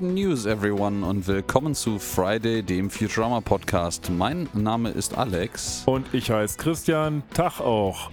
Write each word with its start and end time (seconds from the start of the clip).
Good 0.00 0.12
news, 0.14 0.46
everyone, 0.46 1.04
und 1.04 1.26
willkommen 1.26 1.74
zu 1.74 1.98
Friday, 1.98 2.62
dem 2.62 2.88
Futurama 2.88 3.42
Podcast. 3.42 4.08
Mein 4.08 4.48
Name 4.54 4.88
ist 4.88 5.18
Alex. 5.18 5.82
Und 5.84 6.06
ich 6.14 6.30
heiße 6.30 6.56
Christian. 6.56 7.22
Tag 7.34 7.60
auch. 7.60 8.10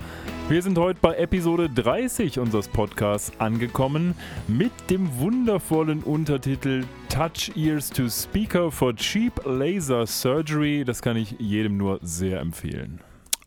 Wir 0.50 0.62
sind 0.62 0.78
heute 0.78 1.00
bei 1.02 1.16
Episode 1.16 1.70
30 1.70 2.40
unseres 2.40 2.68
Podcasts 2.68 3.32
angekommen 3.40 4.16
mit 4.50 4.74
dem 4.90 5.18
wundervollen 5.18 6.04
Untertitel 6.04 6.84
Touch 7.08 7.56
Ears 7.56 7.90
to 7.90 8.10
Speaker 8.10 8.70
for 8.70 8.94
Cheap 8.94 9.40
Laser 9.46 10.06
Surgery. 10.06 10.84
Das 10.84 11.02
kann 11.02 11.16
ich 11.16 11.36
jedem 11.40 11.78
nur 11.78 12.00
sehr 12.02 12.42
empfehlen. 12.42 13.00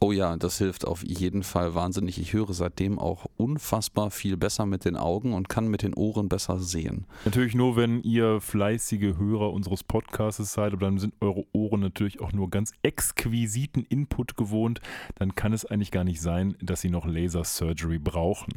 Oh 0.02 0.12
ja, 0.12 0.34
das 0.38 0.56
hilft 0.56 0.86
auf 0.86 1.04
jeden 1.06 1.42
Fall 1.42 1.74
wahnsinnig. 1.74 2.18
Ich 2.18 2.32
höre 2.32 2.54
seitdem 2.54 2.98
auch 2.98 3.26
unfassbar 3.36 4.10
viel 4.10 4.38
besser 4.38 4.64
mit 4.64 4.86
den 4.86 4.96
Augen 4.96 5.34
und 5.34 5.50
kann 5.50 5.68
mit 5.68 5.82
den 5.82 5.92
Ohren 5.92 6.30
besser 6.30 6.58
sehen. 6.58 7.04
Natürlich 7.26 7.54
nur, 7.54 7.76
wenn 7.76 8.00
ihr 8.00 8.40
fleißige 8.40 9.18
Hörer 9.18 9.52
unseres 9.52 9.84
Podcasts 9.84 10.54
seid, 10.54 10.72
aber 10.72 10.86
dann 10.86 10.98
sind 10.98 11.12
eure 11.20 11.44
Ohren 11.52 11.80
natürlich 11.80 12.20
auch 12.20 12.32
nur 12.32 12.48
ganz 12.48 12.72
exquisiten 12.82 13.84
Input 13.84 14.38
gewohnt. 14.38 14.80
Dann 15.16 15.34
kann 15.34 15.52
es 15.52 15.66
eigentlich 15.66 15.90
gar 15.90 16.04
nicht 16.04 16.22
sein, 16.22 16.56
dass 16.62 16.80
sie 16.80 16.88
noch 16.88 17.04
Laser 17.04 17.44
Surgery 17.44 17.98
brauchen. 17.98 18.54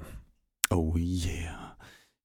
Oh 0.69 0.95
yeah. 0.95 1.72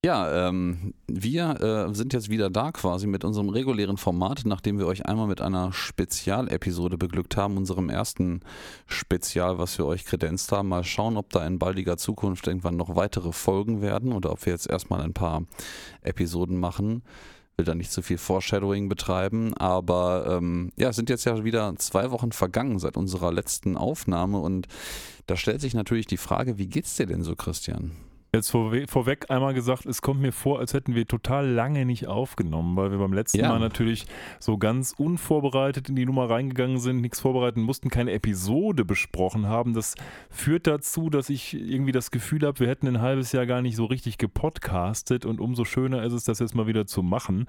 Ja, 0.05 0.47
ähm, 0.47 0.93
wir 1.07 1.89
äh, 1.89 1.93
sind 1.93 2.13
jetzt 2.13 2.29
wieder 2.29 2.49
da 2.49 2.71
quasi 2.71 3.05
mit 3.05 3.25
unserem 3.25 3.49
regulären 3.49 3.97
Format, 3.97 4.43
nachdem 4.45 4.79
wir 4.79 4.87
euch 4.87 5.05
einmal 5.05 5.27
mit 5.27 5.41
einer 5.41 5.73
Spezialepisode 5.73 6.97
beglückt 6.97 7.35
haben, 7.35 7.57
unserem 7.57 7.89
ersten 7.89 8.39
Spezial, 8.87 9.57
was 9.57 9.77
wir 9.77 9.85
euch 9.85 10.05
kredenzt 10.05 10.53
haben. 10.53 10.69
Mal 10.69 10.85
schauen, 10.85 11.17
ob 11.17 11.31
da 11.31 11.45
in 11.45 11.59
baldiger 11.59 11.97
Zukunft 11.97 12.47
irgendwann 12.47 12.77
noch 12.77 12.95
weitere 12.95 13.33
Folgen 13.33 13.81
werden 13.81 14.13
oder 14.13 14.31
ob 14.31 14.45
wir 14.45 14.53
jetzt 14.53 14.69
erstmal 14.69 15.01
ein 15.01 15.13
paar 15.13 15.43
Episoden 16.01 16.57
machen. 16.57 17.03
Will 17.57 17.65
da 17.65 17.75
nicht 17.75 17.91
zu 17.91 18.01
viel 18.01 18.17
Foreshadowing 18.17 18.87
betreiben, 18.87 19.53
aber 19.55 20.37
ähm, 20.37 20.71
ja, 20.77 20.89
es 20.89 20.95
sind 20.95 21.09
jetzt 21.09 21.25
ja 21.25 21.43
wieder 21.43 21.75
zwei 21.75 22.09
Wochen 22.11 22.31
vergangen 22.31 22.79
seit 22.79 22.95
unserer 22.95 23.33
letzten 23.33 23.75
Aufnahme 23.75 24.39
und 24.39 24.69
da 25.27 25.35
stellt 25.35 25.59
sich 25.59 25.73
natürlich 25.73 26.07
die 26.07 26.15
Frage, 26.15 26.57
wie 26.57 26.67
geht's 26.67 26.95
dir 26.95 27.05
denn 27.05 27.21
so, 27.21 27.35
Christian? 27.35 27.91
Jetzt 28.31 28.51
vorwe 28.51 28.85
vorweg 28.87 29.31
einmal 29.31 29.55
gesagt, 29.55 29.87
es 29.87 30.03
kommt 30.03 30.21
mir 30.21 30.31
vor, 30.31 30.59
als 30.59 30.75
hätten 30.75 30.93
wir 30.93 31.07
total 31.07 31.47
lange 31.47 31.83
nicht 31.83 32.05
aufgenommen, 32.05 32.75
weil 32.75 32.91
wir 32.91 32.99
beim 32.99 33.11
letzten 33.11 33.39
ja. 33.39 33.49
Mal 33.49 33.59
natürlich 33.59 34.05
so 34.39 34.59
ganz 34.59 34.93
unvorbereitet 34.95 35.89
in 35.89 35.95
die 35.95 36.05
Nummer 36.05 36.29
reingegangen 36.29 36.77
sind, 36.77 37.01
nichts 37.01 37.19
vorbereiten 37.19 37.61
mussten, 37.61 37.89
keine 37.89 38.11
Episode 38.11 38.85
besprochen 38.85 39.47
haben. 39.47 39.73
Das 39.73 39.95
führt 40.29 40.67
dazu, 40.67 41.09
dass 41.09 41.29
ich 41.29 41.55
irgendwie 41.55 41.91
das 41.91 42.11
Gefühl 42.11 42.45
habe, 42.45 42.59
wir 42.59 42.67
hätten 42.67 42.87
ein 42.87 43.01
halbes 43.01 43.31
Jahr 43.31 43.47
gar 43.47 43.63
nicht 43.63 43.75
so 43.75 43.85
richtig 43.85 44.19
gepodcastet 44.19 45.25
und 45.25 45.41
umso 45.41 45.65
schöner 45.65 46.03
ist 46.03 46.13
es, 46.13 46.23
das 46.23 46.37
jetzt 46.37 46.53
mal 46.53 46.67
wieder 46.67 46.85
zu 46.85 47.01
machen. 47.01 47.47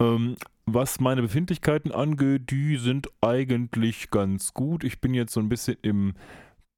Ähm, 0.00 0.34
was 0.66 0.98
meine 0.98 1.22
Befindlichkeiten 1.22 1.92
angeht, 1.92 2.50
die 2.50 2.78
sind 2.78 3.08
eigentlich 3.20 4.10
ganz 4.10 4.52
gut. 4.54 4.82
Ich 4.82 5.00
bin 5.00 5.14
jetzt 5.14 5.32
so 5.32 5.38
ein 5.38 5.48
bisschen 5.48 5.76
im 5.82 6.14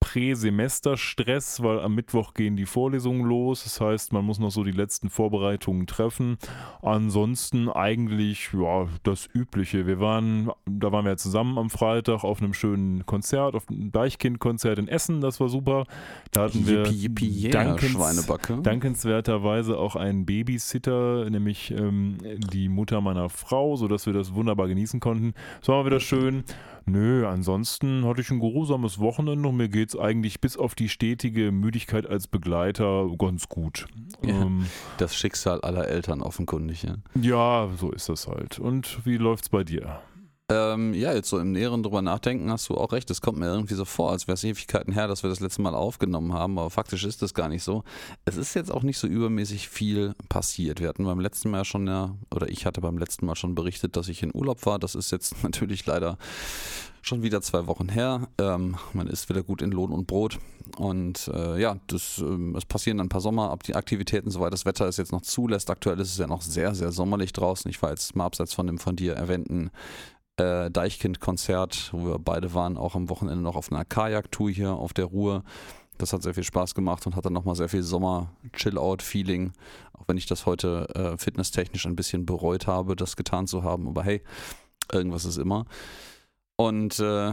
Präsemesterstress, 0.00 1.62
weil 1.62 1.80
am 1.80 1.94
Mittwoch 1.94 2.34
gehen 2.34 2.56
die 2.56 2.66
Vorlesungen 2.66 3.24
los. 3.24 3.64
Das 3.64 3.80
heißt, 3.80 4.12
man 4.12 4.24
muss 4.24 4.38
noch 4.38 4.50
so 4.50 4.64
die 4.64 4.72
letzten 4.72 5.10
Vorbereitungen 5.10 5.86
treffen. 5.86 6.38
Ansonsten 6.82 7.68
eigentlich 7.68 8.50
ja 8.52 8.88
das 9.02 9.28
Übliche. 9.32 9.86
Wir 9.86 10.00
waren, 10.00 10.50
da 10.66 10.92
waren 10.92 11.04
wir 11.04 11.16
zusammen 11.16 11.58
am 11.58 11.68
Freitag 11.68 12.24
auf 12.24 12.40
einem 12.40 12.54
schönen 12.54 13.06
Konzert, 13.06 13.54
auf 13.54 13.68
einem 13.68 13.90
Deichkind-Konzert 13.90 14.78
in 14.78 14.88
Essen. 14.88 15.20
Das 15.20 15.40
war 15.40 15.48
super. 15.48 15.84
Da 16.30 16.44
hatten 16.44 16.66
wir 16.66 16.86
yippie, 16.86 17.26
yippie, 17.26 17.42
yeah, 17.44 17.64
dankens, 17.64 18.62
dankenswerterweise 18.62 19.78
auch 19.78 19.96
einen 19.96 20.26
Babysitter, 20.26 21.28
nämlich 21.28 21.70
ähm, 21.72 22.18
die 22.52 22.68
Mutter 22.68 23.00
meiner 23.00 23.28
Frau, 23.28 23.76
sodass 23.76 24.06
wir 24.06 24.12
das 24.12 24.34
wunderbar 24.34 24.68
genießen 24.68 25.00
konnten. 25.00 25.34
Es 25.60 25.68
war 25.68 25.82
mal 25.82 25.86
wieder 25.86 26.00
schön. 26.00 26.44
Nö, 26.88 27.26
ansonsten 27.26 28.04
hatte 28.04 28.20
ich 28.20 28.30
ein 28.30 28.40
geruhsames 28.40 28.98
Wochenende 28.98 29.48
und 29.48 29.56
mir 29.56 29.68
geht 29.68 29.90
es 29.90 29.98
eigentlich 29.98 30.40
bis 30.40 30.56
auf 30.56 30.74
die 30.74 30.88
stetige 30.88 31.52
Müdigkeit 31.52 32.06
als 32.06 32.26
Begleiter 32.26 33.08
ganz 33.18 33.48
gut. 33.48 33.86
Ja, 34.22 34.42
ähm, 34.42 34.66
das 34.96 35.14
Schicksal 35.14 35.60
aller 35.60 35.88
Eltern 35.88 36.22
offenkundig, 36.22 36.84
ja. 36.84 36.96
Ja, 37.20 37.68
so 37.76 37.90
ist 37.90 38.08
das 38.08 38.26
halt. 38.26 38.58
Und 38.58 39.04
wie 39.04 39.16
läuft's 39.16 39.48
bei 39.48 39.64
dir? 39.64 40.00
Ähm, 40.50 40.94
ja, 40.94 41.12
jetzt 41.12 41.28
so 41.28 41.38
im 41.38 41.52
Näheren 41.52 41.82
drüber 41.82 42.00
nachdenken 42.00 42.50
hast 42.50 42.70
du 42.70 42.74
auch 42.74 42.92
recht. 42.92 43.10
Es 43.10 43.20
kommt 43.20 43.36
mir 43.36 43.52
irgendwie 43.52 43.74
so 43.74 43.84
vor, 43.84 44.12
als 44.12 44.28
wäre 44.28 44.34
es 44.34 44.44
Ewigkeiten 44.44 44.94
her, 44.94 45.06
dass 45.06 45.22
wir 45.22 45.28
das 45.28 45.40
letzte 45.40 45.60
Mal 45.60 45.74
aufgenommen 45.74 46.32
haben, 46.32 46.58
aber 46.58 46.70
faktisch 46.70 47.04
ist 47.04 47.20
das 47.20 47.34
gar 47.34 47.50
nicht 47.50 47.62
so. 47.62 47.84
Es 48.24 48.38
ist 48.38 48.54
jetzt 48.54 48.72
auch 48.72 48.82
nicht 48.82 48.96
so 48.96 49.06
übermäßig 49.06 49.68
viel 49.68 50.14
passiert. 50.30 50.80
Wir 50.80 50.88
hatten 50.88 51.04
beim 51.04 51.20
letzten 51.20 51.50
Mal 51.50 51.66
schon 51.66 51.86
ja, 51.86 52.16
oder 52.34 52.48
ich 52.48 52.64
hatte 52.64 52.80
beim 52.80 52.96
letzten 52.96 53.26
Mal 53.26 53.36
schon 53.36 53.54
berichtet, 53.54 53.94
dass 53.94 54.08
ich 54.08 54.22
in 54.22 54.34
Urlaub 54.34 54.64
war. 54.64 54.78
Das 54.78 54.94
ist 54.94 55.10
jetzt 55.10 55.34
natürlich 55.42 55.84
leider 55.84 56.16
schon 57.02 57.22
wieder 57.22 57.42
zwei 57.42 57.66
Wochen 57.66 57.90
her. 57.90 58.28
Ähm, 58.38 58.78
man 58.94 59.06
ist 59.06 59.28
wieder 59.28 59.42
gut 59.42 59.60
in 59.60 59.70
Lohn 59.70 59.92
und 59.92 60.06
Brot. 60.06 60.38
Und 60.78 61.28
äh, 61.28 61.60
ja, 61.60 61.76
das, 61.88 62.18
ähm, 62.20 62.54
es 62.56 62.64
passieren 62.64 62.96
dann 62.96 63.06
ein 63.06 63.10
paar 63.10 63.20
Sommeraktivitäten, 63.20 64.30
soweit 64.30 64.54
das 64.54 64.64
Wetter 64.64 64.86
es 64.86 64.96
jetzt 64.96 65.12
noch 65.12 65.22
zulässt. 65.22 65.68
Aktuell 65.68 66.00
ist 66.00 66.12
es 66.12 66.18
ja 66.18 66.26
noch 66.26 66.40
sehr, 66.40 66.74
sehr 66.74 66.90
sommerlich 66.90 67.34
draußen. 67.34 67.70
Ich 67.70 67.82
war 67.82 67.90
jetzt 67.90 68.16
mal 68.16 68.24
abseits 68.24 68.54
von 68.54 68.66
dem 68.66 68.78
von 68.78 68.96
dir 68.96 69.12
erwähnten 69.12 69.70
äh, 70.38 70.70
Deichkind-Konzert, 70.70 71.90
wo 71.92 72.06
wir 72.06 72.18
beide 72.18 72.54
waren, 72.54 72.76
auch 72.76 72.94
am 72.94 73.08
Wochenende 73.08 73.42
noch 73.42 73.56
auf 73.56 73.70
einer 73.70 73.84
Kajaktour 73.84 74.50
hier 74.50 74.72
auf 74.72 74.92
der 74.92 75.06
Ruhr. 75.06 75.44
Das 75.98 76.12
hat 76.12 76.22
sehr 76.22 76.34
viel 76.34 76.44
Spaß 76.44 76.74
gemacht 76.74 77.06
und 77.06 77.16
hat 77.16 77.26
dann 77.26 77.32
nochmal 77.32 77.56
sehr 77.56 77.68
viel 77.68 77.82
Sommer-Chill-Out-Feeling. 77.82 79.52
Auch 79.94 80.04
wenn 80.06 80.16
ich 80.16 80.26
das 80.26 80.46
heute 80.46 80.88
äh, 80.94 81.18
fitnesstechnisch 81.18 81.86
ein 81.86 81.96
bisschen 81.96 82.24
bereut 82.24 82.66
habe, 82.68 82.94
das 82.94 83.16
getan 83.16 83.48
zu 83.48 83.64
haben. 83.64 83.88
Aber 83.88 84.04
hey, 84.04 84.22
irgendwas 84.92 85.24
ist 85.24 85.38
immer. 85.38 85.66
Und 86.56 87.00
äh, 87.00 87.32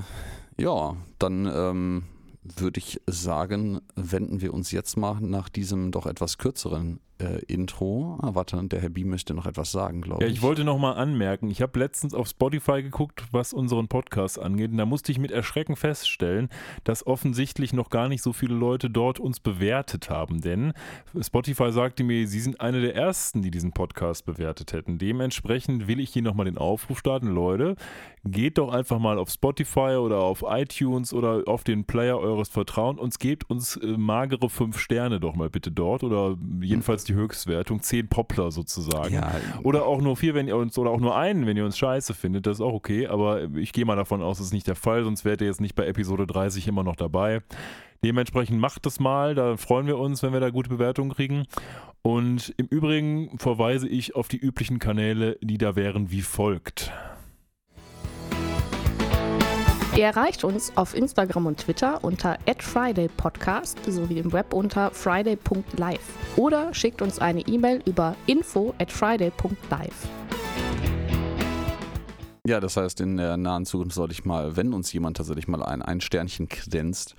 ja, 0.58 0.96
dann 1.20 1.46
ähm, 1.46 2.04
würde 2.42 2.80
ich 2.80 3.02
sagen, 3.08 3.82
wenden 3.96 4.42
wir 4.42 4.54
uns 4.54 4.72
jetzt 4.72 4.98
mal 4.98 5.20
nach 5.22 5.50
diesem 5.50 5.92
doch 5.92 6.06
etwas 6.06 6.38
kürzeren 6.38 7.00
äh, 7.20 7.44
Intro. 7.46 8.18
Ah, 8.22 8.31
warte, 8.34 8.62
der 8.64 8.81
Herr 8.81 8.90
B 8.90 9.03
möchte 9.03 9.34
noch 9.34 9.46
etwas 9.46 9.72
sagen, 9.72 10.02
glaube 10.02 10.24
ich. 10.24 10.30
Ja, 10.30 10.34
ich 10.34 10.42
wollte 10.42 10.64
noch 10.64 10.78
mal 10.78 10.94
anmerken, 10.94 11.50
ich 11.50 11.62
habe 11.62 11.80
letztens 11.80 12.14
auf 12.14 12.28
Spotify 12.28 12.81
geguckt, 12.81 13.24
was 13.31 13.53
unseren 13.53 13.88
Podcast 13.88 14.40
angeht. 14.40 14.72
Und 14.72 14.78
da 14.78 14.86
musste 14.86 15.12
ich 15.12 15.20
mit 15.20 15.31
Erschrecken 15.31 15.75
feststellen, 15.75 16.50
dass 16.84 17.06
offensichtlich 17.08 17.74
noch 17.74 17.90
gar 17.90 18.09
nicht 18.09 18.22
so 18.22 18.34
viele 18.34 18.56
Leute 18.56 18.90
dort 18.90 19.20
uns 19.20 19.40
bewertet 19.40 20.09
haben. 20.09 20.42
Denn 20.42 20.74
Spotify 21.20 21.72
sagte 21.72 22.04
mir, 22.04 22.28
sie 22.28 22.40
sind 22.40 22.59
eine 22.59 22.81
der 22.81 22.96
ersten, 22.96 23.42
die 23.42 23.52
diesen 23.52 23.72
Podcast 23.72 24.25
bewertet 24.25 24.74
hätten. 24.74 24.98
Dementsprechend 24.98 25.88
will 25.88 26.00
ich 26.00 26.12
hier 26.12 26.22
nochmal 26.22 26.46
den 26.46 26.58
Aufruf 26.58 27.00
starten. 27.00 27.28
Leute, 27.28 27.75
geht 28.25 28.58
doch 28.58 28.74
einfach 28.74 29.00
mal 29.00 29.18
auf 29.20 29.30
Spotify 29.30 29.98
oder 30.00 30.22
auf 30.22 30.44
iTunes 30.48 31.14
oder 31.14 31.44
auf 31.46 31.64
den 31.64 31.86
Player 31.86 32.18
eures 32.18 32.50
Vertrauens 32.50 33.00
und 33.00 33.20
gebt 33.20 33.50
uns 33.50 33.78
äh, 33.78 33.86
magere 33.98 34.50
fünf 34.50 34.80
Sterne 34.80 35.20
doch 35.20 35.36
mal 35.36 35.50
bitte 35.50 35.72
dort 35.72 36.04
oder 36.04 36.36
jedenfalls 36.59 37.05
die 37.08 37.14
Höchstwertung, 37.14 37.82
10 37.82 38.08
Popler 38.08 38.52
sozusagen. 38.52 39.14
Ja. 39.14 39.36
Oder 39.64 39.86
auch 39.86 40.02
nur 40.02 40.18
vier, 40.18 40.34
wenn 40.34 40.48
ihr 40.48 40.58
uns, 40.58 40.78
oder 40.78 40.92
auch 40.92 41.00
nur 41.00 41.16
einen, 41.16 41.46
wenn 41.46 41.58
ihr 41.58 41.66
uns 41.66 41.78
scheiße 41.78 42.14
findet, 42.14 42.46
das 42.46 42.58
ist 42.58 42.62
auch 42.62 42.74
okay, 42.74 43.08
aber 43.08 43.44
ich 43.56 43.74
gehe 43.74 43.86
mal 43.86 43.96
davon 43.96 44.22
aus, 44.22 44.38
das 44.38 44.48
ist 44.48 44.54
nicht 44.54 44.68
der 44.68 44.76
Fall, 44.76 45.04
sonst 45.04 45.26
wärt 45.26 45.42
ihr 45.42 45.48
jetzt 45.48 45.62
nicht 45.62 45.76
bei 45.76 45.86
Episode 45.86 46.28
30 46.28 46.68
immer 46.68 46.84
noch 46.84 46.96
dabei. 46.96 47.42
Dementsprechend 48.04 48.60
macht 48.60 48.86
das 48.86 49.00
mal, 49.00 49.34
da 49.34 49.58
freuen 49.58 49.88
wir 49.88 49.98
uns, 49.98 50.22
wenn 50.22 50.34
wir 50.34 50.40
da 50.40 50.50
gute 50.50 50.70
Bewertungen 50.70 51.12
kriegen. 51.12 51.46
Und 52.02 52.54
im 52.58 52.68
Übrigen 52.68 53.40
verweise 53.40 53.88
ich 53.88 54.16
auf 54.16 54.28
die 54.28 54.38
üblichen 54.38 54.78
Kanäle, 54.78 55.40
die 55.42 55.58
da 55.58 55.76
wären 55.76 56.12
wie 56.12 56.22
folgt. 56.22 56.92
Ihr 59.95 60.03
erreicht 60.03 60.44
uns 60.44 60.75
auf 60.75 60.94
Instagram 60.94 61.45
und 61.45 61.57
Twitter 61.57 62.03
unter 62.03 62.38
@fridaypodcast 62.59 63.80
sowie 63.88 64.19
im 64.19 64.33
Web 64.33 64.53
unter 64.53 64.92
friday.live 64.92 66.36
oder 66.36 66.74
schickt 66.74 67.01
uns 67.01 67.19
eine 67.19 67.39
E-Mail 67.47 67.81
über 67.86 68.18
info@friday.live. 68.27 70.07
Ja, 72.45 72.59
das 72.59 72.75
heißt, 72.75 73.00
in 73.00 73.15
der 73.15 73.38
nahen 73.38 73.65
Zukunft 73.65 73.95
sollte 73.95 74.12
ich 74.12 74.25
mal, 74.25 74.57
wenn 74.57 74.74
uns 74.74 74.92
jemand 74.92 75.15
tatsächlich 75.15 75.47
mal 75.47 75.63
ein, 75.63 75.81
ein 75.81 76.01
Sternchen 76.01 76.50
kredenzt, 76.50 77.15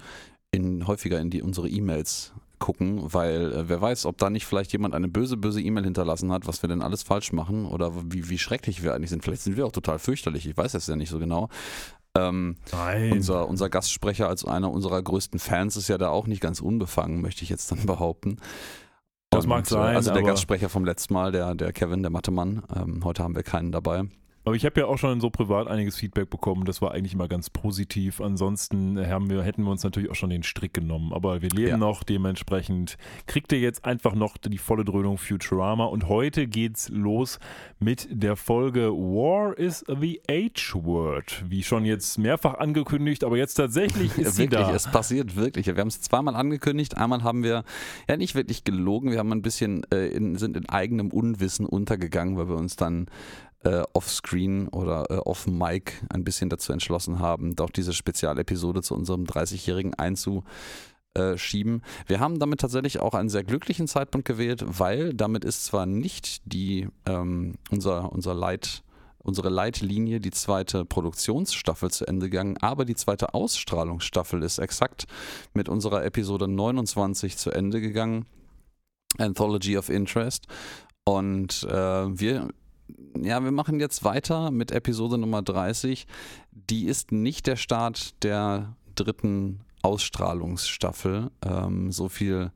in, 0.50 0.86
häufiger 0.86 1.18
in 1.18 1.30
die, 1.30 1.40
unsere 1.40 1.70
E-Mails 1.70 2.34
gucken, 2.58 3.00
weil 3.02 3.52
äh, 3.52 3.68
wer 3.70 3.80
weiß, 3.80 4.04
ob 4.04 4.18
da 4.18 4.28
nicht 4.28 4.44
vielleicht 4.44 4.72
jemand 4.72 4.94
eine 4.94 5.08
böse, 5.08 5.38
böse 5.38 5.62
E-Mail 5.62 5.84
hinterlassen 5.84 6.30
hat, 6.30 6.46
was 6.46 6.62
wir 6.62 6.68
denn 6.68 6.82
alles 6.82 7.02
falsch 7.02 7.32
machen 7.32 7.64
oder 7.64 7.92
wie, 8.12 8.28
wie 8.28 8.38
schrecklich 8.38 8.82
wir 8.82 8.94
eigentlich 8.94 9.10
sind. 9.10 9.24
Vielleicht 9.24 9.42
sind 9.42 9.56
wir 9.56 9.66
auch 9.66 9.72
total 9.72 9.98
fürchterlich, 9.98 10.46
ich 10.46 10.56
weiß 10.56 10.74
es 10.74 10.86
ja 10.86 10.96
nicht 10.96 11.10
so 11.10 11.18
genau. 11.18 11.48
Ähm, 12.18 12.56
unser, 13.12 13.48
unser 13.48 13.68
Gastsprecher 13.68 14.28
als 14.28 14.44
einer 14.44 14.70
unserer 14.70 15.02
größten 15.02 15.38
Fans 15.38 15.76
ist 15.76 15.88
ja 15.88 15.98
da 15.98 16.08
auch 16.08 16.26
nicht 16.26 16.40
ganz 16.40 16.60
unbefangen, 16.60 17.20
möchte 17.20 17.42
ich 17.42 17.50
jetzt 17.50 17.70
dann 17.70 17.86
behaupten. 17.86 18.38
Das 19.30 19.44
Und, 19.44 19.50
mag 19.50 19.66
sein. 19.66 19.96
Also 19.96 20.12
der 20.12 20.22
Gastsprecher 20.22 20.68
vom 20.68 20.84
letzten 20.84 21.14
Mal, 21.14 21.32
der, 21.32 21.54
der 21.54 21.72
Kevin, 21.72 22.02
der 22.02 22.10
Mathemann. 22.10 22.62
Ähm, 22.74 23.04
heute 23.04 23.22
haben 23.22 23.34
wir 23.34 23.42
keinen 23.42 23.72
dabei. 23.72 24.04
Aber 24.46 24.54
ich 24.54 24.64
habe 24.64 24.78
ja 24.78 24.86
auch 24.86 24.96
schon 24.96 25.20
so 25.20 25.28
privat 25.28 25.66
einiges 25.66 25.96
Feedback 25.96 26.30
bekommen. 26.30 26.66
Das 26.66 26.80
war 26.80 26.92
eigentlich 26.92 27.14
immer 27.14 27.26
ganz 27.26 27.50
positiv. 27.50 28.20
Ansonsten 28.20 28.96
haben 28.96 29.28
wir, 29.28 29.42
hätten 29.42 29.64
wir 29.64 29.72
uns 29.72 29.82
natürlich 29.82 30.08
auch 30.08 30.14
schon 30.14 30.30
den 30.30 30.44
Strick 30.44 30.72
genommen. 30.72 31.12
Aber 31.12 31.42
wir 31.42 31.48
leben 31.48 31.68
ja. 31.68 31.76
noch. 31.76 32.04
Dementsprechend 32.04 32.96
kriegt 33.26 33.50
ihr 33.50 33.58
jetzt 33.58 33.84
einfach 33.84 34.14
noch 34.14 34.36
die 34.36 34.58
volle 34.58 34.84
Dröhnung 34.84 35.18
Futurama. 35.18 35.86
Und 35.86 36.08
heute 36.08 36.46
geht's 36.46 36.88
los 36.90 37.40
mit 37.80 38.06
der 38.08 38.36
Folge 38.36 38.92
War 38.92 39.58
is 39.58 39.84
the 39.88 40.20
H-Word. 40.30 41.42
Wie 41.48 41.64
schon 41.64 41.84
jetzt 41.84 42.16
mehrfach 42.16 42.54
angekündigt, 42.54 43.24
aber 43.24 43.36
jetzt 43.36 43.54
tatsächlich 43.54 44.16
ist 44.16 44.36
sie 44.36 44.46
da. 44.46 44.72
Es 44.72 44.88
passiert 44.88 45.34
wirklich. 45.34 45.66
Wir 45.66 45.76
haben 45.76 45.88
es 45.88 46.00
zweimal 46.00 46.36
angekündigt. 46.36 46.96
Einmal 46.96 47.24
haben 47.24 47.42
wir 47.42 47.64
ja 48.08 48.16
nicht 48.16 48.36
wirklich 48.36 48.62
gelogen. 48.62 49.10
Wir 49.10 49.18
haben 49.18 49.32
ein 49.32 49.42
bisschen 49.42 49.82
äh, 49.90 50.06
in, 50.06 50.36
sind 50.36 50.56
in 50.56 50.68
eigenem 50.68 51.10
Unwissen 51.10 51.66
untergegangen, 51.66 52.36
weil 52.36 52.48
wir 52.48 52.54
uns 52.54 52.76
dann 52.76 53.08
äh, 53.66 53.82
offscreen 53.94 54.68
oder 54.68 55.10
äh, 55.10 55.16
off-mic 55.16 55.92
ein 56.08 56.22
bisschen 56.22 56.48
dazu 56.48 56.72
entschlossen 56.72 57.18
haben, 57.18 57.56
doch 57.56 57.70
diese 57.70 57.92
Spezialepisode 57.92 58.80
zu 58.80 58.94
unserem 58.94 59.24
30-Jährigen 59.24 59.92
einzuschieben. 59.94 61.82
Wir 62.06 62.20
haben 62.20 62.38
damit 62.38 62.60
tatsächlich 62.60 63.00
auch 63.00 63.14
einen 63.14 63.28
sehr 63.28 63.42
glücklichen 63.42 63.88
Zeitpunkt 63.88 64.26
gewählt, 64.26 64.64
weil 64.66 65.14
damit 65.14 65.44
ist 65.44 65.64
zwar 65.64 65.84
nicht 65.84 66.42
die 66.44 66.88
ähm, 67.06 67.56
unser, 67.72 68.12
unser 68.12 68.34
Leit, 68.34 68.84
unsere 69.18 69.48
Leitlinie, 69.48 70.20
die 70.20 70.30
zweite 70.30 70.84
Produktionsstaffel 70.84 71.90
zu 71.90 72.06
Ende 72.06 72.30
gegangen, 72.30 72.58
aber 72.60 72.84
die 72.84 72.94
zweite 72.94 73.34
Ausstrahlungsstaffel 73.34 74.44
ist 74.44 74.58
exakt 74.58 75.06
mit 75.54 75.68
unserer 75.68 76.04
Episode 76.04 76.46
29 76.46 77.36
zu 77.36 77.50
Ende 77.50 77.80
gegangen. 77.80 78.26
Anthology 79.18 79.76
of 79.76 79.88
Interest. 79.88 80.46
Und 81.04 81.64
äh, 81.64 81.72
wir 81.72 82.48
ja, 83.20 83.42
wir 83.42 83.52
machen 83.52 83.80
jetzt 83.80 84.04
weiter 84.04 84.50
mit 84.50 84.70
Episode 84.70 85.18
Nummer 85.18 85.42
30. 85.42 86.06
Die 86.52 86.86
ist 86.86 87.12
nicht 87.12 87.46
der 87.46 87.56
Start 87.56 88.22
der 88.22 88.76
dritten 88.94 89.60
Ausstrahlungsstaffel. 89.82 91.30
Ähm, 91.44 91.92
so 91.92 92.08
viel 92.08 92.52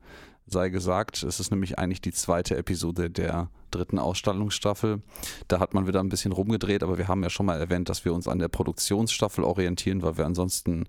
sei 0.47 0.69
gesagt. 0.69 1.23
Es 1.23 1.39
ist 1.39 1.51
nämlich 1.51 1.79
eigentlich 1.79 2.01
die 2.01 2.11
zweite 2.11 2.57
Episode 2.57 3.09
der 3.09 3.49
dritten 3.71 3.99
Ausstrahlungsstaffel. 3.99 5.01
Da 5.47 5.59
hat 5.59 5.73
man 5.73 5.87
wieder 5.87 6.01
ein 6.01 6.09
bisschen 6.09 6.33
rumgedreht, 6.33 6.83
aber 6.83 6.97
wir 6.97 7.07
haben 7.07 7.23
ja 7.23 7.29
schon 7.29 7.45
mal 7.45 7.59
erwähnt, 7.59 7.89
dass 7.89 8.03
wir 8.05 8.13
uns 8.13 8.27
an 8.27 8.39
der 8.39 8.49
Produktionsstaffel 8.49 9.43
orientieren, 9.43 10.01
weil 10.01 10.17
wir 10.17 10.25
ansonsten 10.25 10.85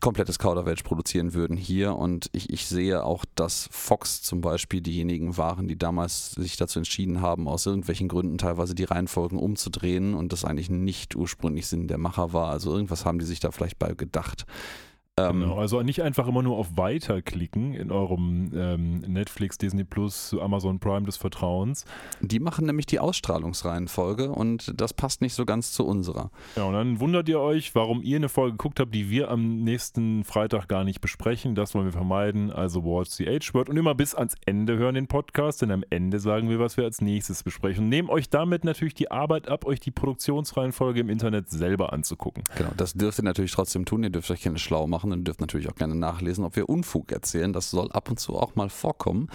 komplettes 0.00 0.38
Kauderwelsch 0.38 0.82
produzieren 0.82 1.34
würden 1.34 1.56
hier. 1.56 1.96
Und 1.96 2.28
ich, 2.32 2.50
ich 2.50 2.66
sehe 2.66 3.04
auch, 3.04 3.24
dass 3.34 3.68
Fox 3.70 4.22
zum 4.22 4.40
Beispiel 4.40 4.80
diejenigen 4.80 5.36
waren, 5.36 5.68
die 5.68 5.78
damals 5.78 6.32
sich 6.32 6.56
dazu 6.56 6.78
entschieden 6.78 7.20
haben, 7.20 7.48
aus 7.48 7.66
irgendwelchen 7.66 8.08
Gründen 8.08 8.38
teilweise 8.38 8.74
die 8.74 8.84
Reihenfolgen 8.84 9.38
umzudrehen 9.38 10.14
und 10.14 10.32
das 10.32 10.44
eigentlich 10.44 10.70
nicht 10.70 11.16
ursprünglich 11.16 11.66
Sinn 11.66 11.88
der 11.88 11.98
Macher 11.98 12.32
war. 12.32 12.50
Also 12.50 12.72
irgendwas 12.72 13.04
haben 13.04 13.18
die 13.18 13.24
sich 13.24 13.40
da 13.40 13.50
vielleicht 13.50 13.78
bei 13.78 13.94
gedacht. 13.94 14.46
Ähm, 15.16 15.42
genau, 15.42 15.58
also 15.58 15.80
nicht 15.82 16.02
einfach 16.02 16.26
immer 16.26 16.42
nur 16.42 16.56
auf 16.56 16.76
Weiter 16.76 17.22
klicken 17.22 17.72
in 17.72 17.92
eurem 17.92 18.50
ähm, 18.52 18.98
Netflix, 19.06 19.58
Disney 19.58 19.84
Plus, 19.84 20.34
Amazon 20.40 20.80
Prime 20.80 21.06
des 21.06 21.16
Vertrauens. 21.16 21.84
Die 22.20 22.40
machen 22.40 22.66
nämlich 22.66 22.86
die 22.86 22.98
Ausstrahlungsreihenfolge 22.98 24.30
und 24.30 24.72
das 24.74 24.92
passt 24.92 25.20
nicht 25.20 25.34
so 25.34 25.44
ganz 25.44 25.70
zu 25.70 25.86
unserer. 25.86 26.32
Ja, 26.56 26.64
und 26.64 26.72
dann 26.72 26.98
wundert 26.98 27.28
ihr 27.28 27.38
euch, 27.38 27.76
warum 27.76 28.02
ihr 28.02 28.16
eine 28.16 28.28
Folge 28.28 28.56
geguckt 28.56 28.80
habt, 28.80 28.92
die 28.92 29.08
wir 29.08 29.30
am 29.30 29.62
nächsten 29.62 30.24
Freitag 30.24 30.66
gar 30.66 30.82
nicht 30.82 31.00
besprechen. 31.00 31.54
Das 31.54 31.76
wollen 31.76 31.84
wir 31.84 31.92
vermeiden. 31.92 32.50
Also 32.50 32.82
Watch 32.84 33.10
the 33.10 33.26
H-Word 33.26 33.68
und 33.68 33.76
immer 33.76 33.94
bis 33.94 34.16
ans 34.16 34.34
Ende 34.46 34.78
hören 34.78 34.96
den 34.96 35.06
Podcast, 35.06 35.62
denn 35.62 35.70
am 35.70 35.84
Ende 35.90 36.18
sagen 36.18 36.48
wir, 36.48 36.58
was 36.58 36.76
wir 36.76 36.82
als 36.82 37.00
nächstes 37.00 37.44
besprechen. 37.44 37.84
Und 37.84 37.90
nehmen 37.90 38.10
euch 38.10 38.30
damit 38.30 38.64
natürlich 38.64 38.94
die 38.94 39.12
Arbeit 39.12 39.46
ab, 39.46 39.64
euch 39.64 39.78
die 39.78 39.92
Produktionsreihenfolge 39.92 40.98
im 40.98 41.08
Internet 41.08 41.50
selber 41.50 41.92
anzugucken. 41.92 42.42
Genau, 42.58 42.70
das 42.76 42.94
dürft 42.94 43.20
ihr 43.20 43.24
natürlich 43.24 43.52
trotzdem 43.52 43.84
tun. 43.84 44.02
Ihr 44.02 44.10
dürft 44.10 44.28
euch 44.32 44.42
keine 44.42 44.58
schlau 44.58 44.88
machen 44.88 45.03
machen 45.04 45.12
und 45.12 45.24
dürft 45.24 45.40
natürlich 45.40 45.68
auch 45.68 45.74
gerne 45.74 45.94
nachlesen, 45.94 46.44
ob 46.44 46.56
wir 46.56 46.68
Unfug 46.68 47.12
erzählen. 47.12 47.52
Das 47.52 47.70
soll 47.70 47.90
ab 47.92 48.10
und 48.10 48.18
zu 48.18 48.36
auch 48.36 48.54
mal 48.56 48.70
vorkommen. 48.70 49.28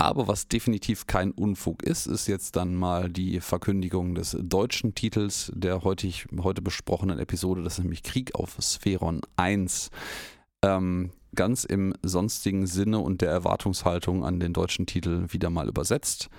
Aber 0.00 0.28
was 0.28 0.46
definitiv 0.46 1.06
kein 1.06 1.32
Unfug 1.32 1.82
ist, 1.82 2.06
ist 2.06 2.28
jetzt 2.28 2.54
dann 2.54 2.74
mal 2.74 3.10
die 3.10 3.40
Verkündigung 3.40 4.14
des 4.14 4.36
deutschen 4.40 4.94
Titels 4.94 5.50
der 5.54 5.82
heutig, 5.82 6.26
heute 6.40 6.62
besprochenen 6.62 7.18
Episode. 7.18 7.64
Das 7.64 7.74
ist 7.74 7.84
nämlich 7.84 8.04
Krieg 8.04 8.34
auf 8.34 8.56
Spheron 8.60 9.22
1. 9.36 9.90
Ähm, 10.62 11.10
ganz 11.34 11.64
im 11.64 11.94
sonstigen 12.02 12.66
Sinne 12.66 13.00
und 13.00 13.22
der 13.22 13.30
Erwartungshaltung 13.30 14.24
an 14.24 14.38
den 14.38 14.52
deutschen 14.52 14.86
Titel 14.86 15.26
wieder 15.30 15.50
mal 15.50 15.68
übersetzt. 15.68 16.30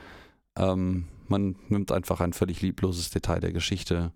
Ähm, 0.57 1.07
man 1.27 1.57
nimmt 1.67 1.91
einfach 1.91 2.21
ein 2.21 2.33
völlig 2.33 2.61
liebloses 2.61 3.09
Detail 3.09 3.41
der 3.41 3.51
Geschichte 3.51 4.13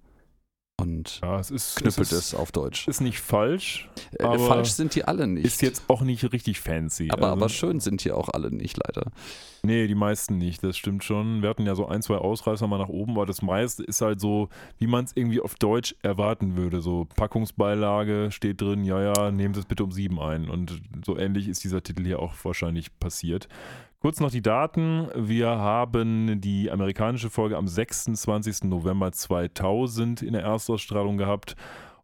und 0.82 1.22
ja, 1.22 1.40
es 1.40 1.52
ist, 1.52 1.76
knüppelt 1.76 2.08
es, 2.08 2.12
ist, 2.12 2.34
es, 2.34 2.36
auf 2.36 2.52
Deutsch. 2.52 2.88
Ist 2.88 3.00
nicht 3.00 3.20
falsch. 3.20 3.90
Äh, 4.18 4.40
falsch 4.40 4.72
sind 4.72 4.96
die 4.96 5.06
alle 5.06 5.28
nicht. 5.28 5.46
Ist 5.46 5.62
jetzt 5.62 5.84
auch 5.88 6.02
nicht 6.02 6.34
richtig 6.34 6.60
fancy. 6.60 7.10
Aber, 7.12 7.28
also, 7.28 7.34
aber 7.38 7.50
schön 7.50 7.80
sind 7.80 8.04
die 8.04 8.12
auch 8.12 8.30
alle 8.30 8.50
nicht, 8.50 8.78
leider. 8.78 9.12
Nee, 9.62 9.88
die 9.88 9.96
meisten 9.96 10.40
nicht, 10.40 10.64
das 10.64 10.76
stimmt 10.76 11.04
schon. 11.04 11.44
Wir 11.44 11.50
hatten 11.50 11.66
ja 11.66 11.76
so 11.76 11.88
ein, 11.88 12.02
zwei 12.02 12.16
Ausreißer 12.16 12.68
mal 12.68 12.80
nach 12.80 12.90
oben, 12.90 13.14
aber 13.14 13.28
das 13.28 13.44
meiste 13.44 13.84
ist 13.84 14.02
halt 14.02 14.20
so, 14.20 14.50
wie 14.80 14.88
man 14.88 15.06
es 15.06 15.12
irgendwie 15.16 15.42
auf 15.42 15.56
Deutsch 15.56 15.96
erwarten 16.02 16.58
würde. 16.58 16.82
So 16.82 17.06
Packungsbeilage 17.16 18.32
steht 18.32 18.60
drin, 18.60 18.84
ja, 18.84 19.02
ja, 19.02 19.32
nehmen 19.32 19.54
Sie 19.54 19.60
es 19.60 19.68
bitte 19.68 19.84
um 19.84 19.92
sieben 19.92 20.20
ein. 20.20 20.50
Und 20.50 20.82
so 21.06 21.18
ähnlich 21.18 21.48
ist 21.48 21.64
dieser 21.64 21.84
Titel 21.84 22.04
hier 22.04 22.20
auch 22.20 22.34
wahrscheinlich 22.44 23.00
passiert. 23.00 23.48
Kurz 24.04 24.20
noch 24.20 24.32
die 24.32 24.42
Daten. 24.42 25.08
Wir 25.16 25.48
haben 25.48 26.42
die 26.42 26.70
amerikanische 26.70 27.30
Folge 27.30 27.56
am 27.56 27.70
26. 27.70 28.66
November 28.66 29.14
2000 29.14 30.22
in 30.22 30.34
der 30.34 30.42
Erstausstrahlung 30.42 31.16
gehabt. 31.16 31.56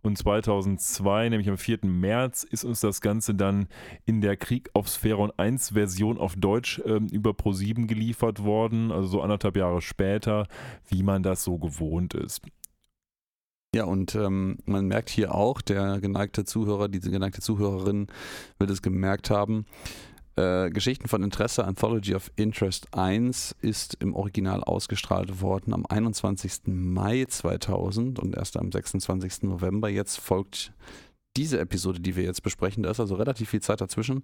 Und 0.01 0.17
2002, 0.17 1.27
nämlich 1.27 1.49
am 1.49 1.57
4. 1.57 1.79
März, 1.83 2.43
ist 2.43 2.63
uns 2.63 2.79
das 2.79 3.01
Ganze 3.01 3.35
dann 3.35 3.67
in 4.05 4.21
der 4.21 4.37
Krieg 4.37 4.69
auf 4.71 4.87
Spheron 4.87 5.33
1 5.35 5.71
Version 5.71 6.17
auf 6.17 6.37
Deutsch 6.37 6.81
ähm, 6.85 7.07
über 7.07 7.31
Pro7 7.31 7.85
geliefert 7.85 8.45
worden, 8.45 8.93
also 8.93 9.07
so 9.09 9.21
anderthalb 9.21 9.57
Jahre 9.57 9.81
später, 9.81 10.47
wie 10.87 11.03
man 11.03 11.21
das 11.21 11.43
so 11.43 11.57
gewohnt 11.57 12.13
ist. 12.13 12.43
Ja, 13.75 13.83
und 13.83 14.15
ähm, 14.15 14.57
man 14.65 14.87
merkt 14.87 15.09
hier 15.09 15.35
auch, 15.35 15.61
der 15.61 15.99
geneigte 15.99 16.43
Zuhörer, 16.43 16.87
diese 16.87 17.11
geneigte 17.11 17.41
Zuhörerin 17.41 18.07
wird 18.57 18.71
es 18.71 18.81
gemerkt 18.81 19.29
haben, 19.29 19.65
äh, 20.39 20.69
Geschichten 20.69 21.09
von 21.09 21.21
Interesse, 21.21 21.65
Anthology 21.65 22.15
of 22.15 22.31
Interest 22.37 22.87
1, 22.93 23.55
ist 23.61 23.95
im 23.99 24.15
Original 24.15 24.63
ausgestrahlt 24.63 25.41
worden 25.41 25.73
am 25.73 25.85
21. 25.85 26.61
Mai 26.67 27.25
2000 27.27 28.19
und 28.19 28.37
erst 28.37 28.55
am 28.55 28.71
26. 28.71 29.43
November. 29.43 29.89
Jetzt 29.89 30.17
folgt 30.19 30.71
diese 31.35 31.59
Episode, 31.59 31.99
die 31.99 32.15
wir 32.15 32.23
jetzt 32.23 32.41
besprechen. 32.41 32.83
Da 32.83 32.91
ist 32.91 33.01
also 33.01 33.15
relativ 33.15 33.49
viel 33.49 33.61
Zeit 33.61 33.81
dazwischen. 33.81 34.23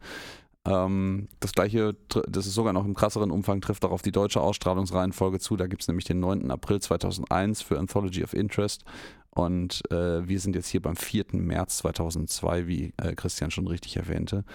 Ähm, 0.65 1.27
das 1.41 1.51
gleiche, 1.51 1.95
das 2.29 2.48
ist 2.48 2.53
sogar 2.53 2.72
noch 2.72 2.86
im 2.86 2.95
krasseren 2.95 3.29
Umfang, 3.29 3.60
trifft 3.60 3.84
auch 3.84 3.91
auf 3.91 4.01
die 4.01 4.13
deutsche 4.13 4.39
Ausstrahlungsreihenfolge 4.39 5.39
zu. 5.39 5.57
Da 5.57 5.67
gibt 5.67 5.81
es 5.81 5.89
nämlich 5.89 6.05
den 6.05 6.22
9. 6.22 6.50
April 6.50 6.79
2001 6.79 7.62
für 7.62 7.77
Anthology 7.77 8.24
of 8.24 8.34
Interest. 8.34 8.86
Und 9.31 9.81
äh, 9.91 10.25
wir 10.25 10.39
sind 10.39 10.55
jetzt 10.55 10.69
hier 10.69 10.81
beim 10.81 10.95
4. 10.95 11.25
März 11.34 11.79
2002, 11.79 12.67
wie 12.67 12.93
äh, 12.98 13.15
Christian 13.15 13.51
schon 13.51 13.67
richtig 13.67 13.98
erwähnte. 13.98 14.45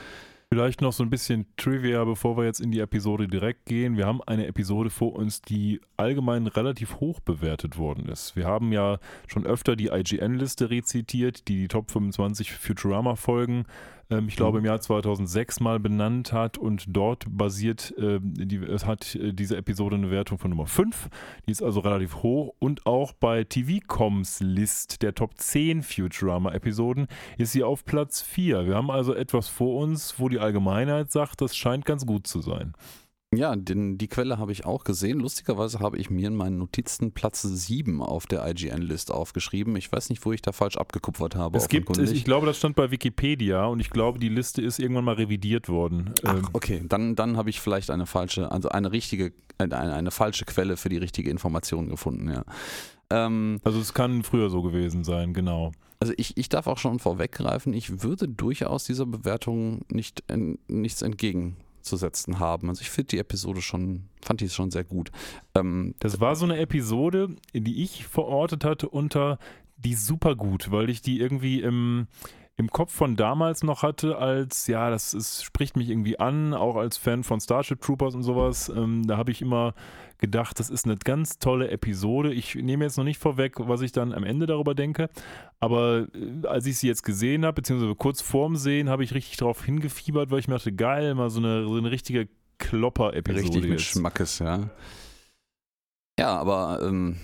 Vielleicht 0.53 0.81
noch 0.81 0.93
so 0.93 1.05
ein 1.05 1.11
bisschen 1.11 1.47
Trivia, 1.57 2.05
bevor 2.05 2.37
wir 2.37 2.45
jetzt 2.45 2.59
in 2.59 2.73
die 2.73 2.81
Episode 2.81 3.29
direkt 3.29 3.67
gehen. 3.67 3.97
Wir 3.97 4.05
haben 4.09 4.21
eine 4.21 4.49
Episode 4.49 4.91
vor 4.91 5.13
uns, 5.13 5.43
die 5.43 5.81
allgemein 5.97 6.49
relativ 6.49 6.99
hoch 6.99 7.21
bewertet 7.21 7.79
worden 7.79 8.09
ist. 8.09 8.35
Wir 8.35 8.47
haben 8.47 8.73
ja 8.73 8.99
schon 9.29 9.47
öfter 9.47 9.77
die 9.77 9.91
IGN-Liste 9.93 10.69
rezitiert, 10.69 11.47
die 11.47 11.57
die 11.57 11.69
Top 11.69 11.93
25 11.93 12.51
Futurama-Folgen 12.51 13.65
ich 14.27 14.37
glaube, 14.37 14.59
im 14.59 14.65
Jahr 14.65 14.81
2006 14.81 15.61
mal 15.61 15.79
benannt 15.79 16.33
hat 16.33 16.59
und 16.59 16.85
dort 16.89 17.27
basiert, 17.29 17.95
äh, 17.97 18.19
die, 18.21 18.57
es 18.57 18.85
hat 18.85 19.15
äh, 19.15 19.33
diese 19.33 19.57
Episode 19.57 19.97
eine 19.97 20.11
Wertung 20.11 20.39
von 20.39 20.51
Nummer 20.51 20.67
5. 20.67 21.09
Die 21.47 21.53
ist 21.53 21.63
also 21.63 21.81
relativ 21.81 22.17
hoch 22.23 22.55
und 22.59 22.87
auch 22.87 23.13
bei 23.13 23.45
TV-Coms 23.45 24.41
List 24.41 25.03
der 25.03 25.15
Top 25.15 25.39
10 25.39 25.83
Futurama-Episoden 25.83 27.07
ist 27.39 27.53
sie 27.53 27.63
auf 27.63 27.85
Platz 27.85 28.21
4. 28.23 28.67
Wir 28.67 28.75
haben 28.75 28.91
also 28.91 29.15
etwas 29.15 29.49
vor 29.49 29.77
uns, 29.77 30.19
wo 30.19 30.29
die 30.29 30.41
Allgemeinheit 30.41 31.13
sagt, 31.13 31.41
das 31.41 31.57
scheint 31.57 31.85
ganz 31.85 32.05
gut 32.05 32.27
zu 32.27 32.41
sein. 32.41 32.75
Ja, 33.33 33.55
den, 33.55 33.97
die 33.97 34.09
Quelle 34.09 34.39
habe 34.39 34.51
ich 34.51 34.67
auch 34.67 34.83
gesehen. 34.83 35.21
Lustigerweise 35.21 35.79
habe 35.79 35.99
ich 35.99 36.11
mir 36.11 36.27
in 36.27 36.35
meinen 36.35 36.59
Notizen 36.59 37.13
Platz 37.13 37.43
7 37.43 38.03
auf 38.03 38.27
der 38.27 38.45
IGN-List 38.45 39.13
aufgeschrieben. 39.13 39.77
Ich 39.77 39.93
weiß 39.93 40.11
nicht, 40.11 40.25
wo 40.27 40.33
ich 40.33 40.43
da 40.43 40.51
falsch 40.51 40.77
abgekupfert 40.77 41.37
habe. 41.37 41.57
Es 41.57 41.69
gibt, 41.69 41.97
ich 41.97 42.25
glaube, 42.25 42.47
das 42.47 42.59
stand 42.59 42.75
bei 42.75 42.91
Wikipedia 42.91 43.67
und 43.67 43.79
ich 43.79 43.91
glaube, 43.91 44.19
die 44.19 44.29
Liste 44.29 44.63
ist 44.63 44.81
irgendwann 44.81 45.05
mal 45.05 45.15
revidiert 45.15 45.69
worden. 45.69 46.13
Ach, 46.25 46.39
ähm, 46.39 46.49
okay, 46.55 46.83
dann, 46.85 47.15
dann 47.15 47.37
habe 47.37 47.51
ich 47.51 47.61
vielleicht 47.61 47.91
eine 47.91 48.07
falsche, 48.07 48.51
also 48.51 48.69
eine 48.71 48.91
richtige, 48.91 49.33
eine, 49.59 49.79
eine 49.79 50.11
falsche 50.11 50.45
Quelle 50.45 50.77
für 50.77 50.89
die 50.89 50.99
richtige 50.99 51.31
Information 51.31 51.89
gefunden, 51.89 52.33
ja. 52.33 52.45
Ähm, 53.11 53.61
also 53.63 53.79
es 53.79 53.95
kann 53.95 54.25
früher 54.25 54.51
so 54.51 54.61
gewesen 54.61 55.05
sein, 55.05 55.35
genau. 55.35 55.71
Also 56.01 56.15
ich, 56.17 56.37
ich 56.37 56.49
darf 56.49 56.67
auch 56.67 56.79
schon 56.79 56.99
vorweggreifen, 56.99 57.75
ich 57.75 58.03
würde 58.03 58.27
durchaus 58.27 58.85
dieser 58.85 59.07
Bewertung 59.07 59.83
nicht, 59.89 60.25
nichts 60.67 61.03
entgegen 61.03 61.57
auszusetzen 61.81 62.39
haben. 62.39 62.69
Also 62.69 62.83
ich 62.83 62.91
finde 62.91 63.09
die 63.09 63.19
Episode 63.19 63.63
schon, 63.63 64.05
fand 64.23 64.41
die 64.41 64.49
schon 64.49 64.71
sehr 64.71 64.85
gut. 64.85 65.11
Ähm, 65.55 65.95
Das 65.99 66.21
war 66.21 66.37
so 66.37 66.45
eine 66.45 66.59
Episode, 66.59 67.37
die 67.53 67.83
ich 67.83 68.07
verortet 68.07 68.65
hatte 68.65 68.89
unter 68.89 69.39
die 69.77 69.95
super 69.95 70.37
gut, 70.37 70.71
weil 70.71 70.91
ich 70.91 71.01
die 71.01 71.19
irgendwie 71.21 71.63
im, 71.63 72.07
im 72.57 72.69
Kopf 72.69 72.93
von 72.93 73.17
damals 73.17 73.63
noch 73.63 73.83
hatte, 73.83 74.19
als, 74.19 74.67
ja, 74.67 74.91
das 74.91 75.15
ist, 75.15 75.43
spricht 75.43 75.77
mich 75.77 75.89
irgendwie 75.89 76.19
an, 76.19 76.53
auch 76.53 76.77
als 76.77 76.99
Fan 76.99 77.25
von 77.25 77.41
Starship 77.41 77.81
Troopers 77.81 78.15
und 78.15 78.23
sowas. 78.23 78.69
Ähm, 78.69 79.07
da 79.07 79.17
habe 79.17 79.31
ich 79.31 79.41
immer 79.41 79.75
gedacht, 80.21 80.59
das 80.61 80.71
ist 80.71 80.85
eine 80.85 80.97
ganz 80.97 81.39
tolle 81.39 81.71
Episode. 81.71 82.33
Ich 82.33 82.55
nehme 82.55 82.85
jetzt 82.85 82.97
noch 82.97 83.05
nicht 83.05 83.19
vorweg, 83.19 83.55
was 83.59 83.81
ich 83.81 83.93
dann 83.93 84.13
am 84.13 84.25
Ende 84.25 84.47
darüber 84.47 84.75
denke, 84.75 85.09
aber 85.59 86.07
äh, 86.15 86.47
als 86.47 86.67
ich 86.67 86.79
sie 86.79 86.87
jetzt 86.87 87.03
gesehen 87.03 87.45
habe, 87.45 87.55
beziehungsweise 87.55 87.95
kurz 87.95 88.21
vorm 88.21 88.57
Sehen, 88.57 88.89
habe 88.89 89.03
ich 89.05 89.15
richtig 89.15 89.37
darauf 89.39 89.65
hingefiebert, 89.65 90.31
weil 90.31 90.39
ich 90.39 90.49
mir 90.49 90.55
dachte, 90.55 90.73
geil, 90.73 91.15
mal 91.15 91.31
so 91.31 91.41
eine, 91.41 91.65
so 91.65 91.77
eine 91.77 91.91
richtige 91.91 92.29
Klopper-Episode. 92.59 93.43
richtig 93.43 93.63
mit 93.63 93.81
jetzt. 93.81 93.91
Schmackes, 93.91 94.39
ja. 94.39 94.71
Ja, 96.19 96.37
aber 96.37 96.81
ähm, 96.83 97.17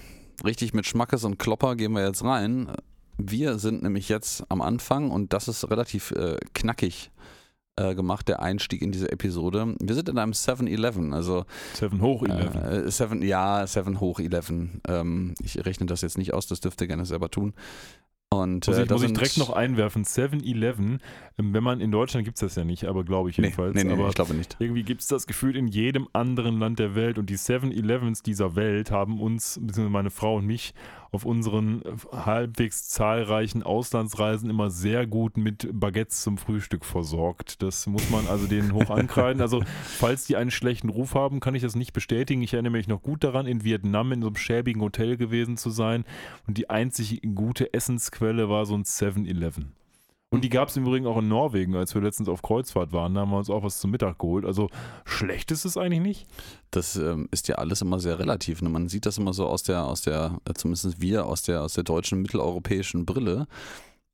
richtig 0.45 0.73
mit 0.73 0.87
Schmackes 0.87 1.25
und 1.25 1.39
Klopper 1.39 1.77
gehen 1.77 1.93
wir 1.93 2.07
jetzt 2.07 2.25
rein. 2.25 2.73
Wir 3.19 3.59
sind 3.59 3.83
nämlich 3.83 4.09
jetzt 4.09 4.45
am 4.51 4.61
Anfang 4.61 5.11
und 5.11 5.33
das 5.33 5.49
ist 5.49 5.71
relativ 5.71 6.11
äh, 6.13 6.37
knackig 6.55 7.11
äh, 7.77 7.95
gemacht, 7.95 8.29
der 8.29 8.41
Einstieg 8.41 8.83
in 8.83 8.93
diese 8.93 9.11
Episode. 9.13 9.75
Wir 9.81 9.95
sind 9.95 10.09
in 10.09 10.19
einem 10.19 10.33
7-Eleven, 10.33 11.13
also 11.13 11.45
Seven 11.75 12.01
hoch 12.01 12.23
11. 12.23 12.55
Äh, 12.55 12.91
seven, 12.91 13.23
ja, 13.23 13.67
7 13.67 14.01
hoch 14.01 14.19
11. 14.19 14.53
Ähm, 14.89 15.35
ich 15.43 15.65
rechne 15.65 15.87
das 15.87 16.01
jetzt 16.03 16.19
nicht 16.19 16.33
aus, 16.35 16.47
das 16.47 16.61
dürft 16.61 16.81
ihr 16.81 16.87
gerne 16.87 17.05
selber 17.05 17.31
tun. 17.31 17.55
Und, 18.29 18.67
Muss 18.67 18.77
äh, 18.77 18.83
ich, 18.83 18.91
muss 18.91 19.03
ich 19.05 19.13
direkt 19.13 19.39
noch 19.39 19.51
einwerfen, 19.51 20.05
7-Eleven, 20.05 21.01
ähm, 21.39 21.55
wenn 21.55 21.63
man 21.63 21.81
in 21.81 21.93
Deutschland 21.93 22.25
gibt 22.25 22.39
es 22.39 22.41
das 22.41 22.57
ja 22.57 22.65
nicht, 22.65 22.85
aber 22.87 23.05
glaube 23.05 23.31
ich 23.31 23.39
Nee, 23.39 23.45
jedenfalls. 23.45 23.75
nee, 23.75 23.85
nee, 23.85 23.93
aber 23.93 24.09
ich 24.09 24.17
glaube 24.17 24.35
nicht. 24.35 24.57
irgendwie 24.59 24.83
gibt 24.83 25.01
es 25.03 25.07
das 25.07 25.29
Gefühl 25.29 25.57
in 25.57 25.69
jedem 25.69 26.09
anderen 26.13 26.59
Land 26.59 26.81
der 26.81 26.97
Welt 26.97 27.19
und 27.19 27.31
die 27.31 27.37
7-Elevens 27.39 28.23
dieser 28.25 28.57
Welt 28.57 28.91
haben 28.91 29.21
uns, 29.21 29.61
beziehungsweise 29.63 29.91
meine 29.91 30.11
Frau 30.11 30.37
und 30.37 30.47
mich, 30.47 30.75
auf 31.17 31.25
unseren 31.25 31.83
äh, 31.83 31.95
halbwegs 32.13 32.89
zahlreichen 32.89 33.63
Auslandsreisen 33.63 34.51
immer 34.51 34.71
sehr 34.71 35.07
gut 35.07 35.39
mit 35.39 35.69
Baguettes 35.73 36.21
zum 36.21 36.37
Frühstück 36.37 36.85
versorgt. 36.85 37.63
Das 37.63 37.87
muss 37.87 38.11
man 38.11 38.29
also 38.29 38.47
denen 38.47 38.73
hoch 38.75 38.91
ankreiden. 38.91 39.41
Also, 39.41 39.63
falls 39.83 40.27
die 40.27 40.37
einen 40.37 40.51
schlechten 40.51 40.91
Ruf 40.91 41.15
haben, 41.15 41.41
kann 41.41 41.55
ich 41.55 41.63
das 41.63 41.75
nicht 41.75 41.95
bestätigen. 41.95 42.43
Ich 42.43 42.53
erinnere 42.53 42.73
mich 42.73 42.87
noch 42.87 43.03
gut 43.03 43.25
daran, 43.25 43.47
in 43.47 43.65
Vietnam 43.65 44.13
in 44.13 44.21
so 44.21 44.29
einem 44.29 44.37
schäbigen 44.37 44.83
Hotel 44.83 45.17
gewesen 45.17 45.57
zu 45.57 45.71
sein 45.71 46.05
und 46.47 46.59
die 46.59 46.69
einzig 46.69 47.23
gute 47.35 47.73
Essensquelle 47.73 48.51
war 48.51 48.67
so 48.67 48.75
ein 48.75 48.85
7-Eleven. 48.85 49.73
Und 50.37 50.43
die 50.43 50.51
gab 50.51 50.69
es 50.69 50.77
im 50.77 50.85
Übrigen 50.85 51.07
auch 51.07 51.17
in 51.17 51.29
Norwegen, 51.29 51.75
als 51.75 51.95
wir 51.95 52.03
letztens 52.03 52.29
auf 52.29 52.43
Kreuzfahrt 52.43 52.93
waren. 52.93 53.15
Da 53.15 53.23
haben 53.23 53.31
wir 53.31 53.39
uns 53.39 53.49
auch 53.49 53.63
was 53.63 53.81
zum 53.81 53.91
Mittag 53.91 54.19
geholt. 54.19 54.45
Also 54.45 54.69
schlecht 55.07 55.51
ist 55.51 55.65
es 55.65 55.79
eigentlich 55.79 56.03
nicht. 56.03 56.27
Das 56.71 56.97
ähm, 56.97 57.27
ist 57.31 57.49
ja 57.49 57.55
alles 57.55 57.81
immer 57.81 57.99
sehr 58.01 58.19
relativ. 58.19 58.61
Ne? 58.61 58.69
Man 58.69 58.89
sieht 58.89 59.07
das 59.07 59.17
immer 59.17 59.33
so 59.33 59.47
aus 59.47 59.63
der, 59.63 59.87
aus 59.87 60.03
der, 60.03 60.39
äh, 60.47 60.53
zumindest 60.53 61.01
wir, 61.01 61.25
aus 61.25 61.43
der, 61.43 61.63
aus 61.63 61.73
der 61.73 61.85
deutschen 61.85 62.21
mitteleuropäischen 62.21 63.07
Brille. 63.07 63.47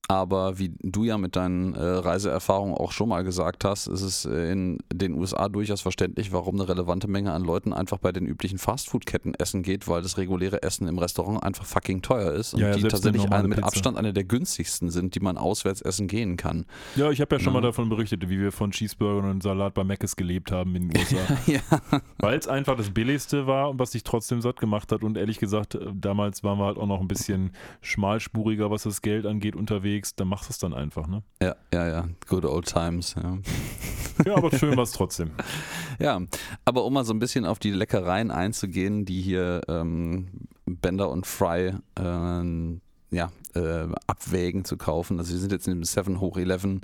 Aber 0.09 0.59
wie 0.59 0.73
du 0.83 1.05
ja 1.05 1.17
mit 1.17 1.37
deinen 1.37 1.75
äh, 1.75 1.81
Reiseerfahrungen 1.81 2.75
auch 2.75 2.91
schon 2.93 3.09
mal 3.09 3.23
gesagt 3.23 3.65
hast, 3.65 3.87
ist 3.87 4.03
es 4.03 4.25
äh, 4.27 4.51
in 4.53 4.79
den 4.93 5.15
USA 5.15 5.49
durchaus 5.49 5.81
verständlich, 5.81 6.33
warum 6.33 6.57
eine 6.57 6.69
relevante 6.69 7.09
Menge 7.09 7.33
an 7.33 7.43
Leuten 7.45 7.73
einfach 7.73 7.99
bei 7.99 8.11
den 8.13 8.27
üblichen 8.27 8.59
Fastfood-Ketten 8.59 9.35
essen 9.37 9.63
geht, 9.63 9.87
weil 9.89 10.03
das 10.03 10.19
reguläre 10.19 10.63
Essen 10.65 10.87
im 10.89 10.99
Restaurant 10.99 11.43
einfach 11.45 11.65
fucking 11.65 12.03
teuer 12.03 12.33
ist 12.33 12.53
und 12.53 12.61
Ja, 12.61 12.69
ja, 12.71 12.75
die 12.75 12.83
tatsächlich 12.83 13.31
eine, 13.31 13.49
mit 13.49 13.59
Pizza. 13.59 13.69
Abstand 13.69 13.97
eine 13.97 14.13
der 14.13 14.25
günstigsten 14.25 14.91
sind, 14.91 15.15
die 15.15 15.21
man 15.21 15.39
auswärts 15.39 15.81
essen 15.81 16.09
gehen 16.09 16.37
kann. 16.37 16.67
Ja, 16.97 17.11
ich 17.11 17.21
habe 17.21 17.37
ja 17.37 17.41
schon 17.41 17.55
Ja. 17.55 17.61
mal 17.61 17.67
davon 17.67 17.89
berichtet, 17.89 18.29
wie 18.29 18.39
wir 18.41 18.51
von 18.53 18.73
Cheeseburgern 18.73 19.31
und 19.31 19.43
Salat 19.43 19.73
bei 19.73 19.85
Mc's 19.85 20.17
gelebt 20.17 20.51
haben 20.51 20.75
in 20.75 20.89
den 20.91 20.99
USA. 20.99 22.01
Weil 22.19 22.39
es 22.39 22.49
einfach 22.49 22.77
das 22.77 22.91
Billigste 22.91 23.47
war 23.47 23.71
und 23.71 23.79
was 23.79 23.93
sich 23.93 24.03
trotzdem 24.03 24.43
satt 24.43 24.59
gemacht 24.59 24.91
hat. 24.93 25.05
Und 25.05 25.17
ehrlich 25.17 25.39
gesagt, 25.39 25.77
äh, 25.77 25.87
damals 25.95 26.43
waren 26.43 26.59
wir 26.59 26.67
halt 26.67 26.77
auch 26.77 26.87
noch 26.89 27.01
ein 27.01 27.09
bisschen 27.09 27.53
schmalspuriger, 27.83 28.71
was 28.71 28.83
das 28.83 29.01
Geld 29.01 29.27
angeht, 29.27 29.55
unterwegs. 29.57 29.92
Da 30.17 30.25
machst 30.25 30.49
du 30.49 30.53
es 30.53 30.59
dann 30.59 30.75
einfach, 30.75 31.07
ne? 31.07 31.23
ja, 31.43 31.55
ja, 31.73 31.89
ja, 31.89 32.09
good 32.29 32.45
old 32.45 32.67
times. 32.67 33.15
Ja. 33.15 33.39
Ja, 34.27 34.37
aber 34.37 34.51
schön 34.57 34.77
war 34.77 34.85
es 34.85 34.93
trotzdem. 34.93 35.31
Ja, 35.99 36.21
aber 36.67 36.85
um 36.85 36.93
mal 36.93 37.05
so 37.05 37.15
ein 37.15 37.19
bisschen 37.19 37.47
auf 37.47 37.59
die 37.59 37.71
Leckereien 37.71 38.31
einzugehen, 38.31 39.07
die 39.07 39.21
hier 39.21 39.63
ähm, 39.69 40.29
Bender 40.67 41.11
und 41.11 41.27
Fry 41.27 41.73
ähm, 41.99 42.83
ja, 43.11 43.33
äh, 43.55 43.89
abwägen 44.07 44.65
zu 44.65 44.77
kaufen. 44.77 45.19
Also 45.19 45.33
wir 45.33 45.41
sind 45.41 45.51
jetzt 45.51 45.67
in 45.67 45.75
dem 45.75 45.85
7 45.85 46.21
hoch 46.21 46.37
11, 46.37 46.81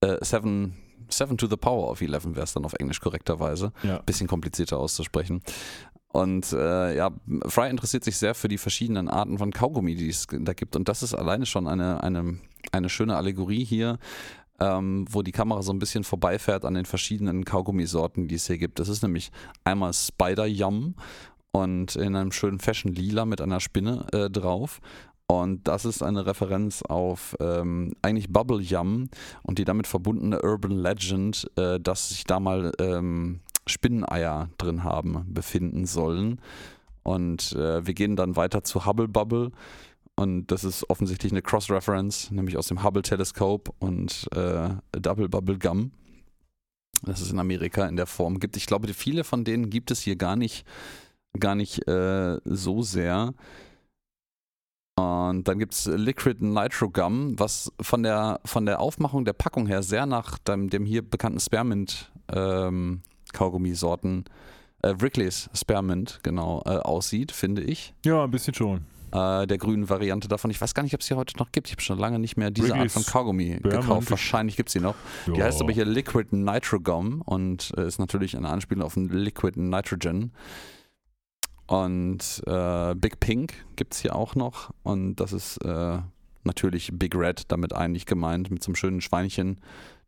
äh, 0.00 0.16
7, 0.20 0.76
7 1.08 1.38
to 1.38 1.46
the 1.46 1.56
power 1.56 1.90
of 1.90 2.00
11 2.00 2.34
wäre 2.34 2.44
es 2.44 2.52
dann 2.52 2.64
auf 2.64 2.74
Englisch 2.74 3.00
korrekterweise. 3.00 3.72
Ja. 3.82 3.98
Bisschen 3.98 4.28
komplizierter 4.28 4.78
auszusprechen. 4.78 5.42
Und 6.16 6.54
äh, 6.54 6.96
ja, 6.96 7.10
Fry 7.46 7.68
interessiert 7.68 8.02
sich 8.02 8.16
sehr 8.16 8.34
für 8.34 8.48
die 8.48 8.56
verschiedenen 8.56 9.10
Arten 9.10 9.36
von 9.36 9.50
Kaugummi, 9.50 9.96
die 9.96 10.08
es 10.08 10.26
da 10.26 10.54
gibt. 10.54 10.74
Und 10.74 10.88
das 10.88 11.02
ist 11.02 11.12
alleine 11.12 11.44
schon 11.44 11.68
eine, 11.68 12.02
eine, 12.02 12.38
eine 12.72 12.88
schöne 12.88 13.16
Allegorie 13.16 13.66
hier, 13.66 13.98
ähm, 14.58 15.04
wo 15.10 15.20
die 15.20 15.32
Kamera 15.32 15.60
so 15.60 15.74
ein 15.74 15.78
bisschen 15.78 16.04
vorbeifährt 16.04 16.64
an 16.64 16.72
den 16.72 16.86
verschiedenen 16.86 17.44
Kaugummisorten, 17.44 18.28
die 18.28 18.36
es 18.36 18.46
hier 18.46 18.56
gibt. 18.56 18.78
Das 18.78 18.88
ist 18.88 19.02
nämlich 19.02 19.30
einmal 19.62 19.92
Spider 19.92 20.46
Yum 20.46 20.94
und 21.52 21.96
in 21.96 22.16
einem 22.16 22.32
schönen 22.32 22.60
Fashion 22.60 22.94
Lila 22.94 23.26
mit 23.26 23.42
einer 23.42 23.60
Spinne 23.60 24.06
äh, 24.14 24.30
drauf. 24.30 24.80
Und 25.26 25.68
das 25.68 25.84
ist 25.84 26.02
eine 26.02 26.24
Referenz 26.24 26.80
auf 26.80 27.36
ähm, 27.40 27.92
eigentlich 28.00 28.32
Bubble 28.32 28.62
Yum 28.62 29.10
und 29.42 29.58
die 29.58 29.66
damit 29.66 29.86
verbundene 29.86 30.40
Urban 30.40 30.78
Legend, 30.78 31.50
äh, 31.56 31.78
dass 31.78 32.08
sich 32.08 32.24
da 32.24 32.40
mal 32.40 32.72
ähm, 32.78 33.40
Spinneneier 33.66 34.50
drin 34.58 34.84
haben, 34.84 35.24
befinden 35.28 35.86
sollen. 35.86 36.40
Und 37.02 37.52
äh, 37.52 37.86
wir 37.86 37.94
gehen 37.94 38.16
dann 38.16 38.36
weiter 38.36 38.64
zu 38.64 38.86
Hubble 38.86 39.08
Bubble. 39.08 39.52
Und 40.16 40.46
das 40.46 40.64
ist 40.64 40.88
offensichtlich 40.88 41.32
eine 41.32 41.42
Cross-Reference, 41.42 42.30
nämlich 42.30 42.56
aus 42.56 42.68
dem 42.68 42.82
Hubble-Teleskop 42.82 43.74
und 43.78 44.28
äh, 44.34 44.70
Double 44.92 45.28
Bubble 45.28 45.58
Gum. 45.58 45.92
Das 47.02 47.20
es 47.20 47.30
in 47.30 47.38
Amerika 47.38 47.86
in 47.86 47.96
der 47.96 48.06
Form 48.06 48.40
gibt. 48.40 48.56
Ich 48.56 48.66
glaube, 48.66 48.92
viele 48.94 49.24
von 49.24 49.44
denen 49.44 49.68
gibt 49.68 49.90
es 49.90 50.00
hier 50.00 50.16
gar 50.16 50.34
nicht, 50.34 50.64
gar 51.38 51.54
nicht 51.54 51.86
äh, 51.86 52.38
so 52.44 52.82
sehr. 52.82 53.34
Und 54.98 55.46
dann 55.46 55.58
gibt 55.58 55.74
es 55.74 55.84
Liquid 55.86 56.42
Nitro 56.42 56.88
Gum, 56.88 57.38
was 57.38 57.70
von 57.82 58.02
der, 58.02 58.40
von 58.46 58.64
der 58.64 58.80
Aufmachung 58.80 59.26
der 59.26 59.34
Packung 59.34 59.66
her 59.66 59.82
sehr 59.82 60.06
nach 60.06 60.38
dem, 60.38 60.70
dem 60.70 60.86
hier 60.86 61.02
bekannten 61.02 61.40
Spearmint 61.40 62.10
ähm, 62.32 63.02
Kaugummisorten, 63.36 64.24
äh, 64.82 64.94
Wrigley's 64.96 65.50
Spearmint, 65.54 66.20
genau, 66.22 66.62
äh, 66.64 66.70
aussieht, 66.78 67.32
finde 67.32 67.62
ich. 67.62 67.92
Ja, 68.04 68.24
ein 68.24 68.30
bisschen 68.30 68.54
schon. 68.54 68.86
Äh, 69.12 69.46
der 69.46 69.58
grünen 69.58 69.88
Variante 69.88 70.26
davon. 70.26 70.50
Ich 70.50 70.60
weiß 70.60 70.74
gar 70.74 70.82
nicht, 70.82 70.94
ob 70.94 71.00
es 71.00 71.06
sie 71.06 71.14
heute 71.14 71.36
noch 71.38 71.52
gibt. 71.52 71.68
Ich 71.68 71.72
habe 71.74 71.82
schon 71.82 71.98
lange 71.98 72.18
nicht 72.18 72.36
mehr 72.36 72.50
diese 72.50 72.68
Art 72.72 72.74
Wrigley's 72.80 72.92
von 72.94 73.04
Kaugummi 73.04 73.56
Spearmint. 73.58 73.82
gekauft. 73.82 74.10
Wahrscheinlich 74.10 74.56
gibt 74.56 74.68
es 74.70 74.72
sie 74.72 74.80
noch. 74.80 74.94
Die 75.26 75.38
Ja. 75.38 75.44
heißt 75.44 75.60
aber 75.60 75.70
hier 75.72 75.84
Liquid 75.84 76.34
Nitro 76.34 76.80
Gum 76.80 77.22
und 77.22 77.72
äh, 77.76 77.86
ist 77.86 77.98
natürlich 77.98 78.36
eine 78.36 78.48
Anspielung 78.48 78.84
auf 78.84 78.96
ein 78.96 79.08
Liquid 79.08 79.60
Nitrogen. 79.60 80.32
Und 81.66 82.42
äh, 82.46 82.94
Big 82.94 83.20
Pink 83.20 83.54
gibt 83.76 83.94
es 83.94 84.00
hier 84.00 84.14
auch 84.14 84.34
noch. 84.34 84.70
Und 84.82 85.16
das 85.16 85.32
ist 85.32 85.58
äh, 85.58 85.98
natürlich 86.44 86.90
Big 86.92 87.14
Red 87.14 87.44
damit 87.48 87.72
eigentlich 87.72 88.06
gemeint, 88.06 88.50
mit 88.50 88.62
so 88.62 88.68
einem 88.68 88.76
schönen 88.76 89.00
Schweinchen. 89.00 89.60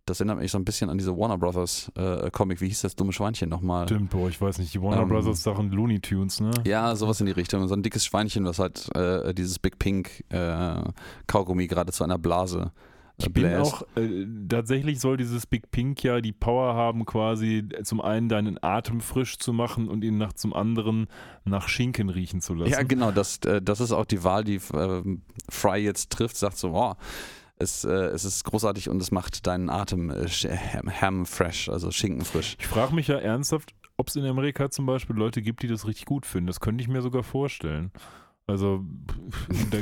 Das 0.09 0.21
erinnert 0.21 0.39
mich 0.39 0.51
so 0.51 0.59
ein 0.59 0.65
bisschen 0.65 0.91
an 0.91 0.99
diese 0.99 1.17
Warner 1.17 1.39
Brothers 1.39 1.91
äh, 1.97 2.31
Comic. 2.31 2.61
Wie 2.61 2.69
hieß 2.69 2.81
das 2.83 2.97
dumme 2.97 3.13
Schweinchen 3.13 3.49
nochmal? 3.49 3.87
Stimmt, 3.87 4.11
boah, 4.11 4.29
ich 4.29 4.41
weiß 4.41 4.59
nicht. 4.59 4.73
Die 4.75 4.83
Warner 4.83 5.03
Ähm, 5.03 5.09
Brothers 5.09 5.43
Sachen 5.43 5.71
Looney 5.71 6.01
Tunes, 6.01 6.41
ne? 6.41 6.51
Ja, 6.67 6.95
sowas 6.97 7.21
in 7.21 7.27
die 7.27 7.33
Richtung. 7.33 7.67
So 7.69 7.75
ein 7.75 7.83
dickes 7.83 8.05
Schweinchen, 8.05 8.45
was 8.45 8.59
halt 8.59 8.89
äh, 8.97 9.35
dieses 9.35 9.59
Big 9.59 9.79
Pink 9.79 10.25
äh, 10.31 10.83
Kaugummi 11.27 11.67
gerade 11.67 11.93
zu 11.93 12.05
einer 12.05 12.19
Blase 12.19 12.73
äh, 13.19 13.23
Ich 13.27 13.33
bin 13.33 13.43
bläst. 13.45 13.61
auch, 13.75 13.83
äh, 13.97 14.27
tatsächlich 14.49 15.01
soll 15.01 15.17
dieses 15.17 15.47
Big 15.47 15.71
Pink 15.71 16.03
ja 16.03 16.21
die 16.21 16.33
Power 16.33 16.75
haben, 16.75 17.05
quasi 17.05 17.69
zum 17.83 18.01
einen 18.01 18.29
deinen 18.29 18.63
Atem 18.63 19.01
frisch 19.01 19.39
zu 19.39 19.53
machen 19.53 19.89
und 19.89 20.05
ihn 20.05 20.19
nach 20.19 20.33
zum 20.33 20.55
anderen 20.55 21.07
nach 21.45 21.69
Schinken 21.69 22.09
riechen 22.09 22.41
zu 22.41 22.55
lassen. 22.55 22.71
Ja, 22.73 22.83
genau, 22.83 23.11
das, 23.11 23.39
äh, 23.45 23.61
das 23.61 23.81
ist 23.81 23.93
auch 23.93 24.05
die 24.07 24.23
Wahl, 24.25 24.45
die 24.45 24.61
ähm, 24.73 25.23
Fry 25.51 25.79
jetzt 25.79 26.11
trifft, 26.11 26.37
sagt 26.37 26.57
so, 26.59 26.73
wow, 26.73 26.97
es, 27.59 27.85
äh, 27.85 27.91
es 27.91 28.25
ist 28.25 28.45
großartig 28.45 28.89
und 28.89 29.01
es 29.01 29.11
macht 29.11 29.47
deinen 29.47 29.71
Atem 29.71 30.11
äh, 30.11 30.27
ham, 30.29 31.01
ham 31.01 31.27
fresh, 31.27 31.69
also 31.69 31.91
Schinken 31.91 32.25
frisch. 32.25 32.57
Ich 32.59 32.67
frage 32.67 32.95
mich 32.95 33.09
ja 33.09 33.17
ernsthaft, 33.19 33.75
ob 33.97 34.09
es 34.09 34.17
in 34.17 34.25
Amerika 34.25 34.71
zum 34.71 34.87
Beispiel 34.87 35.17
Leute 35.17 35.43
gibt, 35.43 35.63
die 35.63 35.69
das 35.69 35.87
richtig 35.87 36.07
gut 36.07 36.27
finden. 36.27 36.47
Das 36.47 36.61
könnte 36.61 36.83
ich 36.83 36.89
mir 36.89 37.03
sogar 37.03 37.23
vorstellen. 37.23 37.91
Also, 38.47 38.83
da, 39.71 39.79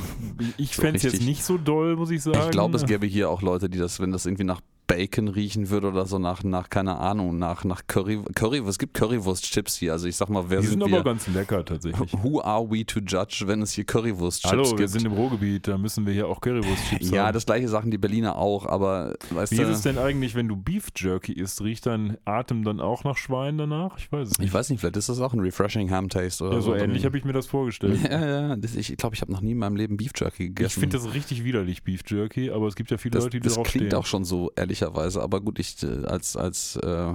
ich 0.57 0.75
So 0.75 0.83
fände 0.83 0.97
es 0.97 1.05
jetzt 1.05 1.23
nicht 1.23 1.45
so 1.45 1.57
doll, 1.57 1.95
muss 1.95 2.11
ich 2.11 2.23
sagen. 2.23 2.41
Ich 2.47 2.51
glaube, 2.51 2.77
es 2.77 2.85
gäbe 2.85 3.07
hier 3.07 3.31
auch 3.31 3.41
Leute, 3.41 3.69
die 3.71 3.79
das, 3.79 4.01
wenn 4.01 4.11
das 4.11 4.27
irgendwie 4.27 4.43
nach 4.45 4.61
Bacon 4.87 5.29
riechen 5.29 5.71
würde 5.71 5.89
oder 5.89 6.07
so 6.07 6.19
nach, 6.19 6.43
nach 6.45 6.71
keine 6.71 6.97
Ahnung, 6.99 7.39
nach, 7.39 7.65
nach 7.65 7.83
Curry, 7.87 8.21
Curry, 8.35 8.59
es 8.67 8.79
gibt 8.79 8.95
Currywurst-Chips 8.95 9.77
hier, 9.77 9.93
also 9.93 10.07
ich 10.07 10.17
sag 10.17 10.29
mal, 10.29 10.45
wer 10.49 10.61
Die 10.61 10.67
sind, 10.67 10.81
sind 10.83 10.91
wir? 10.91 11.01
aber 11.01 11.11
ganz 11.11 11.27
lecker 11.29 11.65
tatsächlich. 11.65 12.13
Who 12.23 12.41
are 12.43 12.69
we 12.71 12.85
to 12.85 13.01
judge, 13.01 13.45
wenn 13.47 13.63
es 13.63 13.73
hier 13.73 13.85
Currywurst-Chips 13.85 14.51
Hallo, 14.53 14.65
gibt? 14.65 14.79
wir 14.79 14.89
sind 14.89 15.05
im 15.07 15.13
Ruhrgebiet, 15.13 15.67
da 15.67 15.79
müssen 15.79 16.07
wir 16.07 16.13
hier 16.13 16.29
auch 16.29 16.41
Currywurst-Chips 16.41 17.11
ja, 17.11 17.27
haben. 17.27 17.35
das 17.35 17.47
gleiche 17.47 17.69
sagen 17.69 17.91
die 17.91 17.99
Berliner 17.99 18.37
auch, 18.37 18.67
aber 18.67 19.15
weißt 19.31 19.53
Wie 19.53 19.57
du, 19.57 19.63
ist 19.63 19.69
es 19.69 19.83
denn 19.83 19.99
eigentlich, 19.99 20.35
wenn 20.35 20.49
du 20.49 20.57
Beef 20.57 20.89
Jerky 20.95 21.33
isst? 21.33 21.63
Riecht 21.63 21.87
dein 21.87 22.17
Atem 22.25 22.63
dann 22.65 22.81
auch 22.81 23.05
nach 23.05 23.17
Schwein 23.17 23.59
danach? 23.59 23.99
Ich 23.99 24.13
weiß 24.13 24.29
es 24.29 24.39
nicht. 24.39 24.49
ich 24.49 24.55
weiß 24.55 24.71
nicht, 24.71 24.81
vielleicht 24.81 24.97
ist 24.97 25.09
das 25.09 25.21
auch 25.21 25.33
ein 25.33 25.41
refreshing 25.41 25.91
Ham 25.91 26.09
Taste 26.09 26.45
oder 26.45 26.55
ja, 26.55 26.61
so 26.61 26.67
so. 26.67 26.75
ähnlich 26.77 27.05
habe 27.05 27.17
ich 27.19 27.25
mir 27.25 27.33
das 27.33 27.47
vorgestellt. 27.47 27.99
Ja, 28.11 28.25
ja, 28.25 28.57
das, 28.57 28.77
ich 28.77 28.97
glaube, 28.97 29.15
ich 29.15 29.21
habe 29.21 29.33
noch 29.33 29.41
nie 29.41 29.53
in 29.53 29.59
meinem 29.59 29.77
Leben 29.77 29.97
Beef 29.97 30.13
Jerky 30.15 30.49
gegessen. 30.49 30.67
Ich 30.67 30.75
finde 30.81 30.97
das 30.99 31.13
richtig 31.13 31.45
widerlich, 31.45 31.83
Beef 31.83 32.03
Jerky, 32.07 32.51
aber 32.51 32.67
es 32.69 32.77
gibt 32.77 32.91
ja 32.91 32.99
viele 32.99 33.15
das, 33.15 33.25
Leute, 33.25 33.39
die 33.39 33.45
das 33.45 33.55
darauf 33.55 33.67
klingt 33.69 33.87
stehen. 33.89 33.99
auch 33.99 34.07
schon 34.07 34.25
so, 34.25 34.53
ehrlicherweise, 34.83 35.23
aber 35.23 35.41
gut, 35.41 35.59
ich 35.59 35.83
äh, 35.83 36.07
als, 36.07 36.37
als 36.37 36.77
äh, 36.77 37.15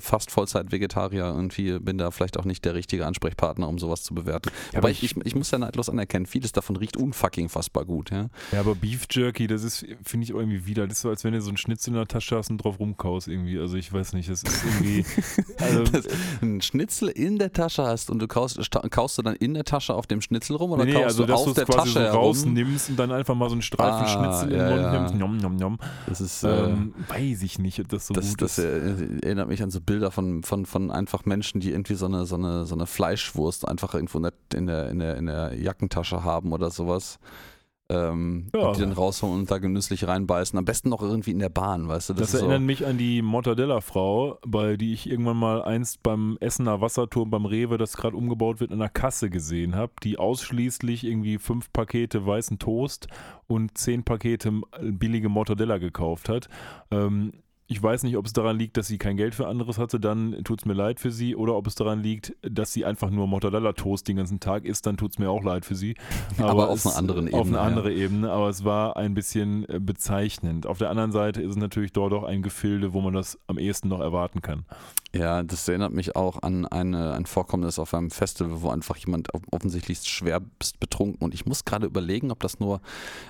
fast 0.00 0.30
Vollzeit-Vegetarier 0.30 1.24
irgendwie 1.24 1.78
bin 1.78 1.98
da 1.98 2.10
vielleicht 2.10 2.38
auch 2.38 2.44
nicht 2.44 2.64
der 2.64 2.74
richtige 2.74 3.06
Ansprechpartner, 3.06 3.68
um 3.68 3.78
sowas 3.78 4.02
zu 4.02 4.14
bewerten. 4.14 4.50
Ja, 4.72 4.78
aber 4.78 4.88
aber 4.88 4.90
ich, 4.90 5.02
ich, 5.02 5.16
ich 5.26 5.34
muss 5.34 5.50
ja 5.50 5.58
neidlos 5.58 5.88
anerkennen, 5.90 6.26
vieles 6.26 6.52
davon 6.52 6.76
riecht 6.76 6.96
unfucking 6.96 7.48
fassbar 7.48 7.84
gut. 7.84 8.10
Ja? 8.10 8.28
Ja, 8.52 8.60
aber 8.60 8.74
Beef 8.74 9.06
Jerky, 9.10 9.46
das 9.46 9.62
ist, 9.62 9.84
finde 10.04 10.24
ich, 10.24 10.30
irgendwie 10.30 10.64
wieder. 10.66 10.86
Das 10.86 10.98
ist 10.98 11.02
so, 11.02 11.10
als 11.10 11.24
wenn 11.24 11.32
du 11.34 11.40
so 11.42 11.48
einen 11.50 11.56
Schnitzel 11.58 11.90
in 11.90 11.94
der 11.96 12.06
Tasche 12.08 12.36
hast 12.36 12.50
und 12.50 12.58
drauf 12.58 12.78
rumkaust 12.80 13.28
irgendwie. 13.28 13.58
Also 13.58 13.76
ich 13.76 13.92
weiß 13.92 14.12
nicht, 14.14 14.28
das 14.30 14.42
ist 14.42 14.64
irgendwie. 14.64 15.04
Also, 15.60 15.82
Das, 15.84 16.06
ein 16.40 16.60
Schnitzel 16.62 17.08
in 17.08 17.38
der 17.38 17.52
Tasche 17.52 17.82
hast 17.84 18.10
und 18.10 18.20
du 18.20 18.28
kaust, 18.28 18.58
kaust 18.90 19.18
du 19.18 19.22
dann 19.22 19.34
in 19.36 19.54
der 19.54 19.64
Tasche 19.64 19.92
auf 19.94 20.06
dem 20.06 20.20
Schnitzel 20.20 20.56
rum 20.56 20.70
oder 20.70 20.84
nee, 20.84 20.92
kaust 20.92 21.04
also 21.04 21.26
du 21.26 21.32
dass 21.32 21.46
es 21.46 21.54
der 21.54 21.64
quasi 21.66 21.94
Tasche 21.94 22.10
so 22.12 22.16
rausnimmst 22.18 22.90
und 22.90 22.96
dann 22.98 23.10
einfach 23.12 23.34
mal 23.34 23.48
so 23.48 23.54
einen 23.54 23.62
Streifen 23.62 24.06
Ah, 24.06 24.38
Schnitzel 24.40 24.52
in 24.52 24.58
ja, 24.60 24.68
den 24.68 24.80
Mund 24.80 24.92
nimmst. 24.92 25.14
Nom, 25.16 25.36
nom, 25.36 25.56
nom. 25.56 25.78
Das 26.06 26.20
ist 26.20 26.44
äh, 26.44 26.48
Ähm, 26.66 26.94
weiß 27.08 27.42
ich 27.42 27.58
nicht, 27.58 27.80
ob 27.80 27.88
das 27.88 28.06
so 28.06 28.14
Das, 28.14 28.28
gut 28.30 28.42
das 28.42 28.58
ist. 28.58 28.64
äh, 28.64 29.26
erinnert 29.26 29.48
mich 29.48 29.62
an 29.62 29.70
so 29.70 29.77
Bilder 29.80 30.10
von, 30.10 30.42
von, 30.42 30.66
von 30.66 30.90
einfach 30.90 31.24
Menschen, 31.24 31.60
die 31.60 31.70
irgendwie 31.70 31.94
so 31.94 32.06
eine, 32.06 32.26
so 32.26 32.36
eine, 32.36 32.66
so 32.66 32.74
eine 32.74 32.86
Fleischwurst 32.86 33.66
einfach 33.66 33.94
irgendwo 33.94 34.18
in 34.18 34.24
der, 34.24 34.32
in 34.54 34.66
der, 34.66 34.88
in 34.90 34.98
der, 34.98 35.16
in 35.16 35.26
der 35.26 35.54
Jackentasche 35.60 36.24
haben 36.24 36.52
oder 36.52 36.70
sowas. 36.70 37.18
Ähm, 37.90 38.50
Ja. 38.54 38.66
und 38.66 38.76
die 38.76 38.82
dann 38.82 38.92
rausholen 38.92 39.38
und 39.40 39.50
da 39.50 39.56
genüsslich 39.56 40.06
reinbeißen. 40.06 40.58
Am 40.58 40.66
besten 40.66 40.90
noch 40.90 41.00
irgendwie 41.00 41.30
in 41.30 41.38
der 41.38 41.48
Bahn, 41.48 41.88
weißt 41.88 42.10
du? 42.10 42.14
Das, 42.14 42.34
ist 42.34 42.40
erinnert 42.40 42.58
so, 42.58 42.64
mich 42.66 42.86
an 42.86 42.98
die 42.98 43.22
Mortadella-Frau, 43.22 44.38
bei 44.46 44.76
die 44.76 44.92
ich 44.92 45.08
irgendwann 45.08 45.38
mal 45.38 45.62
einst 45.62 46.02
beim 46.02 46.36
Essener 46.40 46.82
Wasserturm 46.82 47.30
beim 47.30 47.46
Rewe, 47.46 47.78
das 47.78 47.96
gerade 47.96 48.14
umgebaut 48.14 48.60
wird, 48.60 48.72
in 48.72 48.78
der 48.78 48.90
Kasse 48.90 49.30
gesehen 49.30 49.74
habe, 49.74 49.92
die 50.02 50.18
ausschließlich 50.18 51.04
irgendwie 51.04 51.38
fünf 51.38 51.72
Pakete 51.72 52.26
weißen 52.26 52.58
Toast 52.58 53.08
und 53.46 53.78
zehn 53.78 54.04
Pakete 54.04 54.52
billige 54.82 55.30
Mortadella 55.30 55.78
gekauft 55.78 56.28
hat. 56.28 56.48
Ähm, 56.90 57.32
ich 57.70 57.82
weiß 57.82 58.02
nicht, 58.04 58.16
ob 58.16 58.24
es 58.24 58.32
daran 58.32 58.58
liegt, 58.58 58.78
dass 58.78 58.86
sie 58.86 58.96
kein 58.96 59.18
Geld 59.18 59.34
für 59.34 59.46
anderes 59.46 59.76
hatte, 59.76 60.00
dann 60.00 60.42
tut 60.42 60.60
es 60.60 60.64
mir 60.64 60.72
leid 60.72 61.00
für 61.00 61.10
sie, 61.12 61.36
oder 61.36 61.54
ob 61.54 61.66
es 61.66 61.74
daran 61.74 62.02
liegt, 62.02 62.34
dass 62.40 62.72
sie 62.72 62.86
einfach 62.86 63.10
nur 63.10 63.26
Mortadella-Toast 63.26 64.08
den 64.08 64.16
ganzen 64.16 64.40
Tag 64.40 64.64
isst, 64.64 64.86
dann 64.86 64.96
tut 64.96 65.10
es 65.12 65.18
mir 65.18 65.28
auch 65.30 65.42
leid 65.44 65.66
für 65.66 65.74
sie. 65.74 65.94
Aber 66.38 66.70
auf 66.70 66.78
es- 66.78 66.86
einer 66.86 66.96
anderen 66.96 67.26
Auf 67.34 67.40
Ebene, 67.42 67.58
eine 67.60 67.68
ja. 67.70 67.76
andere 67.76 67.92
Ebene, 67.92 68.30
aber 68.32 68.48
es 68.48 68.64
war 68.64 68.96
ein 68.96 69.12
bisschen 69.12 69.68
äh, 69.68 69.80
bezeichnend. 69.80 70.66
Auf 70.66 70.78
der 70.78 70.88
anderen 70.88 71.12
Seite 71.12 71.42
ist 71.42 71.50
es 71.50 71.56
natürlich 71.56 71.92
dort 71.92 72.14
auch 72.14 72.24
ein 72.24 72.40
Gefilde, 72.42 72.94
wo 72.94 73.02
man 73.02 73.12
das 73.12 73.38
am 73.46 73.58
ehesten 73.58 73.88
noch 73.88 74.00
erwarten 74.00 74.40
kann. 74.40 74.64
Ja, 75.14 75.42
das 75.42 75.66
erinnert 75.66 75.92
mich 75.94 76.16
auch 76.16 76.42
an 76.42 76.66
eine, 76.66 77.14
ein 77.14 77.24
Vorkommnis 77.24 77.78
auf 77.78 77.94
einem 77.94 78.10
Festival, 78.10 78.60
wo 78.60 78.68
einfach 78.68 78.94
jemand 78.98 79.32
off- 79.32 79.40
offensichtlich 79.50 80.00
schwerst 80.02 80.78
betrunken 80.80 81.24
und 81.24 81.32
ich 81.32 81.46
muss 81.46 81.64
gerade 81.64 81.86
überlegen, 81.86 82.30
ob 82.30 82.40
das 82.40 82.60
nur 82.60 82.82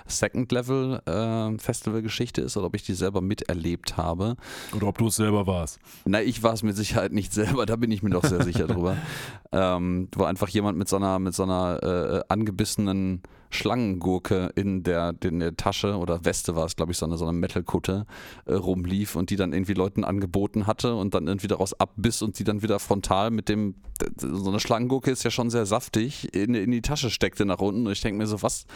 Second 0.08 0.50
Level 0.50 1.00
äh, 1.06 1.56
Festival-Geschichte 1.58 2.40
ist 2.40 2.56
oder 2.56 2.66
ob 2.66 2.74
ich 2.74 2.82
die 2.82 2.94
selber 2.94 3.20
miterlebt 3.20 3.96
habe. 3.96 4.34
Oder 4.74 4.88
ob 4.88 4.98
du 4.98 5.06
es 5.06 5.16
selber 5.16 5.46
warst. 5.46 5.78
Na, 6.04 6.20
ich 6.20 6.42
war 6.42 6.52
es 6.52 6.64
mit 6.64 6.76
Sicherheit 6.76 7.12
nicht 7.12 7.32
selber, 7.32 7.64
da 7.64 7.76
bin 7.76 7.92
ich 7.92 8.02
mir 8.02 8.10
doch 8.10 8.24
sehr 8.24 8.42
sicher 8.42 8.66
drüber. 8.66 8.96
Ähm, 9.50 10.08
wo 10.14 10.24
einfach 10.24 10.48
jemand 10.50 10.76
mit 10.76 10.90
so 10.90 10.96
einer, 10.96 11.18
mit 11.18 11.34
so 11.34 11.42
einer 11.44 11.82
äh, 11.82 12.22
angebissenen 12.28 13.22
Schlangengurke 13.50 14.52
in 14.54 14.82
der, 14.82 15.14
in 15.22 15.40
der 15.40 15.56
Tasche 15.56 15.96
oder 15.96 16.24
Weste 16.24 16.56
war 16.56 16.66
es, 16.66 16.76
glaube 16.76 16.92
ich, 16.92 16.98
so 16.98 17.06
eine, 17.06 17.16
so 17.16 17.24
eine 17.24 17.36
Metal-Kutte 17.36 18.06
äh, 18.46 18.54
rumlief 18.54 19.16
und 19.16 19.30
die 19.30 19.36
dann 19.36 19.52
irgendwie 19.52 19.74
Leuten 19.74 20.04
angeboten 20.04 20.66
hatte 20.66 20.94
und 20.94 21.14
dann 21.14 21.26
irgendwie 21.26 21.48
daraus 21.48 21.72
abbiss 21.74 22.22
und 22.22 22.38
die 22.38 22.44
dann 22.44 22.62
wieder 22.62 22.78
frontal 22.78 23.30
mit 23.30 23.48
dem, 23.48 23.74
so 24.16 24.48
eine 24.48 24.60
Schlangengurke 24.60 25.10
ist 25.10 25.24
ja 25.24 25.30
schon 25.30 25.50
sehr 25.50 25.66
saftig, 25.66 26.34
in, 26.34 26.54
in 26.54 26.70
die 26.70 26.82
Tasche 26.82 27.10
steckte 27.10 27.44
nach 27.44 27.60
unten. 27.60 27.86
Und 27.86 27.92
ich 27.92 28.00
denke 28.00 28.18
mir 28.18 28.26
so, 28.26 28.42
was, 28.42 28.66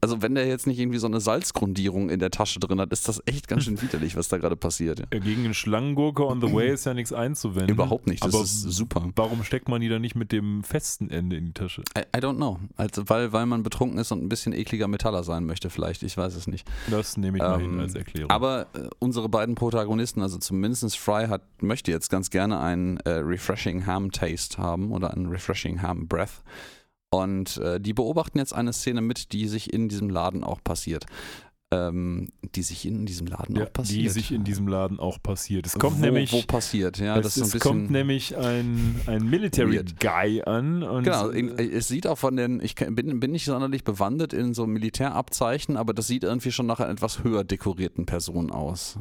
also 0.00 0.22
wenn 0.22 0.34
der 0.34 0.46
jetzt 0.46 0.66
nicht 0.66 0.78
irgendwie 0.78 0.98
so 0.98 1.06
eine 1.06 1.20
Salzgrundierung 1.20 2.10
in 2.10 2.20
der 2.20 2.30
Tasche 2.30 2.60
drin 2.60 2.80
hat, 2.80 2.92
ist 2.92 3.08
das 3.08 3.22
echt 3.26 3.48
ganz 3.48 3.64
schön 3.64 3.80
widerlich, 3.82 4.16
was 4.16 4.28
da 4.28 4.38
gerade 4.38 4.56
passiert. 4.56 5.00
Ja. 5.00 5.18
Gegen 5.18 5.44
einen 5.44 5.54
Schlangengurke 5.54 6.26
on 6.26 6.40
the 6.40 6.52
way 6.52 6.72
ist 6.72 6.86
ja 6.86 6.94
nichts 6.94 7.12
einzuwenden. 7.12 7.70
Überhaupt 7.70 8.06
nicht, 8.06 8.24
das 8.24 8.34
aber 8.34 8.44
ist 8.44 8.62
super. 8.62 9.08
Warum 9.16 9.42
steckt 9.44 9.68
man 9.68 9.80
die 9.80 9.88
dann 9.88 10.00
nicht 10.00 10.14
mit 10.14 10.32
dem 10.32 10.62
festen 10.62 11.10
Ende 11.10 11.36
in 11.36 11.46
die 11.46 11.52
Tasche? 11.52 11.82
I, 11.96 12.02
I 12.16 12.20
don't 12.20 12.36
know. 12.36 12.58
Also, 12.76 13.08
weil, 13.08 13.32
weil 13.32 13.46
man 13.46 13.62
betrunken 13.62 13.98
ist 13.98 14.12
und 14.12 14.22
ein 14.22 14.28
bisschen 14.28 14.52
ekliger 14.52 14.88
Metaller 14.88 15.24
sein 15.24 15.44
möchte, 15.44 15.70
vielleicht. 15.70 16.02
Ich 16.02 16.16
weiß 16.16 16.34
es 16.34 16.46
nicht. 16.46 16.68
Das 16.90 17.16
nehme 17.16 17.38
ich 17.38 17.42
mal 17.42 17.60
hin 17.60 17.74
Ähm, 17.74 17.80
als 17.80 17.94
Erklärung. 17.94 18.30
Aber 18.30 18.66
äh, 18.74 18.88
unsere 18.98 19.28
beiden 19.28 19.54
Protagonisten, 19.54 20.22
also 20.22 20.38
zumindest 20.38 20.96
Fry 20.96 21.26
hat, 21.26 21.42
möchte 21.60 21.90
jetzt 21.90 22.08
ganz 22.08 22.30
gerne 22.30 22.60
einen 22.60 22.98
äh, 22.98 23.10
Refreshing 23.10 23.86
Ham 23.86 24.12
Taste 24.12 24.58
haben 24.58 24.92
oder 24.92 25.12
einen 25.12 25.26
Refreshing 25.26 25.82
Ham 25.82 26.06
Breath. 26.06 26.42
Und 27.10 27.56
äh, 27.58 27.80
die 27.80 27.94
beobachten 27.94 28.38
jetzt 28.38 28.52
eine 28.54 28.72
Szene 28.72 29.00
mit, 29.00 29.32
die 29.32 29.48
sich 29.48 29.72
in 29.72 29.88
diesem 29.88 30.10
Laden 30.10 30.44
auch 30.44 30.62
passiert. 30.62 31.06
Ähm, 31.70 32.28
die 32.54 32.62
sich 32.62 32.86
in 32.86 33.04
diesem 33.04 33.26
Laden 33.26 33.56
ja, 33.56 33.64
auch 33.66 33.72
passiert. 33.74 34.02
die 34.02 34.08
sich 34.08 34.32
in 34.32 34.42
diesem 34.42 34.68
Laden 34.68 34.98
auch 34.98 35.22
passiert. 35.22 35.66
Es 35.66 35.78
kommt 35.78 35.98
wo, 35.98 36.00
nämlich, 36.00 36.32
Wo 36.32 36.40
passiert, 36.40 36.96
ja. 36.98 37.18
es, 37.18 37.36
es 37.36 37.58
kommt 37.60 37.90
nämlich 37.90 38.38
ein, 38.38 38.98
ein 39.06 39.28
Military 39.28 39.76
Weird. 39.76 40.00
Guy 40.00 40.40
an. 40.44 40.80
Genau, 41.04 41.28
in- 41.28 41.50
es 41.58 41.88
sieht 41.88 42.06
auch 42.06 42.16
von 42.16 42.36
den, 42.38 42.62
ich 42.62 42.74
bin, 42.74 43.20
bin 43.20 43.32
nicht 43.32 43.44
sonderlich 43.44 43.84
bewandert 43.84 44.32
in 44.32 44.54
so 44.54 44.66
Militärabzeichen, 44.66 45.76
aber 45.76 45.92
das 45.92 46.06
sieht 46.06 46.24
irgendwie 46.24 46.52
schon 46.52 46.64
nach 46.64 46.80
einer 46.80 46.90
etwas 46.90 47.22
höher 47.22 47.44
dekorierten 47.44 48.06
Person 48.06 48.50
aus. 48.50 48.98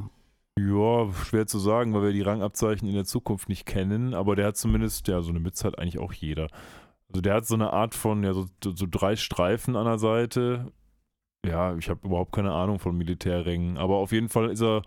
Ja, 0.59 1.07
schwer 1.25 1.47
zu 1.47 1.59
sagen, 1.59 1.93
weil 1.93 2.03
wir 2.03 2.11
die 2.13 2.21
Rangabzeichen 2.21 2.85
in 2.89 2.95
der 2.95 3.05
Zukunft 3.05 3.47
nicht 3.47 3.65
kennen, 3.65 4.13
aber 4.13 4.35
der 4.35 4.47
hat 4.47 4.57
zumindest, 4.57 5.07
ja, 5.07 5.21
so 5.21 5.29
eine 5.29 5.39
Mütze 5.39 5.65
hat 5.65 5.79
eigentlich 5.79 5.99
auch 5.99 6.11
jeder. 6.11 6.47
Also 7.09 7.21
der 7.21 7.35
hat 7.35 7.45
so 7.45 7.55
eine 7.55 7.71
Art 7.71 7.95
von, 7.95 8.23
ja, 8.23 8.33
so, 8.33 8.45
so, 8.63 8.85
drei 8.89 9.15
Streifen 9.15 9.75
an 9.75 9.85
der 9.85 9.97
Seite. 9.97 10.71
Ja, 11.45 11.75
ich 11.75 11.89
habe 11.89 12.05
überhaupt 12.05 12.33
keine 12.33 12.51
Ahnung 12.51 12.79
von 12.79 12.97
Militärrängen, 12.97 13.77
aber 13.77 13.97
auf 13.97 14.11
jeden 14.11 14.27
Fall 14.29 14.49
ist 14.49 14.61
er 14.61 14.81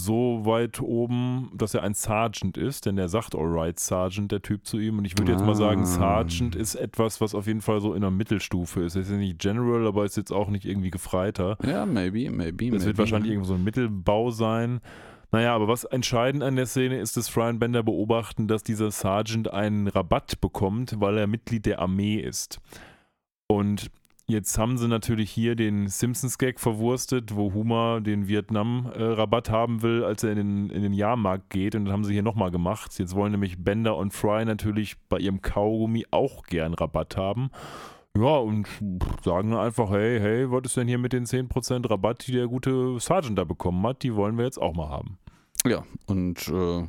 so 0.00 0.44
weit 0.44 0.80
oben, 0.80 1.50
dass 1.54 1.74
er 1.74 1.82
ein 1.82 1.94
Sergeant 1.94 2.56
ist, 2.56 2.86
denn 2.86 2.96
der 2.96 3.08
sagt 3.08 3.34
Alright 3.36 3.78
Sergeant, 3.78 4.32
der 4.32 4.42
Typ 4.42 4.66
zu 4.66 4.78
ihm. 4.78 4.98
Und 4.98 5.04
ich 5.04 5.16
würde 5.16 5.32
jetzt 5.32 5.44
mal 5.44 5.54
sagen, 5.54 5.82
Ah. 5.82 5.86
Sergeant 5.86 6.56
ist 6.56 6.74
etwas, 6.74 7.20
was 7.20 7.34
auf 7.34 7.46
jeden 7.46 7.60
Fall 7.60 7.80
so 7.80 7.94
in 7.94 8.00
der 8.00 8.10
Mittelstufe 8.10 8.80
ist. 8.82 8.96
Er 8.96 9.02
ist 9.02 9.10
ja 9.10 9.16
nicht 9.16 9.38
General, 9.38 9.86
aber 9.86 10.04
ist 10.04 10.16
jetzt 10.16 10.32
auch 10.32 10.48
nicht 10.48 10.64
irgendwie 10.64 10.90
Gefreiter. 10.90 11.56
Ja, 11.64 11.86
maybe, 11.86 12.30
maybe. 12.30 12.64
Maybe. 12.64 12.84
wird 12.84 12.98
wahrscheinlich 12.98 13.30
irgendwo 13.30 13.48
so 13.48 13.54
ein 13.54 13.64
Mittelbau 13.64 14.30
sein. 14.30 14.80
Naja, 15.32 15.54
aber 15.54 15.66
was 15.66 15.84
entscheidend 15.84 16.42
an 16.42 16.56
der 16.56 16.66
Szene 16.66 17.00
ist, 17.00 17.16
dass 17.16 17.30
Fry 17.30 17.48
und 17.48 17.58
Bender 17.58 17.82
beobachten, 17.82 18.48
dass 18.48 18.62
dieser 18.62 18.90
Sergeant 18.90 19.50
einen 19.50 19.88
Rabatt 19.88 20.42
bekommt, 20.42 21.00
weil 21.00 21.16
er 21.16 21.26
Mitglied 21.26 21.64
der 21.64 21.78
Armee 21.78 22.16
ist. 22.16 22.60
Und 23.48 23.90
jetzt 24.26 24.58
haben 24.58 24.76
sie 24.76 24.88
natürlich 24.88 25.30
hier 25.30 25.56
den 25.56 25.88
Simpsons-Gag 25.88 26.60
verwurstet, 26.60 27.34
wo 27.34 27.54
Homer 27.54 28.02
den 28.02 28.28
Vietnam-Rabatt 28.28 29.48
haben 29.48 29.80
will, 29.80 30.04
als 30.04 30.22
er 30.22 30.32
in 30.32 30.36
den, 30.36 30.70
in 30.70 30.82
den 30.82 30.92
Jahrmarkt 30.92 31.48
geht. 31.48 31.74
Und 31.74 31.86
das 31.86 31.92
haben 31.92 32.04
sie 32.04 32.12
hier 32.12 32.22
nochmal 32.22 32.50
gemacht. 32.50 32.98
Jetzt 32.98 33.14
wollen 33.14 33.32
nämlich 33.32 33.64
Bender 33.64 33.96
und 33.96 34.12
Fry 34.12 34.44
natürlich 34.44 34.98
bei 35.08 35.16
ihrem 35.18 35.40
Kaugummi 35.40 36.04
auch 36.10 36.42
gern 36.42 36.74
Rabatt 36.74 37.16
haben. 37.16 37.50
Ja, 38.16 38.36
und 38.36 38.66
sagen 39.24 39.54
einfach, 39.54 39.90
hey, 39.90 40.20
hey, 40.20 40.50
was 40.50 40.64
ist 40.66 40.76
denn 40.76 40.86
hier 40.86 40.98
mit 40.98 41.14
den 41.14 41.24
10% 41.24 41.88
Rabatt, 41.88 42.26
die 42.26 42.32
der 42.32 42.46
gute 42.46 43.00
Sergeant 43.00 43.38
da 43.38 43.44
bekommen 43.44 43.86
hat? 43.86 44.02
Die 44.02 44.14
wollen 44.14 44.36
wir 44.36 44.44
jetzt 44.44 44.60
auch 44.60 44.74
mal 44.74 44.88
haben. 44.88 45.18
Ja, 45.66 45.84
und 46.06 46.46
äh, 46.48 46.86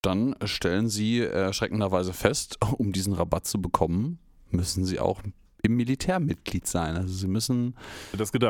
dann 0.00 0.36
stellen 0.44 0.88
sie 0.88 1.20
erschreckenderweise 1.20 2.12
fest, 2.12 2.58
um 2.78 2.92
diesen 2.92 3.12
Rabatt 3.12 3.46
zu 3.46 3.60
bekommen, 3.60 4.18
müssen 4.50 4.84
sie 4.84 5.00
auch 5.00 5.20
im 5.62 5.76
Militär 5.76 6.20
Mitglied 6.20 6.66
sein. 6.66 6.96
Also 6.96 7.12
sie 7.12 7.26
müssen. 7.26 7.74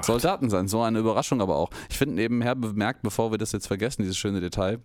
Soldaten 0.02 0.50
sein. 0.50 0.68
So 0.68 0.83
eine 0.83 0.98
Überraschung 0.98 1.40
aber 1.40 1.57
auch. 1.57 1.70
Ich 1.88 1.96
finde 1.96 2.14
nebenher 2.16 2.55
bemerkt, 2.55 3.02
bevor 3.02 3.31
wir 3.31 3.38
das 3.38 3.52
jetzt 3.52 3.66
vergessen, 3.66 4.02
dieses 4.02 4.18
schöne 4.18 4.40
Detail, 4.40 4.81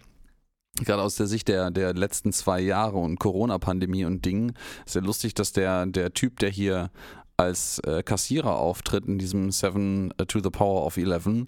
gerade 0.79 1.01
aus 1.01 1.15
der 1.15 1.27
Sicht 1.27 1.47
der, 1.47 1.71
der 1.71 1.93
letzten 1.93 2.31
zwei 2.33 2.61
Jahre 2.61 2.97
und 2.97 3.19
Corona-Pandemie 3.19 4.05
und 4.05 4.25
Dingen, 4.25 4.53
ist 4.85 4.95
ja 4.95 5.01
lustig, 5.01 5.33
dass 5.33 5.51
der, 5.51 5.85
der 5.85 6.13
Typ, 6.13 6.39
der 6.39 6.49
hier 6.49 6.91
als 7.37 7.79
äh, 7.79 8.03
Kassierer 8.03 8.57
auftritt 8.57 9.05
in 9.05 9.17
diesem 9.17 9.51
7 9.51 10.13
to 10.27 10.39
the 10.41 10.49
Power 10.49 10.85
of 10.85 10.97
11, 10.97 11.47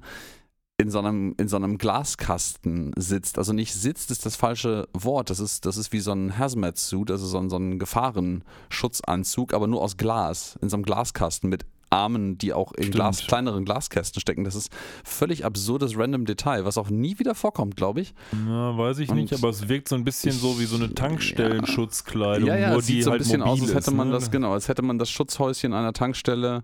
in 0.78 0.90
so 0.90 1.00
einem, 1.00 1.36
in 1.38 1.48
so 1.48 1.56
einem 1.56 1.78
Glaskasten 1.78 2.94
sitzt. 2.98 3.38
Also 3.38 3.54
nicht 3.54 3.74
sitzt 3.74 4.10
ist 4.12 4.26
das 4.26 4.36
falsche 4.36 4.88
Wort. 4.94 5.30
Das 5.30 5.40
ist, 5.40 5.66
das 5.66 5.78
ist 5.78 5.94
wie 5.94 6.00
so 6.00 6.12
ein 6.12 6.38
Hazmat-Suit, 6.38 7.12
also 7.12 7.28
so 7.28 7.38
ein, 7.38 7.50
so 7.50 7.58
ein 7.58 7.78
Gefahrenschutzanzug, 7.80 9.54
aber 9.54 9.68
nur 9.68 9.82
aus 9.82 9.98
Glas, 9.98 10.58
in 10.62 10.70
so 10.70 10.76
einem 10.76 10.84
Glaskasten 10.84 11.50
mit 11.50 11.66
Armen, 11.94 12.38
die 12.38 12.54
auch 12.54 12.72
in. 12.74 12.92
Glas, 12.92 13.26
kleineren 13.26 13.66
Glaskästen 13.66 14.20
stecken. 14.20 14.44
Das 14.44 14.56
ist 14.56 14.72
völlig 15.04 15.46
absurdes 15.46 15.98
random 15.98 16.26
Detail, 16.26 16.66
was 16.66 16.78
auch 16.78 16.90
nie 16.90 17.20
wieder 17.20 17.36
vorkommt, 17.36 17.76
glaube 17.78 18.02
ich. 18.02 18.14
Na, 18.46 18.78
weiß 18.78 19.00
ich 19.00 19.10
Und 19.10 19.16
nicht, 19.18 19.34
aber 19.34 19.50
es 19.50 19.68
wirkt 19.70 19.88
so 19.90 19.96
ein 19.96 20.04
bisschen 20.04 20.32
so 20.34 20.60
wie 20.60 20.66
so 20.66 20.76
eine 20.76 20.86
ich- 20.86 20.96
Tankstellenschutzkleidung, 20.96 22.48
ja, 22.48 22.56
ja, 22.56 22.70
nur 22.72 22.80
es 22.80 22.88
sieht 22.88 23.04
so 23.04 23.10
ein 23.10 23.12
halt 23.14 23.20
bisschen 23.24 23.42
aus, 23.42 23.62
als 23.62 23.74
hätte 23.74 23.92
man 23.92 24.08
ne? 24.10 24.14
das, 24.14 24.32
genau, 24.32 24.54
als 24.54 24.68
hätte 24.68 24.82
man 24.82 24.98
das 24.98 25.10
Schutzhäuschen 25.10 25.74
einer 25.74 25.94
Tankstelle 25.94 26.64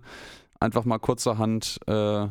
einfach 0.58 0.84
mal 0.84 0.98
kurzerhand 0.98 1.78
äh, 1.86 2.26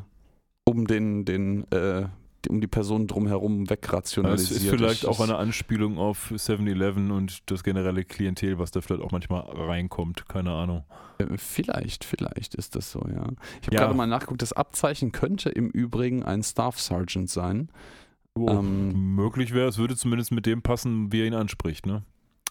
um 0.66 0.86
den, 0.88 1.26
den, 1.26 1.70
äh, 1.72 2.06
um 2.48 2.62
die 2.62 2.68
Person 2.68 3.08
drumherum 3.08 3.70
wegrationalisiert. 3.70 4.62
ist 4.62 4.70
vielleicht 4.70 5.04
Ich- 5.04 5.10
auch 5.10 5.20
eine 5.20 5.38
Anspielung 5.38 5.98
auf 5.98 6.32
7-Eleven 6.36 7.12
und 7.12 7.40
das 7.52 7.64
generelle 7.64 8.06
Klientel, 8.06 8.60
was 8.60 8.72
da 8.72 8.82
vielleicht 8.82 9.02
auch 9.04 9.12
manchmal 9.12 9.42
reinkommt. 9.42 10.28
Keine 10.30 10.52
Ahnung. 10.52 10.84
Äh, 11.18 11.26
Vielleicht, 11.38 12.06
vielleicht 12.06 12.56
ist 12.56 12.76
das 12.76 12.92
so, 12.92 13.00
ja. 13.02 13.28
Ich 13.62 13.68
habe 13.68 13.76
Ja. 13.76 13.82
gerade 13.82 13.94
mal 13.96 14.08
nachgeguckt, 14.08 14.42
das 14.42 14.54
Abzeichen 14.54 15.12
könnte 15.12 15.50
im 15.50 15.70
Übrigen 15.70 16.24
ein 16.24 16.44
Staff 16.44 16.80
Sergeant 16.80 17.30
sein. 17.30 17.70
Oh, 18.36 18.48
Ähm, 18.50 19.16
möglich 19.16 19.54
wäre, 19.54 19.68
es 19.68 19.78
würde 19.78 19.96
zumindest 19.98 20.32
mit 20.32 20.46
dem 20.46 20.62
passen, 20.62 21.12
wie 21.12 21.22
er 21.22 21.26
ihn 21.28 21.34
anspricht. 21.34 21.86
Ne? 21.86 22.04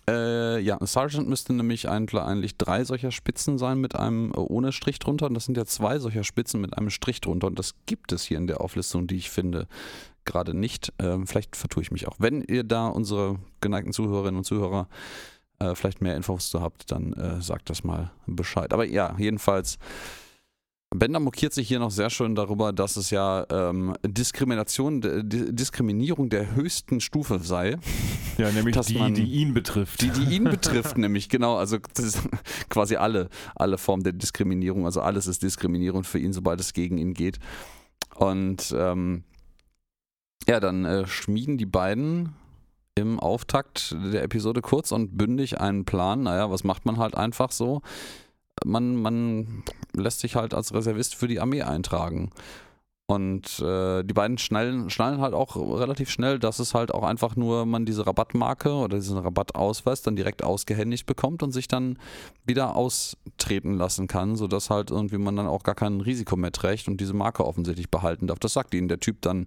Äh, 0.08 0.60
ja, 0.60 0.78
Sergeant 0.80 1.28
müsste 1.28 1.52
nämlich 1.52 1.88
eigentlich, 1.88 2.22
eigentlich 2.22 2.56
drei 2.56 2.84
solcher 2.84 3.10
Spitzen 3.10 3.58
sein 3.58 3.78
mit 3.78 3.94
einem 3.94 4.30
äh, 4.30 4.36
ohne 4.36 4.72
Strich 4.72 4.98
drunter. 4.98 5.26
Und 5.26 5.34
das 5.34 5.44
sind 5.44 5.56
ja 5.56 5.66
zwei 5.66 5.98
solcher 5.98 6.24
Spitzen 6.24 6.60
mit 6.60 6.78
einem 6.78 6.90
Strich 6.90 7.20
drunter. 7.20 7.46
Und 7.46 7.58
das 7.58 7.74
gibt 7.86 8.12
es 8.12 8.24
hier 8.24 8.38
in 8.38 8.46
der 8.46 8.60
Auflistung, 8.60 9.06
die 9.06 9.16
ich 9.16 9.30
finde, 9.30 9.68
gerade 10.24 10.54
nicht. 10.54 10.92
Ähm, 10.98 11.26
vielleicht 11.26 11.56
vertue 11.56 11.82
ich 11.82 11.90
mich 11.90 12.08
auch. 12.08 12.16
Wenn 12.18 12.42
ihr 12.42 12.64
da 12.64 12.86
unsere 12.86 13.38
geneigten 13.60 13.92
Zuhörerinnen 13.92 14.38
und 14.38 14.44
Zuhörer 14.44 14.88
äh, 15.58 15.74
vielleicht 15.74 16.00
mehr 16.00 16.16
Infos 16.16 16.48
zu 16.48 16.62
habt, 16.62 16.90
dann 16.90 17.12
äh, 17.12 17.42
sagt 17.42 17.68
das 17.68 17.84
mal 17.84 18.10
Bescheid. 18.26 18.72
Aber 18.72 18.84
ja, 18.84 19.14
jedenfalls. 19.18 19.78
Bender 20.94 21.20
mokiert 21.20 21.52
sich 21.52 21.68
hier 21.68 21.78
noch 21.80 21.90
sehr 21.90 22.08
schön 22.08 22.34
darüber, 22.34 22.72
dass 22.72 22.96
es 22.96 23.10
ja 23.10 23.44
ähm, 23.50 23.94
Diskrimination, 24.06 25.02
Di- 25.02 25.54
Diskriminierung 25.54 26.30
der 26.30 26.54
höchsten 26.54 27.00
Stufe 27.00 27.38
sei. 27.40 27.76
Ja, 28.38 28.50
nämlich 28.50 28.74
Dass 28.74 28.86
die, 28.86 28.98
man- 28.98 29.12
die 29.14 29.24
ihn 29.30 29.52
betrifft. 29.52 30.00
Die, 30.00 30.08
die 30.10 30.34
ihn 30.36 30.44
betrifft, 30.50 30.96
nämlich, 30.96 31.28
genau, 31.28 31.56
also 31.56 31.76
quasi 32.70 32.96
alle, 32.96 33.28
alle 33.54 33.76
Formen 33.76 34.02
der 34.02 34.14
Diskriminierung, 34.14 34.86
also 34.86 35.02
alles 35.02 35.26
ist 35.26 35.42
Diskriminierung 35.42 36.04
für 36.04 36.18
ihn, 36.18 36.32
sobald 36.32 36.58
es 36.60 36.72
gegen 36.72 36.96
ihn 36.96 37.12
geht. 37.12 37.38
Und 38.14 38.74
ähm, 38.76 39.24
ja, 40.48 40.58
dann 40.58 40.86
äh, 40.86 41.06
schmieden 41.06 41.58
die 41.58 41.66
beiden 41.66 42.34
im 42.94 43.20
Auftakt 43.20 43.94
der 44.12 44.22
Episode 44.22 44.62
kurz 44.62 44.90
und 44.90 45.18
bündig 45.18 45.60
einen 45.60 45.84
Plan. 45.84 46.22
Naja, 46.22 46.50
was 46.50 46.64
macht 46.64 46.86
man 46.86 46.96
halt 46.96 47.14
einfach 47.14 47.52
so? 47.52 47.82
Man, 48.64 48.96
man 48.96 49.62
lässt 49.94 50.20
sich 50.20 50.36
halt 50.36 50.54
als 50.54 50.74
Reservist 50.74 51.14
für 51.14 51.28
die 51.28 51.40
Armee 51.40 51.62
eintragen. 51.62 52.30
Und 53.10 53.60
äh, 53.60 54.04
die 54.04 54.12
beiden 54.12 54.36
schnallen, 54.36 54.90
schnallen 54.90 55.22
halt 55.22 55.32
auch 55.32 55.56
relativ 55.56 56.10
schnell, 56.10 56.38
dass 56.38 56.58
es 56.58 56.74
halt 56.74 56.92
auch 56.92 57.04
einfach 57.04 57.36
nur 57.36 57.64
man 57.64 57.86
diese 57.86 58.06
Rabattmarke 58.06 58.70
oder 58.70 58.98
diesen 58.98 59.16
Rabattausweis 59.16 60.02
dann 60.02 60.14
direkt 60.14 60.44
ausgehändigt 60.44 61.06
bekommt 61.06 61.42
und 61.42 61.52
sich 61.52 61.68
dann 61.68 61.98
wieder 62.44 62.76
austreten 62.76 63.78
lassen 63.78 64.08
kann, 64.08 64.36
sodass 64.36 64.68
halt 64.68 64.90
irgendwie 64.90 65.16
man 65.16 65.36
dann 65.36 65.46
auch 65.46 65.62
gar 65.62 65.74
kein 65.74 66.02
Risiko 66.02 66.36
mehr 66.36 66.52
trägt 66.52 66.86
und 66.86 67.00
diese 67.00 67.14
Marke 67.14 67.46
offensichtlich 67.46 67.90
behalten 67.90 68.26
darf. 68.26 68.40
Das 68.40 68.52
sagt 68.52 68.74
ihnen 68.74 68.88
der 68.88 69.00
Typ 69.00 69.22
dann 69.22 69.46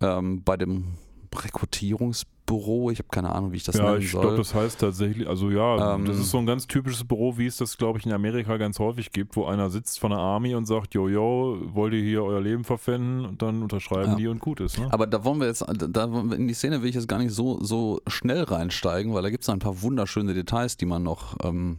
ähm, 0.00 0.42
bei 0.42 0.56
dem 0.56 0.94
Rekrutierungsbüro. 1.34 2.90
Ich 2.90 2.98
habe 2.98 3.08
keine 3.10 3.30
Ahnung, 3.32 3.52
wie 3.52 3.56
ich 3.56 3.64
das 3.64 3.76
ja, 3.76 3.84
nennen 3.84 4.02
ich 4.02 4.10
soll. 4.10 4.20
glaube, 4.20 4.36
das 4.36 4.54
heißt 4.54 4.80
tatsächlich, 4.80 5.26
also 5.26 5.50
ja, 5.50 5.94
Ähm, 5.94 6.04
das 6.04 6.18
ist 6.18 6.30
so 6.30 6.38
ein 6.38 6.46
ganz 6.46 6.66
typisches 6.66 7.04
Büro, 7.04 7.36
wie 7.38 7.46
es 7.46 7.56
das, 7.56 7.76
glaube 7.78 7.98
ich, 7.98 8.06
in 8.06 8.12
Amerika 8.12 8.56
ganz 8.56 8.78
häufig 8.78 9.12
gibt, 9.12 9.36
wo 9.36 9.46
einer 9.46 9.70
sitzt 9.70 9.98
von 9.98 10.10
der 10.10 10.18
Army 10.20 10.54
und 10.54 10.66
sagt, 10.66 10.94
jojo, 10.94 11.58
wollt 11.72 11.94
ihr 11.94 12.02
hier 12.02 12.22
euer 12.24 12.40
Leben 12.40 12.64
verpfänden? 12.64 13.24
Und 13.24 13.42
dann 13.42 13.62
unterschreiben 13.62 14.10
Ja. 14.12 14.16
die 14.16 14.28
und 14.28 14.40
gut 14.40 14.60
ist. 14.60 14.78
Ne? 14.78 14.88
Aber 14.92 15.06
da 15.06 15.24
wollen 15.24 15.40
wir 15.40 15.46
jetzt, 15.46 15.64
da 15.66 16.04
in 16.04 16.46
die 16.48 16.54
Szene 16.54 16.82
will 16.82 16.88
ich 16.88 16.94
jetzt 16.94 17.08
gar 17.08 17.18
nicht 17.18 17.32
so, 17.32 17.62
so 17.62 18.00
schnell 18.06 18.42
reinsteigen, 18.44 19.14
weil 19.14 19.22
da 19.22 19.30
gibt 19.30 19.42
es 19.42 19.48
ein 19.48 19.58
paar 19.58 19.82
wunderschöne 19.82 20.34
Details, 20.34 20.76
die 20.76 20.86
man 20.86 21.02
noch 21.02 21.36
ähm, 21.42 21.78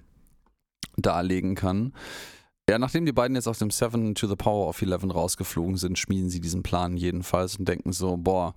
darlegen 0.97 1.55
kann. 1.55 1.93
Ja, 2.67 2.79
nachdem 2.79 3.05
die 3.05 3.11
beiden 3.11 3.35
jetzt 3.35 3.47
aus 3.47 3.59
dem 3.59 3.69
7 3.69 4.15
to 4.15 4.25
the 4.27 4.35
Power 4.35 4.67
of 4.67 4.81
11 4.81 5.13
rausgeflogen 5.13 5.77
sind, 5.77 5.99
schmieden 5.99 6.29
sie 6.29 6.39
diesen 6.39 6.63
Plan 6.63 6.97
jedenfalls 6.97 7.57
und 7.57 7.67
denken 7.67 7.93
so, 7.93 8.17
boah, 8.17 8.55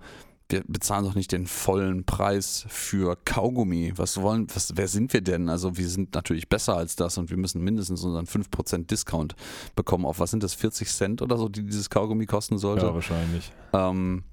wir 0.49 0.63
bezahlen 0.67 1.05
doch 1.05 1.15
nicht 1.15 1.31
den 1.31 1.47
vollen 1.47 2.03
Preis 2.03 2.65
für 2.67 3.17
Kaugummi. 3.23 3.93
Was 3.95 4.19
wollen, 4.21 4.47
was, 4.53 4.75
wer 4.75 4.87
sind 4.87 5.13
wir 5.13 5.21
denn? 5.21 5.47
Also 5.47 5.77
wir 5.77 5.87
sind 5.87 6.15
natürlich 6.15 6.49
besser 6.49 6.75
als 6.75 6.95
das 6.95 7.17
und 7.17 7.29
wir 7.29 7.37
müssen 7.37 7.63
mindestens 7.63 8.03
unseren 8.03 8.25
5% 8.25 8.87
Discount 8.87 9.35
bekommen. 9.75 10.05
Auf 10.05 10.19
was 10.19 10.31
sind 10.31 10.43
das, 10.43 10.53
40 10.55 10.89
Cent 10.89 11.21
oder 11.21 11.37
so, 11.37 11.49
die 11.49 11.63
dieses 11.63 11.89
Kaugummi 11.89 12.25
kosten 12.25 12.57
sollte? 12.57 12.87
ja, 12.87 12.93
wahrscheinlich. 12.93 13.51
Ähm, 13.73 14.23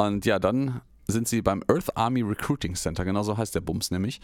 und 0.00 0.26
ja, 0.26 0.38
dann 0.38 0.80
sind 1.06 1.28
sie 1.28 1.42
beim 1.42 1.62
Earth 1.68 1.96
Army 1.96 2.22
Recruiting 2.22 2.74
Center, 2.74 3.04
genau 3.04 3.22
so 3.22 3.36
heißt 3.36 3.54
der 3.54 3.60
Bums 3.60 3.90
nämlich. 3.90 4.20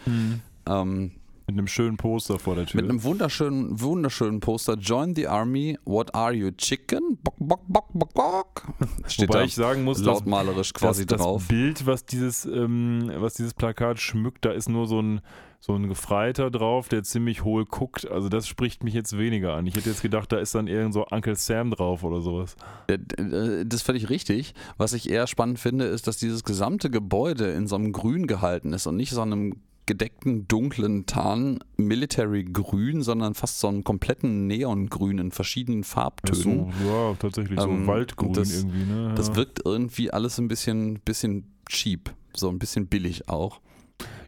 Ähm, 0.67 1.13
Mit 1.49 1.57
einem 1.57 1.67
schönen 1.67 1.97
Poster 1.97 2.39
vor 2.39 2.57
der 2.57 2.67
Tür. 2.67 2.79
mit 2.79 2.91
einem 2.91 3.03
wunderschönen, 3.03 3.81
wunderschönen 3.81 4.41
Poster. 4.41 4.75
Join 4.75 5.15
the 5.15 5.29
Army. 5.29 5.79
What 5.87 6.15
are 6.15 6.35
you, 6.35 6.51
chicken? 6.51 7.19
Bock, 7.23 7.37
bock, 7.39 7.63
bock, 7.67 7.87
bock, 7.95 8.13
bock. 8.13 8.69
Steht 9.07 9.31
Wobei 9.31 9.39
da 9.39 9.45
ich 9.47 9.55
sagen 9.55 9.83
muss, 9.83 9.99
lautmalerisch 10.03 10.75
quasi 10.75 11.07
das, 11.07 11.23
drauf. 11.23 11.41
Das 11.41 11.49
Bild, 11.49 11.87
was 11.87 12.05
dieses, 12.05 12.45
ähm, 12.45 13.11
was 13.17 13.33
dieses 13.33 13.55
Plakat 13.55 13.99
schmückt, 13.99 14.45
da 14.45 14.51
ist 14.51 14.69
nur 14.69 14.87
so 14.87 15.01
ein, 15.01 15.23
so 15.59 15.75
ein 15.75 15.89
Gefreiter 15.89 16.51
drauf, 16.51 16.89
der 16.89 17.03
ziemlich 17.03 17.45
hohl 17.45 17.65
guckt. 17.65 18.07
Also 18.11 18.29
das 18.29 18.47
spricht 18.47 18.85
mich 18.85 18.93
jetzt 18.93 19.17
weniger 19.17 19.55
an. 19.55 19.67
Ich 19.67 19.75
hätte 19.75 19.89
jetzt 19.89 20.03
gedacht, 20.03 20.31
da 20.31 20.37
ist 20.37 20.55
dann 20.55 20.67
irgend 20.67 20.93
so 20.93 21.07
Uncle 21.07 21.35
Sam 21.35 21.71
drauf 21.71 22.05
oder 22.05 22.21
sowas. 22.21 22.57
Äh, 22.89 22.99
äh, 23.23 23.65
Das 23.65 23.81
ist 23.81 23.87
völlig 23.87 24.11
richtig. 24.11 24.53
Was 24.77 24.93
ich 24.93 25.09
eher 25.09 25.27
spannend 25.27 25.59
finde, 25.59 25.87
ist, 25.87 26.09
dass 26.09 26.19
dieses 26.19 26.45
gesamte 26.45 26.91
Gebäude 26.91 27.53
in 27.53 27.67
so 27.67 27.77
einem 27.77 27.93
Grün 27.93 28.27
gehalten 28.27 28.75
ist 28.75 28.87
und 28.87 28.97
nicht 28.97 29.13
so 29.13 29.23
einem 29.23 29.63
gedeckten, 29.89 30.47
dunklen 30.47 31.07
Tarn 31.07 31.59
Military 31.77 32.45
Grün, 32.45 33.03
sondern 33.03 33.35
fast 33.35 33.59
so 33.59 33.67
einen 33.69 33.83
kompletten 33.83 34.47
Neongrün 34.47 35.19
in 35.19 35.33
verschiedenen 35.33 35.83
Farbtönen. 35.83 36.43
So, 36.43 36.71
ja, 36.87 37.15
tatsächlich 37.19 37.59
so 37.59 37.69
Ähm, 37.69 37.87
Waldgrün 37.89 38.33
das- 38.35 38.63
irgendwie, 38.63 38.85
ne? 38.85 39.15
Das 39.17 39.29
ja. 39.29 39.37
wirkt 39.37 39.63
irgendwie 39.65 40.13
alles 40.13 40.39
ein 40.39 40.47
bisschen, 40.47 41.01
bisschen 41.01 41.51
cheap, 41.69 42.15
so 42.37 42.49
ein 42.51 42.59
bisschen 42.61 42.87
billig 42.87 43.29
auch. 43.29 43.61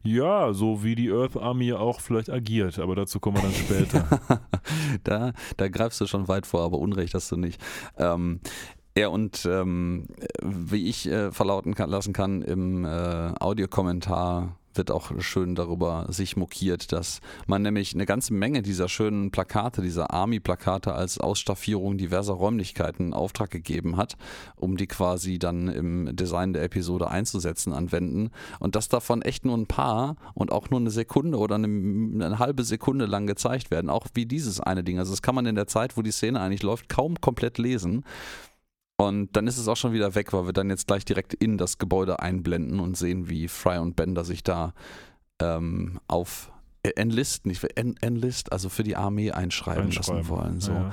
ja, 0.02 0.52
so 0.54 0.82
wie 0.82 0.94
die 0.96 1.10
Earth 1.12 1.36
Army 1.36 1.72
auch 1.74 2.00
vielleicht 2.00 2.30
agiert, 2.30 2.78
aber 2.78 2.96
dazu 2.96 3.20
kommen 3.20 3.36
wir 3.36 3.42
dann 3.42 3.52
später. 3.52 4.40
da, 5.04 5.32
da 5.58 5.68
greifst 5.68 6.00
du 6.00 6.06
schon 6.06 6.26
weit 6.26 6.46
vor, 6.46 6.62
aber 6.62 6.78
Unrecht 6.78 7.14
hast 7.14 7.30
du 7.30 7.36
nicht. 7.36 7.60
Ähm, 7.98 8.40
ja, 8.96 9.08
und 9.08 9.46
ähm, 9.48 10.06
wie 10.42 10.88
ich 10.88 11.06
äh, 11.06 11.30
verlauten 11.30 11.74
kann, 11.74 11.90
lassen 11.90 12.12
kann, 12.12 12.42
im 12.42 12.84
äh, 12.84 12.88
Audiokommentar 13.38 14.56
wird 14.74 14.90
auch 14.90 15.12
schön 15.20 15.54
darüber 15.54 16.06
sich 16.08 16.36
mokiert, 16.36 16.92
dass 16.92 17.20
man 17.46 17.62
nämlich 17.62 17.94
eine 17.94 18.06
ganze 18.06 18.32
Menge 18.32 18.62
dieser 18.62 18.88
schönen 18.88 19.30
Plakate, 19.30 19.82
dieser 19.82 20.12
Army-Plakate 20.12 20.92
als 20.92 21.18
Ausstaffierung 21.18 21.98
diverser 21.98 22.34
Räumlichkeiten 22.34 23.06
in 23.06 23.14
Auftrag 23.14 23.50
gegeben 23.50 23.96
hat, 23.96 24.16
um 24.56 24.76
die 24.76 24.86
quasi 24.86 25.38
dann 25.38 25.68
im 25.68 26.14
Design 26.14 26.52
der 26.52 26.62
Episode 26.62 27.10
einzusetzen, 27.10 27.72
anwenden. 27.72 28.30
Und 28.58 28.76
dass 28.76 28.88
davon 28.88 29.22
echt 29.22 29.44
nur 29.44 29.56
ein 29.56 29.66
paar 29.66 30.16
und 30.34 30.52
auch 30.52 30.70
nur 30.70 30.80
eine 30.80 30.90
Sekunde 30.90 31.38
oder 31.38 31.56
eine, 31.56 31.66
eine 31.66 32.38
halbe 32.38 32.64
Sekunde 32.64 33.06
lang 33.06 33.26
gezeigt 33.26 33.70
werden, 33.70 33.90
auch 33.90 34.06
wie 34.14 34.26
dieses 34.26 34.60
eine 34.60 34.84
Ding. 34.84 34.98
Also 34.98 35.12
das 35.12 35.22
kann 35.22 35.34
man 35.34 35.46
in 35.46 35.56
der 35.56 35.66
Zeit, 35.66 35.96
wo 35.96 36.02
die 36.02 36.12
Szene 36.12 36.40
eigentlich 36.40 36.62
läuft, 36.62 36.88
kaum 36.88 37.20
komplett 37.20 37.58
lesen. 37.58 38.04
Und 39.00 39.34
dann 39.34 39.46
ist 39.46 39.56
es 39.56 39.66
auch 39.66 39.76
schon 39.76 39.94
wieder 39.94 40.14
weg, 40.14 40.32
weil 40.34 40.44
wir 40.44 40.52
dann 40.52 40.68
jetzt 40.68 40.86
gleich 40.86 41.06
direkt 41.06 41.32
in 41.32 41.56
das 41.56 41.78
Gebäude 41.78 42.20
einblenden 42.20 42.80
und 42.80 42.98
sehen, 42.98 43.30
wie 43.30 43.48
Fry 43.48 43.78
und 43.78 43.96
Bender 43.96 44.24
sich 44.24 44.44
da 44.44 44.74
ähm, 45.40 46.00
auf 46.06 46.52
äh, 46.82 46.90
Enlist, 46.96 47.46
nicht 47.46 47.60
für 47.60 47.74
En 47.78 47.96
Enlist, 48.02 48.52
also 48.52 48.68
für 48.68 48.82
die 48.82 48.96
Armee 48.96 49.30
einschreiben, 49.30 49.84
Einschreiben. 49.84 50.18
lassen 50.18 50.28
wollen. 50.28 50.60
So. 50.60 50.72
Ja, 50.72 50.90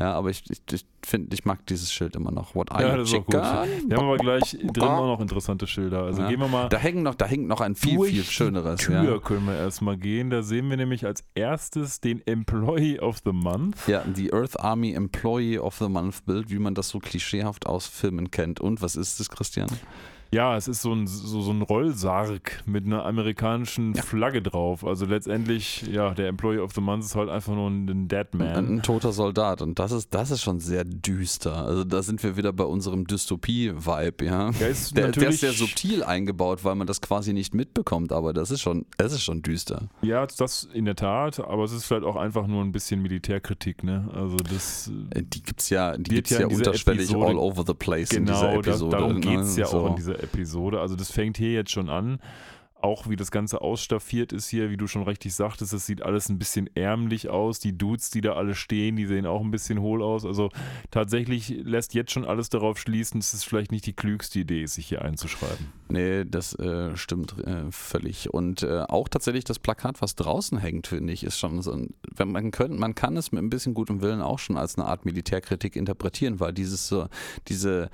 Ja. 0.00 0.14
aber 0.14 0.30
ich, 0.30 0.42
ich, 0.50 0.60
ich 0.72 0.84
finde, 1.04 1.34
ich 1.34 1.44
mag 1.44 1.64
dieses 1.66 1.92
Schild 1.92 2.16
immer 2.16 2.30
noch. 2.30 2.54
What 2.54 2.72
are 2.72 2.82
Ja, 2.82 2.90
you, 2.92 2.96
das 3.00 3.08
ist 3.10 3.14
auch 3.14 3.26
gut. 3.26 3.34
chicken? 3.34 3.90
Wir 3.90 3.96
haben 3.96 4.06
aber 4.06 4.16
gleich 4.16 4.50
drin 4.72 4.82
auch 4.82 5.06
noch 5.06 5.20
interessante 5.20 5.66
Schilder. 5.66 6.02
Also 6.04 6.22
Ja. 6.22 6.28
gehen 6.28 6.40
wir 6.40 6.48
mal 6.48 6.68
Da 6.68 6.78
hängen 6.78 7.02
noch, 7.02 7.14
da 7.14 7.26
hängt 7.26 7.46
noch 7.46 7.60
ein 7.60 7.74
viel, 7.74 8.00
viel 8.04 8.24
schöneres. 8.24 8.80
Tür 8.80 9.02
Ja. 9.04 9.18
können 9.18 9.46
wir 9.46 9.56
erstmal 9.56 9.96
gehen. 9.96 10.30
Da 10.30 10.42
sehen 10.42 10.68
wir 10.70 10.76
nämlich 10.76 11.06
als 11.06 11.22
erstes 11.34 12.00
den 12.00 12.26
Employee 12.26 12.98
of 13.00 13.18
the 13.24 13.32
Month. 13.32 13.76
Ja, 13.86 14.02
die 14.04 14.32
Earth 14.32 14.58
Army 14.58 14.92
Employee 14.92 15.58
of 15.58 15.76
the 15.78 15.88
Month 15.88 16.24
Bild, 16.24 16.50
wie 16.50 16.58
man 16.58 16.74
das 16.74 16.88
so 16.88 16.98
klischeehaft 16.98 17.66
aus 17.66 17.86
Filmen 17.86 18.30
kennt. 18.30 18.60
Und 18.60 18.82
was 18.82 18.96
ist 18.96 19.20
es, 19.20 19.28
Christian? 19.30 19.68
Ja, 20.32 20.56
es 20.56 20.68
ist 20.68 20.82
so 20.82 20.92
ein, 20.92 21.06
so, 21.08 21.40
so 21.40 21.50
ein 21.50 21.60
Rollsarg 21.62 22.62
mit 22.64 22.86
einer 22.86 23.04
amerikanischen 23.04 23.94
Ja. 23.94 24.02
Flagge 24.02 24.40
drauf. 24.42 24.84
Also 24.86 25.04
letztendlich, 25.06 25.82
ja, 25.90 26.14
der 26.14 26.28
Employee 26.28 26.60
of 26.60 26.72
the 26.72 26.80
Month 26.80 27.04
ist 27.04 27.16
halt 27.16 27.28
einfach 27.28 27.52
nur 27.54 27.68
ein, 27.68 27.88
ein 27.88 28.08
Dead 28.08 28.26
Ein, 28.34 28.38
Man. 28.38 28.74
ein 28.76 28.82
toter 28.82 29.10
Soldat. 29.12 29.60
Und 29.60 29.78
das 29.80 29.90
ist, 29.90 30.14
das 30.14 30.30
ist 30.30 30.42
schon 30.42 30.60
sehr 30.60 30.84
düster. 30.84 31.56
Also 31.66 31.82
da 31.84 32.02
sind 32.02 32.22
wir 32.22 32.36
wieder 32.36 32.52
bei 32.52 32.62
unserem 32.64 33.06
Dystopie-Vibe, 33.06 34.24
ja. 34.24 34.50
Ja, 34.50 34.66
ist 34.68 34.96
Der, 34.96 35.08
der 35.08 35.10
ist 35.10 35.16
natürlich, 35.16 35.40
sehr 35.40 35.52
subtil 35.52 36.04
eingebaut, 36.04 36.64
weil 36.64 36.74
man 36.76 36.86
das 36.86 37.00
quasi 37.00 37.32
nicht 37.32 37.54
mitbekommt, 37.54 38.12
aber 38.12 38.32
das 38.32 38.50
ist 38.50 38.60
schon, 38.60 38.86
es 38.98 39.12
ist 39.12 39.22
schon 39.22 39.42
düster. 39.42 39.88
Ja, 40.02 40.26
das 40.26 40.68
in 40.72 40.84
der 40.84 40.96
Tat, 40.96 41.40
aber 41.40 41.64
es 41.64 41.72
ist 41.72 41.86
vielleicht 41.86 42.04
auch 42.04 42.16
einfach 42.16 42.46
nur 42.46 42.62
ein 42.62 42.72
bisschen 42.72 43.02
Militärkritik, 43.02 43.82
ne? 43.84 44.08
Also 44.14 44.36
das 44.36 44.90
Äh, 45.14 45.22
Die 45.22 45.42
gibt's 45.42 45.70
ja, 45.70 45.96
die 45.96 46.02
gibt's 46.14 46.30
ja 46.30 46.40
ja, 46.40 46.46
unterschwellig 46.46 47.10
Episode- 47.10 47.26
all 47.26 47.36
over 47.38 47.64
the 47.66 47.74
place 47.74 48.12
in 48.12 48.26
dieser 48.26 48.40
genau, 48.48 48.58
Episode. 48.60 48.96
darum 48.96 49.14
ne? 49.14 49.20
geht 49.20 49.38
es 49.40 49.56
ja 49.56 49.66
so. 49.66 49.78
auch 49.80 49.90
in 49.90 49.96
dieser 49.96 50.19
Episode. 50.22 50.80
Also 50.80 50.96
das 50.96 51.10
fängt 51.10 51.36
hier 51.36 51.52
jetzt 51.52 51.70
schon 51.70 51.88
an. 51.88 52.20
Auch 52.82 53.10
wie 53.10 53.16
das 53.16 53.30
Ganze 53.30 53.60
ausstaffiert 53.60 54.32
ist 54.32 54.48
hier, 54.48 54.70
wie 54.70 54.78
du 54.78 54.86
schon 54.86 55.02
richtig 55.02 55.34
sagtest, 55.34 55.74
es 55.74 55.84
sieht 55.84 56.00
alles 56.00 56.30
ein 56.30 56.38
bisschen 56.38 56.66
ärmlich 56.74 57.28
aus. 57.28 57.58
Die 57.58 57.76
Dudes, 57.76 58.08
die 58.08 58.22
da 58.22 58.32
alle 58.34 58.54
stehen, 58.54 58.96
die 58.96 59.04
sehen 59.04 59.26
auch 59.26 59.42
ein 59.42 59.50
bisschen 59.50 59.80
hohl 59.80 60.02
aus. 60.02 60.24
Also 60.24 60.48
tatsächlich 60.90 61.50
lässt 61.62 61.92
jetzt 61.92 62.10
schon 62.10 62.24
alles 62.24 62.48
darauf 62.48 62.78
schließen, 62.78 63.20
es 63.20 63.34
ist 63.34 63.44
vielleicht 63.44 63.70
nicht 63.70 63.84
die 63.84 63.92
klügste 63.92 64.38
Idee, 64.38 64.64
sich 64.64 64.86
hier 64.86 65.02
einzuschreiben. 65.02 65.66
Nee, 65.90 66.24
das 66.24 66.54
äh, 66.54 66.96
stimmt 66.96 67.36
äh, 67.44 67.70
völlig. 67.70 68.32
Und 68.32 68.62
äh, 68.62 68.84
auch 68.88 69.08
tatsächlich 69.08 69.44
das 69.44 69.58
Plakat, 69.58 70.00
was 70.00 70.14
draußen 70.14 70.56
hängt, 70.56 70.86
finde 70.86 71.12
ich, 71.12 71.22
ist 71.22 71.38
schon 71.38 71.60
so 71.60 71.72
ein, 71.72 71.92
wenn 72.14 72.32
man 72.32 72.50
könnte, 72.50 72.78
man 72.78 72.94
kann 72.94 73.14
es 73.18 73.30
mit 73.30 73.42
ein 73.42 73.50
bisschen 73.50 73.74
gutem 73.74 74.00
Willen 74.00 74.22
auch 74.22 74.38
schon 74.38 74.56
als 74.56 74.78
eine 74.78 74.86
Art 74.86 75.04
Militärkritik 75.04 75.76
interpretieren, 75.76 76.40
weil 76.40 76.54
dieses 76.54 76.88
so, 76.88 77.08
diese 77.48 77.90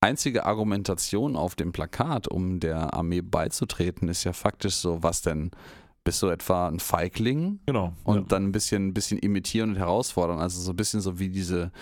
einzige 0.00 0.46
Argumentation 0.46 1.36
auf 1.36 1.54
dem 1.54 1.72
Plakat, 1.72 2.28
um 2.28 2.60
der 2.60 2.94
Armee 2.94 3.22
beizutreten, 3.22 4.08
ist 4.08 4.24
ja 4.24 4.32
faktisch 4.32 4.76
so, 4.76 5.02
was 5.02 5.22
denn? 5.22 5.50
Bist 6.04 6.22
du 6.22 6.28
etwa 6.28 6.68
ein 6.68 6.78
Feigling? 6.78 7.58
Genau. 7.66 7.92
und 8.04 8.16
ja. 8.16 8.24
dann 8.28 8.44
ein 8.44 8.52
bisschen, 8.52 8.88
ein 8.88 8.94
bisschen 8.94 9.18
imitieren 9.18 9.70
und 9.70 9.76
herausfordern. 9.76 10.38
Also 10.38 10.60
so 10.60 10.70
ein 10.70 10.76
bisschen 10.76 11.00
so 11.00 11.18
wie 11.18 11.30
diese 11.30 11.72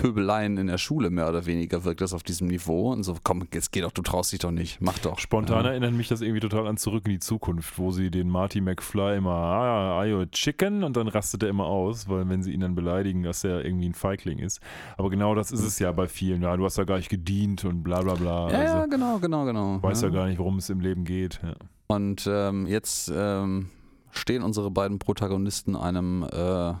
Pöbeleien 0.00 0.56
in 0.58 0.68
der 0.68 0.78
Schule 0.78 1.10
mehr 1.10 1.28
oder 1.28 1.44
weniger 1.46 1.84
wirkt 1.84 2.00
das 2.00 2.12
auf 2.12 2.22
diesem 2.22 2.46
Niveau. 2.48 2.92
Und 2.92 3.02
so, 3.02 3.16
komm, 3.22 3.46
jetzt 3.52 3.72
geh 3.72 3.80
doch, 3.80 3.90
du 3.90 4.02
traust 4.02 4.32
dich 4.32 4.38
doch 4.38 4.50
nicht, 4.50 4.80
mach 4.80 4.98
doch. 4.98 5.18
Spontan 5.18 5.64
Ja. 5.64 5.70
erinnert 5.70 5.92
mich 5.92 6.08
das 6.08 6.20
irgendwie 6.20 6.40
total 6.40 6.66
an 6.66 6.76
Zurück 6.76 7.02
in 7.06 7.12
die 7.12 7.18
Zukunft, 7.18 7.78
wo 7.78 7.90
sie 7.90 8.10
den 8.10 8.28
Marty 8.28 8.60
McFly 8.60 9.16
immer, 9.16 9.30
ah, 9.30 9.98
are 9.98 10.06
you 10.08 10.20
a 10.20 10.26
chicken? 10.26 10.84
Und 10.84 10.96
dann 10.96 11.08
rastet 11.08 11.42
er 11.42 11.48
immer 11.48 11.66
aus, 11.66 12.08
weil 12.08 12.28
wenn 12.28 12.42
sie 12.42 12.52
ihn 12.52 12.60
dann 12.60 12.74
beleidigen, 12.74 13.22
dass 13.24 13.42
er 13.44 13.64
irgendwie 13.64 13.88
ein 13.88 13.94
Feigling 13.94 14.38
ist. 14.38 14.60
Aber 14.96 15.10
genau 15.10 15.34
das 15.34 15.50
ist 15.50 15.64
es 15.64 15.78
ja 15.78 15.90
bei 15.92 16.06
vielen. 16.06 16.42
Ja, 16.42 16.56
du 16.56 16.64
hast 16.64 16.78
ja 16.78 16.84
gar 16.84 16.98
nicht 16.98 17.08
gedient 17.08 17.64
und 17.64 17.82
bla 17.82 18.00
bla 18.02 18.14
bla. 18.14 18.50
Ja, 18.50 18.58
also, 18.58 18.74
ja, 18.76 18.86
genau, 18.86 19.18
genau, 19.18 19.44
genau. 19.44 19.82
weiß 19.82 20.02
ja. 20.02 20.08
ja. 20.08 20.14
gar 20.14 20.26
nicht, 20.26 20.38
worum 20.38 20.58
es 20.58 20.70
im 20.70 20.80
Leben 20.80 21.04
geht. 21.04 21.40
Ja. 21.42 21.54
Und 21.88 22.28
ähm, 22.30 22.66
jetzt 22.66 23.10
ähm, 23.14 23.70
stehen 24.10 24.42
unsere 24.42 24.70
beiden 24.70 24.98
Protagonisten 24.98 25.74
einem 25.76 26.22
äh, 26.22 26.74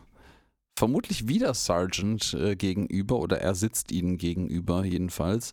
vermutlich 0.78 1.28
wieder 1.28 1.52
Sergeant 1.54 2.34
äh, 2.34 2.56
gegenüber 2.56 3.18
oder 3.18 3.40
er 3.40 3.54
sitzt 3.54 3.92
ihnen 3.92 4.16
gegenüber 4.16 4.84
jedenfalls. 4.84 5.52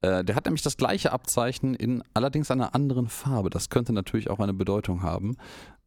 Äh, 0.00 0.24
der 0.24 0.34
hat 0.34 0.46
nämlich 0.46 0.62
das 0.62 0.76
gleiche 0.76 1.12
Abzeichen 1.12 1.74
in 1.74 2.02
allerdings 2.14 2.50
einer 2.50 2.74
anderen 2.74 3.08
Farbe. 3.08 3.50
Das 3.50 3.70
könnte 3.70 3.92
natürlich 3.92 4.30
auch 4.30 4.40
eine 4.40 4.54
Bedeutung 4.54 5.02
haben. 5.02 5.36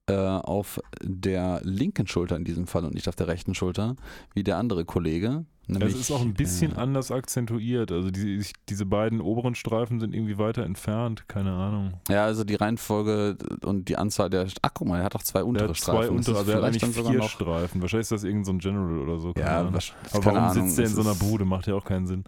Äh, 0.08 0.14
auf 0.16 0.80
der 1.02 1.62
linken 1.64 2.06
Schulter 2.06 2.36
in 2.36 2.44
diesem 2.44 2.68
Fall 2.68 2.86
und 2.86 2.94
nicht 2.94 3.10
auf 3.10 3.16
der 3.16 3.28
rechten 3.28 3.56
Schulter, 3.56 3.96
wie 4.36 4.44
der 4.44 4.58
andere 4.58 4.86
Kollege. 4.86 5.46
Nämlich, 5.68 6.00
ist 6.00 6.12
auch 6.12 6.22
ein 6.22 6.36
bisschen 6.36 6.74
äh, 6.74 6.76
anders 6.76 7.10
akzentuiert. 7.12 7.92
Also 7.92 8.12
die, 8.12 8.46
diese 8.70 8.86
beiden 8.86 9.20
oberen 9.20 9.56
Streifen 9.56 10.00
sind 10.00 10.14
irgendwie 10.14 10.38
weiter 10.38 10.64
entfernt. 10.64 11.28
Keine 11.28 11.54
Ahnung. 11.54 11.94
Ja, 12.08 12.26
also 12.26 12.44
die 12.44 12.54
Reihenfolge 12.54 13.36
und 13.64 13.90
die 13.90 13.98
Anzahl 13.98 14.30
der. 14.30 14.46
Ach, 14.62 14.70
guck 14.76 14.88
mal, 14.88 15.00
er 15.00 15.06
hat 15.06 15.16
auch 15.16 15.24
zwei 15.24 15.44
untere 15.44 15.74
zwei 15.74 15.94
Streifen. 15.94 16.18
Das 16.18 16.28
unter, 16.28 16.32
ist 16.34 16.38
also 16.38 16.52
er 16.52 16.58
hat 16.58 16.64
eigentlich 16.66 16.86
vier 16.96 17.18
noch. 17.18 17.30
Streifen. 17.30 17.82
Wahrscheinlich 17.82 18.04
ist 18.06 18.12
das 18.12 18.24
irgendein 18.24 18.46
so 18.46 18.52
ein 18.52 18.60
General 18.60 19.00
oder 19.00 19.20
so. 19.20 19.34
keine 19.34 19.48
Ja, 19.48 19.60
Ahnung. 19.62 19.74
Aber 20.14 20.26
warum 20.26 20.38
Ahnung, 20.38 20.66
sitzt 20.68 20.78
der 20.78 20.86
in 20.86 20.92
so 20.94 21.02
einer 21.02 21.16
Bude? 21.16 21.46
Macht 21.46 21.66
ja 21.66 21.74
auch 21.74 21.86
keinen 21.86 22.06
Sinn. 22.06 22.26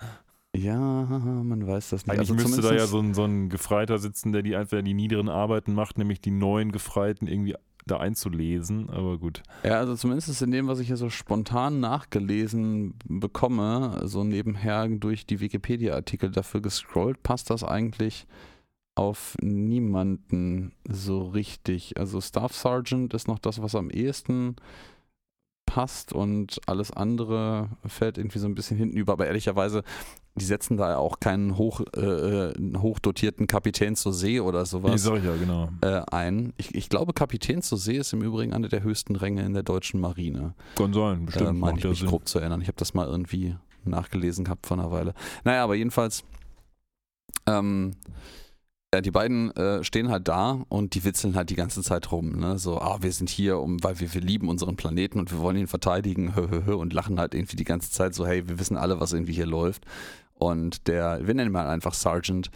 Ja, 0.58 1.06
man 1.44 1.68
weiß 1.68 1.92
das 1.92 2.06
nicht. 2.06 2.18
Eigentlich 2.18 2.32
also 2.32 2.34
müsste 2.34 2.62
da 2.62 2.74
ja 2.74 2.88
so 2.88 3.00
ein, 3.00 3.14
so 3.14 3.24
ein 3.24 3.50
Gefreiter 3.50 4.00
sitzen, 4.00 4.32
der 4.32 4.42
die 4.42 4.56
einfach 4.56 4.82
die 4.82 4.94
niederen 4.94 5.30
Arbeiten 5.30 5.74
macht, 5.74 5.98
nämlich 5.98 6.20
die 6.20 6.32
neuen 6.32 6.72
Gefreiten 6.72 7.28
irgendwie 7.28 7.56
da 7.86 7.98
einzulesen. 7.98 8.90
Aber 8.90 9.18
gut. 9.18 9.44
Ja, 9.64 9.80
also 9.80 9.96
zumindest 9.96 10.42
in 10.42 10.52
dem, 10.52 10.68
was 10.68 10.80
ich 10.80 10.88
hier 10.88 10.98
so 10.98 11.10
spontan 11.10 11.80
nachgelesen 11.80 12.96
bekomme, 13.08 14.02
so 14.06 14.24
nebenher 14.24 14.88
durch 14.88 15.26
die 15.26 15.40
Wikipedia-Artikel 15.40 16.32
dafür 16.32 16.62
gescrollt, 16.62 17.22
passt 17.24 17.50
das 17.50 17.64
eigentlich 17.64 18.28
auf 18.96 19.36
niemanden 19.42 20.74
so 20.90 21.22
richtig. 21.22 21.98
Also 21.98 22.20
Staff 22.20 22.54
Sergeant 22.54 23.14
ist 23.14 23.28
noch 23.28 23.40
das, 23.40 23.62
was 23.62 23.76
am 23.76 23.92
ehesten 23.92 24.56
passt 25.78 26.12
und 26.12 26.60
alles 26.66 26.90
andere 26.90 27.70
fällt 27.86 28.18
irgendwie 28.18 28.40
so 28.40 28.48
ein 28.48 28.56
bisschen 28.56 28.78
hinten 28.78 28.98
über. 28.98 29.14
Aber 29.14 29.28
ehrlicherweise, 29.28 29.84
die 30.34 30.44
setzen 30.44 30.76
da 30.76 30.90
ja 30.90 30.98
auch 30.98 31.20
keinen 31.20 31.56
hoch, 31.56 31.82
äh, 31.96 32.00
äh, 32.50 32.54
hochdotierten 32.80 33.46
Kapitän 33.46 33.96
zur 33.96 34.12
See 34.12 34.40
oder 34.40 34.66
sowas 34.66 35.06
ich 35.06 35.24
ja, 35.24 35.36
genau. 35.36 35.70
äh, 35.82 36.02
ein. 36.12 36.54
Ich, 36.58 36.74
ich 36.74 36.90
glaube, 36.90 37.14
Kapitän 37.14 37.62
zur 37.62 37.78
See 37.78 37.96
ist 37.98 38.12
im 38.12 38.24
Übrigen 38.24 38.54
eine 38.54 38.70
der 38.70 38.82
höchsten 38.82 39.16
Ränge 39.16 39.46
in 39.46 39.54
der 39.54 39.62
deutschen 39.62 40.00
Marine. 40.00 40.56
Kann 40.74 40.94
sein, 40.94 41.22
Äh, 41.22 41.26
bestimmt. 41.26 41.60
meine 41.60 41.74
macht 41.74 41.84
ich 41.84 41.90
mich 41.92 42.00
Sinn. 42.00 42.08
grob 42.10 42.28
zu 42.28 42.40
erinnern. 42.40 42.60
Ich 42.62 42.68
habe 42.70 42.78
das 42.78 42.96
mal 42.96 43.06
irgendwie 43.06 43.56
nachgelesen 43.86 44.46
gehabt 44.46 44.66
vor 44.66 44.80
einer 44.80 44.90
Weile. 44.92 45.14
Naja, 45.44 45.64
aber 45.64 45.76
jedenfalls, 45.76 46.24
ähm, 47.46 47.92
ja, 48.94 49.02
die 49.02 49.12
beiden 49.12 49.52
äh, 49.52 49.84
stehen 49.84 50.10
halt 50.10 50.28
da 50.28 50.64
und 50.70 50.96
die 50.96 51.04
witzeln 51.04 51.36
halt 51.36 51.50
die 51.50 51.56
ganze 51.56 51.82
Zeit 51.82 52.12
rum. 52.12 52.40
Ne? 52.40 52.58
So, 52.58 52.80
ah, 52.80 53.00
wir 53.02 53.12
sind 53.12 53.30
hier, 53.30 53.60
um, 53.60 53.84
weil 53.84 54.00
wir, 54.00 54.14
wir 54.14 54.22
lieben 54.22 54.48
unseren 54.48 54.78
Planeten 54.78 55.20
und 55.20 55.32
wir 55.32 55.40
wollen 55.40 55.58
ihn 55.58 55.68
verteidigen, 55.68 56.36
hö, 56.36 56.50
hö, 56.50 56.66
hö, 56.66 56.76
und 56.76 56.94
lachen 56.94 57.20
halt 57.20 57.34
irgendwie 57.34 57.58
die 57.58 57.66
ganze 57.66 57.92
Zeit 57.92 58.16
so, 58.16 58.26
hey, 58.26 58.48
wir 58.48 58.60
wissen 58.60 58.78
alle, 58.78 59.00
was 59.00 59.12
irgendwie 59.12 59.34
hier 59.34 59.46
läuft. 59.46 59.86
Und 60.36 60.88
der, 60.88 61.20
wir 61.28 61.34
nennen 61.34 61.50
ihn 61.50 61.54
mal 61.54 61.68
einfach 61.68 61.94
Sergeant, 61.94 62.50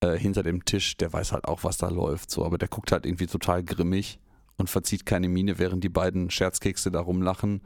äh, 0.00 0.18
hinter 0.18 0.42
dem 0.42 0.64
Tisch, 0.64 0.96
der 0.98 1.12
weiß 1.12 1.32
halt 1.32 1.46
auch, 1.46 1.64
was 1.64 1.78
da 1.78 1.88
läuft. 1.88 2.30
So, 2.30 2.44
aber 2.44 2.58
der 2.58 2.68
guckt 2.68 2.92
halt 2.92 3.06
irgendwie 3.06 3.26
total 3.26 3.64
grimmig 3.64 4.18
und 4.58 4.68
verzieht 4.68 5.06
keine 5.06 5.28
Miene, 5.28 5.58
während 5.58 5.82
die 5.84 5.88
beiden 5.88 6.30
Scherzkekse 6.30 6.90
da 6.90 7.00
rumlachen. 7.00 7.62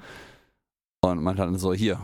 Und 1.00 1.22
man 1.22 1.36
dann 1.36 1.58
so, 1.58 1.72
hier, 1.74 2.00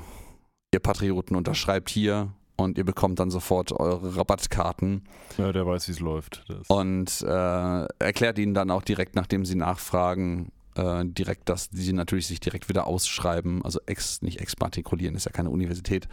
ihr 0.73 0.81
Patrioten, 0.81 1.37
unterschreibt 1.37 1.91
hier 1.91 2.33
und 2.57 2.79
ihr 2.79 2.85
bekommt 2.85 3.19
dann 3.21 3.31
sofort 3.31 3.73
eure 3.73 4.17
Rabattkarten 4.17 5.03
Ja, 5.39 5.53
der 5.53 5.67
weiß, 5.67 5.89
wie 5.89 5.93
es 5.93 6.01
läuft. 6.01 6.45
Das. 6.49 6.69
und 6.69 7.23
äh, 7.23 7.85
erklärt 7.99 8.39
ihnen 8.39 8.55
dann 8.55 8.71
auch 8.71 8.83
direkt, 8.83 9.15
nachdem 9.15 9.45
sie 9.45 9.55
nachfragen, 9.57 10.53
äh, 10.75 11.05
direkt, 11.05 11.49
dass 11.49 11.69
sie 11.73 11.93
natürlich 11.93 12.27
sich 12.27 12.41
direkt 12.41 12.69
wieder 12.69 12.87
ausschreiben, 12.87 13.65
also 13.65 13.81
ex, 13.87 14.23
nicht 14.23 14.41
exmatrikulieren, 14.41 15.15
ist 15.17 15.27
ja 15.27 15.33
keine 15.33 15.51
Universität, 15.51 16.09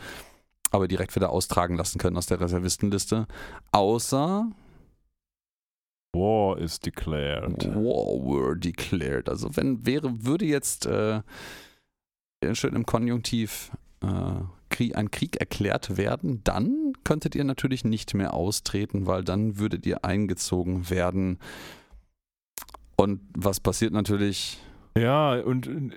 aber 0.71 0.87
direkt 0.87 1.15
wieder 1.15 1.29
austragen 1.31 1.75
lassen 1.77 1.99
können 1.99 2.17
aus 2.17 2.25
der 2.25 2.39
Reservistenliste. 2.39 3.27
Außer 3.71 4.49
War 6.15 6.57
is 6.59 6.79
declared. 6.79 7.65
War 7.75 8.23
were 8.23 8.57
declared. 8.57 9.29
Also 9.29 9.55
wenn 9.55 9.85
wäre, 9.85 10.25
würde 10.25 10.45
jetzt 10.45 10.85
äh, 10.85 11.21
schön 12.53 12.75
im 12.75 12.85
Konjunktiv 12.85 13.71
äh, 14.01 14.07
Krieg, 14.73 14.97
ein 14.97 15.09
Krieg 15.11 15.37
erklärt 15.37 15.95
werden, 15.95 16.41
dann 16.43 16.91
könntet 17.05 17.35
ihr 17.35 17.43
natürlich 17.45 17.85
nicht 17.85 18.13
mehr 18.13 18.33
austreten, 18.33 19.05
weil 19.07 19.23
dann 19.23 19.57
würdet 19.57 19.85
ihr 19.85 20.03
eingezogen 20.03 20.89
werden. 20.89 21.37
Und 22.97 23.21
was 23.37 23.59
passiert 23.59 23.93
natürlich? 23.93 24.59
Ja, 24.97 25.33
und 25.39 25.67
äh, 25.67 25.89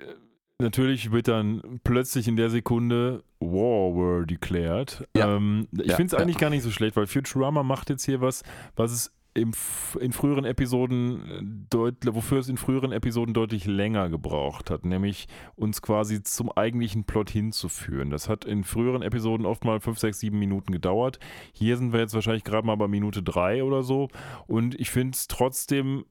natürlich 0.61 1.11
wird 1.11 1.27
dann 1.27 1.79
plötzlich 1.83 2.27
in 2.27 2.35
der 2.35 2.49
Sekunde 2.49 3.23
War 3.39 3.95
were 3.95 4.25
declared. 4.25 5.07
Ja. 5.15 5.35
Ähm, 5.35 5.67
ich 5.71 5.87
Ja, 5.87 5.95
finde 5.95 6.07
es 6.07 6.11
ja. 6.13 6.19
eigentlich 6.19 6.37
gar 6.37 6.49
nicht 6.49 6.63
so 6.63 6.71
schlecht, 6.71 6.95
weil 6.95 7.07
Futurama 7.07 7.63
macht 7.63 7.89
jetzt 7.89 8.05
hier 8.05 8.21
was, 8.21 8.43
was 8.75 8.91
es 8.91 9.11
im, 9.37 9.51
in 9.99 10.11
früheren 10.11 10.45
Episoden 10.45 11.31
äh, 11.31 11.41
deut, 11.69 11.95
wofür 12.05 12.39
es 12.39 12.49
in 12.49 12.57
früheren 12.57 12.91
Episoden 12.91 13.33
deutlich 13.33 13.65
länger 13.65 14.09
gebraucht 14.09 14.69
hat, 14.69 14.85
nämlich 14.85 15.27
uns 15.55 15.81
quasi 15.81 16.23
zum 16.23 16.51
eigentlichen 16.51 17.03
Plot 17.03 17.29
hinzuführen. 17.29 18.09
Das 18.09 18.27
hat 18.27 18.45
in 18.45 18.63
früheren 18.63 19.01
Episoden 19.01 19.45
oft 19.45 19.63
mal 19.63 19.79
5, 19.79 19.99
6, 19.99 20.19
7 20.19 20.39
Minuten 20.39 20.71
gedauert. 20.71 21.19
Hier 21.53 21.77
sind 21.77 21.93
wir 21.93 21.99
jetzt 21.99 22.15
wahrscheinlich 22.15 22.43
gerade 22.43 22.65
mal 22.65 22.75
bei 22.75 22.87
Minute 22.87 23.21
3 23.21 23.63
oder 23.63 23.83
so. 23.83 24.09
Und 24.47 24.79
ich 24.79 24.89
finde 24.89 25.15
es 25.15 25.27
trotzdem 25.27 26.05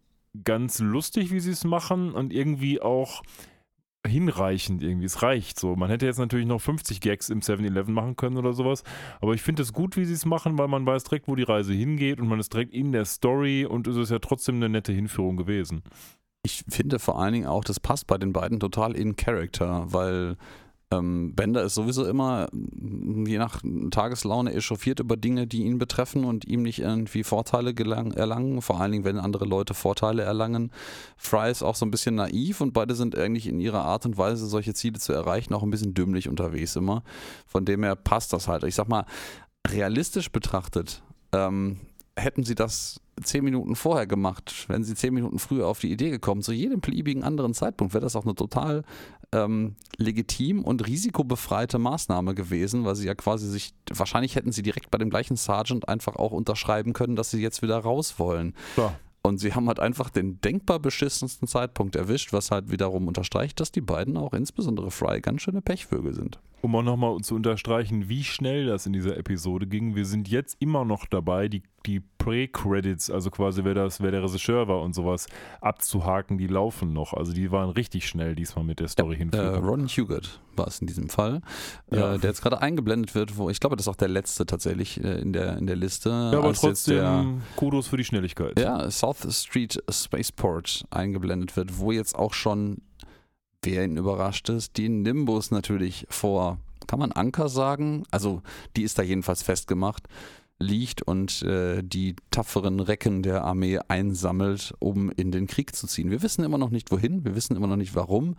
ganz 0.45 0.79
lustig, 0.79 1.33
wie 1.33 1.41
sie 1.41 1.53
es 1.53 1.65
machen 1.65 2.13
und 2.13 2.33
irgendwie 2.33 2.81
auch 2.81 3.23
hinreichend 4.07 4.83
irgendwie. 4.83 5.07
Es 5.07 5.23
reicht 5.23 5.59
so. 5.59 5.77
Man 5.77 5.91
hätte 5.91 6.07
jetzt 6.07 6.19
natürlich 6.19 6.47
noch 6.47 6.61
50 6.61 7.01
Gags 7.01 7.29
im 7.29 7.41
7-Eleven 7.41 7.93
machen 7.93 8.17
können 8.17 8.37
oder 8.37 8.53
sowas, 8.53 8.83
aber 9.21 9.35
ich 9.35 9.43
finde 9.43 9.63
es 9.63 9.73
gut, 9.73 9.97
wie 9.97 10.05
sie 10.05 10.15
es 10.15 10.25
machen, 10.25 10.59
weil 10.59 10.69
man 10.69 10.87
weiß 10.87 11.05
direkt, 11.05 11.29
wo 11.29 11.35
die 11.35 11.43
Reise 11.43 11.73
hingeht 11.73 12.21
und 12.21 12.29
man 12.29 12.41
ist 12.41 12.53
direkt 12.53 12.73
in 12.73 12.93
der 12.93 13.05
Story 13.05 13.67
und 13.67 13.87
es 13.87 13.97
ist 13.97 14.11
ja 14.11 14.19
trotzdem 14.19 14.57
eine 14.57 14.69
nette 14.69 14.93
Hinführung 14.93 15.37
gewesen. 15.37 15.83
Ich 16.43 16.65
finde 16.69 16.99
vor 16.99 17.21
allen 17.21 17.33
Dingen 17.33 17.47
auch, 17.47 17.65
das 17.65 17.81
passt 17.81 18.07
bei 18.07 18.19
den 18.19 18.33
beiden 18.33 18.61
total 18.61 18.95
in 18.95 19.17
Character, 19.17 19.93
weil 19.93 20.37
Ähm, 20.93 21.35
Bender 21.35 21.65
ist 21.65 21.75
sowieso 21.75 22.07
immer, 22.07 22.49
je 22.53 23.39
nach 23.39 23.61
Tageslaune, 23.91 24.55
echauffiert 24.55 25.01
über 25.01 25.17
Dinge, 25.17 25.49
die 25.49 25.65
ihn 25.65 25.79
betreffen 25.79 26.25
und 26.25 26.45
ihm 26.45 26.63
nicht 26.63 26.79
irgendwie 26.79 27.25
Vorteile 27.25 27.75
gelang, 27.75 28.13
erlangen, 28.13 28.63
vor 28.63 28.81
allen 28.81 28.93
Dingen, 28.93 29.05
wenn 29.05 29.19
andere 29.19 29.47
Leute 29.47 29.75
Vorteile 29.75 30.23
erlangen. 30.23 30.71
Fry 31.17 31.51
ist 31.51 31.65
auch 31.65 31.75
so 31.75 31.85
ein 31.85 31.91
bisschen 31.91 32.15
naiv 32.15 32.61
und 32.61 32.73
beide 32.73 32.95
sind 32.95 33.19
eigentlich 33.19 33.49
in 33.49 33.59
ihrer 33.59 33.85
Art 33.85 34.07
und 34.07 34.17
Weise, 34.17 34.47
solche 34.47 34.75
Ziele 34.75 35.01
zu 35.01 35.13
erreichen, 35.13 35.55
auch 35.55 35.65
ein 35.65 35.71
bisschen 35.71 35.95
dümmlich 35.95 36.29
unterwegs 36.29 36.77
immer. 36.77 37.03
Von 37.47 37.65
dem 37.65 37.83
her 37.83 37.97
passt 37.97 38.33
das 38.33 38.47
halt. 38.47 38.63
Ich 38.63 38.77
sag 38.77 38.89
mal, 38.89 39.07
realistisch 39.67 40.31
betrachtet, 40.31 41.03
ähm, 41.33 41.81
hätten 42.17 42.45
sie 42.45 42.55
das 42.55 43.01
zehn 43.23 43.45
Minuten 43.45 43.77
vorher 43.77 44.07
gemacht, 44.07 44.67
wenn 44.69 44.85
sie 44.85 44.95
zehn 44.95 45.15
Minuten 45.15 45.39
früher 45.39 45.67
auf 45.67 45.81
die 45.81 45.91
Idee 45.91 46.11
gekommen, 46.11 46.43
zu 46.43 46.53
jedem 46.53 46.81
beliebigen 46.81 47.25
anderen 47.25 47.55
Zeitpunkt, 47.55 47.95
wäre 47.95 48.03
das 48.03 48.17
auch 48.17 48.25
eine 48.25 48.35
total 48.35 48.85
ähm, 49.33 49.77
legitim 49.97 50.63
und 50.63 50.87
risikobefreite 50.87 51.79
Maßnahme 51.79 52.35
gewesen, 52.35 52.85
weil 52.85 52.97
sie 52.97 53.07
ja 53.07 53.15
quasi 53.15 53.49
sich, 53.49 53.73
wahrscheinlich 53.93 54.37
hätten 54.37 54.53
sie 54.53 54.63
direkt 54.63 54.91
bei 54.91 54.99
dem 54.99 55.11
gleichen 55.11 55.37
Sergeant 55.37 55.89
einfach 55.89 56.17
auch 56.17 56.33
unterschreiben 56.33 56.93
können, 56.93 57.17
dass 57.17 57.31
sie 57.31 57.41
jetzt 57.41 57.63
wieder 57.63 57.79
raus 57.79 58.19
wollen. 58.19 58.55
Klar. 58.75 58.99
Und 59.23 59.39
sie 59.39 59.55
haben 59.55 59.67
halt 59.67 59.81
einfach 59.81 60.09
den 60.11 60.41
denkbar 60.41 60.79
beschissensten 60.79 61.49
Zeitpunkt 61.49 61.97
erwischt, 61.97 62.33
was 62.33 62.53
halt 62.53 62.71
wiederum 62.71 63.09
unterstreicht, 63.09 63.59
dass 63.59 63.73
die 63.73 63.81
beiden 63.81 64.17
auch 64.17 64.33
insbesondere 64.33 64.93
Fry 64.93 65.21
ganz 65.21 65.43
schöne 65.43 65.63
Pechvögel 65.63 66.15
sind. 66.15 66.39
Um 66.63 66.75
auch 66.75 66.83
nochmal 66.83 67.17
zu 67.21 67.35
unterstreichen, 67.37 68.09
wie 68.09 68.25
schnell 68.25 68.67
das 68.67 68.87
in 68.87 68.93
dieser 68.93 69.17
Episode 69.17 69.67
ging. 69.67 69.95
Wir 69.95 70.05
sind 70.07 70.27
jetzt 70.29 70.57
immer 70.59 70.85
noch 70.85 71.07
dabei, 71.07 71.49
die, 71.49 71.63
die 71.85 72.01
Pre-Credits, 72.01 73.09
also 73.11 73.31
quasi 73.31 73.63
wer, 73.63 73.75
das, 73.75 74.01
wer 74.01 74.11
der 74.11 74.23
Regisseur 74.25 74.67
war 74.67 74.81
und 74.83 74.95
sowas, 74.95 75.27
abzuhaken. 75.61 76.39
Die 76.39 76.47
laufen 76.49 76.93
noch. 76.93 77.13
Also 77.13 77.33
die 77.33 77.53
waren 77.53 77.71
richtig 77.71 78.09
schnell 78.09 78.35
diesmal 78.35 78.65
mit 78.65 78.81
der 78.81 78.89
Story 78.89 79.15
Äh, 79.15 79.19
hinführen. 79.19 79.65
Ron 79.65 79.87
Hugert 79.87 80.41
war 80.57 80.67
es 80.67 80.81
in 80.81 80.87
diesem 80.89 81.09
Fall, 81.09 81.41
Ja. 81.91 82.15
äh, 82.15 82.19
der 82.19 82.31
jetzt 82.31 82.43
gerade 82.43 82.61
eingeblendet 82.61 83.15
wird, 83.15 83.37
wo 83.37 83.49
ich 83.51 83.61
glaube, 83.61 83.77
das 83.77 83.85
ist 83.87 83.89
auch 83.89 83.97
der 83.97 84.09
letzte 84.09 84.45
tatsächlich 84.47 85.03
äh, 85.05 85.21
in, 85.21 85.33
der, 85.33 85.59
in 85.59 85.67
der 85.67 85.77
Liste. 85.77 86.09
ja, 86.09 86.39
aber 86.39 86.49
jetzt 86.49 86.63
der- 86.89 87.03
trotzdem 87.05 87.43
Kudos 87.57 87.87
für 87.87 87.97
die 87.99 88.05
Schnelligkeit. 88.05 88.59
ja, 88.59 88.91
South 88.91 89.25
Street 89.31 89.81
Spaceport 89.89 90.85
eingeblendet 90.91 91.57
wird, 91.57 91.79
wo 91.79 91.93
jetzt 91.93 92.17
auch 92.17 92.33
schon, 92.35 92.79
wer 93.67 93.85
ihn 93.85 93.97
überrascht 93.97 94.49
ist, 94.49 94.77
die 94.79 94.89
Nimbus 94.89 95.51
natürlich 95.51 96.07
vor, 96.09 96.59
kann 96.87 96.99
man 96.99 97.13
Anker 97.13 97.49
sagen? 97.49 98.05
Also 98.11 98.43
die 98.77 98.83
ist 98.83 98.99
da 98.99 99.03
jedenfalls 99.03 99.43
festgemacht, 99.43 100.09
liegt 100.59 101.03
und 101.03 101.43
äh, 101.43 101.83
die 101.83 102.17
tapferen 102.31 102.81
Recken 102.81 103.23
der 103.23 103.45
Armee 103.45 103.79
einsammelt, 103.89 104.75
um 104.79 105.11
in 105.11 105.31
den 105.33 105.47
Krieg 105.47 105.75
zu 105.75 105.87
ziehen. 105.87 106.11
Wir 106.11 106.23
wissen 106.23 106.45
immer 106.45 106.59
noch 106.59 106.71
nicht 106.71 106.91
wohin, 106.91 107.25
wir 107.25 107.35
wissen 107.35 107.57
immer 107.57 107.67
noch 107.67 107.77
nicht 107.77 107.95
warum. 107.95 108.37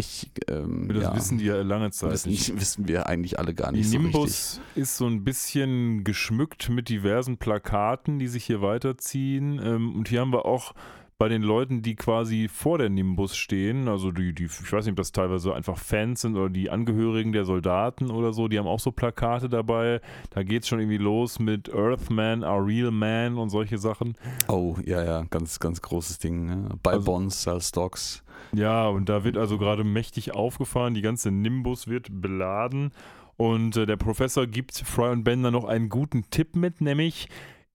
Ich, 0.00 0.30
ähm, 0.46 0.88
Das 0.88 1.02
ja, 1.02 1.16
wissen 1.16 1.38
die 1.38 1.46
ja 1.46 1.60
lange 1.62 1.90
Zeit 1.90 2.12
wissen, 2.12 2.30
nicht. 2.30 2.54
wissen 2.60 2.86
wir 2.86 3.06
eigentlich 3.06 3.38
alle 3.38 3.52
gar 3.54 3.72
Die 3.72 3.78
nicht 3.78 3.90
so 3.90 3.96
richtig. 3.96 4.12
Nimbus 4.12 4.60
ist 4.76 4.96
so 4.96 5.06
ein 5.06 5.24
bisschen 5.24 6.04
geschmückt 6.04 6.68
mit 6.68 6.88
diversen 6.88 7.38
Plakaten, 7.38 8.18
die 8.20 8.28
sich 8.28 8.44
hier 8.44 8.62
weiterziehen. 8.62 9.60
Ähm, 9.62 9.96
und 9.96 10.08
hier 10.08 10.20
haben 10.20 10.32
wir 10.32 10.44
auch 10.44 10.72
bei 11.18 11.28
den 11.28 11.42
Leuten, 11.42 11.82
die 11.82 11.96
quasi 11.96 12.48
vor 12.48 12.78
der 12.78 12.88
Nimbus 12.90 13.36
stehen, 13.36 13.88
also 13.88 14.12
die, 14.12 14.32
die, 14.32 14.44
ich 14.44 14.72
weiß 14.72 14.84
nicht, 14.84 14.92
ob 14.92 14.96
das 14.98 15.10
teilweise 15.10 15.52
einfach 15.52 15.76
Fans 15.76 16.20
sind 16.20 16.36
oder 16.36 16.48
die 16.48 16.70
Angehörigen 16.70 17.32
der 17.32 17.44
Soldaten 17.44 18.10
oder 18.12 18.32
so, 18.32 18.46
die 18.46 18.56
haben 18.56 18.68
auch 18.68 18.78
so 18.78 18.92
Plakate 18.92 19.48
dabei. 19.48 20.00
Da 20.30 20.44
geht 20.44 20.62
es 20.62 20.68
schon 20.68 20.78
irgendwie 20.78 20.98
los 20.98 21.40
mit 21.40 21.68
Earthman, 21.74 22.44
Our 22.44 22.64
Real 22.64 22.92
Man 22.92 23.36
und 23.36 23.50
solche 23.50 23.78
Sachen. 23.78 24.14
Oh, 24.46 24.76
ja, 24.86 25.02
ja, 25.02 25.24
ganz, 25.28 25.58
ganz 25.58 25.82
großes 25.82 26.20
Ding. 26.20 26.46
Ne? 26.46 26.68
Buy 26.84 26.94
Also- 26.94 27.04
Bonds, 27.06 27.42
Sell 27.42 27.60
Stocks. 27.60 28.22
Ja, 28.52 28.86
und 28.86 29.08
da 29.08 29.24
wird 29.24 29.36
also 29.36 29.58
gerade 29.58 29.82
mächtig 29.82 30.34
aufgefahren. 30.34 30.94
Die 30.94 31.02
ganze 31.02 31.32
Nimbus 31.32 31.88
wird 31.88 32.08
beladen. 32.22 32.92
Und 33.36 33.76
äh, 33.76 33.86
der 33.86 33.96
Professor 33.96 34.46
gibt 34.46 34.76
Fry 34.78 35.10
und 35.10 35.24
Bender 35.24 35.50
noch 35.50 35.64
einen 35.64 35.88
guten 35.88 36.30
Tipp 36.30 36.54
mit, 36.56 36.80
nämlich 36.80 37.28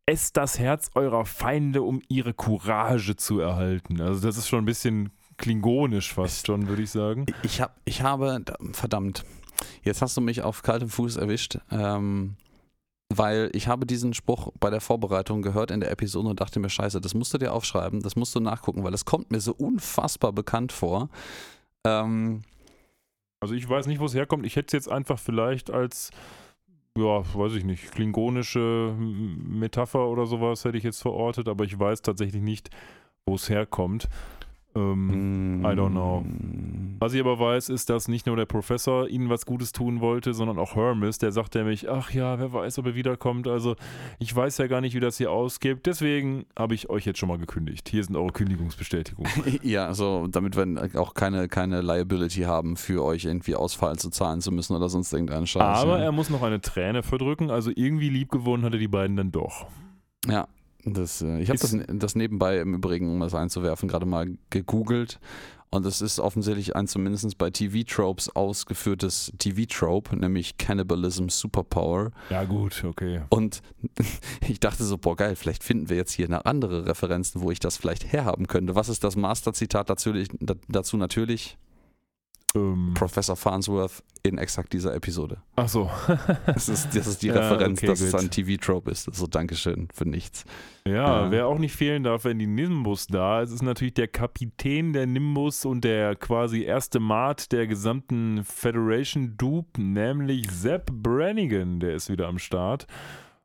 esst 0.05 0.37
das 0.37 0.59
Herz 0.59 0.91
eurer 0.95 1.25
Feinde, 1.25 1.81
um 1.81 2.01
ihre 2.09 2.33
Courage 2.33 3.15
zu 3.15 3.39
erhalten. 3.39 4.01
Also 4.01 4.27
das 4.27 4.37
ist 4.37 4.47
schon 4.47 4.63
ein 4.63 4.65
bisschen 4.65 5.11
klingonisch 5.37 6.13
fast 6.13 6.45
schon, 6.47 6.67
würde 6.67 6.83
ich 6.83 6.91
sagen. 6.91 7.25
Ich, 7.41 7.61
hab, 7.61 7.79
ich 7.85 8.01
habe, 8.01 8.43
verdammt, 8.73 9.23
jetzt 9.83 10.01
hast 10.01 10.15
du 10.17 10.21
mich 10.21 10.41
auf 10.41 10.61
kaltem 10.61 10.89
Fuß 10.89 11.17
erwischt, 11.17 11.57
ähm, 11.71 12.35
weil 13.09 13.49
ich 13.53 13.67
habe 13.67 13.85
diesen 13.85 14.13
Spruch 14.13 14.51
bei 14.59 14.69
der 14.69 14.81
Vorbereitung 14.81 15.41
gehört 15.41 15.71
in 15.71 15.79
der 15.79 15.91
Episode 15.91 16.29
und 16.29 16.39
dachte 16.39 16.59
mir, 16.59 16.69
scheiße, 16.69 16.99
das 16.99 17.13
musst 17.13 17.33
du 17.33 17.37
dir 17.37 17.53
aufschreiben, 17.53 18.01
das 18.01 18.15
musst 18.15 18.35
du 18.35 18.39
nachgucken, 18.39 18.83
weil 18.83 18.91
das 18.91 19.05
kommt 19.05 19.31
mir 19.31 19.39
so 19.39 19.53
unfassbar 19.53 20.33
bekannt 20.33 20.71
vor. 20.71 21.09
Ähm, 21.85 22.43
Also 23.41 23.55
ich 23.55 23.67
weiß 23.67 23.87
nicht, 23.87 23.99
wo 23.99 24.05
es 24.05 24.13
herkommt. 24.13 24.45
Ich 24.45 24.55
hätte 24.55 24.67
es 24.67 24.73
jetzt 24.73 24.89
einfach 24.91 25.19
vielleicht 25.19 25.69
als, 25.71 26.11
ja, 26.97 27.23
weiß 27.35 27.53
ich 27.53 27.63
nicht, 27.63 27.91
klingonische 27.91 28.95
Metapher 28.97 30.07
oder 30.07 30.25
sowas 30.25 30.63
hätte 30.63 30.77
ich 30.77 30.83
jetzt 30.83 31.01
verortet, 31.01 31.47
aber 31.47 31.63
ich 31.63 31.79
weiß 31.79 32.01
tatsächlich 32.03 32.41
nicht, 32.41 32.69
wo 33.25 33.35
es 33.35 33.49
herkommt. 33.49 34.07
Ähm, 34.75 35.61
I 35.63 35.69
don't 35.69 35.91
know. 35.91 36.25
Was 36.99 37.13
ich 37.13 37.19
aber 37.19 37.37
weiß, 37.37 37.69
ist, 37.69 37.89
dass 37.89 38.07
nicht 38.07 38.25
nur 38.27 38.35
der 38.37 38.45
Professor 38.45 39.07
ihnen 39.07 39.29
was 39.29 39.45
Gutes 39.45 39.71
tun 39.71 39.99
wollte, 39.99 40.33
sondern 40.33 40.57
auch 40.57 40.75
Hermes, 40.75 41.17
der 41.17 41.31
sagt 41.31 41.55
nämlich, 41.55 41.89
ach 41.89 42.11
ja, 42.11 42.39
wer 42.39 42.53
weiß, 42.53 42.79
ob 42.79 42.85
er 42.87 42.95
wiederkommt. 42.95 43.47
Also 43.47 43.75
ich 44.19 44.33
weiß 44.33 44.57
ja 44.57 44.67
gar 44.67 44.81
nicht, 44.81 44.95
wie 44.95 44.99
das 44.99 45.17
hier 45.17 45.31
ausgeht. 45.31 45.85
Deswegen 45.85 46.45
habe 46.57 46.75
ich 46.75 46.89
euch 46.89 47.05
jetzt 47.05 47.19
schon 47.19 47.29
mal 47.29 47.37
gekündigt. 47.37 47.89
Hier 47.89 48.03
sind 48.03 48.15
eure 48.15 48.31
Kündigungsbestätigungen. 48.31 49.31
Ja, 49.63 49.87
also 49.87 50.27
damit 50.27 50.55
wir 50.57 50.99
auch 50.99 51.13
keine, 51.13 51.47
keine 51.47 51.81
Liability 51.81 52.41
haben, 52.41 52.75
für 52.75 53.03
euch 53.03 53.25
irgendwie 53.25 53.55
Ausfall 53.55 53.97
zu 53.97 54.09
zahlen 54.09 54.41
zu 54.41 54.51
müssen 54.51 54.75
oder 54.75 54.89
sonst 54.89 55.13
irgendeinen 55.13 55.47
Scheiß. 55.47 55.61
Aber 55.61 55.99
ja. 55.99 56.05
er 56.05 56.11
muss 56.11 56.29
noch 56.29 56.41
eine 56.41 56.59
Träne 56.59 57.03
verdrücken, 57.03 57.49
also 57.49 57.71
irgendwie 57.73 58.09
liebgewonnen 58.09 58.65
hat 58.65 58.73
er 58.73 58.79
die 58.79 58.87
beiden 58.87 59.15
dann 59.15 59.31
doch. 59.31 59.67
Ja, 60.27 60.47
das, 60.85 61.21
äh, 61.21 61.39
ich 61.39 61.49
habe 61.49 61.59
das, 61.59 61.75
das 61.87 62.15
nebenbei 62.15 62.59
im 62.59 62.73
Übrigen, 62.75 63.11
um 63.11 63.19
das 63.19 63.35
einzuwerfen, 63.35 63.87
gerade 63.87 64.05
mal 64.05 64.27
gegoogelt. 64.49 65.19
Und 65.73 65.87
es 65.87 66.01
ist 66.01 66.19
offensichtlich 66.19 66.75
ein 66.75 66.87
zumindest 66.87 67.35
bei 67.39 67.49
TV-Tropes 67.49 68.35
ausgeführtes 68.35 69.33
TV-Trope, 69.39 70.15
nämlich 70.15 70.57
Cannibalism 70.57 71.29
Superpower. 71.29 72.11
Ja 72.29 72.43
gut, 72.43 72.83
okay. 72.83 73.21
Und 73.29 73.63
ich 74.47 74.59
dachte 74.59 74.83
so, 74.83 74.99
boah 74.99 75.15
geil, 75.15 75.35
vielleicht 75.35 75.63
finden 75.63 75.89
wir 75.89 75.97
jetzt 75.97 76.11
hier 76.11 76.29
noch 76.29 76.45
andere 76.45 76.85
Referenzen, 76.85 77.41
wo 77.41 77.49
ich 77.49 77.59
das 77.59 77.77
vielleicht 77.77 78.13
herhaben 78.13 78.45
könnte. 78.45 78.75
Was 78.75 78.87
ist 78.87 79.03
das 79.03 79.15
Master-Zitat 79.15 79.89
dazu, 79.89 80.13
dazu 80.67 80.97
natürlich? 80.97 81.57
Ähm, 82.55 82.91
Professor 82.93 83.35
Farnsworth 83.35 84.03
in 84.23 84.37
exakt 84.37 84.71
dieser 84.73 84.93
Episode. 84.95 85.37
ach 85.55 85.67
so. 85.67 85.89
Das 86.45 86.69
ist, 86.69 86.95
das 86.95 87.07
ist 87.07 87.23
die 87.23 87.27
Ja, 87.27 87.33
Referenz, 87.33 87.79
okay, 87.79 87.87
dass 87.87 87.99
es 88.01 88.11
gut. 88.11 88.21
ein 88.21 88.29
TV-Trope 88.29 88.91
ist. 88.91 89.13
So, 89.13 89.27
Dankeschön 89.27 89.87
für 89.93 90.05
nichts. 90.07 90.45
Ja, 90.85 91.23
Ja. 91.25 91.31
wer 91.31 91.47
auch 91.47 91.57
nicht 91.57 91.75
fehlen 91.75 92.03
darf, 92.03 92.25
wenn 92.25 92.39
die 92.39 92.47
Nimbus 92.47 93.07
da 93.07 93.41
ist, 93.41 93.51
ist 93.51 93.63
natürlich 93.63 93.95
der 93.95 94.07
Kapitän 94.07 94.93
der 94.93 95.07
Nimbus 95.07 95.65
und 95.65 95.83
der 95.83 96.15
quasi 96.15 96.63
erste 96.63 96.99
Mart 96.99 97.51
der 97.51 97.67
gesamten 97.67 98.43
Federation 98.43 99.35
Dupe, 99.37 99.81
nämlich 99.81 100.49
Sepp 100.51 100.91
Brannigan, 100.91 101.79
der 101.79 101.95
ist 101.95 102.09
wieder 102.09 102.27
am 102.27 102.39
Start. 102.39 102.87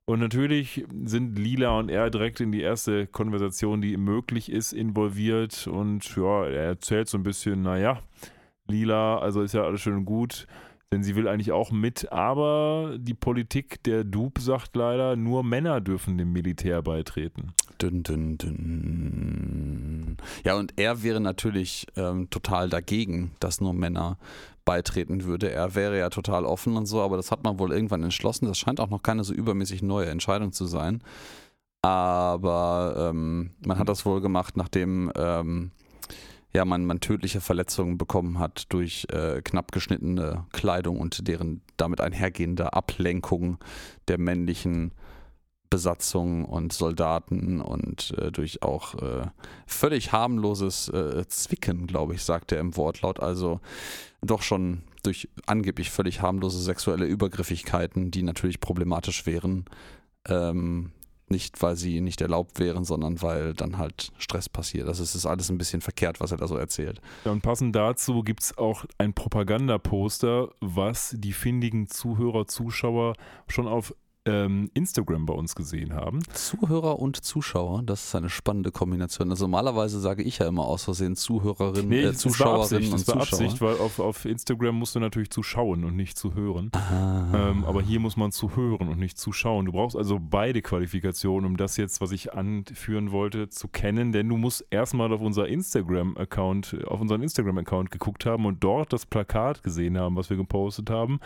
Und 0.05 0.21
natürlich 0.21 0.87
sind 1.05 1.39
Lila 1.39 1.79
und 1.79 1.91
er 1.91 2.09
direkt 2.09 2.41
in 2.41 2.51
die 2.53 2.63
erste 2.63 3.07
Konversation, 3.07 3.83
die 3.83 3.97
möglich 3.99 4.51
ist, 4.51 4.73
involviert. 4.73 5.67
Und 5.67 6.17
ja, 6.17 6.45
er 6.47 6.63
erzählt 6.69 7.09
so 7.11 7.19
ein 7.19 7.23
bisschen, 7.23 7.61
naja, 7.61 8.01
Lila, 8.69 9.19
also 9.19 9.43
ist 9.43 9.55
ja 9.55 9.65
alles 9.65 9.81
schön 9.81 9.97
und 9.97 10.05
gut, 10.05 10.47
denn 10.93 11.03
sie 11.03 11.17
will 11.17 11.29
eigentlich 11.29 11.53
auch 11.53 11.71
mit, 11.71 12.11
aber 12.13 12.97
die 12.99 13.15
Politik 13.15 13.83
der 13.83 14.05
Dupe 14.05 14.41
sagt 14.41 14.75
leider, 14.75 15.17
nur 15.17 15.45
Männer 15.45 15.81
dürfen 15.81 16.17
dem 16.17 16.33
Militär 16.33 16.81
beitreten. 16.83 17.53
Dünn, 17.81 18.03
dünn, 18.03 18.39
dünn. 18.39 20.17
Ja, 20.45 20.57
und 20.57 20.73
er 20.79 21.03
wäre 21.03 21.21
natürlich 21.21 21.87
ähm, 21.97 22.31
total 22.31 22.71
dagegen, 22.71 23.33
dass 23.39 23.61
nur 23.61 23.75
Männer 23.75 24.19
beitreten 24.65 25.25
würde. 25.25 25.51
Er 25.51 25.75
wäre 25.75 25.99
ja 25.99 26.11
total 26.11 26.45
offen 26.45 26.77
und 26.77 26.87
so, 26.87 27.03
aber 27.03 27.17
das 27.17 27.31
hat 27.31 27.45
man 27.45 27.59
wohl 27.59 27.73
irgendwann 27.73 28.03
entschlossen. 28.03 28.47
Das 28.47 28.59
scheint 28.59 28.81
auch 28.81 28.91
noch 28.91 29.03
keine 29.03 29.25
so 29.25 29.35
übermäßig 29.35 29.83
neue 29.83 30.07
Entscheidung 30.07 30.53
zu 30.53 30.67
sein. 30.67 31.03
Aber 31.83 33.11
ähm, 33.11 33.51
man 33.65 33.79
hat 33.79 33.89
das 33.89 34.05
wohl 34.05 34.21
gemacht, 34.21 34.57
nachdem 34.57 35.13
ähm, 35.17 35.71
ja, 36.53 36.65
man, 36.65 36.87
man 36.87 37.01
tödliche 37.01 37.41
Verletzungen 37.41 37.99
bekommen 37.99 38.39
hat 38.39 38.73
durch 38.73 39.07
äh, 39.11 39.43
knapp 39.43 39.73
geschnittene 39.73 40.47
Kleidung 40.53 40.99
und 40.99 41.29
deren 41.29 41.63
damit 41.77 42.01
einhergehende 42.01 42.73
Ablenkung 42.73 43.59
der 44.09 44.19
männlichen 44.19 44.93
Besatzung 45.71 46.47
und 46.47 46.73
Soldaten 46.73 47.61
und 47.61 48.15
äh, 48.19 48.33
durch 48.33 48.63
auch 48.63 48.95
äh, 48.95 49.27
völlig 49.67 50.13
harmloses 50.13 50.89
äh, 50.89 51.27
Zwicken, 51.29 51.87
glaube 51.87 52.15
ich, 52.15 52.23
sagt 52.23 52.53
er 52.53 52.61
im 52.61 52.77
Wortlaut. 52.77 53.21
Also 53.21 53.61
doch 54.23 54.43
schon 54.43 54.83
durch 55.03 55.29
angeblich 55.47 55.91
völlig 55.91 56.23
harmlose 56.23 56.61
sexuelle 56.61 57.05
Übergriffigkeiten, 57.05 58.11
die 58.11 58.23
natürlich 58.23 58.61
problematisch 58.61 59.27
wären, 59.27 59.67
ähm, 60.27 60.93
Nicht, 61.29 61.61
weil 61.63 61.77
sie 61.77 62.01
nicht 62.01 62.21
erlaubt 62.21 62.59
wären, 62.59 62.85
sondern 62.85 63.21
weil 63.23 63.55
dann 63.55 63.79
halt 63.79 64.13
Stress 64.19 64.49
passiert. 64.49 64.89
Also 64.89 65.03
es 65.03 65.15
ist 65.15 65.27
alles 65.27 65.51
ein 65.51 65.59
bisschen 65.59 65.81
verkehrt, 65.81 66.21
was 66.21 66.33
er 66.33 66.39
da 66.39 66.47
so 66.47 66.57
erzählt. 66.57 67.01
Ja, 67.25 67.33
und 67.33 67.43
passend 67.43 67.77
dazu 67.77 68.23
gibt 68.23 68.43
es 68.43 68.57
auch 68.57 68.85
ein 68.97 69.13
Propagandaposter, 69.13 70.49
was 70.61 71.15
die 71.19 71.33
findigen 71.33 71.89
Zuhörer, 71.89 72.47
Zuschauer 72.47 73.15
schon 73.47 73.69
auf 73.69 73.95
ähm, 74.29 74.71
Instagram 74.75 75.27
bei 75.27 75.35
uns 75.35 75.55
gesehen 75.55 75.95
haben. 75.95 76.21
Zuhörer 76.33 76.99
und 76.99 77.17
Zuschauer, 77.25 77.83
das 77.85 78.05
ist 78.05 78.15
eine 78.15 78.29
spannende 78.29 78.71
Kombination. 78.71 79.31
Also 79.31 79.47
normalerweise 79.47 80.01
sage 80.01 80.23
ich 80.23 80.39
ja 80.39 80.47
immer 80.47 80.67
aus 80.67 80.85
Versehen 80.85 81.17
Zuhörerinnen, 81.17 81.89
Nee, 81.89 82.03
äh, 82.03 82.13
Zuschauerinnen 82.13 82.63
Absicht, 82.63 82.93
und 82.93 83.01
das 83.01 83.09
war 83.09 83.21
Zuschauer. 83.23 83.47
Absicht, 83.47 83.61
weil 83.61 83.77
auf, 83.79 83.99
auf 83.99 84.25
Instagram 84.25 84.77
musst 84.77 84.95
du 84.95 85.01
natürlich 85.01 85.31
zuschauen 85.31 85.85
und 85.85 85.97
nicht 85.97 86.19
zuhören. 86.19 86.71
Ah. 86.75 87.51
Ähm, 87.51 87.65
aber 87.65 87.83
hier 87.83 88.01
muss 88.01 88.17
man 88.17 88.33
zuhören 88.33 88.89
und 88.89 88.99
nicht 88.99 89.19
zuschauen. 89.19 89.67
Du 89.67 89.73
brauchst 89.73 89.97
also 89.97 90.19
beide 90.21 90.63
Qualifikationen, 90.63 91.47
um 91.51 91.57
das 91.57 91.77
jetzt, 91.77 92.01
was 92.01 92.13
ich 92.13 92.35
anführen 92.35 93.11
wollte, 93.11 93.49
zu 93.49 93.69
kennen, 93.69 94.13
denn 94.13 94.29
du 94.29 94.37
musst 94.37 94.67
erstmal 94.71 95.13
auf 95.13 95.21
unser 95.21 95.49
Instagram-Account, 95.49 96.85
auf 96.87 97.01
unseren 97.01 97.23
Instagram-Account 97.23 97.91
geguckt 97.91 98.27
haben 98.27 98.47
und 98.47 98.63
dort 98.63 98.93
das 98.93 99.07
Plakat 99.07 99.63
gesehen 99.63 99.99
haben, 99.99 100.17
was 100.17 100.31
wir 100.31 100.37
gepostet 100.37 100.91
haben, 100.91 101.21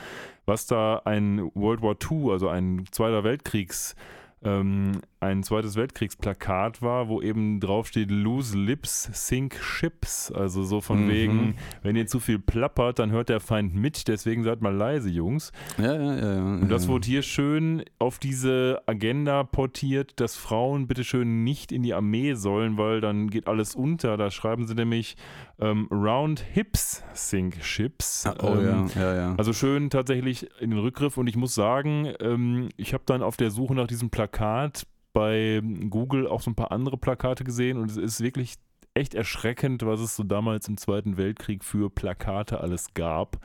was 0.47 0.67
da 0.67 1.03
ein 1.05 1.51
World 1.55 1.83
War 1.83 1.97
II, 2.11 2.31
also 2.31 2.49
ein 2.49 2.85
Zweiter 2.91 3.25
Weltkriegs 3.25 3.95
ähm, 4.43 5.01
ein 5.23 5.43
zweites 5.45 5.77
Weltkriegsplakat 5.77 6.83
war, 6.83 7.09
wo 7.09 7.23
eben 7.23 7.61
draufsteht 7.61 8.11
Lose 8.11 8.59
Lips, 8.59 9.09
Sink 9.13 9.55
Ships. 9.63 10.31
Also 10.33 10.63
so 10.65 10.81
von 10.81 11.05
Mhm. 11.07 11.09
wegen, 11.09 11.55
wenn 11.83 11.97
ihr 11.97 12.07
zu 12.07 12.19
viel 12.21 12.39
plappert, 12.39 12.99
dann 12.99 13.11
hört 13.13 13.29
der 13.29 13.41
Feind 13.41 13.75
mit, 13.75 14.09
deswegen 14.09 14.43
seid 14.43 14.61
mal 14.63 14.75
leise, 14.75 15.09
Jungs. 15.09 15.53
Ja, 15.79 15.95
ja, 15.95 16.17
ja. 16.17 16.35
ja 16.35 16.43
Und 16.43 16.69
das 16.69 16.89
wurde 16.89 17.07
hier 17.07 17.23
schön 17.23 17.85
auf 17.99 18.19
diese 18.19 18.83
Agenda 18.87 19.45
portiert, 19.45 20.19
dass 20.21 20.37
Frauen 20.37 20.87
bitteschön 20.89 21.45
nicht 21.45 21.73
in 21.73 21.83
die 21.83 21.95
Armee 21.95 22.35
sollen, 22.35 22.77
weil 22.77 23.01
dann 23.01 23.31
geht 23.31 23.47
alles 23.47 23.75
unter. 23.75 24.17
Da 24.17 24.31
schreiben 24.31 24.67
sie 24.67 24.75
nämlich 24.75 25.17
ähm, 25.61 25.87
Round 25.91 26.41
Hips 26.41 27.05
Sink 27.13 27.63
Ships. 27.63 28.27
Ah, 28.27 28.35
Oh 28.43 28.57
ähm, 28.57 28.89
ja, 28.95 29.01
ja, 29.01 29.15
ja. 29.15 29.35
also 29.39 29.53
schön 29.53 29.89
tatsächlich 29.91 30.49
in 30.61 30.71
den 30.71 30.81
Rückgriff 30.81 31.17
und 31.17 31.29
ich 31.29 31.37
muss 31.37 31.55
sagen, 31.55 32.13
ähm, 32.21 32.71
ich 32.77 32.93
habe 32.93 33.05
dann 33.07 33.23
auf 33.23 33.37
der 33.37 33.51
Suche 33.53 33.75
nach 33.75 33.87
diesem 33.87 34.11
Plakat 34.11 34.85
bei 35.13 35.61
Google 35.91 36.27
auch 36.27 36.41
so 36.41 36.51
ein 36.51 36.55
paar 36.55 36.73
andere 36.73 36.97
Plakate 36.97 37.45
gesehen 37.45 37.79
und 37.79 37.91
es 37.91 37.97
ist 37.97 38.21
wirklich 38.21 38.55
echt 38.95 39.15
erschreckend, 39.15 39.85
was 39.85 40.01
es 40.01 40.17
so 40.17 40.23
damals 40.23 40.69
im 40.69 40.77
Zweiten 40.77 41.17
Weltkrieg 41.17 41.65
für 41.65 41.91
Plakate 41.91 42.61
alles 42.61 42.95
gab. 42.95 43.39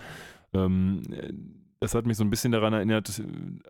Ähm, 0.54 1.02
das 1.80 1.94
hat 1.94 2.08
mich 2.08 2.18
so 2.18 2.24
ein 2.24 2.30
bisschen 2.30 2.52
daran 2.52 2.74
erinnert, 2.74 3.22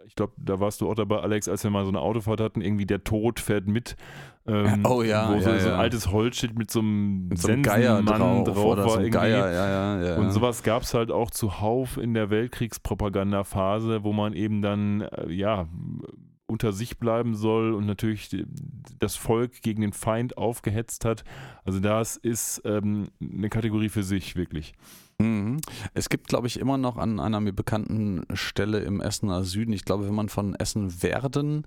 ich 0.06 0.16
glaube, 0.16 0.34
da 0.38 0.60
warst 0.60 0.80
du 0.80 0.90
auch 0.90 0.96
dabei, 0.96 1.20
Alex, 1.20 1.50
als 1.50 1.64
wir 1.64 1.72
mal 1.72 1.84
so 1.84 1.90
eine 1.90 2.00
Autofahrt 2.00 2.40
hatten, 2.40 2.62
irgendwie 2.62 2.86
der 2.86 3.04
Tod 3.04 3.40
fährt 3.40 3.68
mit. 3.68 3.98
Ähm, 4.48 4.84
Oh 4.86 5.04
ja, 5.04 5.30
Wo 5.30 5.40
so, 5.42 5.50
ja, 5.50 5.60
so 5.60 5.68
ein 5.68 5.74
ja. 5.74 5.78
altes 5.78 6.10
Holzschild 6.12 6.58
mit 6.58 6.72
so 6.72 6.80
einem, 6.80 7.28
Mit 7.28 7.38
so 7.38 7.50
einem 7.50 7.64
Geier 7.64 7.98
Sensenmann 7.98 8.46
drauf, 8.46 8.64
oder 8.64 8.84
war 8.84 8.90
so 8.92 9.00
irgendwie. 9.00 9.12
Geier, 9.12 9.52
ja, 9.52 9.70
ja, 9.70 10.08
ja. 10.08 10.16
Und 10.18 10.32
sowas 10.32 10.64
gab 10.64 10.84
es 10.84 10.94
halt 10.94 11.12
auch 11.12 11.32
zuhauf 11.32 11.98
in 11.98 12.14
der 12.14 12.30
Weltkriegspropagandaphase, 12.30 14.06
wo 14.06 14.14
man 14.14 14.32
eben 14.34 14.62
dann, 14.62 15.02
äh, 15.02 15.30
ja, 15.30 15.68
unter 16.48 16.72
sich 16.72 16.98
bleiben 16.98 17.36
soll 17.36 17.74
und 17.74 17.86
natürlich 17.86 18.46
das 19.00 19.16
Volk 19.16 19.62
gegen 19.62 19.82
den 19.82 19.94
Feind 19.94 20.38
aufgehetzt 20.38 21.06
hat. 21.06 21.24
Also 21.66 21.80
das 21.80 22.16
ist 22.16 22.62
ähm, 22.66 23.10
eine 23.22 23.50
Kategorie 23.50 23.90
für 23.90 24.04
sich, 24.04 24.36
wirklich. 24.36 24.74
Mhm. 25.20 25.60
Es 25.94 26.10
gibt, 26.10 26.28
glaube 26.28 26.48
ich, 26.48 26.60
immer 26.60 26.78
noch 26.78 26.98
an 26.98 27.20
einer 27.20 27.40
mir 27.40 27.54
bekannten 27.54 28.24
Stelle 28.34 28.80
im 28.80 29.02
Essener 29.02 29.44
Süden, 29.44 29.74
ich 29.74 29.86
glaube, 29.86 30.08
wenn 30.08 30.16
man 30.16 30.30
von 30.30 30.56
Essen-Werden 30.56 31.66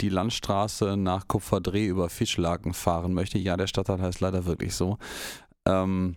die 0.00 0.08
Landstraße 0.08 0.96
nach 0.96 1.28
Kupferdreh 1.28 1.86
über 1.86 2.08
Fischlaken 2.08 2.74
fahren 2.74 3.14
möchte, 3.14 3.38
ja, 3.38 3.56
der 3.56 3.66
Stadtteil 3.66 4.00
heißt 4.00 4.20
leider 4.20 4.46
wirklich 4.46 4.74
so, 4.74 4.98
ähm, 5.66 6.16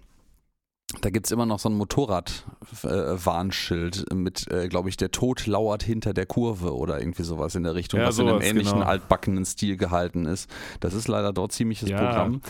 da 1.01 1.09
gibt 1.09 1.25
es 1.27 1.31
immer 1.31 1.45
noch 1.45 1.59
so 1.59 1.69
ein 1.69 1.75
Motorradwarnschild 1.75 4.13
mit, 4.13 4.49
äh, 4.51 4.67
glaube 4.67 4.89
ich, 4.89 4.97
der 4.97 5.11
Tod 5.11 5.45
lauert 5.47 5.83
hinter 5.83 6.13
der 6.13 6.25
Kurve 6.25 6.75
oder 6.75 6.99
irgendwie 6.99 7.23
sowas 7.23 7.55
in 7.55 7.63
der 7.63 7.75
Richtung, 7.75 7.99
Ja, 7.99 8.07
was 8.07 8.19
in 8.19 8.27
einem 8.27 8.37
sowas, 8.39 8.49
ähnlichen 8.49 8.73
genau. 8.79 8.85
altbackenen 8.85 9.45
Stil 9.45 9.77
gehalten 9.77 10.25
ist. 10.25 10.49
Das 10.79 10.93
ist 10.93 11.07
leider 11.07 11.33
dort 11.33 11.51
ziemliches 11.51 11.89
Ja. 11.89 11.97
Programm. 11.97 12.41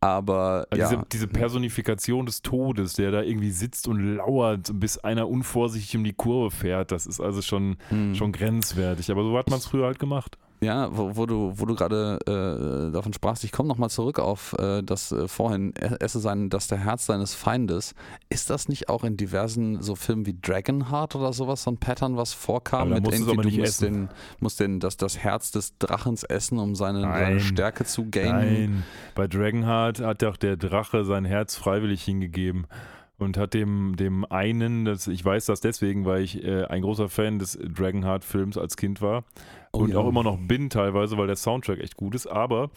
Aber 0.00 0.66
Also 0.70 0.82
ja, 0.82 0.88
diese, 0.90 1.02
diese 1.12 1.26
Personifikation 1.28 2.26
des 2.26 2.42
Todes, 2.42 2.92
der 2.92 3.10
da 3.10 3.22
irgendwie 3.22 3.50
sitzt 3.50 3.88
und 3.88 4.16
lauert, 4.16 4.70
bis 4.74 4.98
einer 4.98 5.28
unvorsichtig 5.30 5.96
um 5.96 6.04
die 6.04 6.12
Kurve 6.12 6.54
fährt, 6.54 6.92
das 6.92 7.06
ist 7.06 7.20
also 7.20 7.40
schon, 7.40 7.76
hm. 7.88 8.14
schon 8.14 8.32
grenzwertig. 8.32 9.10
Aber 9.10 9.22
so 9.22 9.38
hat 9.38 9.48
man 9.48 9.60
es 9.60 9.66
früher 9.66 9.86
halt 9.86 9.98
gemacht. 9.98 10.36
Ja, 10.64 10.88
wo, 10.96 11.16
wo 11.16 11.26
du, 11.26 11.52
wo 11.56 11.66
du 11.66 11.74
gerade 11.74 12.18
äh, 12.26 12.92
davon 12.92 13.12
sprachst, 13.12 13.44
ich 13.44 13.52
komme 13.52 13.68
nochmal 13.68 13.90
zurück 13.90 14.18
auf 14.18 14.54
äh, 14.58 14.82
das 14.82 15.12
äh, 15.12 15.28
vorhin, 15.28 15.74
e- 15.78 15.96
esse 16.00 16.20
sein, 16.20 16.48
das 16.50 16.68
der 16.68 16.78
Herz 16.78 17.06
seines 17.06 17.34
Feindes. 17.34 17.94
Ist 18.28 18.50
das 18.50 18.68
nicht 18.68 18.88
auch 18.88 19.04
in 19.04 19.16
diversen 19.16 19.82
so 19.82 19.94
Filmen 19.94 20.26
wie 20.26 20.38
Dragonheart 20.40 21.16
oder 21.16 21.32
sowas 21.32 21.64
so 21.64 21.70
ein 21.70 21.76
Pattern, 21.76 22.16
was 22.16 22.32
vorkam? 22.32 22.92
Es 22.92 23.20
irgendwie, 23.20 23.50
du 23.50 23.60
musst, 23.60 23.82
essen. 23.82 23.92
den, 23.92 24.08
musst 24.40 24.60
den, 24.60 24.80
das, 24.80 24.96
das 24.96 25.18
Herz 25.18 25.50
des 25.50 25.76
Drachens 25.78 26.24
essen, 26.24 26.58
um 26.58 26.74
seine, 26.74 27.02
seine. 27.02 27.40
Stärke 27.40 27.84
zu 27.84 28.08
gainen. 28.10 28.32
Nein, 28.32 28.84
bei 29.14 29.26
Dragonheart 29.26 30.00
hat 30.00 30.22
doch 30.22 30.36
der 30.36 30.56
Drache 30.56 31.04
sein 31.04 31.24
Herz 31.24 31.56
freiwillig 31.56 32.02
hingegeben 32.02 32.66
und 33.18 33.36
hat 33.36 33.54
dem, 33.54 33.96
dem 33.96 34.24
einen, 34.24 34.84
das, 34.84 35.06
ich 35.06 35.24
weiß 35.24 35.46
das 35.46 35.60
deswegen, 35.60 36.04
weil 36.04 36.22
ich 36.22 36.42
äh, 36.44 36.64
ein 36.64 36.82
großer 36.82 37.08
Fan 37.08 37.38
des 37.38 37.58
Dragonheart-Films 37.62 38.58
als 38.58 38.76
Kind 38.76 39.00
war 39.00 39.24
Oh 39.72 39.78
und 39.78 39.90
ja. 39.90 39.98
auch 39.98 40.08
immer 40.08 40.22
noch 40.22 40.38
bin 40.38 40.70
teilweise, 40.70 41.16
weil 41.16 41.26
der 41.26 41.36
Soundtrack 41.36 41.80
echt 41.80 41.96
gut 41.96 42.14
ist, 42.14 42.26
aber 42.26 42.70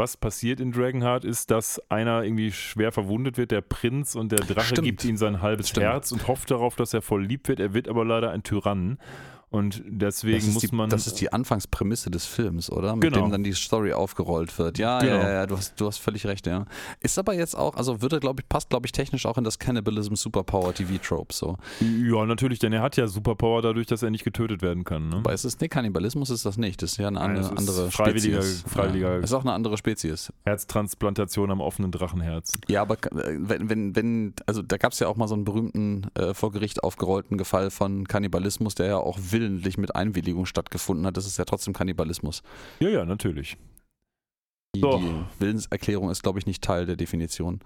was 0.00 0.16
passiert 0.16 0.60
in 0.60 0.72
Dragonheart 0.72 1.26
ist, 1.26 1.50
dass 1.50 1.78
einer 1.90 2.24
irgendwie 2.24 2.52
schwer 2.52 2.90
verwundet 2.90 3.36
wird, 3.36 3.50
der 3.50 3.60
Prinz, 3.60 4.14
und 4.14 4.32
der 4.32 4.38
Drache 4.38 4.68
Stimmt. 4.68 4.86
gibt 4.86 5.04
ihm 5.04 5.18
sein 5.18 5.42
halbes 5.42 5.68
Stimmt. 5.68 5.84
Herz 5.84 6.10
und 6.10 6.26
hofft 6.26 6.50
darauf, 6.50 6.74
dass 6.74 6.94
er 6.94 7.02
voll 7.02 7.22
lieb 7.22 7.48
wird. 7.48 7.60
Er 7.60 7.74
wird 7.74 7.86
aber 7.86 8.04
leider 8.04 8.30
ein 8.30 8.42
Tyrann. 8.42 8.98
Und 9.50 9.82
deswegen 9.84 10.52
muss 10.52 10.62
die, 10.62 10.74
man. 10.74 10.90
das 10.90 11.08
ist 11.08 11.20
die 11.20 11.32
Anfangsprämisse 11.32 12.08
des 12.10 12.24
Films, 12.24 12.70
oder? 12.70 12.94
Mit 12.94 13.02
Genau. 13.12 13.26
dem 13.26 13.32
dann 13.32 13.42
die 13.42 13.52
Story 13.52 13.92
aufgerollt 13.92 14.56
wird. 14.60 14.78
Ja, 14.78 15.00
Genau. 15.00 15.14
ja, 15.16 15.22
ja, 15.22 15.32
ja 15.32 15.46
du, 15.46 15.56
hast, 15.56 15.80
du 15.80 15.86
hast 15.88 15.98
völlig 15.98 16.24
recht, 16.26 16.46
ja. 16.46 16.66
Ist 17.00 17.18
aber 17.18 17.34
jetzt 17.34 17.56
auch, 17.56 17.74
also 17.74 18.00
würde, 18.00 18.20
glaube 18.20 18.42
ich, 18.42 18.48
passt, 18.48 18.70
glaube 18.70 18.86
ich, 18.86 18.92
technisch 18.92 19.26
auch 19.26 19.36
in 19.38 19.42
das 19.44 19.58
Cannibalism 19.58 20.14
Superpower 20.14 20.72
TV-Trope 20.72 21.34
so. 21.34 21.56
ja, 21.80 22.24
natürlich, 22.26 22.60
denn 22.60 22.72
er 22.72 22.80
hat 22.82 22.96
ja 22.96 23.08
Superpower 23.08 23.60
dadurch, 23.60 23.88
dass 23.88 24.04
er 24.04 24.10
nicht 24.10 24.22
getötet 24.22 24.62
werden 24.62 24.84
kann. 24.84 25.08
Ne? 25.08 25.16
Aber 25.16 25.32
es 25.32 25.44
ist, 25.44 25.60
nee, 25.60 25.66
Kannibalismus 25.68 26.30
ist 26.30 26.46
das 26.46 26.56
nicht. 26.56 26.80
Das 26.80 26.92
ist 26.92 26.98
ja 26.98 27.08
eine 27.08 27.18
Nein, 27.18 27.36
andere, 27.36 27.56
andere 27.56 27.90
freiwilliger- 27.90 28.42
Spezies. 28.42 28.64
freiwilliger- 28.72 29.16
Ja. 29.16 29.18
Ist 29.24 29.32
auch 29.32 29.42
eine 29.42 29.52
andere 29.52 29.76
Spezies. 29.76 30.32
Herztransplantation 30.44 31.50
am 31.50 31.60
offenen 31.60 31.90
Drachenherz. 31.90 32.56
Ja, 32.68 32.82
aber 32.82 32.94
äh, 33.12 33.36
wenn, 33.38 33.68
wenn, 33.68 33.96
wenn 33.96 34.34
also 34.46 34.62
da 34.62 34.76
gab 34.76 34.92
es 34.92 35.00
ja 35.00 35.08
auch 35.08 35.16
mal 35.16 35.26
so 35.28 35.34
einen 35.34 35.44
berühmten 35.44 36.06
äh, 36.14 36.34
vor 36.34 36.52
Gericht 36.52 36.84
aufgerollten 36.84 37.44
Fall 37.44 37.70
von 37.70 38.06
Kannibalismus, 38.06 38.74
der 38.74 38.86
ja 38.86 38.96
auch 38.98 39.18
willentlich 39.40 39.78
mit 39.78 39.94
Einwilligung 39.96 40.46
stattgefunden 40.46 41.06
hat. 41.06 41.16
Das 41.16 41.26
ist 41.26 41.38
ja 41.38 41.44
trotzdem 41.44 41.74
Kannibalismus. 41.74 42.42
Ja, 42.78 42.88
ja, 42.88 43.04
natürlich. 43.04 43.56
Die, 44.76 44.80
So. 44.80 44.98
die 44.98 45.40
Willenserklärung 45.40 46.10
ist, 46.10 46.22
glaube 46.22 46.38
ich, 46.38 46.46
nicht 46.46 46.62
Teil 46.62 46.86
der 46.86 46.96
Definition. 46.96 47.60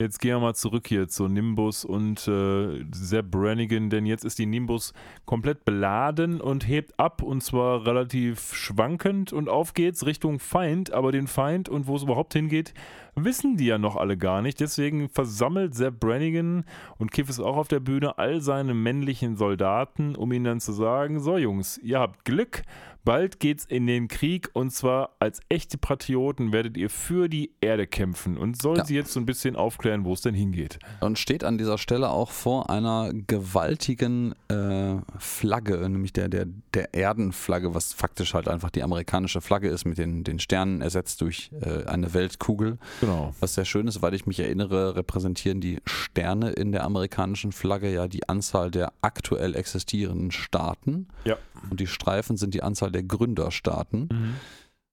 Jetzt 0.00 0.20
gehen 0.20 0.36
wir 0.36 0.38
mal 0.38 0.54
zurück 0.54 0.86
hier 0.86 1.08
zu 1.08 1.26
Nimbus 1.26 1.84
und 1.84 2.28
äh, 2.28 2.84
Sepp 2.92 3.32
Brannigan, 3.32 3.90
denn 3.90 4.06
jetzt 4.06 4.24
ist 4.24 4.38
die 4.38 4.46
Nimbus 4.46 4.92
komplett 5.24 5.64
beladen 5.64 6.40
und 6.40 6.68
hebt 6.68 7.00
ab 7.00 7.20
und 7.20 7.42
zwar 7.42 7.84
relativ 7.84 8.54
schwankend 8.54 9.32
und 9.32 9.48
auf 9.48 9.74
geht's 9.74 10.06
Richtung 10.06 10.38
Feind, 10.38 10.92
aber 10.92 11.10
den 11.10 11.26
Feind 11.26 11.68
und 11.68 11.88
wo 11.88 11.96
es 11.96 12.04
überhaupt 12.04 12.32
hingeht, 12.32 12.74
wissen 13.16 13.56
die 13.56 13.66
ja 13.66 13.78
noch 13.78 13.96
alle 13.96 14.16
gar 14.16 14.40
nicht. 14.40 14.60
Deswegen 14.60 15.08
versammelt 15.08 15.74
Sepp 15.74 15.98
Brannigan 15.98 16.64
und 16.98 17.10
Kiff 17.10 17.28
ist 17.28 17.40
auch 17.40 17.56
auf 17.56 17.66
der 17.66 17.80
Bühne 17.80 18.18
all 18.18 18.40
seine 18.40 18.74
männlichen 18.74 19.36
Soldaten, 19.36 20.14
um 20.14 20.30
ihnen 20.30 20.44
dann 20.44 20.60
zu 20.60 20.70
sagen, 20.70 21.18
so 21.18 21.36
Jungs, 21.38 21.76
ihr 21.78 21.98
habt 21.98 22.24
Glück, 22.24 22.62
bald 23.08 23.40
geht's 23.40 23.64
in 23.64 23.86
den 23.86 24.06
Krieg 24.06 24.50
und 24.52 24.70
zwar 24.70 25.16
als 25.18 25.40
echte 25.48 25.78
Patrioten 25.78 26.52
werdet 26.52 26.76
ihr 26.76 26.90
für 26.90 27.30
die 27.30 27.50
Erde 27.62 27.86
kämpfen 27.86 28.36
und 28.36 28.60
soll 28.60 28.76
Ja. 28.76 28.84
sie 28.84 28.94
jetzt 28.96 29.12
so 29.14 29.18
ein 29.18 29.24
bisschen 29.24 29.56
aufklären, 29.56 30.04
wo 30.04 30.12
es 30.12 30.20
denn 30.20 30.34
hingeht. 30.34 30.78
Und 31.00 31.18
steht 31.18 31.42
an 31.42 31.56
dieser 31.56 31.78
Stelle 31.78 32.10
auch 32.10 32.30
vor 32.30 32.68
einer 32.68 33.10
gewaltigen 33.26 34.34
äh, 34.48 34.96
Flagge, 35.18 35.88
nämlich 35.88 36.12
der, 36.12 36.28
der, 36.28 36.48
der 36.74 36.92
Erdenflagge, 36.92 37.74
was 37.74 37.94
faktisch 37.94 38.34
halt 38.34 38.46
einfach 38.46 38.68
die 38.68 38.82
amerikanische 38.82 39.40
Flagge 39.40 39.68
ist, 39.70 39.86
mit 39.86 39.96
den, 39.96 40.22
den 40.22 40.38
Sternen 40.38 40.82
ersetzt 40.82 41.22
durch 41.22 41.50
äh, 41.62 41.86
eine 41.86 42.12
Weltkugel. 42.12 42.76
Genau. 43.00 43.34
Was 43.40 43.54
sehr 43.54 43.64
schön 43.64 43.88
ist, 43.88 44.02
weil 44.02 44.12
ich 44.12 44.26
mich 44.26 44.38
erinnere, 44.38 44.96
repräsentieren 44.96 45.62
die 45.62 45.78
Sterne 45.86 46.50
in 46.50 46.72
der 46.72 46.84
amerikanischen 46.84 47.52
Flagge 47.52 47.90
ja 47.90 48.06
die 48.06 48.28
Anzahl 48.28 48.70
der 48.70 48.92
aktuell 49.00 49.56
existierenden 49.56 50.30
Staaten. 50.30 51.08
Ja. 51.24 51.36
Und 51.70 51.80
die 51.80 51.86
Streifen 51.86 52.36
sind 52.36 52.52
die 52.52 52.62
Anzahl 52.62 52.92
der 52.92 52.97
Gründerstaaten. 53.02 54.08
Mhm. 54.10 54.34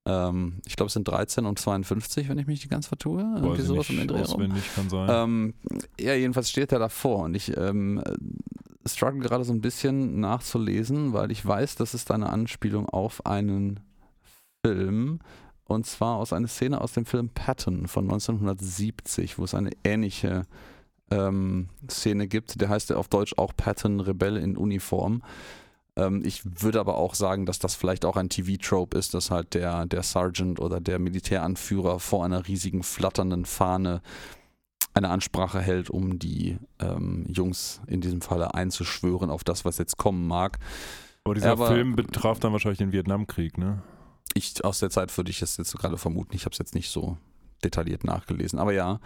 Ähm, 0.08 0.54
ich 0.66 0.76
glaube, 0.76 0.88
es 0.88 0.94
sind 0.94 1.08
13 1.08 1.46
und 1.46 1.58
52, 1.58 2.30
wenn 2.30 2.38
ich 2.38 2.48
mich 2.48 2.60
nicht 2.60 2.70
ganz 2.70 2.88
vertue. 2.88 3.22
Irgendwie 3.22 3.50
Weiß 3.50 3.60
ich 3.60 3.66
sowas 3.66 3.90
im 3.90 4.08
Dreh 4.08 4.22
rum. 4.22 4.54
kann 4.76 4.90
sein. 4.90 5.10
Ähm, 5.10 5.54
ja, 6.00 6.14
jedenfalls 6.14 6.50
steht 6.50 6.72
er 6.72 6.80
davor 6.80 7.24
und 7.24 7.36
ich 7.36 7.56
ähm, 7.58 8.02
äh, 8.06 8.14
struggle 8.88 9.22
gerade 9.22 9.44
so 9.44 9.54
ein 9.54 9.62
bisschen 9.62 10.20
nachzulesen, 10.20 11.14
weil 11.14 11.32
ich 11.32 11.46
weiß, 11.46 11.76
das 11.76 11.94
ist 11.94 12.12
eine 12.12 12.30
Anspielung 12.30 12.88
auf 12.88 13.26
einen 13.26 13.80
Film. 14.64 15.20
Und 15.68 15.88
zwar 15.88 16.18
aus 16.18 16.32
einer 16.32 16.48
Szene 16.48 16.80
aus 16.80 16.94
dem 16.94 17.06
Film 17.08 17.30
Patton 17.30 17.88
von 17.88 18.06
1970, 18.06 19.40
wo 19.40 19.46
es 19.46 19.56
eine 19.56 19.72
ähnliche 19.84 20.46
ähm, 21.10 21.70
Szene 21.90 22.28
gibt. 22.28 22.62
Der 22.62 22.70
heißt 22.70 22.92
ja 22.92 22.98
auf 22.98 23.08
Deutsch 23.08 23.34
auch 23.38 23.54
Patton 23.58 24.00
Rebell 24.00 24.38
in 24.38 24.58
Uniform. 24.58 25.24
Ähm, 25.96 26.24
ich 26.26 26.42
würde 26.62 26.80
aber 26.80 26.98
auch 26.98 27.16
sagen, 27.16 27.46
dass 27.46 27.60
das 27.60 27.76
vielleicht 27.76 28.06
auch 28.06 28.18
ein 28.18 28.30
TV-Trope 28.30 28.98
ist, 28.98 29.14
dass 29.14 29.32
halt 29.32 29.54
der, 29.54 29.86
der 29.86 30.04
Sergeant 30.04 30.60
oder 30.60 30.80
der 30.82 31.00
Militäranführer 31.00 32.00
vor 32.00 32.26
einer 32.26 32.48
riesigen 32.48 32.84
flatternden 32.84 33.46
Fahne 33.46 34.02
eine 34.94 35.10
Ansprache 35.10 35.60
hält, 35.60 35.90
um 35.90 36.20
die 36.20 36.58
ähm, 36.80 37.26
Jungs 37.28 37.82
in 37.88 38.02
diesem 38.02 38.22
Falle 38.22 38.54
einzuschwören 38.54 39.30
auf 39.30 39.44
das, 39.44 39.66
was 39.66 39.78
jetzt 39.78 39.98
kommen 39.98 40.26
mag. 40.28 40.58
Aber 41.26 41.36
dieser 41.36 41.52
aber, 41.52 41.68
Film 41.68 41.96
betraf 41.96 42.40
dann 42.40 42.54
wahrscheinlich 42.54 42.78
den 42.78 42.92
Vietnamkrieg, 42.92 43.58
ne? 43.58 43.82
Ich, 44.34 44.64
aus 44.64 44.80
der 44.80 44.90
Zeit 44.90 45.16
würde 45.18 45.32
ich 45.32 45.42
es 45.42 45.58
jetzt 45.58 45.78
gerade 45.78 45.98
vermuten. 45.98 46.36
Ich 46.36 46.46
habe 46.46 46.54
es 46.54 46.60
jetzt 46.60 46.76
nicht 46.76 46.90
so 46.90 47.18
detailliert 47.64 48.04
nachgelesen. 48.04 48.60
Aber 48.60 48.74
ja, 48.74 49.00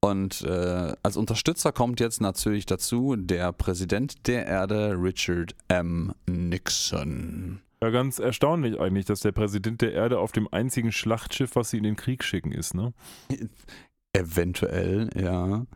und 0.00 0.42
äh, 0.42 0.94
als 1.02 1.16
Unterstützer 1.16 1.72
kommt 1.72 1.98
jetzt 2.00 2.20
natürlich 2.20 2.66
dazu 2.66 3.16
der 3.16 3.52
Präsident 3.52 4.26
der 4.28 4.46
Erde, 4.46 4.94
Richard 4.96 5.56
M. 5.68 6.14
Nixon. 6.26 7.60
Ja, 7.82 7.90
ganz 7.90 8.18
erstaunlich 8.18 8.78
eigentlich, 8.78 9.06
dass 9.06 9.20
der 9.20 9.32
Präsident 9.32 9.82
der 9.82 9.92
Erde 9.92 10.18
auf 10.18 10.32
dem 10.32 10.48
einzigen 10.52 10.92
Schlachtschiff, 10.92 11.56
was 11.56 11.70
sie 11.70 11.78
in 11.78 11.84
den 11.84 11.96
Krieg 11.96 12.24
schicken, 12.24 12.52
ist, 12.52 12.74
ne? 12.74 12.92
Eventuell, 14.12 15.10
ja. 15.14 15.66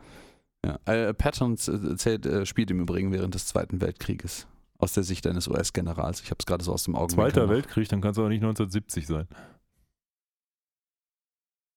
ja. 0.65 0.79
Äh, 0.85 1.15
Patton 1.15 1.57
zählt, 1.57 2.27
äh, 2.27 2.47
spielt 2.47 2.71
im 2.71 2.81
Übrigen 2.81 3.13
während 3.13 3.35
des 3.35 3.47
Zweiten 3.47 3.81
Weltkrieges. 3.81 4.47
Aus 4.79 4.93
der 4.93 5.05
Sicht 5.05 5.27
eines 5.29 5.47
US-Generals. 5.47 6.23
Ich 6.23 6.31
habe 6.31 6.39
es 6.41 6.47
gerade 6.47 6.65
so 6.65 6.73
aus 6.73 6.85
dem 6.85 6.97
Auge. 6.97 7.15
Zweiter 7.15 7.49
Weltkrieg, 7.49 7.89
dann 7.89 8.01
kann 8.01 8.13
es 8.13 8.19
aber 8.19 8.29
nicht 8.29 8.43
1970 8.43 9.07
sein. 9.07 9.29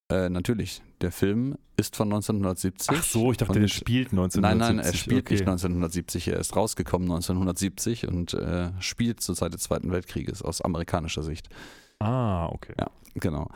Äh, 0.10 0.30
natürlich. 0.30 0.82
Der 1.02 1.12
Film 1.12 1.58
ist 1.78 1.96
von 1.96 2.08
1970. 2.08 2.98
Ach 2.98 3.04
so, 3.04 3.32
ich 3.32 3.38
dachte, 3.38 3.60
der 3.60 3.68
spielt 3.68 4.12
1970. 4.12 4.42
Nein, 4.42 4.58
nein, 4.58 4.86
er 4.86 4.94
spielt 4.94 5.26
okay. 5.26 5.34
nicht 5.34 5.42
1970. 5.42 6.28
Er 6.28 6.40
ist 6.40 6.56
rausgekommen 6.56 7.10
1970 7.10 8.08
und 8.08 8.34
äh, 8.34 8.70
spielt 8.80 9.22
zur 9.22 9.36
Zeit 9.36 9.54
des 9.54 9.64
Zweiten 9.64 9.92
Weltkrieges 9.92 10.42
aus 10.42 10.62
amerikanischer 10.62 11.24
Sicht. 11.24 11.50
Ah, 12.00 12.48
okay. 12.48 12.74
Ja, 12.80 12.90
genau. 13.16 13.50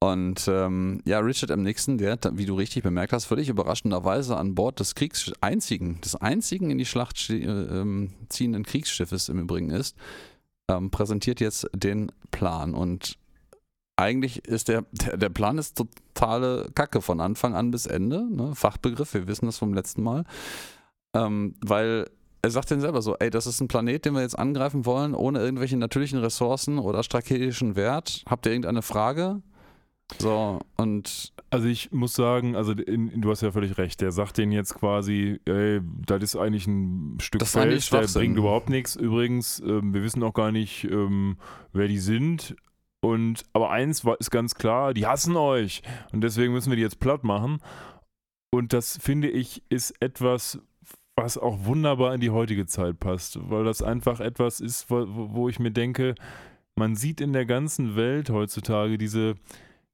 Und 0.00 0.48
ähm, 0.48 1.00
ja, 1.06 1.20
Richard 1.20 1.50
M. 1.50 1.62
Nixon, 1.62 1.96
der, 1.96 2.18
wie 2.32 2.44
du 2.44 2.54
richtig 2.54 2.82
bemerkt 2.82 3.12
hast, 3.12 3.24
völlig 3.24 3.48
überraschenderweise 3.48 4.36
an 4.36 4.54
Bord 4.54 4.80
des 4.80 4.94
Kriegs 4.94 5.32
einzigen, 5.40 6.00
des 6.02 6.14
einzigen 6.16 6.70
in 6.70 6.78
die 6.78 6.84
Schlacht 6.84 7.30
äh, 7.30 7.36
ähm, 7.36 8.12
ziehenden 8.28 8.64
Kriegsschiffes 8.64 9.28
im 9.28 9.38
Übrigen 9.38 9.70
ist, 9.70 9.96
ähm, 10.68 10.90
präsentiert 10.90 11.40
jetzt 11.40 11.68
den 11.74 12.12
Plan. 12.30 12.74
Und 12.74 13.16
eigentlich 13.96 14.44
ist 14.46 14.68
der, 14.68 14.84
der, 14.92 15.16
der, 15.16 15.28
Plan 15.28 15.58
ist 15.58 15.76
totale 15.76 16.68
Kacke 16.74 17.00
von 17.00 17.20
Anfang 17.20 17.54
an 17.54 17.70
bis 17.70 17.86
Ende. 17.86 18.26
Ne? 18.28 18.54
Fachbegriff, 18.54 19.14
wir 19.14 19.28
wissen 19.28 19.46
das 19.46 19.58
vom 19.58 19.74
letzten 19.74 20.02
Mal. 20.02 20.24
Ähm, 21.14 21.54
weil 21.64 22.06
er 22.42 22.50
sagt 22.50 22.70
dann 22.70 22.80
selber 22.80 23.00
so, 23.02 23.16
ey, 23.16 23.30
das 23.30 23.46
ist 23.46 23.60
ein 23.60 23.68
Planet, 23.68 24.04
den 24.04 24.14
wir 24.14 24.20
jetzt 24.20 24.38
angreifen 24.38 24.84
wollen, 24.84 25.14
ohne 25.14 25.38
irgendwelche 25.40 25.76
natürlichen 25.76 26.18
Ressourcen 26.18 26.78
oder 26.78 27.02
strategischen 27.02 27.76
Wert. 27.76 28.22
Habt 28.28 28.46
ihr 28.46 28.52
irgendeine 28.52 28.82
Frage? 28.82 29.40
So, 30.18 30.60
und. 30.76 31.32
Also 31.50 31.66
ich 31.68 31.90
muss 31.92 32.14
sagen, 32.14 32.56
also 32.56 32.72
in, 32.72 33.20
du 33.20 33.30
hast 33.30 33.40
ja 33.40 33.52
völlig 33.52 33.78
recht, 33.78 34.00
der 34.00 34.12
sagt 34.12 34.36
denen 34.38 34.52
jetzt 34.52 34.74
quasi, 34.74 35.40
ey, 35.46 35.80
das 36.04 36.22
ist 36.22 36.36
eigentlich 36.36 36.66
ein 36.66 37.16
Stück 37.20 37.38
das 37.38 37.52
Feld, 37.52 37.92
der 37.92 38.06
bringt 38.08 38.36
überhaupt 38.36 38.68
nichts. 38.68 38.96
Übrigens, 38.96 39.60
ähm, 39.60 39.94
wir 39.94 40.02
wissen 40.02 40.22
auch 40.22 40.34
gar 40.34 40.52
nicht, 40.52 40.84
ähm, 40.84 41.38
wer 41.72 41.88
die 41.88 41.98
sind. 41.98 42.56
Und 43.04 43.42
aber 43.52 43.70
eins 43.70 44.06
war, 44.06 44.18
ist 44.18 44.30
ganz 44.30 44.54
klar, 44.54 44.94
die 44.94 45.06
hassen 45.06 45.36
euch. 45.36 45.82
Und 46.12 46.22
deswegen 46.22 46.54
müssen 46.54 46.70
wir 46.70 46.76
die 46.76 46.82
jetzt 46.82 47.00
platt 47.00 47.22
machen. 47.22 47.58
Und 48.50 48.72
das 48.72 48.96
finde 48.96 49.28
ich 49.28 49.62
ist 49.68 49.90
etwas, 50.00 50.58
was 51.14 51.36
auch 51.36 51.66
wunderbar 51.66 52.14
in 52.14 52.22
die 52.22 52.30
heutige 52.30 52.64
Zeit 52.64 52.98
passt, 52.98 53.38
weil 53.50 53.62
das 53.64 53.82
einfach 53.82 54.20
etwas 54.20 54.60
ist, 54.60 54.90
wo, 54.90 55.04
wo 55.06 55.50
ich 55.50 55.58
mir 55.58 55.70
denke, 55.70 56.14
man 56.76 56.96
sieht 56.96 57.20
in 57.20 57.34
der 57.34 57.44
ganzen 57.44 57.94
Welt 57.94 58.30
heutzutage 58.30 58.96
diese, 58.96 59.34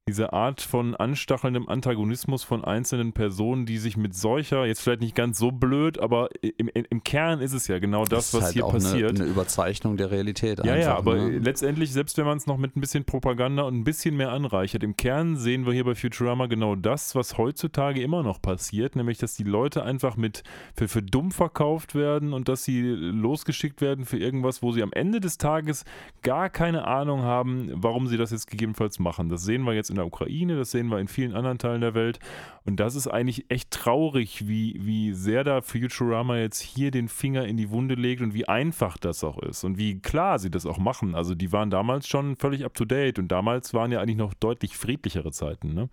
diese 0.07 0.33
Art 0.33 0.61
von 0.61 0.95
anstachelndem 0.95 1.69
Antagonismus 1.69 2.43
von 2.43 2.65
einzelnen 2.65 3.13
Personen, 3.13 3.67
die 3.67 3.77
sich 3.77 3.97
mit 3.97 4.15
solcher, 4.15 4.65
jetzt 4.65 4.81
vielleicht 4.81 5.01
nicht 5.01 5.13
ganz 5.15 5.37
so 5.37 5.51
blöd, 5.51 5.99
aber 5.99 6.29
im, 6.41 6.69
im 6.69 7.03
Kern 7.03 7.39
ist 7.39 7.53
es 7.53 7.67
ja 7.67 7.77
genau 7.77 8.05
das, 8.05 8.31
das 8.31 8.33
was 8.33 8.43
halt 8.45 8.53
hier 8.53 8.65
passiert. 8.65 9.11
Eine, 9.11 9.19
eine 9.21 9.29
Überzeichnung 9.29 9.97
der 9.97 10.09
Realität. 10.09 10.65
Ja, 10.65 10.73
einfach, 10.73 10.85
ja, 10.85 10.97
aber 10.97 11.15
ne? 11.15 11.37
letztendlich, 11.37 11.93
selbst 11.93 12.17
wenn 12.17 12.25
man 12.25 12.37
es 12.37 12.47
noch 12.47 12.57
mit 12.57 12.75
ein 12.75 12.81
bisschen 12.81 13.05
Propaganda 13.05 13.61
und 13.61 13.75
ein 13.75 13.83
bisschen 13.83 14.17
mehr 14.17 14.31
anreichert, 14.31 14.81
im 14.81 14.97
Kern 14.97 15.37
sehen 15.37 15.67
wir 15.67 15.73
hier 15.73 15.85
bei 15.85 15.93
Futurama 15.93 16.47
genau 16.47 16.75
das, 16.75 17.13
was 17.13 17.37
heutzutage 17.37 18.01
immer 18.01 18.23
noch 18.23 18.41
passiert, 18.41 18.95
nämlich, 18.95 19.19
dass 19.19 19.35
die 19.35 19.43
Leute 19.43 19.83
einfach 19.83 20.17
mit 20.17 20.41
für, 20.75 20.87
für 20.87 21.03
dumm 21.03 21.29
verkauft 21.29 21.93
werden 21.93 22.33
und 22.33 22.49
dass 22.49 22.63
sie 22.63 22.81
losgeschickt 22.81 23.81
werden 23.81 24.05
für 24.05 24.17
irgendwas, 24.17 24.63
wo 24.63 24.71
sie 24.71 24.81
am 24.81 24.91
Ende 24.93 25.19
des 25.19 25.37
Tages 25.37 25.85
gar 26.23 26.49
keine 26.49 26.87
Ahnung 26.87 27.21
haben, 27.21 27.69
warum 27.75 28.07
sie 28.07 28.17
das 28.17 28.31
jetzt 28.31 28.47
gegebenenfalls 28.49 28.97
machen. 28.97 29.29
Das 29.29 29.43
sehen 29.43 29.63
wir 29.63 29.73
jetzt 29.73 29.91
in 29.91 30.00
der 30.01 30.07
Ukraine, 30.07 30.57
das 30.57 30.71
sehen 30.71 30.87
wir 30.87 30.99
in 30.99 31.07
vielen 31.07 31.35
anderen 31.35 31.57
Teilen 31.57 31.81
der 31.81 31.93
Welt. 31.93 32.19
Und 32.63 32.79
das 32.79 32.95
ist 32.95 33.07
eigentlich 33.07 33.49
echt 33.49 33.71
traurig, 33.71 34.47
wie, 34.47 34.79
wie 34.81 35.13
sehr 35.13 35.43
da 35.43 35.61
Futurama 35.61 36.37
jetzt 36.37 36.59
hier 36.59 36.91
den 36.91 37.07
Finger 37.07 37.45
in 37.45 37.57
die 37.57 37.71
Wunde 37.71 37.95
legt 37.95 38.21
und 38.21 38.35
wie 38.35 38.47
einfach 38.47 38.97
das 38.97 39.23
auch 39.23 39.39
ist 39.39 39.63
und 39.63 39.79
wie 39.79 39.99
klar 39.99 40.37
sie 40.37 40.51
das 40.51 40.67
auch 40.67 40.77
machen. 40.77 41.15
Also 41.15 41.33
die 41.33 41.51
waren 41.51 41.71
damals 41.71 42.07
schon 42.07 42.35
völlig 42.35 42.63
up 42.63 42.75
to 42.75 42.85
date 42.85 43.17
und 43.17 43.29
damals 43.29 43.73
waren 43.73 43.91
ja 43.91 43.99
eigentlich 43.99 44.17
noch 44.17 44.35
deutlich 44.35 44.77
friedlichere 44.77 45.31
Zeiten. 45.31 45.73
Ne? 45.73 45.89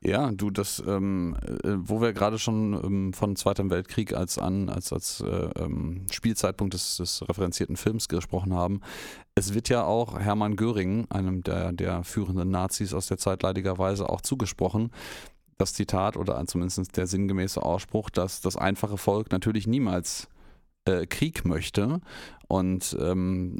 Ja, 0.00 0.32
du, 0.32 0.50
das, 0.50 0.82
ähm, 0.86 1.36
äh, 1.62 1.74
wo 1.76 2.00
wir 2.00 2.12
gerade 2.12 2.38
schon 2.38 2.72
ähm, 2.72 3.12
von 3.12 3.36
Zweiten 3.36 3.70
Weltkrieg 3.70 4.12
als 4.12 4.38
an, 4.38 4.68
als, 4.68 4.92
als 4.92 5.20
äh, 5.20 5.50
ähm, 5.56 6.06
Spielzeitpunkt 6.10 6.74
des, 6.74 6.96
des 6.96 7.28
referenzierten 7.28 7.76
Films 7.76 8.08
gesprochen 8.08 8.54
haben, 8.54 8.80
es 9.38 9.54
wird 9.54 9.68
ja 9.68 9.84
auch 9.84 10.18
Hermann 10.18 10.56
Göring, 10.56 11.06
einem 11.10 11.42
der, 11.42 11.72
der 11.72 12.02
führenden 12.02 12.50
Nazis 12.50 12.92
aus 12.92 13.06
der 13.06 13.18
Zeit 13.18 13.37
leidigerweise 13.42 14.08
auch 14.08 14.20
zugesprochen, 14.20 14.90
das 15.58 15.74
Zitat 15.74 16.16
oder 16.16 16.44
zumindest 16.46 16.96
der 16.96 17.06
sinngemäße 17.06 17.62
Ausspruch, 17.62 18.10
dass 18.10 18.40
das 18.40 18.56
einfache 18.56 18.96
Volk 18.96 19.32
natürlich 19.32 19.66
niemals 19.66 20.28
äh, 20.84 21.06
Krieg 21.06 21.44
möchte. 21.44 22.00
Und 22.46 22.96
ähm, 22.98 23.58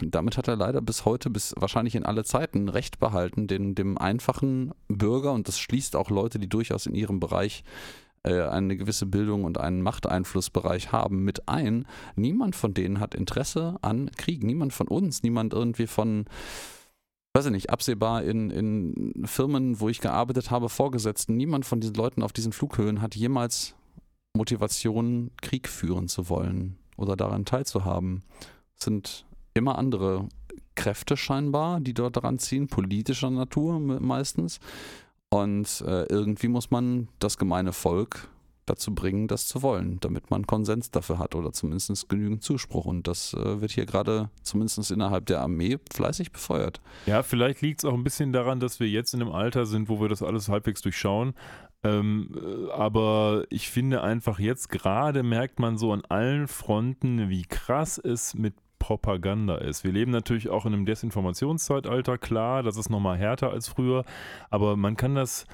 damit 0.00 0.36
hat 0.36 0.46
er 0.46 0.56
leider 0.56 0.80
bis 0.80 1.04
heute, 1.04 1.30
bis 1.30 1.54
wahrscheinlich 1.56 1.96
in 1.96 2.06
alle 2.06 2.24
Zeiten 2.24 2.68
Recht 2.68 3.00
behalten, 3.00 3.48
den, 3.48 3.74
dem 3.74 3.98
einfachen 3.98 4.72
Bürger, 4.86 5.32
und 5.32 5.48
das 5.48 5.58
schließt 5.58 5.96
auch 5.96 6.10
Leute, 6.10 6.38
die 6.38 6.48
durchaus 6.48 6.86
in 6.86 6.94
ihrem 6.94 7.18
Bereich 7.18 7.64
äh, 8.22 8.42
eine 8.42 8.76
gewisse 8.76 9.06
Bildung 9.06 9.44
und 9.44 9.58
einen 9.58 9.82
Machteinflussbereich 9.82 10.92
haben, 10.92 11.24
mit 11.24 11.48
ein. 11.48 11.86
Niemand 12.14 12.54
von 12.54 12.74
denen 12.74 13.00
hat 13.00 13.14
Interesse 13.14 13.76
an 13.82 14.10
Krieg. 14.16 14.44
Niemand 14.44 14.72
von 14.72 14.86
uns, 14.86 15.22
niemand 15.22 15.52
irgendwie 15.52 15.86
von 15.86 16.26
weiß 17.38 17.46
ich 17.46 17.52
nicht, 17.52 17.70
absehbar 17.70 18.24
in, 18.24 18.50
in 18.50 19.24
Firmen, 19.24 19.78
wo 19.78 19.88
ich 19.88 20.00
gearbeitet 20.00 20.50
habe, 20.50 20.68
Vorgesetzten, 20.68 21.36
niemand 21.36 21.64
von 21.64 21.78
diesen 21.78 21.94
Leuten 21.94 22.24
auf 22.24 22.32
diesen 22.32 22.52
Flughöhen 22.52 23.00
hat 23.00 23.14
jemals 23.14 23.76
Motivation, 24.36 25.30
Krieg 25.40 25.68
führen 25.68 26.08
zu 26.08 26.28
wollen 26.28 26.78
oder 26.96 27.14
daran 27.14 27.44
teilzuhaben. 27.44 28.24
Es 28.76 28.86
sind 28.86 29.24
immer 29.54 29.78
andere 29.78 30.28
Kräfte 30.74 31.16
scheinbar, 31.16 31.78
die 31.78 31.94
dort 31.94 32.16
daran 32.16 32.40
ziehen, 32.40 32.66
politischer 32.66 33.30
Natur 33.30 33.78
meistens. 33.78 34.58
Und 35.30 35.84
äh, 35.86 36.06
irgendwie 36.06 36.48
muss 36.48 36.72
man 36.72 37.06
das 37.20 37.38
gemeine 37.38 37.72
Volk 37.72 38.28
dazu 38.68 38.94
bringen, 38.94 39.28
das 39.28 39.46
zu 39.46 39.62
wollen, 39.62 39.98
damit 40.00 40.30
man 40.30 40.46
Konsens 40.46 40.90
dafür 40.90 41.18
hat 41.18 41.34
oder 41.34 41.52
zumindest 41.52 42.08
genügend 42.08 42.42
Zuspruch. 42.42 42.84
Und 42.84 43.06
das 43.06 43.34
äh, 43.34 43.60
wird 43.60 43.72
hier 43.72 43.86
gerade 43.86 44.30
zumindest 44.42 44.90
innerhalb 44.90 45.26
der 45.26 45.40
Armee 45.40 45.78
fleißig 45.92 46.32
befeuert. 46.32 46.80
Ja, 47.06 47.22
vielleicht 47.22 47.60
liegt 47.62 47.80
es 47.80 47.84
auch 47.84 47.94
ein 47.94 48.04
bisschen 48.04 48.32
daran, 48.32 48.60
dass 48.60 48.80
wir 48.80 48.88
jetzt 48.88 49.14
in 49.14 49.22
einem 49.22 49.32
Alter 49.32 49.66
sind, 49.66 49.88
wo 49.88 50.00
wir 50.00 50.08
das 50.08 50.22
alles 50.22 50.48
halbwegs 50.48 50.82
durchschauen. 50.82 51.34
Ähm, 51.84 52.34
äh, 52.34 52.70
aber 52.72 53.44
ich 53.50 53.70
finde 53.70 54.02
einfach 54.02 54.38
jetzt 54.38 54.68
gerade 54.68 55.22
merkt 55.22 55.60
man 55.60 55.78
so 55.78 55.92
an 55.92 56.02
allen 56.08 56.48
Fronten, 56.48 57.28
wie 57.28 57.42
krass 57.42 57.98
es 57.98 58.34
mit 58.34 58.54
Propaganda 58.78 59.56
ist. 59.56 59.84
Wir 59.84 59.92
leben 59.92 60.10
natürlich 60.10 60.48
auch 60.48 60.64
in 60.64 60.72
einem 60.72 60.86
Desinformationszeitalter, 60.86 62.18
klar, 62.18 62.62
das 62.62 62.76
ist 62.76 62.90
nochmal 62.90 63.18
härter 63.18 63.50
als 63.50 63.68
früher, 63.68 64.04
aber 64.50 64.76
man 64.76 64.96
kann 64.96 65.14
das 65.14 65.46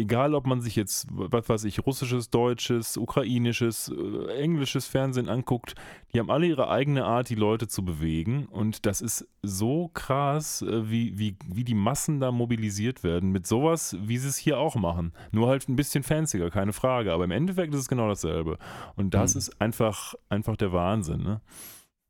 egal 0.00 0.34
ob 0.34 0.46
man 0.46 0.60
sich 0.60 0.76
jetzt, 0.76 1.06
was 1.10 1.48
weiß 1.48 1.64
ich, 1.64 1.84
russisches, 1.86 2.30
deutsches, 2.30 2.96
ukrainisches, 2.96 3.88
äh, 3.88 4.32
englisches 4.40 4.86
Fernsehen 4.86 5.28
anguckt, 5.28 5.74
die 6.12 6.18
haben 6.18 6.30
alle 6.30 6.46
ihre 6.46 6.68
eigene 6.68 7.04
Art, 7.04 7.28
die 7.28 7.34
Leute 7.34 7.68
zu 7.68 7.84
bewegen. 7.84 8.46
Und 8.46 8.86
das 8.86 9.00
ist 9.00 9.28
so 9.42 9.88
krass, 9.94 10.62
äh, 10.62 10.90
wie, 10.90 11.18
wie, 11.18 11.36
wie 11.46 11.64
die 11.64 11.74
Massen 11.74 12.18
da 12.20 12.32
mobilisiert 12.32 13.04
werden. 13.04 13.30
Mit 13.30 13.46
sowas, 13.46 13.96
wie 14.00 14.18
sie 14.18 14.28
es 14.28 14.36
hier 14.36 14.58
auch 14.58 14.74
machen. 14.74 15.12
Nur 15.30 15.48
halt 15.48 15.68
ein 15.68 15.76
bisschen 15.76 16.02
fancier, 16.02 16.50
keine 16.50 16.72
Frage. 16.72 17.12
Aber 17.12 17.24
im 17.24 17.30
Endeffekt 17.30 17.74
ist 17.74 17.80
es 17.80 17.88
genau 17.88 18.08
dasselbe. 18.08 18.58
Und 18.96 19.14
das 19.14 19.34
mhm. 19.34 19.38
ist 19.38 19.60
einfach, 19.60 20.14
einfach 20.28 20.56
der 20.56 20.72
Wahnsinn, 20.72 21.22
ne? 21.22 21.40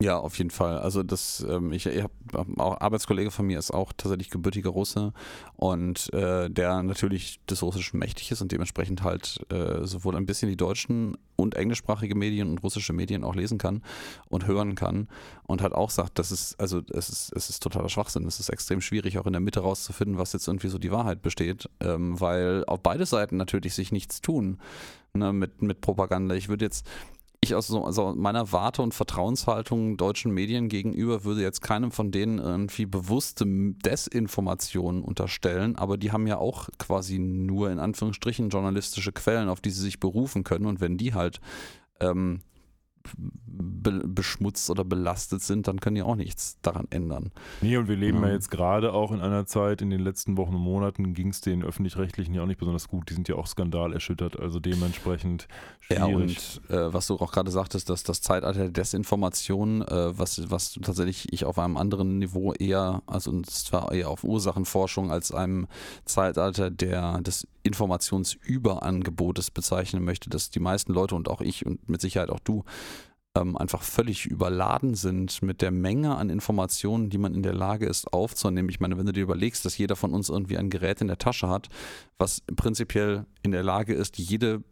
Ja, 0.03 0.19
auf 0.19 0.39
jeden 0.39 0.49
Fall. 0.49 0.79
Also 0.79 1.03
das, 1.03 1.45
ähm, 1.47 1.73
ich, 1.73 1.85
ich 1.85 2.03
habe 2.03 2.15
auch 2.57 2.81
Arbeitskollege 2.81 3.31
von 3.31 3.47
mir 3.47 3.59
ist 3.59 3.71
auch 3.71 3.93
tatsächlich 3.95 4.31
gebürtiger 4.31 4.71
Russe 4.71 5.13
und 5.57 6.11
äh, 6.15 6.49
der 6.49 6.83
natürlich 6.83 7.39
des 7.45 7.63
Russischen 7.63 7.99
mächtig 7.99 8.31
ist 8.31 8.41
und 8.41 8.51
dementsprechend 8.51 9.03
halt 9.03 9.45
äh, 9.53 9.85
sowohl 9.85 10.17
ein 10.17 10.25
bisschen 10.25 10.49
die 10.49 10.57
deutschen 10.57 11.19
und 11.37 11.55
englischsprachige 11.55 12.15
Medien 12.15 12.49
und 12.49 12.63
russische 12.63 12.95
Medien 12.95 13.25
auch 13.25 13.35
lesen 13.35 13.59
kann 13.59 13.83
und 14.31 14.47
hören 14.47 14.75
kann 14.75 15.07
und 15.47 15.61
hat 15.61 15.75
auch 15.75 15.91
sagt, 15.91 16.19
das 16.19 16.33
ist, 16.33 16.59
also 16.59 16.81
es 16.95 17.11
ist, 17.11 17.33
es 17.37 17.51
ist 17.51 17.63
totaler 17.63 17.91
Schwachsinn. 17.91 18.27
Es 18.27 18.41
ist 18.41 18.49
extrem 18.49 18.81
schwierig, 18.81 19.19
auch 19.19 19.27
in 19.27 19.35
der 19.35 19.41
Mitte 19.41 19.61
rauszufinden, 19.61 20.17
was 20.17 20.33
jetzt 20.33 20.49
irgendwie 20.49 20.69
so 20.69 20.79
die 20.79 20.93
Wahrheit 20.93 21.21
besteht, 21.21 21.69
ähm, 21.81 22.19
weil 22.19 22.65
auf 22.67 22.81
beide 22.81 23.05
Seiten 23.05 23.37
natürlich 23.37 23.75
sich 23.75 23.93
nichts 23.93 24.23
tun 24.23 24.61
ne, 25.13 25.35
mit, 25.35 25.61
mit 25.61 25.83
Propaganda. 25.83 26.35
Ich 26.35 26.49
würde 26.49 26.65
jetzt 26.65 26.87
ich 27.43 27.55
aus 27.55 27.69
so, 27.69 27.85
also 27.85 28.15
meiner 28.15 28.53
Warte 28.53 28.83
und 28.83 28.93
Vertrauenshaltung 28.93 29.97
deutschen 29.97 30.33
Medien 30.33 30.69
gegenüber 30.69 31.25
würde 31.25 31.41
jetzt 31.41 31.63
keinem 31.63 31.91
von 31.91 32.11
denen 32.11 32.39
irgendwie 32.39 32.85
bewusste 32.85 33.45
Desinformationen 33.47 35.03
unterstellen, 35.03 35.77
aber 35.77 35.97
die 35.97 36.13
haben 36.13 36.27
ja 36.27 36.37
auch 36.37 36.69
quasi 36.79 37.19
nur 37.19 37.71
in 37.71 37.79
Anführungsstrichen 37.79 38.51
journalistische 38.51 39.13
Quellen, 39.13 39.49
auf 39.49 39.61
die 39.61 39.71
sie 39.71 39.81
sich 39.81 40.01
berufen 40.01 40.45
können. 40.45 40.67
Und 40.67 40.81
wenn 40.81 40.99
die 40.99 41.15
halt 41.15 41.41
ähm, 42.01 42.41
be 43.17 44.03
beschmutzt 44.05 44.71
oder 44.71 44.85
belastet 44.85 45.43
sind, 45.43 45.69
dann 45.69 45.81
können 45.81 45.97
die 45.97 46.03
auch 46.03 46.15
nichts 46.15 46.59
daran 46.63 46.87
ändern. 46.91 47.31
Nee, 47.61 47.77
und 47.77 47.89
wir 47.89 47.97
leben 47.97 48.21
ja, 48.23 48.29
ja 48.29 48.35
jetzt 48.35 48.51
gerade 48.51 48.93
auch 48.93 49.13
in 49.13 49.21
einer 49.21 49.47
Zeit, 49.47 49.83
in 49.83 49.91
den 49.91 50.01
letzten 50.01 50.37
Wochen 50.37 50.55
und 50.55 50.63
Monaten 50.63 51.15
ging 51.15 51.29
es 51.29 51.41
den 51.41 51.63
Öffentlich-Rechtlichen 51.63 52.35
ja 52.35 52.43
auch 52.43 52.47
nicht 52.47 52.59
besonders 52.59 52.89
gut. 52.89 53.11
Die 53.11 53.15
sind 53.15 53.29
ja 53.29 53.37
auch 53.37 53.47
skandalerschüttert, 53.47 54.39
also 54.39 54.61
dementsprechend 54.61 55.49
schwierig. 55.81 56.01
Ja, 56.01 56.07
und 56.07 56.61
äh, 56.71 56.93
was 56.93 57.07
du 57.07 57.17
auch 57.17 57.33
gerade 57.33 57.51
sagtest, 57.51 57.91
dass 57.91 58.03
das 58.03 58.21
Zeitalter 58.21 58.61
der 58.61 58.71
Desinformation, 58.71 59.83
äh, 59.83 60.19
was, 60.19 60.51
was 60.51 60.79
tatsächlich 60.83 61.33
ich 61.33 61.45
auf 61.45 61.59
einem 61.59 61.77
anderen 61.77 62.19
Niveau 62.19 62.53
eher, 62.53 63.03
also 63.07 63.41
zwar 63.43 63.93
eher 63.93 64.09
auf 64.09 64.25
Ursachenforschung 64.25 65.11
als 65.11 65.33
einem 65.33 65.67
Zeitalter 66.05 66.71
der, 66.71 67.21
des 67.21 67.47
Informationsüberangebotes 67.63 69.51
bezeichnen 69.51 70.05
möchte, 70.05 70.31
dass 70.31 70.51
die 70.51 70.61
meisten 70.61 70.93
Leute 70.93 71.15
und 71.15 71.29
auch 71.29 71.41
ich 71.41 71.67
und 71.67 71.89
mit 71.89 72.01
Sicherheit 72.01 72.31
auch 72.31 72.41
du 72.41 72.65
ähm, 73.37 73.57
einfach 73.57 73.83
völlig 73.83 74.27
überladen 74.27 74.95
sind 74.95 75.43
mit 75.43 75.63
der 75.63 75.71
Menge 75.71 76.17
an 76.17 76.31
Informationen, 76.31 77.11
die 77.11 77.19
man 77.19 77.35
in 77.35 77.43
der 77.43 77.55
Lage 77.55 77.87
ist 77.87 78.13
aufzunehmen. 78.13 78.69
Ich 78.69 78.81
meine, 78.81 78.99
wenn 78.99 79.07
du 79.07 79.13
dir 79.13 79.23
überlegst, 79.23 79.65
dass 79.65 79.79
jeder 79.79 79.95
von 79.95 80.13
uns 80.13 80.29
irgendwie 80.29 80.59
ein 80.59 80.71
Gerät 80.71 81.01
in 81.01 81.07
der 81.07 81.19
Tasche 81.19 81.49
hat, 81.49 81.69
was 82.19 82.43
prinzipiell 82.57 83.27
in 83.43 83.53
der 83.53 83.63
Lage 83.63 83.95
ist, 83.95 84.19
jede 84.19 84.65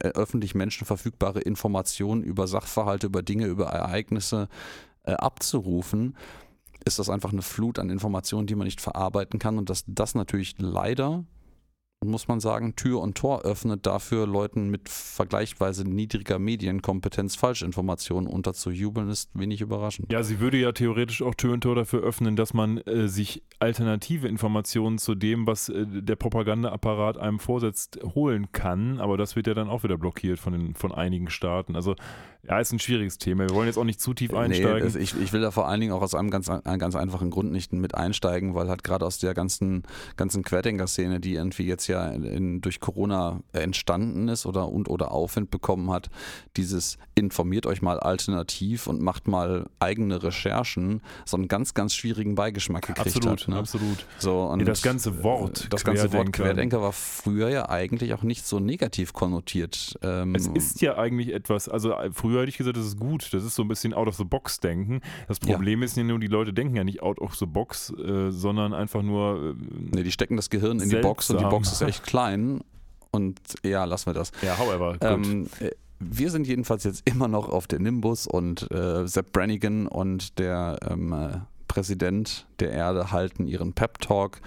öffentlich 0.00 0.54
Menschen 0.54 0.86
verfügbare 0.86 1.40
Information 1.40 2.22
über 2.22 2.46
Sachverhalte, 2.46 3.06
über 3.06 3.22
Dinge, 3.22 3.46
über 3.46 3.66
Ereignisse 3.66 4.48
äh, 5.04 5.12
abzurufen, 5.12 6.16
ist 6.84 6.98
das 6.98 7.10
einfach 7.10 7.32
eine 7.32 7.42
Flut 7.42 7.78
an 7.78 7.90
Informationen, 7.90 8.46
die 8.46 8.54
man 8.54 8.64
nicht 8.64 8.80
verarbeiten 8.80 9.38
kann 9.38 9.58
und 9.58 9.70
dass 9.70 9.84
das 9.86 10.14
natürlich 10.14 10.54
leider 10.58 11.24
muss 12.02 12.28
man 12.28 12.40
sagen, 12.40 12.76
Tür 12.76 13.00
und 13.00 13.14
Tor 13.14 13.42
öffnet 13.42 13.84
dafür, 13.84 14.26
Leuten 14.26 14.70
mit 14.70 14.88
vergleichsweise 14.88 15.84
niedriger 15.84 16.38
Medienkompetenz 16.38 17.36
Falschinformationen 17.36 18.26
unterzujubeln, 18.26 19.10
ist 19.10 19.28
wenig 19.34 19.60
überraschend. 19.60 20.10
Ja, 20.10 20.22
sie 20.22 20.40
würde 20.40 20.56
ja 20.56 20.72
theoretisch 20.72 21.20
auch 21.20 21.34
Tür 21.34 21.52
und 21.52 21.60
Tor 21.60 21.74
dafür 21.74 22.02
öffnen, 22.02 22.36
dass 22.36 22.54
man 22.54 22.78
äh, 22.78 23.06
sich 23.06 23.42
alternative 23.58 24.28
Informationen 24.28 24.96
zu 24.96 25.14
dem, 25.14 25.46
was 25.46 25.68
äh, 25.68 25.84
der 25.86 26.16
Propagandaapparat 26.16 27.18
einem 27.18 27.38
vorsetzt, 27.38 28.00
holen 28.14 28.50
kann. 28.52 28.98
Aber 28.98 29.18
das 29.18 29.36
wird 29.36 29.46
ja 29.46 29.52
dann 29.52 29.68
auch 29.68 29.82
wieder 29.82 29.98
blockiert 29.98 30.38
von, 30.38 30.54
den, 30.54 30.74
von 30.74 30.92
einigen 30.92 31.28
Staaten. 31.28 31.76
Also 31.76 31.96
ja, 32.48 32.58
ist 32.58 32.72
ein 32.72 32.78
schwieriges 32.78 33.18
Thema. 33.18 33.46
Wir 33.46 33.54
wollen 33.54 33.66
jetzt 33.66 33.76
auch 33.76 33.84
nicht 33.84 34.00
zu 34.00 34.14
tief 34.14 34.32
einsteigen. 34.32 34.90
Nee, 34.90 34.98
ich, 34.98 35.14
ich 35.20 35.32
will 35.34 35.42
da 35.42 35.50
vor 35.50 35.68
allen 35.68 35.80
Dingen 35.80 35.92
auch 35.92 36.00
aus 36.00 36.14
einem 36.14 36.30
ganz, 36.30 36.48
einem 36.48 36.78
ganz 36.78 36.96
einfachen 36.96 37.28
Grund 37.28 37.52
nicht 37.52 37.74
mit 37.74 37.94
einsteigen, 37.94 38.54
weil 38.54 38.70
halt 38.70 38.82
gerade 38.82 39.04
aus 39.04 39.18
der 39.18 39.34
ganzen, 39.34 39.82
ganzen 40.16 40.42
Querdenker-Szene, 40.42 41.20
die 41.20 41.34
irgendwie 41.34 41.66
jetzt 41.66 41.89
ja 41.90 42.08
in, 42.08 42.60
durch 42.60 42.80
Corona 42.80 43.40
entstanden 43.52 44.28
ist 44.28 44.46
oder 44.46 44.68
und 44.68 44.88
oder 44.88 45.12
Aufwind 45.12 45.50
bekommen 45.50 45.90
hat, 45.90 46.10
dieses 46.56 46.98
informiert 47.14 47.66
euch 47.66 47.82
mal 47.82 48.00
alternativ 48.00 48.86
und 48.86 49.00
macht 49.00 49.28
mal 49.28 49.68
eigene 49.78 50.22
Recherchen, 50.22 51.02
so 51.26 51.36
einen 51.36 51.48
ganz, 51.48 51.74
ganz 51.74 51.94
schwierigen 51.94 52.34
Beigeschmack 52.34 52.86
gekriegt 52.86 53.16
absolut, 53.16 53.42
hat. 53.42 53.48
Ne? 53.48 53.56
Absolut. 53.56 54.06
So, 54.18 54.44
und 54.44 54.60
ja, 54.60 54.66
das 54.66 54.82
ganze 54.82 55.22
Wort. 55.22 55.68
Das 55.70 55.84
ganze 55.84 56.12
Wort 56.12 56.32
Querdenker 56.32 56.80
war 56.80 56.92
früher 56.92 57.50
ja 57.50 57.68
eigentlich 57.68 58.14
auch 58.14 58.22
nicht 58.22 58.46
so 58.46 58.58
negativ 58.58 59.12
konnotiert. 59.12 59.98
Ähm, 60.02 60.34
es 60.34 60.46
ist 60.46 60.80
ja 60.80 60.96
eigentlich 60.96 61.32
etwas, 61.34 61.68
also 61.68 61.94
früher 62.12 62.30
früher 62.30 62.42
hätte 62.42 62.50
ich 62.50 62.58
gesagt, 62.58 62.76
das 62.76 62.86
ist 62.86 62.98
gut. 62.98 63.32
Das 63.32 63.44
ist 63.44 63.54
so 63.54 63.62
ein 63.62 63.68
bisschen 63.68 63.92
out 63.92 64.08
of 64.08 64.16
the 64.16 64.24
box 64.24 64.60
denken. 64.60 65.00
Das 65.28 65.38
Problem 65.38 65.80
ja. 65.80 65.84
ist 65.84 65.96
ja 65.96 66.04
nur, 66.04 66.18
die 66.18 66.28
Leute 66.28 66.52
denken 66.52 66.76
ja 66.76 66.84
nicht 66.84 67.02
out 67.02 67.18
of 67.20 67.34
the 67.34 67.46
box, 67.46 67.92
äh, 67.92 68.30
sondern 68.30 68.72
einfach 68.72 69.02
nur. 69.02 69.56
Äh, 69.58 69.64
nee, 69.94 70.02
die 70.02 70.12
stecken 70.12 70.36
das 70.36 70.50
Gehirn 70.50 70.80
in 70.80 70.88
die 70.88 70.96
Box 70.96 71.30
und 71.30 71.40
die 71.40 71.44
Box 71.44 71.72
ist 71.72 71.79
echt 71.82 72.04
klein. 72.04 72.60
Und 73.10 73.40
ja, 73.62 73.84
lassen 73.84 74.06
wir 74.06 74.14
das. 74.14 74.30
Ja, 74.42 74.58
however. 74.58 74.96
Ähm, 75.00 75.48
äh, 75.58 75.70
wir 75.98 76.30
sind 76.30 76.46
jedenfalls 76.46 76.84
jetzt 76.84 77.02
immer 77.04 77.28
noch 77.28 77.48
auf 77.48 77.66
der 77.66 77.78
Nimbus 77.78 78.26
und 78.26 78.70
äh, 78.70 79.06
Sepp 79.06 79.32
Brannigan 79.32 79.86
und 79.86 80.38
der 80.38 80.78
ähm, 80.88 81.12
äh, 81.12 81.38
Präsident 81.68 82.46
der 82.58 82.70
Erde 82.70 83.12
halten 83.12 83.46
ihren 83.46 83.74
Pep-Talk. 83.74 84.40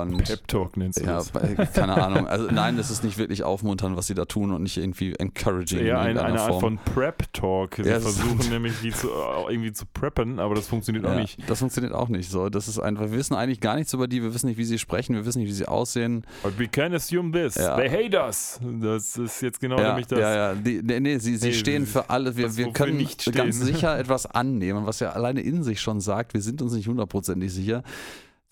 Und, 0.00 0.24
Pep 0.24 0.48
Talk 0.48 0.76
nennst 0.76 1.00
du 1.00 1.04
ja, 1.04 1.16
das. 1.16 1.32
keine 1.74 2.02
Ahnung. 2.02 2.26
Also 2.26 2.48
nein, 2.50 2.76
das 2.76 2.90
ist 2.90 3.04
nicht 3.04 3.18
wirklich 3.18 3.42
aufmuntern, 3.42 3.96
was 3.96 4.06
sie 4.06 4.14
da 4.14 4.24
tun 4.24 4.52
und 4.52 4.62
nicht 4.62 4.78
irgendwie 4.78 5.14
encouraging. 5.14 5.84
Ja, 5.84 6.00
eine, 6.00 6.22
eine 6.22 6.40
Art 6.40 6.60
von 6.60 6.78
Prep 6.78 7.32
Talk. 7.32 7.76
Sie 7.76 7.88
ja, 7.88 8.00
versuchen 8.00 8.48
nämlich 8.50 8.74
die 8.82 8.90
zu, 8.90 9.08
irgendwie 9.48 9.72
zu 9.72 9.84
preppen, 9.86 10.38
aber 10.38 10.54
das 10.54 10.68
funktioniert 10.68 11.04
ja, 11.04 11.12
auch 11.12 11.16
nicht. 11.16 11.38
Das 11.48 11.58
funktioniert 11.58 11.94
auch 11.94 12.08
nicht. 12.08 12.30
So, 12.30 12.48
das 12.48 12.68
ist 12.68 12.78
einfach. 12.78 13.10
Wir 13.10 13.18
wissen 13.18 13.34
eigentlich 13.34 13.60
gar 13.60 13.76
nichts 13.76 13.92
über 13.92 14.08
die. 14.08 14.22
Wir 14.22 14.34
wissen 14.34 14.46
nicht, 14.46 14.58
wie 14.58 14.64
sie 14.64 14.78
sprechen. 14.78 15.14
Wir 15.14 15.26
wissen 15.26 15.40
nicht, 15.40 15.48
wie 15.48 15.54
sie 15.54 15.68
aussehen. 15.68 16.24
But 16.42 16.58
we 16.58 16.68
can 16.68 16.94
assume 16.94 17.32
this. 17.32 17.54
They 17.54 17.90
hate 17.90 18.16
us. 18.16 18.60
Das 18.80 19.16
ist 19.16 19.42
jetzt 19.42 19.60
genau 19.60 19.76
nämlich 19.76 20.06
das. 20.06 20.18
Ja, 20.18 20.34
ja. 20.34 20.54
Die, 20.54 20.80
nee, 20.82 21.00
nee, 21.00 21.18
sie, 21.18 21.36
sie 21.36 21.48
hey, 21.48 21.54
stehen 21.54 21.86
für 21.86 22.10
alle. 22.10 22.36
Wir, 22.36 22.56
wir 22.56 22.72
können 22.72 22.96
nicht 22.96 23.32
ganz 23.32 23.60
sicher 23.60 23.98
etwas 23.98 24.26
annehmen, 24.26 24.86
was 24.86 25.00
ja 25.00 25.10
alleine 25.10 25.40
in 25.40 25.62
sich 25.62 25.80
schon 25.80 26.00
sagt. 26.00 26.34
Wir 26.34 26.40
sind 26.40 26.62
uns 26.62 26.72
nicht 26.72 26.88
hundertprozentig 26.88 27.52
sicher 27.52 27.82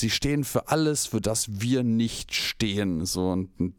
sie 0.00 0.10
stehen 0.10 0.44
für 0.44 0.68
alles, 0.68 1.06
für 1.06 1.20
das 1.20 1.60
wir 1.60 1.82
nicht 1.82 2.34
stehen. 2.34 3.04
So 3.06 3.30
und 3.30 3.74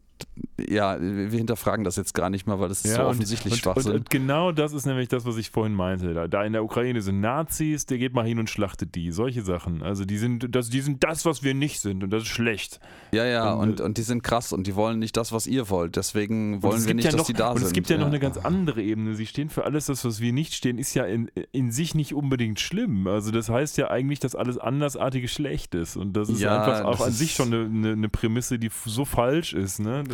ja, 0.68 1.00
wir 1.00 1.38
hinterfragen 1.38 1.84
das 1.84 1.96
jetzt 1.96 2.14
gar 2.14 2.30
nicht 2.30 2.46
mal, 2.46 2.60
weil 2.60 2.68
das 2.68 2.84
ist 2.84 2.92
ja, 2.92 3.02
so 3.02 3.08
offensichtlich 3.08 3.54
und, 3.54 3.58
Schwachsinn. 3.58 3.92
Und, 3.92 3.98
und, 3.98 4.10
genau 4.10 4.52
das 4.52 4.72
ist 4.72 4.86
nämlich 4.86 5.08
das, 5.08 5.24
was 5.24 5.36
ich 5.36 5.50
vorhin 5.50 5.74
meinte. 5.74 6.14
Da, 6.14 6.28
da, 6.28 6.44
in 6.44 6.52
der 6.52 6.64
Ukraine 6.64 7.02
sind 7.02 7.20
Nazis, 7.20 7.86
der 7.86 7.98
geht 7.98 8.14
mal 8.14 8.26
hin 8.26 8.38
und 8.38 8.48
schlachtet 8.48 8.94
die. 8.94 9.10
Solche 9.12 9.42
Sachen. 9.42 9.82
Also 9.82 10.04
die 10.04 10.18
sind 10.18 10.54
das, 10.54 10.68
die 10.68 10.80
sind 10.80 11.04
das, 11.04 11.24
was 11.24 11.42
wir 11.42 11.54
nicht 11.54 11.80
sind 11.80 12.04
und 12.04 12.10
das 12.10 12.22
ist 12.22 12.28
schlecht. 12.28 12.80
Ja, 13.12 13.24
ja, 13.24 13.52
und, 13.52 13.80
und, 13.80 13.98
die 13.98 14.02
sind 14.02 14.22
krass 14.22 14.52
und 14.52 14.66
die 14.66 14.74
wollen 14.74 14.98
nicht 14.98 15.16
das, 15.16 15.32
was 15.32 15.46
ihr 15.46 15.68
wollt. 15.68 15.96
Deswegen 15.96 16.62
wollen 16.62 16.84
wir 16.86 16.94
nicht, 16.94 17.04
ja 17.06 17.12
dass 17.12 17.26
die 17.26 17.32
da 17.32 17.50
und 17.50 17.58
sind. 17.58 17.64
Und 17.64 17.68
es 17.68 17.72
gibt 17.72 17.90
ja, 17.90 17.96
ja, 17.96 18.00
noch 18.00 18.08
eine 18.08 18.20
ganz 18.20 18.38
andere 18.38 18.82
Ebene. 18.82 19.14
Sie 19.14 19.26
stehen 19.26 19.48
für 19.48 19.64
alles, 19.64 19.86
das, 19.86 20.04
was 20.04 20.20
wir 20.20 20.32
nicht 20.32 20.54
stehen, 20.54 20.78
ist 20.78 20.94
ja 20.94 21.04
in, 21.04 21.30
in 21.52 21.70
sich 21.70 21.94
nicht 21.94 22.14
unbedingt 22.14 22.60
schlimm. 22.60 23.06
Also 23.06 23.30
das 23.30 23.48
heißt 23.48 23.76
ja 23.78 23.90
eigentlich, 23.90 24.20
dass 24.20 24.34
alles 24.34 24.58
Andersartige 24.58 25.28
schlecht 25.28 25.74
ist. 25.74 25.96
Und 25.96 26.14
das 26.16 26.28
ist 26.28 26.40
ja, 26.40 26.62
einfach 26.62 26.84
auch 26.84 27.00
an 27.04 27.12
sich 27.12 27.34
schon 27.34 27.52
eine, 27.52 27.64
eine, 27.64 27.92
eine 27.92 28.08
Prämisse, 28.08 28.58
die 28.58 28.70
so 28.84 29.04
falsch 29.04 29.52
ist. 29.52 29.80
Ne? 29.80 30.04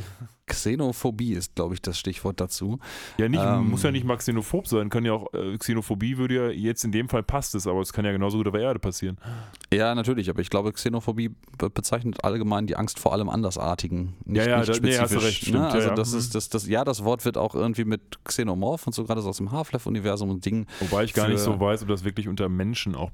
Xenophobie 0.48 1.32
ist, 1.32 1.54
glaube 1.54 1.74
ich, 1.74 1.82
das 1.82 1.98
Stichwort 1.98 2.40
dazu. 2.40 2.78
Ja, 3.18 3.28
nicht, 3.28 3.42
ähm, 3.42 3.70
muss 3.70 3.82
ja 3.82 3.90
nicht 3.90 4.04
mal 4.04 4.16
xenophob 4.16 4.66
sein, 4.66 4.88
kann 4.88 5.04
ja 5.04 5.12
auch, 5.12 5.32
äh, 5.34 5.56
Xenophobie 5.56 6.16
würde 6.16 6.34
ja, 6.34 6.50
jetzt 6.50 6.84
in 6.84 6.92
dem 6.92 7.08
Fall 7.08 7.22
passt 7.22 7.54
es, 7.54 7.66
aber 7.66 7.80
es 7.80 7.92
kann 7.92 8.04
ja 8.04 8.12
genauso 8.12 8.38
gut 8.38 8.48
auf 8.48 8.54
der 8.54 8.62
Erde 8.62 8.78
passieren. 8.78 9.18
Ja, 9.72 9.94
natürlich, 9.94 10.30
aber 10.30 10.40
ich 10.40 10.50
glaube, 10.50 10.72
Xenophobie 10.72 11.30
bezeichnet 11.74 12.24
allgemein 12.24 12.66
die 12.66 12.76
Angst 12.76 12.98
vor 12.98 13.12
allem 13.12 13.28
Andersartigen. 13.28 14.14
Nicht, 14.24 14.46
ja, 14.46 14.48
ja, 14.48 14.58
nicht 14.58 14.68
da, 14.70 14.74
spezifisch. 14.74 14.96
Nee, 14.96 15.02
hast 15.02 15.14
du 15.14 15.18
recht, 15.18 15.42
stimmt, 15.42 15.58
ne? 15.58 15.68
Also 15.68 15.88
ja, 15.88 15.94
das 15.94 16.12
ist, 16.12 16.34
das, 16.34 16.48
das, 16.48 16.66
ja, 16.66 16.84
das 16.84 17.04
Wort 17.04 17.24
wird 17.24 17.36
auch 17.36 17.54
irgendwie 17.54 17.84
mit 17.84 18.24
Xenomorph 18.24 18.86
und 18.86 18.94
so 18.94 19.04
gerade 19.04 19.20
aus 19.20 19.36
dem 19.36 19.52
Half-Life-Universum 19.52 20.30
und 20.30 20.44
Dingen. 20.44 20.66
Wobei 20.80 21.04
ich 21.04 21.12
gar 21.12 21.28
nicht 21.28 21.40
so 21.40 21.60
weiß, 21.60 21.82
ob 21.82 21.88
das 21.88 22.04
wirklich 22.04 22.28
unter 22.28 22.48
Menschen 22.48 22.94
auch 22.94 23.10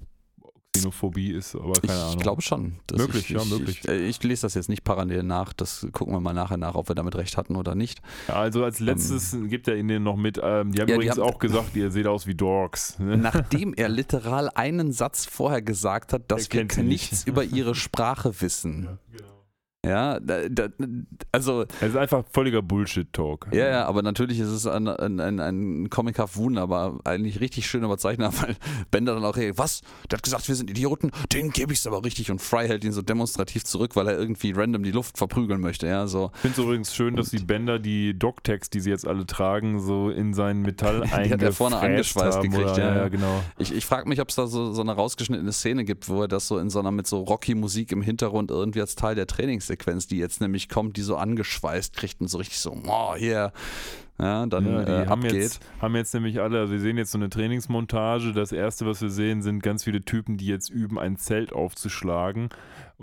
Xenophobie 0.75 1.31
ist, 1.31 1.55
aber 1.55 1.73
keine 1.75 1.85
ich 1.85 1.91
Ahnung. 1.91 2.15
Ich 2.17 2.23
glaube 2.23 2.43
schon. 2.43 2.77
Möglich, 2.93 3.31
ich, 3.31 3.37
ja, 3.37 3.45
möglich. 3.45 3.81
Ich, 3.85 3.91
ich, 3.91 4.23
lese 4.23 4.43
das 4.43 4.55
jetzt 4.55 4.69
nicht 4.69 4.85
parallel 4.85 5.23
nach, 5.23 5.53
das 5.53 5.87
gucken 5.93 6.15
wir 6.15 6.21
mal 6.21 6.35
nachher 6.35 6.57
nach, 6.57 6.75
ob 6.75 6.89
wir 6.89 6.95
damit 6.95 7.17
recht 7.17 7.37
hatten 7.37 7.57
oder 7.57 7.75
nicht. 7.75 8.01
Ja, 8.29 8.35
also 8.35 8.65
als 8.65 8.81
letztes 8.81 9.33
ähm, 9.33 9.49
gibt 9.49 9.69
er 9.69 9.77
Ihnen 9.77 10.03
noch 10.03 10.17
mit, 10.17 10.39
ähm, 10.43 10.73
die 10.73 10.81
haben 10.81 10.89
ja, 10.89 10.95
übrigens 10.97 11.15
die 11.15 11.21
haben, 11.21 11.29
auch 11.29 11.39
gesagt, 11.39 11.77
ihr 11.77 11.91
seht 11.91 12.07
aus 12.07 12.27
wie 12.27 12.35
Dorks. 12.35 12.97
Nachdem 12.99 13.75
er 13.75 13.89
literal 13.89 14.51
einen 14.55 14.93
Satz 14.93 15.27
vorher 15.27 15.63
gesagt 15.63 16.13
hat, 16.13 16.31
dass 16.31 16.51
wir 16.53 16.65
nichts 16.83 17.13
nicht. 17.13 17.29
über 17.29 17.45
ihre 17.45 17.75
Sprache 17.75 18.41
wissen. 18.41 18.99
Ja. 19.13 19.24
Ja, 19.85 20.21
da, 20.21 20.49
da, 20.49 20.69
also. 21.33 21.65
Es 21.81 21.91
ist 21.91 21.97
einfach 21.97 22.25
völliger 22.31 22.63
Bullshit-Talk. 22.63 23.49
Ja, 23.53 23.69
ja, 23.69 23.87
aber 23.87 24.03
natürlich 24.03 24.41
ist 24.41 24.49
es 24.49 24.67
ein, 24.67 24.89
ein, 24.89 25.21
ein, 25.21 25.41
ein 25.41 25.91
comichaft 25.91 26.37
wunderbar, 26.37 27.01
eigentlich 27.05 27.41
richtig 27.41 27.67
schön 27.67 27.85
überzeichnet, 27.85 28.33
weil 28.43 28.57
Bender 28.91 29.15
dann 29.15 29.25
auch, 29.25 29.37
hey, 29.37 29.57
was? 29.57 29.83
Der 30.11 30.19
hat 30.19 30.23
gesagt, 30.23 30.49
wir 30.49 30.55
sind 30.55 30.71
Idioten, 30.71 31.11
den 31.33 31.51
gebe 31.51 31.73
ich 31.73 31.81
es 31.81 31.87
aber 31.87 32.05
richtig 32.05 32.31
und 32.31 32.41
Fry 32.41 32.67
hält 32.67 32.85
ihn 32.85 32.93
so 32.93 33.03
demonstrativ 33.03 33.65
zurück, 33.65 33.97
weil 33.97 34.09
er 34.09 34.19
irgendwie 34.19 34.53
random 34.53 34.83
die 34.83 34.91
Luft 34.91 35.19
verprügeln 35.19 35.61
möchte, 35.61 35.87
ja, 35.87 36.07
so. 36.07 36.31
Ich 36.35 36.41
finde 36.41 36.61
es 36.61 36.65
übrigens 36.65 36.95
schön, 36.95 37.17
dass 37.17 37.31
die 37.31 37.39
Bender 37.39 37.79
die 37.79 38.19
Doc-Tags, 38.19 38.71
die 38.71 38.81
sie 38.81 38.91
jetzt 38.91 39.07
alle 39.07 39.27
tragen, 39.27 39.81
so 39.81 40.11
in 40.11 40.35
sein 40.35 40.63
Metall 40.63 41.03
Die 41.25 41.33
hat 41.33 41.43
er 41.43 41.53
vorne 41.53 41.77
angeschweißt 41.77 42.39
haben, 42.39 42.51
gekriegt, 42.51 42.71
oder, 42.71 42.79
ja, 42.79 42.97
ja, 42.97 43.09
genau. 43.09 43.43
Ich, 43.59 43.75
ich 43.75 43.85
frage 43.85 44.09
mich, 44.09 44.21
ob 44.21 44.29
es 44.29 44.37
da 44.37 44.47
so, 44.47 44.73
so 44.73 44.81
eine 44.81 44.93
rausgeschnittene 44.93 45.53
Szene 45.53 45.85
gibt, 45.85 46.09
wo 46.09 46.23
er 46.23 46.29
das 46.29 46.49
so 46.49 46.59
in 46.59 46.71
so 46.71 46.79
einer 46.79 46.91
mit 46.91 47.07
so 47.07 47.23
Rocky-Musik 47.23 47.93
im 47.93 48.03
Hintergrund 48.03 48.51
irgendwie 48.51 48.81
als 48.81 48.95
Teil 48.95 49.15
der 49.15 49.27
Trainingssequenz, 49.77 50.07
die 50.07 50.19
jetzt 50.19 50.41
nämlich 50.41 50.69
kommt, 50.69 50.97
die 50.97 51.03
so 51.03 51.17
angeschweißt 51.17 51.95
kriegt 51.97 52.21
und 52.21 52.29
so 52.29 52.39
richtig 52.39 52.59
so, 52.59 52.77
oh, 52.87 53.15
hier, 53.17 53.53
ja, 54.19 54.47
dann 54.47 54.67
Ja, 54.67 54.85
die 54.85 54.93
äh, 54.93 55.07
haben, 55.07 55.25
abgeht. 55.25 55.43
jetzt, 55.43 55.61
haben 55.81 55.97
jetzt 55.97 56.15
nämlich 56.15 56.41
alle, 56.41 56.61
also 56.61 56.73
wir 56.73 56.81
sehen 56.81 56.97
jetzt 56.97 57.11
so 57.11 57.19
eine 57.19 57.31
Trainingsmontage. 57.31 58.33
Das 58.33 58.53
erste, 58.53 58.87
was 58.87 59.03
wir 59.03 59.11
sehen, 59.11 59.43
sind 59.43 59.63
ganz 59.63 59.83
viele 59.83 60.05
Typen, 60.05 60.37
die 60.37 60.47
jetzt 60.47 60.71
üben, 60.71 60.99
ein 61.01 61.17
Zelt 61.17 61.53
aufzuschlagen. 61.53 62.49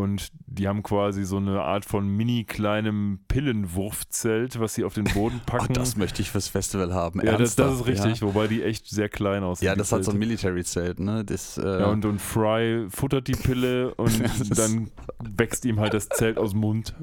Und 0.01 0.27
die 0.47 0.67
haben 0.67 0.83
quasi 0.83 1.23
so 1.23 1.37
eine 1.37 1.61
Art 1.61 1.85
von 1.85 2.07
mini 2.07 2.43
kleinem 2.43 3.19
Pillenwurfzelt, 3.27 4.59
was 4.59 4.73
sie 4.73 4.83
auf 4.83 4.93
den 4.93 5.05
Boden 5.05 5.39
Oh, 5.47 5.51
packen. 5.57 5.73
das 5.73 5.95
möchte 5.95 6.21
ich 6.21 6.29
fürs 6.31 6.47
Festival 6.47 6.93
haben. 6.93 7.21
ja, 7.25 7.37
das, 7.37 7.55
das 7.55 7.75
ist 7.75 7.85
richtig, 7.87 8.21
Ja, 8.21 8.27
wobei 8.27 8.47
die 8.47 8.63
echt 8.63 8.87
sehr 8.87 9.09
klein 9.09 9.43
aussehen. 9.43 9.67
ja 9.67 9.75
das 9.75 9.91
hat 9.91 10.03
so 10.03 10.11
ein. 10.11 10.17
Military-Zelt, 10.19 10.99
ne? 10.99 11.23
Das, 11.25 11.57
äh, 11.57 11.81
Ja, 11.81 11.87
und, 11.87 12.05
und 12.05 12.19
Fry 12.21 12.85
futtert 12.89 13.27
die 13.27 13.31
Pille 13.33 13.93
und 13.95 14.11
dann 14.57 14.91
wächst 15.23 15.65
ihm 15.65 15.79
halt 15.79 15.93
das 15.93 16.09
Zelt 16.09 16.37
aus 16.37 16.51
dem 16.51 16.59
Mund. 16.61 16.93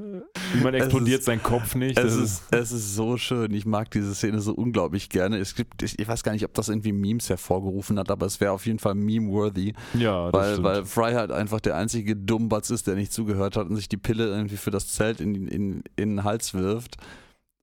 Es 0.55 0.64
explodiert 0.64 1.20
ist- 1.20 1.24
sein 1.26 1.42
Kopf 1.42 1.74
nicht. 1.74 1.99
es 1.99 2.14
ist, 2.14 2.42
es 2.51 2.72
ist 2.72 2.94
so 2.94 3.16
schön. 3.16 3.53
Ich 3.55 3.66
mag 3.66 3.90
diese 3.90 4.14
Szene 4.14 4.40
so 4.40 4.53
unglaublich 4.55 5.09
gerne. 5.09 5.38
Es 5.38 5.55
gibt, 5.55 5.82
ich, 5.82 5.99
ich 5.99 6.09
weiß 6.09 6.22
gar 6.22 6.32
nicht, 6.32 6.44
ob 6.44 6.55
das 6.55 6.68
irgendwie 6.68 6.92
Memes 6.92 7.28
hervorgerufen 7.28 7.99
hat, 7.99 8.11
aber 8.11 8.26
es 8.26 8.40
wäre 8.40 8.53
auf 8.53 8.66
jeden 8.66 8.78
Fall 8.78 8.94
meme-worthy, 8.94 9.74
ja, 9.94 10.30
das 10.30 10.32
weil, 10.32 10.53
stimmt. 10.53 10.64
weil 10.66 10.84
Fry 10.84 11.12
halt 11.14 11.30
einfach 11.32 11.61
der 11.61 11.76
einzige 11.76 12.16
Dummbatz 12.16 12.70
ist, 12.70 12.88
der 12.89 12.97
nicht 12.97 13.12
zugehört 13.12 13.57
hat 13.57 13.68
und 13.68 13.76
sich 13.76 13.89
die 13.89 13.97
Pille 13.97 14.26
irgendwie 14.26 14.57
für 14.57 14.70
das 14.70 14.89
Zelt 14.89 15.20
in, 15.20 15.34
in, 15.47 15.82
in 15.97 16.16
den 16.16 16.24
Hals 16.24 16.55
wirft 16.55 16.97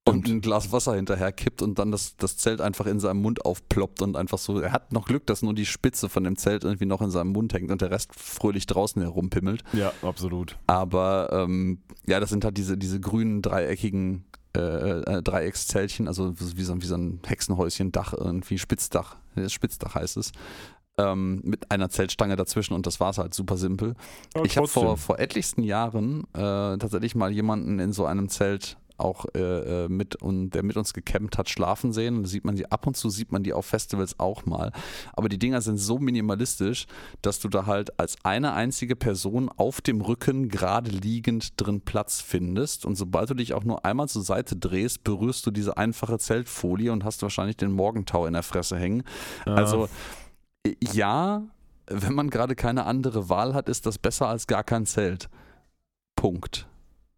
und 0.08 0.28
ein 0.28 0.42
Glas 0.42 0.72
Wasser 0.72 0.96
hinterher 0.96 1.32
kippt 1.32 1.62
und 1.62 1.80
dann 1.80 1.92
das, 1.92 2.16
das 2.18 2.38
Zelt 2.38 2.62
einfach 2.62 2.86
in 2.86 3.00
seinem 3.00 3.22
Mund 3.22 3.44
aufploppt 3.44 4.02
und 4.04 4.16
einfach 4.16 4.38
so, 4.38 4.60
er 4.60 4.72
hat 4.72 4.94
noch 4.94 5.08
Glück, 5.08 5.26
dass 5.26 5.42
nur 5.42 5.56
die 5.56 5.66
Spitze 5.66 6.10
von 6.10 6.24
dem 6.24 6.38
Zelt 6.38 6.64
irgendwie 6.64 6.86
noch 6.86 7.02
in 7.02 7.10
seinem 7.10 7.32
Mund 7.32 7.54
hängt 7.54 7.72
und 7.72 7.82
der 7.82 7.92
Rest 7.92 8.12
fröhlich 8.16 8.68
draußen 8.68 9.02
herumpimmelt. 9.02 9.64
ja, 9.74 9.92
absolut. 10.04 10.58
Aber 10.68 11.30
ähm, 11.32 11.80
ja, 12.06 12.20
das 12.20 12.30
sind 12.30 12.46
halt 12.46 12.58
diese, 12.58 12.78
diese 12.78 13.00
grünen 13.00 13.42
dreieckigen 13.42 14.26
äh, 14.56 15.00
äh, 15.02 15.22
Dreieckszeltchen, 15.22 16.08
also 16.08 16.40
wie 16.40 16.64
so, 16.64 16.82
wie 16.82 16.86
so 16.86 16.96
ein 16.96 17.20
Hexenhäuschen, 17.26 17.92
Dach 17.92 18.14
irgendwie, 18.14 18.58
Spitzdach, 18.58 19.18
äh, 19.36 19.50
Spitzdach 19.50 19.96
heißt 19.96 20.18
es. 20.18 20.32
Ähm, 20.98 21.42
mit 21.44 21.72
einer 21.72 21.90
Zeltstange 21.90 22.38
dazwischen 22.38 22.74
und 22.74 22.88
das 22.88 23.02
war 23.02 23.10
es 23.10 23.18
halt 23.18 23.34
super 23.34 23.58
simpel. 23.58 23.96
Aber 24.34 24.46
ich 24.46 24.56
habe 24.56 24.68
vor, 24.68 24.96
vor 24.96 25.20
etlichsten 25.20 25.62
Jahren 25.62 26.24
äh, 26.34 26.78
tatsächlich 26.78 27.16
mal 27.16 27.32
jemanden 27.32 27.80
in 27.80 27.92
so 27.92 28.06
einem 28.06 28.30
Zelt 28.30 28.78
auch 28.98 29.26
äh, 29.36 29.86
äh, 29.86 29.90
mit 29.90 30.16
und 30.16 30.52
der 30.52 30.64
mit 30.64 30.78
uns 30.78 30.94
gecampt 30.94 31.38
hat 31.38 31.50
schlafen 31.50 31.92
sehen. 31.92 32.24
Da 32.24 32.30
sieht 32.30 32.46
man 32.46 32.56
sie 32.56 32.72
ab 32.72 32.88
und 32.88 32.96
zu 32.96 33.10
sieht 33.10 33.32
man 33.32 33.44
die 33.44 33.54
auf 33.54 33.66
Festivals 33.66 34.20
auch 34.20 34.46
mal. 34.46 34.72
Aber 35.14 35.30
die 35.30 35.38
Dinger 35.38 35.62
sind 35.62 35.78
so 35.78 36.00
minimalistisch, 36.00 36.88
dass 37.22 37.40
du 37.40 37.50
da 37.50 37.66
halt 37.66 38.00
als 38.00 38.16
eine 38.24 38.54
einzige 38.54 38.96
Person 38.96 39.50
auf 39.50 39.82
dem 39.82 40.02
Rücken 40.02 40.50
gerade 40.50 40.92
liegend 40.92 41.60
drin 41.62 41.82
Platz 41.82 42.22
findest. 42.22 42.86
Und 42.86 42.96
sobald 42.96 43.30
du 43.30 43.34
dich 43.34 43.54
auch 43.54 43.64
nur 43.64 43.86
einmal 43.86 44.08
zur 44.08 44.24
Seite 44.24 44.56
drehst, 44.56 45.04
berührst 45.04 45.46
du 45.46 45.52
diese 45.52 45.78
einfache 45.78 46.18
Zeltfolie 46.18 46.92
und 46.92 47.04
hast 47.04 47.22
wahrscheinlich 47.22 47.58
den 47.58 47.72
Morgentau 47.72 48.26
in 48.26 48.34
der 48.34 48.44
Fresse 48.44 48.78
hängen. 48.78 49.04
Ja. 49.46 49.56
Also 49.56 49.90
ja, 50.82 51.44
wenn 51.88 52.14
man 52.14 52.30
gerade 52.30 52.56
keine 52.56 52.86
andere 52.86 53.30
Wahl 53.30 53.54
hat, 53.54 53.70
ist 53.70 53.86
das 53.86 53.98
besser 53.98 54.28
als 54.28 54.48
gar 54.48 54.64
kein 54.64 54.86
Zelt. 54.86 55.30
Punkt. 56.16 56.68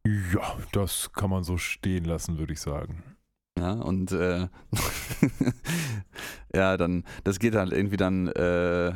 Ja, 0.06 0.58
das 0.72 1.12
kann 1.14 1.30
man 1.30 1.44
so 1.44 1.58
stehen 1.58 2.06
lassen, 2.06 2.38
würde 2.38 2.54
ich 2.54 2.62
sagen. 2.62 3.04
Ja, 3.58 3.74
und 3.74 4.12
äh, 4.12 4.48
ja, 6.54 6.78
dann, 6.78 7.04
das 7.24 7.40
geht 7.40 7.56
halt 7.56 7.74
irgendwie 7.74 7.98
dann 7.98 8.28
äh, 8.28 8.94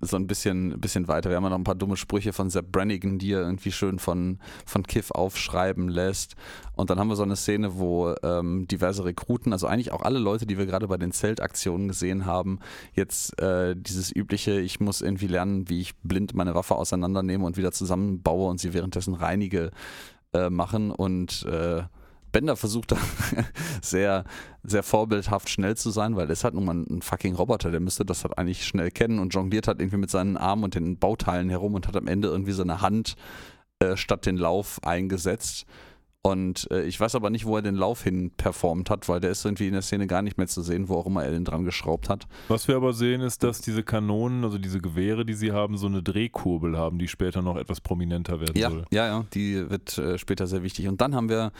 so 0.00 0.16
ein 0.16 0.26
bisschen, 0.26 0.80
bisschen 0.80 1.08
weiter. 1.08 1.28
Wir 1.28 1.36
haben 1.36 1.44
ja 1.44 1.50
noch 1.50 1.58
ein 1.58 1.64
paar 1.64 1.74
dumme 1.74 1.96
Sprüche 1.96 2.32
von 2.32 2.48
Sepp 2.48 2.72
Brannigan, 2.72 3.18
die 3.18 3.32
er 3.32 3.42
irgendwie 3.42 3.70
schön 3.70 3.98
von, 3.98 4.38
von 4.64 4.82
Kiff 4.84 5.10
aufschreiben 5.10 5.88
lässt. 5.88 6.36
Und 6.74 6.88
dann 6.88 6.98
haben 6.98 7.08
wir 7.08 7.16
so 7.16 7.22
eine 7.22 7.36
Szene, 7.36 7.78
wo 7.78 8.14
ähm, 8.22 8.66
diverse 8.66 9.04
Rekruten, 9.04 9.52
also 9.52 9.66
eigentlich 9.66 9.92
auch 9.92 10.02
alle 10.02 10.18
Leute, 10.18 10.46
die 10.46 10.56
wir 10.56 10.64
gerade 10.64 10.88
bei 10.88 10.96
den 10.96 11.12
Zeltaktionen 11.12 11.88
gesehen 11.88 12.24
haben, 12.24 12.60
jetzt 12.94 13.38
äh, 13.40 13.76
dieses 13.76 14.14
übliche, 14.14 14.58
ich 14.60 14.80
muss 14.80 15.02
irgendwie 15.02 15.26
lernen, 15.26 15.68
wie 15.68 15.80
ich 15.82 15.98
blind 15.98 16.34
meine 16.34 16.54
Waffe 16.54 16.76
auseinandernehme 16.76 17.44
und 17.44 17.58
wieder 17.58 17.72
zusammenbaue 17.72 18.48
und 18.48 18.58
sie 18.58 18.72
währenddessen 18.72 19.14
reinige, 19.14 19.70
äh, 20.32 20.50
machen. 20.50 20.90
Und 20.90 21.44
äh, 21.44 21.82
Bender 22.32 22.56
versucht 22.56 22.92
da 22.92 22.96
sehr, 23.82 24.24
sehr 24.62 24.82
vorbildhaft 24.82 25.48
schnell 25.48 25.76
zu 25.76 25.90
sein, 25.90 26.16
weil 26.16 26.30
ist 26.30 26.44
halt 26.44 26.54
nun 26.54 26.64
mal 26.64 26.74
ein 26.74 27.02
fucking 27.02 27.34
Roboter, 27.34 27.70
der 27.70 27.80
müsste 27.80 28.04
das 28.04 28.24
halt 28.24 28.36
eigentlich 28.38 28.66
schnell 28.66 28.90
kennen 28.90 29.18
und 29.18 29.34
jongliert 29.34 29.68
halt 29.68 29.80
irgendwie 29.80 29.96
mit 29.98 30.10
seinen 30.10 30.36
Armen 30.36 30.64
und 30.64 30.74
den 30.74 30.98
Bauteilen 30.98 31.48
herum 31.48 31.74
und 31.74 31.88
hat 31.88 31.96
am 31.96 32.06
Ende 32.06 32.28
irgendwie 32.28 32.52
seine 32.52 32.80
Hand 32.80 33.16
äh, 33.80 33.96
statt 33.96 34.26
den 34.26 34.36
Lauf 34.36 34.80
eingesetzt. 34.84 35.66
Und 36.20 36.68
äh, 36.72 36.82
ich 36.82 36.98
weiß 36.98 37.14
aber 37.14 37.30
nicht, 37.30 37.46
wo 37.46 37.56
er 37.56 37.62
den 37.62 37.76
Lauf 37.76 38.02
hin 38.02 38.32
performt 38.36 38.90
hat, 38.90 39.08
weil 39.08 39.20
der 39.20 39.30
ist 39.30 39.44
irgendwie 39.44 39.68
in 39.68 39.72
der 39.72 39.82
Szene 39.82 40.08
gar 40.08 40.20
nicht 40.20 40.36
mehr 40.36 40.48
zu 40.48 40.62
sehen, 40.62 40.88
wo 40.88 40.96
auch 40.96 41.06
immer 41.06 41.22
er 41.24 41.30
den 41.30 41.44
dran 41.44 41.64
geschraubt 41.64 42.08
hat. 42.10 42.26
Was 42.48 42.66
wir 42.66 42.74
aber 42.76 42.92
sehen, 42.92 43.20
ist, 43.20 43.44
dass 43.44 43.60
diese 43.60 43.84
Kanonen, 43.84 44.44
also 44.44 44.58
diese 44.58 44.80
Gewehre, 44.80 45.24
die 45.24 45.34
sie 45.34 45.52
haben, 45.52 45.78
so 45.78 45.86
eine 45.86 46.02
Drehkurbel 46.02 46.76
haben, 46.76 46.98
die 46.98 47.06
später 47.08 47.40
noch 47.40 47.56
etwas 47.56 47.80
prominenter 47.80 48.40
werden 48.40 48.58
Ja, 48.58 48.68
soll. 48.68 48.84
ja, 48.90 49.06
ja, 49.06 49.24
die 49.32 49.70
wird 49.70 49.96
äh, 49.96 50.18
später 50.18 50.48
sehr 50.48 50.64
wichtig. 50.64 50.88
Und 50.88 51.00
dann 51.00 51.14
haben 51.14 51.28
wir 51.28 51.52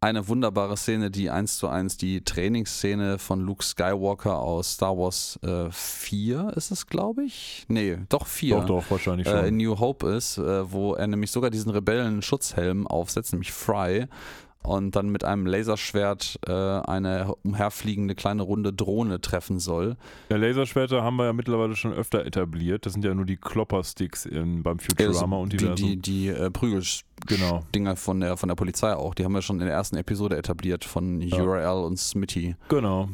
eine 0.00 0.28
wunderbare 0.28 0.76
Szene, 0.76 1.10
die 1.10 1.28
eins 1.28 1.58
zu 1.58 1.66
eins 1.68 1.96
die 1.96 2.22
Trainingsszene 2.22 3.18
von 3.18 3.40
Luke 3.40 3.64
Skywalker 3.64 4.38
aus 4.38 4.74
Star 4.74 4.96
Wars 4.96 5.38
äh, 5.42 5.70
4 5.70 6.52
ist 6.54 6.70
es, 6.70 6.86
glaube 6.86 7.24
ich. 7.24 7.64
Nee, 7.68 7.98
doch 8.08 8.26
4. 8.26 8.56
Doch, 8.58 8.66
doch, 8.66 8.90
wahrscheinlich 8.90 9.26
Äh, 9.26 9.40
in 9.40 9.46
schon. 9.46 9.56
New 9.56 9.78
Hope 9.80 10.08
ist, 10.08 10.38
äh, 10.38 10.70
wo 10.70 10.94
er 10.94 11.06
nämlich 11.08 11.32
sogar 11.32 11.50
diesen 11.50 11.70
Rebellen-Schutzhelm 11.72 12.86
aufsetzt, 12.86 13.32
nämlich 13.32 13.52
Fry. 13.52 14.06
Und 14.62 14.96
dann 14.96 15.08
mit 15.08 15.24
einem 15.24 15.46
Laserschwert 15.46 16.40
äh, 16.46 16.52
eine 16.52 17.32
umherfliegende 17.42 18.14
kleine 18.14 18.42
runde 18.42 18.72
Drohne 18.72 19.20
treffen 19.20 19.60
soll. 19.60 19.96
ja, 20.28 20.36
Laserschwerter 20.36 21.02
haben 21.02 21.16
wir 21.16 21.24
ja 21.26 21.32
mittlerweile 21.32 21.74
schon 21.76 21.92
öfter 21.92 22.26
etabliert. 22.26 22.84
Das 22.84 22.92
sind 22.92 23.04
ja 23.04 23.14
nur 23.14 23.24
die 23.24 23.36
Kloppersticks 23.36 24.26
in, 24.26 24.62
beim 24.62 24.78
Futurama 24.78 25.36
die 25.46 25.56
Universum. 25.56 25.76
die, 25.76 25.96
die 25.96 26.28
äh, 26.28 26.50
Genau. 27.26 27.58
Prügeldinger 27.60 27.96
von 27.96 28.20
der, 28.20 28.36
von 28.36 28.48
der 28.48 28.56
Polizei 28.56 28.94
auch. 28.94 29.14
Die 29.14 29.24
haben 29.24 29.32
wir 29.32 29.42
schon 29.42 29.60
in 29.60 29.66
der 29.66 29.74
ersten 29.74 29.96
Episode 29.96 30.36
etabliert 30.36 30.84
von 30.84 31.20
Ja. 31.22 31.42
URL 31.42 31.84
und 31.84 31.96
Smitty. 31.98 32.54
Genau. 32.68 33.08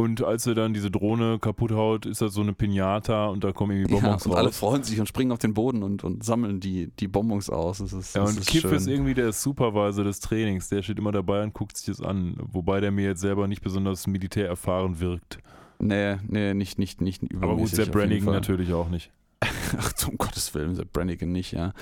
Und 0.00 0.22
als 0.24 0.46
er 0.46 0.54
dann 0.54 0.72
diese 0.72 0.90
Drohne 0.90 1.38
kaputt 1.38 1.72
haut, 1.72 2.06
ist 2.06 2.20
das 2.22 2.32
so 2.32 2.40
eine 2.40 2.52
Pinata 2.54 3.26
und 3.26 3.44
da 3.44 3.52
kommen 3.52 3.72
irgendwie 3.76 3.94
Ja, 3.94 4.00
Bonbons 4.00 4.26
und 4.26 4.34
alle 4.34 4.48
raus. 4.48 4.56
freuen 4.58 4.82
sich 4.82 4.98
und 4.98 5.06
springen 5.06 5.32
auf 5.32 5.38
den 5.38 5.52
Boden 5.54 5.82
und, 5.82 6.04
und 6.04 6.24
sammeln 6.24 6.60
die, 6.60 6.90
die 6.98 7.08
Bonbons 7.08 7.50
aus. 7.50 7.78
Das 7.78 7.92
ist, 7.92 8.14
Ja, 8.16 8.22
das 8.22 8.30
und 8.32 8.38
ist 8.40 8.48
Kiff 8.48 8.62
schön. 8.62 8.72
ist 8.74 8.86
irgendwie 8.86 9.14
der 9.14 9.32
Supervisor 9.32 10.04
des 10.04 10.20
Trainings. 10.20 10.68
Der 10.68 10.82
steht 10.82 10.98
immer 10.98 11.12
dabei 11.12 11.42
und 11.42 11.52
guckt 11.52 11.76
sich 11.76 11.86
das 11.86 12.00
an. 12.00 12.36
Wobei 12.40 12.80
der 12.80 12.90
mir 12.90 13.04
jetzt 13.04 13.20
selber 13.20 13.46
nicht 13.48 13.62
besonders 13.62 14.06
militärerfahren 14.06 15.00
wirkt. 15.00 15.38
Nee, 15.78 16.16
nee, 16.28 16.54
nicht, 16.54 16.78
nicht, 16.78 17.00
nicht 17.00 17.22
Aber 17.22 17.30
gut, 17.32 17.40
übermäßig. 17.52 17.76
Sepp 17.76 17.92
Brannigan 17.92 18.32
natürlich 18.34 18.72
auch 18.72 18.88
nicht. 18.88 19.10
Ach, 19.78 19.92
um 20.08 20.18
Gottes 20.18 20.54
Willen, 20.54 20.74
Sepp 20.74 20.92
Brannigan 20.92 21.32
nicht, 21.32 21.52
ja. 21.52 21.72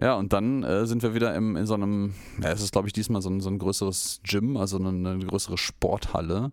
Ja, 0.00 0.14
und 0.16 0.32
dann 0.32 0.62
äh, 0.62 0.86
sind 0.86 1.02
wir 1.02 1.14
wieder 1.14 1.34
im, 1.34 1.56
in 1.56 1.64
so 1.66 1.74
einem, 1.74 2.14
ja, 2.42 2.50
es 2.50 2.62
ist 2.62 2.72
glaube 2.72 2.88
ich 2.88 2.92
diesmal 2.92 3.22
so 3.22 3.30
ein, 3.30 3.40
so 3.40 3.48
ein 3.48 3.58
größeres 3.58 4.20
Gym, 4.24 4.56
also 4.56 4.76
eine, 4.78 4.88
eine 4.88 5.24
größere 5.24 5.56
Sporthalle. 5.58 6.50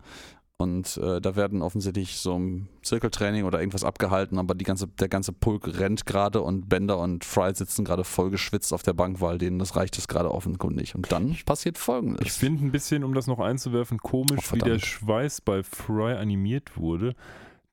Und 0.61 0.97
äh, 0.97 1.21
da 1.21 1.37
werden 1.37 1.61
offensichtlich 1.61 2.17
so 2.17 2.37
ein 2.37 2.67
Zirkeltraining 2.81 3.45
oder 3.45 3.59
irgendwas 3.59 3.85
abgehalten, 3.85 4.37
aber 4.37 4.55
die 4.55 4.65
ganze, 4.65 4.87
der 4.87 5.07
ganze 5.07 5.31
Pulk 5.31 5.79
rennt 5.79 6.05
gerade 6.05 6.41
und 6.41 6.67
Bender 6.67 6.99
und 6.99 7.23
Fry 7.23 7.55
sitzen 7.55 7.85
gerade 7.85 8.03
voll 8.03 8.29
geschwitzt 8.29 8.73
auf 8.73 8.83
der 8.83 8.91
Bank, 8.91 9.21
weil 9.21 9.37
denen 9.37 9.57
das 9.57 9.77
reicht 9.77 9.97
es 9.97 10.09
gerade 10.09 10.29
offenkundig. 10.29 10.95
Und 10.95 11.09
dann 11.13 11.37
passiert 11.45 11.77
folgendes. 11.77 12.25
Ich 12.25 12.33
finde 12.33 12.65
ein 12.65 12.71
bisschen, 12.73 13.05
um 13.05 13.13
das 13.13 13.25
noch 13.25 13.39
einzuwerfen, 13.39 13.99
komisch, 13.99 14.49
Oh, 14.51 14.55
wie 14.55 14.59
der. 14.59 14.79
Schweiß 14.79 15.39
bei 15.41 15.63
Fry 15.63 16.15
animiert 16.15 16.75
wurde. 16.75 17.15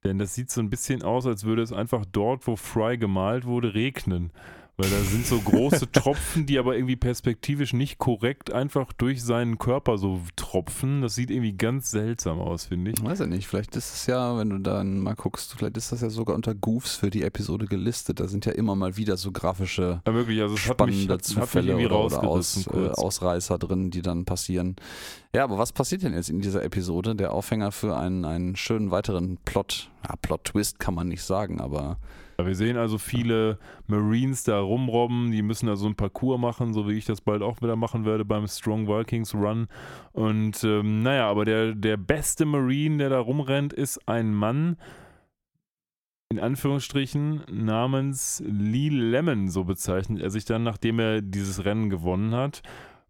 Denn 0.05 0.21
das 0.21 0.37
sieht 0.37 0.53
so 0.53 0.61
ein 0.61 0.71
bisschen 0.71 1.03
aus, 1.03 1.27
als 1.27 1.43
würde 1.43 1.63
es 1.63 1.73
einfach 1.73 2.05
dort, 2.13 2.47
wo 2.47 2.55
Fry 2.55 2.99
gemalt 2.99 3.47
wurde, 3.47 3.75
regnen. 3.75 4.31
Weil 4.79 4.91
da 4.91 5.01
sind 5.01 5.27
so 5.27 5.41
große 5.41 5.91
Tropfen, 5.93 6.45
die 6.45 6.59
aber 6.59 6.77
irgendwie 6.77 6.97
perspektivisch 6.97 7.73
nicht 7.73 7.97
korrekt 7.97 8.53
einfach 8.53 8.93
durch 8.93 9.23
seinen 9.23 9.57
Körper 9.57 9.97
so 9.97 10.21
tropfen. 10.37 11.01
Das 11.01 11.15
sieht 11.15 11.31
irgendwie 11.31 11.55
ganz 11.55 11.91
seltsam 11.91 12.41
aus, 12.41 12.67
finde 12.67 12.91
ich. 12.91 13.03
Weiß 13.03 13.21
ich 13.21 13.29
nicht, 13.29 13.47
vielleicht 13.47 13.75
ist 13.75 13.95
es 13.95 14.07
ja, 14.07 14.37
wenn 14.37 14.51
du 14.51 14.59
dann 14.59 15.01
mal 15.01 15.15
guckst, 15.15 15.55
vielleicht 15.57 15.79
ist 15.79 15.93
das 15.93 16.03
ja 16.03 16.11
sogar 16.11 16.37
unter 16.37 16.55
Goofs 16.55 16.97
für 16.97 17.09
die 17.09 17.23
Episode 17.23 17.65
gelistet. 17.65 18.21
Da 18.21 18.29
sind 18.29 18.45
ja 18.45 18.53
immer 18.53 18.77
mal 18.77 18.99
wieder 18.99 19.17
so 19.17 19.33
grafische 19.33 20.03
Ja, 20.07 20.13
wirklich, 20.13 20.43
also 20.43 20.57
es 20.57 20.69
hat 20.69 20.87
mich, 20.87 21.05
spannende 21.05 21.15
hat, 21.15 21.21
hat 21.23 21.29
mich 21.29 21.37
Zufälle 21.37 21.69
irgendwie 21.69 21.87
oder, 21.87 22.05
oder 22.05 22.17
rausgerissen 22.19 22.67
Aus, 22.67 22.99
äh. 22.99 23.01
Ausreißer 23.01 23.59
drin, 23.59 23.91
die 23.91 24.03
dann 24.03 24.27
passieren. 24.27 24.77
Ja, 25.35 25.45
aber 25.45 25.57
was 25.57 25.73
passiert 25.73 26.03
denn 26.03 26.13
jetzt 26.13 26.29
in 26.29 26.41
dieser 26.43 26.63
Episode? 26.63 27.15
Der 27.15 27.33
Aufhänger 27.33 27.73
für 27.73 27.97
einen, 27.97 28.27
einen 28.27 28.57
schönen 28.57 28.91
weiteren 28.91 29.39
Plot, 29.47 29.91
ja, 30.07 30.17
Plot-Twist 30.17 30.79
kann 30.79 30.95
man 30.95 31.09
nicht 31.09 31.23
sagen, 31.23 31.63
aber 31.63 31.97
wir 32.45 32.55
sehen 32.55 32.77
also 32.77 32.99
viele 32.99 33.59
Marines 33.87 34.45
da 34.45 34.61
rumrobben, 34.61 35.31
die 35.31 35.43
müssen 35.43 35.69
also 35.69 35.87
ein 35.87 35.95
Parcours 35.95 36.39
machen, 36.39 36.73
so 36.73 36.89
wie 36.89 36.95
ich 36.95 37.05
das 37.05 37.21
bald 37.21 37.43
auch 37.43 37.63
wieder 37.63 37.77
machen 37.77 38.05
werde 38.05 38.25
beim 38.25 38.47
Strong 38.47 38.89
Vikings 38.89 39.35
Run. 39.35 39.69
Und 40.13 40.63
ähm, 40.65 41.03
naja, 41.03 41.29
aber 41.31 41.45
der, 41.45 41.75
der 41.75 41.97
beste 41.97 42.45
Marine, 42.45 42.99
der 42.99 43.11
da 43.11 43.21
rumrennt, 43.21 43.73
ist 43.73 44.07
ein 44.09 44.35
Mann, 44.35 44.77
in 46.29 46.41
Anführungsstrichen, 46.41 47.43
namens 47.51 48.43
Lee 48.45 48.89
Lemon, 48.89 49.49
so 49.49 49.65
bezeichnet 49.65 50.21
er 50.21 50.31
sich 50.31 50.45
dann, 50.45 50.65
nachdem 50.65 50.99
er 50.99 51.23
dieses 51.23 51.65
Rennen 51.65 51.89
gewonnen 51.89 52.35
hat. 52.35 52.63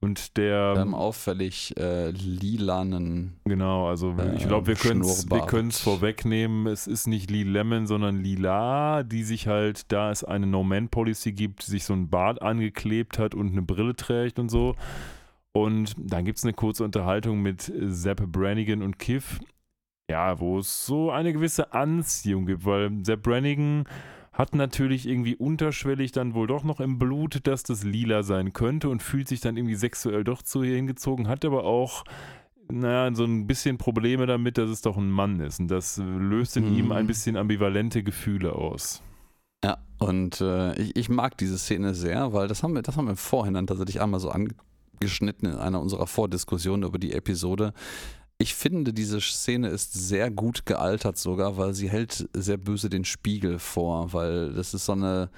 Und 0.06 0.36
der. 0.36 0.74
einem 0.76 0.94
auffällig 0.94 1.76
äh, 1.76 2.10
lilanen. 2.10 3.40
Genau, 3.44 3.88
also 3.88 4.14
ich 4.36 4.44
Äh, 4.44 4.46
glaube, 4.46 4.68
wir 4.68 4.76
können 4.76 5.68
es 5.68 5.80
vorwegnehmen. 5.80 6.68
Es 6.68 6.86
ist 6.86 7.08
nicht 7.08 7.28
Lee 7.28 7.42
Lemon, 7.42 7.88
sondern 7.88 8.22
Lila, 8.22 9.02
die 9.02 9.24
sich 9.24 9.48
halt, 9.48 9.90
da 9.90 10.12
es 10.12 10.22
eine 10.22 10.46
No-Man-Policy 10.46 11.32
gibt, 11.32 11.62
sich 11.64 11.84
so 11.84 11.92
ein 11.92 12.08
Bart 12.08 12.40
angeklebt 12.40 13.18
hat 13.18 13.34
und 13.34 13.50
eine 13.50 13.62
Brille 13.62 13.96
trägt 13.96 14.38
und 14.38 14.48
so. 14.48 14.76
Und 15.52 15.94
dann 15.98 16.24
gibt 16.24 16.38
es 16.38 16.44
eine 16.44 16.52
kurze 16.52 16.84
Unterhaltung 16.84 17.42
mit 17.42 17.72
Sepp 17.76 18.20
Brannigan 18.30 18.82
und 18.82 18.98
Kiff, 19.00 19.40
ja, 20.08 20.38
wo 20.38 20.60
es 20.60 20.86
so 20.86 21.10
eine 21.10 21.32
gewisse 21.32 21.72
Anziehung 21.72 22.46
gibt, 22.46 22.64
weil 22.64 22.90
Sepp 23.04 23.22
Brannigan 23.24 23.84
hat 24.36 24.54
natürlich 24.54 25.08
irgendwie 25.08 25.34
unterschwellig 25.34 26.12
dann 26.12 26.34
wohl 26.34 26.46
doch 26.46 26.62
noch 26.62 26.78
im 26.80 26.98
Blut, 26.98 27.40
dass 27.46 27.62
das 27.62 27.82
lila 27.84 28.22
sein 28.22 28.52
könnte 28.52 28.88
und 28.90 29.02
fühlt 29.02 29.28
sich 29.28 29.40
dann 29.40 29.56
irgendwie 29.56 29.74
sexuell 29.76 30.24
doch 30.24 30.42
zu 30.42 30.62
ihr 30.62 30.76
hingezogen, 30.76 31.26
hat 31.26 31.44
aber 31.44 31.64
auch, 31.64 32.04
naja, 32.70 33.14
so 33.14 33.24
ein 33.24 33.46
bisschen 33.46 33.78
Probleme 33.78 34.26
damit, 34.26 34.58
dass 34.58 34.68
es 34.68 34.82
doch 34.82 34.96
ein 34.98 35.10
Mann 35.10 35.40
ist. 35.40 35.58
Und 35.60 35.68
das 35.68 35.96
löst 35.98 36.56
in 36.56 36.70
Mhm. 36.70 36.78
ihm 36.78 36.92
ein 36.92 37.06
bisschen 37.06 37.36
ambivalente 37.36 38.02
Gefühle 38.02 38.52
aus. 38.52 39.02
Ja, 39.64 39.78
und 39.98 40.40
äh, 40.42 40.74
ich, 40.80 40.96
ich 40.96 41.08
mag 41.08 41.38
diese 41.38 41.56
Szene 41.58 41.94
sehr, 41.94 42.32
weil 42.34 42.46
das 42.46 42.62
haben 42.62 42.74
wir, 42.74 42.82
das 42.82 42.96
haben 42.96 43.06
wir 43.06 43.12
im 43.12 43.16
Vorhinein 43.16 43.66
tatsächlich 43.66 44.02
einmal 44.02 44.20
so 44.20 44.30
angeschnitten 44.30 45.48
in 45.48 45.56
einer 45.56 45.80
unserer 45.80 46.06
Vordiskussionen 46.06 46.82
über 46.82 46.98
die 46.98 47.12
Episode. 47.12 47.72
Ich 48.38 48.54
finde, 48.54 48.92
diese 48.92 49.20
Szene 49.20 49.68
ist 49.68 49.92
sehr 49.94 50.30
gut 50.30 50.66
gealtert 50.66 51.16
sogar, 51.16 51.56
weil 51.56 51.72
sie 51.72 51.88
hält 51.88 52.28
sehr 52.34 52.58
böse 52.58 52.90
den 52.90 53.04
Spiegel 53.04 53.58
vor, 53.58 54.12
weil 54.12 54.52
das 54.52 54.74
ist 54.74 54.84
so 54.84 54.92
eine, 54.92 55.30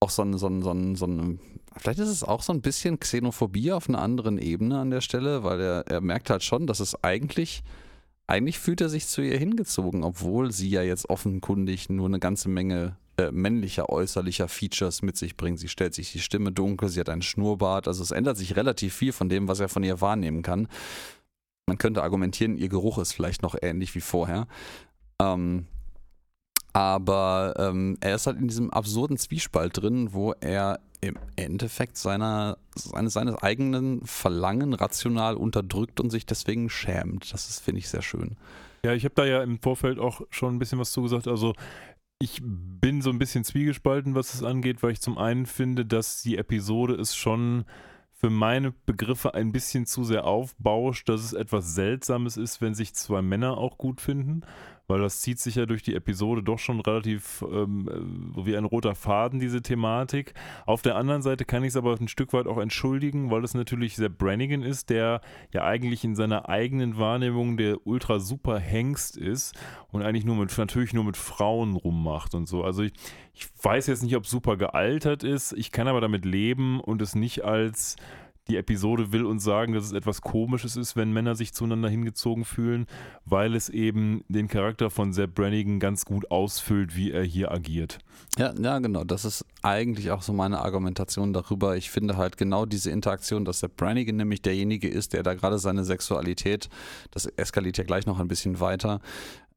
auch 0.00 0.10
so 0.10 0.22
eine, 0.22 0.38
so 0.38 0.46
eine, 0.46 0.62
so 0.62 0.70
eine, 0.70 0.96
so 0.96 1.04
eine 1.04 1.38
vielleicht 1.76 1.98
ist 1.98 2.08
es 2.08 2.24
auch 2.24 2.42
so 2.42 2.52
ein 2.52 2.60
bisschen 2.60 2.98
Xenophobie 2.98 3.72
auf 3.72 3.88
einer 3.88 4.00
anderen 4.00 4.38
Ebene 4.38 4.78
an 4.78 4.90
der 4.90 5.00
Stelle, 5.00 5.44
weil 5.44 5.60
er, 5.60 5.86
er 5.86 6.00
merkt 6.00 6.30
halt 6.30 6.42
schon, 6.42 6.66
dass 6.66 6.80
es 6.80 7.02
eigentlich, 7.02 7.62
eigentlich 8.26 8.58
fühlt 8.58 8.80
er 8.80 8.88
sich 8.88 9.06
zu 9.06 9.22
ihr 9.22 9.38
hingezogen, 9.38 10.04
obwohl 10.04 10.52
sie 10.52 10.70
ja 10.70 10.82
jetzt 10.82 11.08
offenkundig 11.10 11.88
nur 11.88 12.06
eine 12.06 12.18
ganze 12.18 12.48
Menge 12.48 12.96
äh, 13.16 13.30
männlicher 13.30 13.90
äußerlicher 13.90 14.48
Features 14.48 15.02
mit 15.02 15.16
sich 15.16 15.36
bringt. 15.36 15.60
Sie 15.60 15.68
stellt 15.68 15.94
sich 15.94 16.12
die 16.12 16.20
Stimme 16.20 16.52
dunkel, 16.52 16.88
sie 16.88 17.00
hat 17.00 17.08
einen 17.08 17.22
Schnurrbart, 17.22 17.86
also 17.86 18.02
es 18.02 18.10
ändert 18.10 18.36
sich 18.36 18.56
relativ 18.56 18.94
viel 18.94 19.12
von 19.12 19.28
dem, 19.28 19.46
was 19.48 19.60
er 19.60 19.68
von 19.68 19.84
ihr 19.84 20.00
wahrnehmen 20.00 20.42
kann. 20.42 20.68
Man 21.66 21.78
könnte 21.78 22.02
argumentieren, 22.02 22.56
ihr 22.56 22.68
Geruch 22.68 22.98
ist 22.98 23.12
vielleicht 23.12 23.42
noch 23.42 23.54
ähnlich 23.60 23.94
wie 23.94 24.00
vorher. 24.00 24.46
Ähm, 25.20 25.66
aber 26.72 27.54
ähm, 27.56 27.96
er 28.00 28.16
ist 28.16 28.26
halt 28.26 28.38
in 28.38 28.48
diesem 28.48 28.70
absurden 28.70 29.16
Zwiespalt 29.16 29.80
drin, 29.80 30.12
wo 30.12 30.32
er 30.32 30.80
im 31.00 31.16
Endeffekt 31.36 31.96
seiner, 31.96 32.58
seines, 32.74 33.12
seines 33.12 33.36
eigenen 33.36 34.04
Verlangen 34.04 34.74
rational 34.74 35.36
unterdrückt 35.36 36.00
und 36.00 36.10
sich 36.10 36.26
deswegen 36.26 36.68
schämt. 36.68 37.32
Das 37.32 37.48
ist, 37.48 37.60
finde 37.60 37.78
ich, 37.78 37.88
sehr 37.88 38.02
schön. 38.02 38.36
Ja, 38.84 38.92
ich 38.92 39.04
habe 39.04 39.14
da 39.14 39.24
ja 39.24 39.42
im 39.42 39.60
Vorfeld 39.60 39.98
auch 39.98 40.22
schon 40.30 40.56
ein 40.56 40.58
bisschen 40.58 40.78
was 40.78 40.92
zugesagt. 40.92 41.28
Also 41.28 41.54
ich 42.18 42.40
bin 42.42 43.02
so 43.02 43.10
ein 43.10 43.18
bisschen 43.18 43.44
zwiegespalten, 43.44 44.14
was 44.14 44.34
es 44.34 44.42
angeht, 44.42 44.82
weil 44.82 44.92
ich 44.92 45.00
zum 45.00 45.16
einen 45.16 45.46
finde, 45.46 45.86
dass 45.86 46.22
die 46.22 46.38
Episode 46.38 46.94
es 46.94 47.14
schon 47.14 47.64
für 48.14 48.30
meine 48.30 48.72
Begriffe 48.86 49.34
ein 49.34 49.52
bisschen 49.52 49.86
zu 49.86 50.04
sehr 50.04 50.24
aufbauscht, 50.24 51.08
dass 51.08 51.22
es 51.22 51.32
etwas 51.32 51.74
Seltsames 51.74 52.36
ist, 52.36 52.60
wenn 52.60 52.74
sich 52.74 52.94
zwei 52.94 53.22
Männer 53.22 53.58
auch 53.58 53.76
gut 53.76 54.00
finden, 54.00 54.42
weil 54.86 55.00
das 55.00 55.20
zieht 55.20 55.38
sich 55.38 55.54
ja 55.54 55.66
durch 55.66 55.82
die 55.82 55.94
Episode 55.94 56.42
doch 56.42 56.58
schon 56.58 56.80
relativ 56.80 57.44
ähm, 57.50 57.88
äh, 58.36 58.46
wie 58.46 58.56
ein 58.56 58.64
roter 58.64 58.94
Faden, 58.94 59.40
diese 59.40 59.62
Thematik. 59.62 60.34
Auf 60.66 60.82
der 60.82 60.96
anderen 60.96 61.22
Seite 61.22 61.44
kann 61.44 61.62
ich 61.62 61.68
es 61.68 61.76
aber 61.76 61.96
ein 61.98 62.08
Stück 62.08 62.32
weit 62.32 62.46
auch 62.46 62.58
entschuldigen, 62.58 63.30
weil 63.30 63.44
es 63.44 63.54
natürlich 63.54 63.96
sehr 63.96 64.08
Brannigan 64.08 64.62
ist, 64.62 64.90
der 64.90 65.20
ja 65.52 65.64
eigentlich 65.64 66.04
in 66.04 66.14
seiner 66.14 66.48
eigenen 66.48 66.98
Wahrnehmung 66.98 67.56
der 67.56 67.86
ultra 67.86 68.20
super 68.20 68.58
Hengst 68.58 69.16
ist 69.16 69.54
und 69.90 70.02
eigentlich 70.02 70.24
nur 70.24 70.36
mit, 70.36 70.56
natürlich 70.56 70.92
nur 70.92 71.04
mit 71.04 71.16
Frauen 71.16 71.76
rummacht 71.76 72.34
und 72.34 72.46
so. 72.46 72.64
Also 72.64 72.82
ich, 72.82 72.92
ich 73.32 73.46
weiß 73.62 73.86
jetzt 73.86 74.02
nicht, 74.02 74.16
ob 74.16 74.26
super 74.26 74.56
gealtert 74.56 75.24
ist, 75.24 75.52
ich 75.52 75.72
kann 75.72 75.88
aber 75.88 76.00
damit 76.00 76.24
leben 76.24 76.80
und 76.80 77.00
es 77.02 77.14
nicht 77.14 77.44
als 77.44 77.96
die 78.48 78.56
Episode 78.56 79.10
will 79.12 79.24
uns 79.24 79.42
sagen, 79.42 79.72
dass 79.72 79.84
es 79.84 79.92
etwas 79.92 80.20
Komisches 80.20 80.76
ist, 80.76 80.96
wenn 80.96 81.12
Männer 81.12 81.34
sich 81.34 81.54
zueinander 81.54 81.88
hingezogen 81.88 82.44
fühlen, 82.44 82.86
weil 83.24 83.54
es 83.54 83.70
eben 83.70 84.22
den 84.28 84.48
Charakter 84.48 84.90
von 84.90 85.12
Sepp 85.12 85.34
Brannigan 85.34 85.80
ganz 85.80 86.04
gut 86.04 86.30
ausfüllt, 86.30 86.94
wie 86.94 87.10
er 87.10 87.22
hier 87.22 87.50
agiert. 87.50 87.98
Ja, 88.38 88.52
ja, 88.58 88.78
genau. 88.80 89.04
Das 89.04 89.24
ist 89.24 89.46
eigentlich 89.62 90.10
auch 90.10 90.22
so 90.22 90.32
meine 90.32 90.60
Argumentation 90.60 91.32
darüber. 91.32 91.76
Ich 91.76 91.90
finde 91.90 92.16
halt 92.16 92.36
genau 92.36 92.66
diese 92.66 92.90
Interaktion, 92.90 93.44
dass 93.44 93.60
der 93.60 93.68
Brannigan 93.68 94.16
nämlich 94.16 94.42
derjenige 94.42 94.88
ist, 94.88 95.14
der 95.14 95.22
da 95.22 95.34
gerade 95.34 95.58
seine 95.58 95.84
Sexualität, 95.84 96.68
das 97.12 97.26
eskaliert 97.26 97.78
ja 97.78 97.84
gleich 97.84 98.04
noch 98.04 98.20
ein 98.20 98.28
bisschen 98.28 98.60
weiter, 98.60 99.00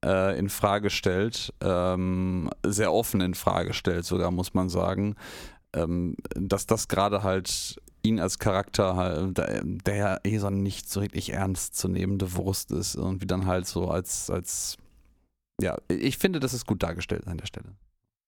äh, 0.06 0.38
in 0.38 0.48
Frage 0.48 0.90
stellt, 0.90 1.54
ähm, 1.60 2.50
sehr 2.66 2.94
offen 2.94 3.20
in 3.20 3.34
Frage 3.34 3.74
stellt, 3.74 4.06
sogar 4.06 4.32
muss 4.32 4.54
man 4.54 4.70
sagen, 4.70 5.16
ähm, 5.74 6.16
dass 6.36 6.66
das 6.66 6.88
gerade 6.88 7.24
halt 7.24 7.82
ihn 8.08 8.20
als 8.20 8.40
Charakter, 8.40 8.96
halt, 8.96 9.38
der, 9.38 9.96
ja 9.96 10.20
eh 10.24 10.38
so 10.38 10.50
nicht 10.50 10.90
so 10.90 11.00
richtig 11.00 11.34
ernst 11.34 11.76
zu 11.76 11.88
nehmende 11.88 12.36
Wurst 12.36 12.72
ist 12.72 12.96
und 12.96 13.22
wie 13.22 13.28
dann 13.28 13.46
halt 13.46 13.68
so 13.68 13.90
als, 13.90 14.30
als 14.30 14.78
ja, 15.62 15.78
ich 15.88 16.18
finde, 16.18 16.40
das 16.40 16.54
ist 16.54 16.66
gut 16.66 16.84
dargestellt 16.84 17.28
an 17.28 17.38
der 17.38 17.48
Stelle. 17.48 17.76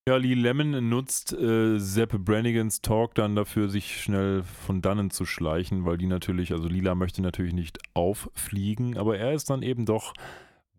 Ja, 0.07 0.17
Lee 0.17 0.33
Lemon 0.33 0.89
nutzt 0.89 1.33
äh, 1.33 1.77
Sepp 1.77 2.17
Brannigans 2.25 2.81
Talk 2.81 3.13
dann 3.13 3.35
dafür, 3.35 3.69
sich 3.69 4.01
schnell 4.01 4.41
von 4.43 4.81
dannen 4.81 5.11
zu 5.11 5.25
schleichen, 5.25 5.85
weil 5.85 5.99
die 5.99 6.07
natürlich, 6.07 6.51
also 6.51 6.67
Lila 6.67 6.95
möchte 6.95 7.21
natürlich 7.21 7.53
nicht 7.53 7.77
auffliegen, 7.93 8.97
aber 8.97 9.19
er 9.19 9.33
ist 9.33 9.51
dann 9.51 9.61
eben 9.61 9.85
doch 9.85 10.13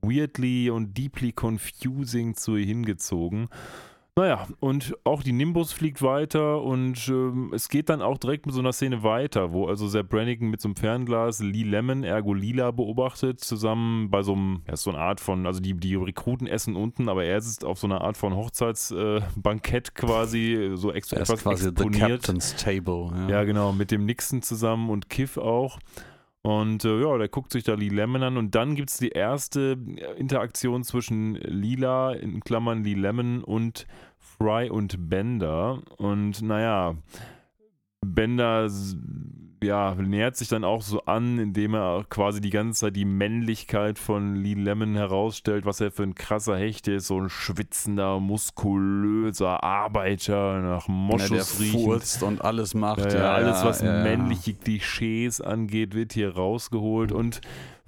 weirdly 0.02 0.70
und 0.70 0.98
deeply 0.98 1.32
confusing 1.32 2.34
zu 2.34 2.56
ihr 2.56 2.66
hingezogen. 2.66 3.48
Naja, 4.20 4.46
und 4.60 4.94
auch 5.04 5.22
die 5.22 5.32
Nimbus 5.32 5.72
fliegt 5.72 6.02
weiter 6.02 6.60
und 6.60 7.08
ähm, 7.08 7.52
es 7.54 7.70
geht 7.70 7.88
dann 7.88 8.02
auch 8.02 8.18
direkt 8.18 8.44
mit 8.44 8.54
so 8.54 8.60
einer 8.60 8.74
Szene 8.74 9.02
weiter, 9.02 9.54
wo 9.54 9.66
also 9.66 9.88
Sepp 9.88 10.10
Brannigan 10.10 10.50
mit 10.50 10.60
so 10.60 10.68
einem 10.68 10.76
Fernglas 10.76 11.40
Lee 11.40 11.62
Lemon, 11.62 12.04
ergo 12.04 12.34
Lila, 12.34 12.70
beobachtet, 12.70 13.40
zusammen 13.40 14.10
bei 14.10 14.22
so 14.22 14.34
einem, 14.34 14.60
ja, 14.68 14.76
so 14.76 14.90
eine 14.90 14.98
Art 14.98 15.20
von, 15.20 15.46
also 15.46 15.60
die, 15.60 15.72
die 15.72 15.94
Rekruten 15.94 16.46
essen 16.46 16.76
unten, 16.76 17.08
aber 17.08 17.24
er 17.24 17.40
sitzt 17.40 17.64
auf 17.64 17.78
so 17.78 17.86
einer 17.86 18.02
Art 18.02 18.18
von 18.18 18.36
Hochzeitsbankett 18.36 19.88
äh, 19.88 19.92
quasi, 19.94 20.72
so 20.74 20.92
ex 20.92 21.10
Er 21.12 21.22
ist 21.22 21.30
etwas 21.30 21.42
quasi 21.42 21.62
the 21.62 21.70
exponiert. 21.70 22.22
Captain's 22.22 22.54
Table. 22.56 23.12
Ja. 23.14 23.28
Ja, 23.30 23.44
genau, 23.44 23.72
mit 23.72 23.90
dem 23.90 24.04
Nixon 24.04 24.42
zusammen 24.42 24.90
und 24.90 25.08
Kiff 25.08 25.38
auch. 25.38 25.78
Und 26.42 26.86
äh, 26.86 27.00
ja, 27.02 27.18
der 27.18 27.28
guckt 27.28 27.52
sich 27.52 27.64
da 27.64 27.74
Lee 27.74 27.88
Lemon 27.88 28.22
an 28.22 28.36
und 28.38 28.54
dann 28.54 28.74
gibt 28.74 28.90
es 28.90 28.96
die 28.96 29.10
erste 29.10 29.76
äh, 29.96 30.18
Interaktion 30.18 30.84
zwischen 30.84 31.34
Lila, 31.34 32.12
in 32.12 32.40
Klammern 32.40 32.82
Lee 32.82 32.94
Lemon 32.94 33.44
und 33.44 33.86
Fry 34.40 34.70
und 34.70 35.10
Bender. 35.10 35.82
Und 35.98 36.40
naja, 36.42 36.96
Bender 38.00 38.68
ja, 39.62 39.94
nähert 39.94 40.36
sich 40.36 40.48
dann 40.48 40.64
auch 40.64 40.80
so 40.80 41.02
an, 41.02 41.38
indem 41.38 41.74
er 41.74 42.04
quasi 42.08 42.40
die 42.40 42.48
ganze 42.48 42.80
Zeit 42.80 42.96
die 42.96 43.04
Männlichkeit 43.04 43.98
von 43.98 44.34
Lee 44.34 44.54
Lemon 44.54 44.94
herausstellt, 44.94 45.66
was 45.66 45.82
er 45.82 45.90
für 45.90 46.04
ein 46.04 46.14
krasser 46.14 46.56
Hecht 46.56 46.88
ist, 46.88 47.08
so 47.08 47.20
ein 47.20 47.28
schwitzender, 47.28 48.20
muskulöser 48.20 49.62
Arbeiter 49.62 50.60
nach 50.62 50.88
Ja, 50.88 50.94
Moschus 50.94 51.60
riechend. 51.60 51.82
furzt 51.82 52.22
und 52.22 52.42
alles 52.42 52.72
macht. 52.72 53.12
Ja, 53.12 53.18
ja, 53.18 53.32
alles, 53.34 53.62
was 53.62 53.82
ja, 53.82 53.98
ja. 53.98 54.02
männliche 54.02 54.54
Klischees 54.54 55.42
angeht, 55.42 55.94
wird 55.94 56.14
hier 56.14 56.34
rausgeholt. 56.34 57.12
Und 57.12 57.42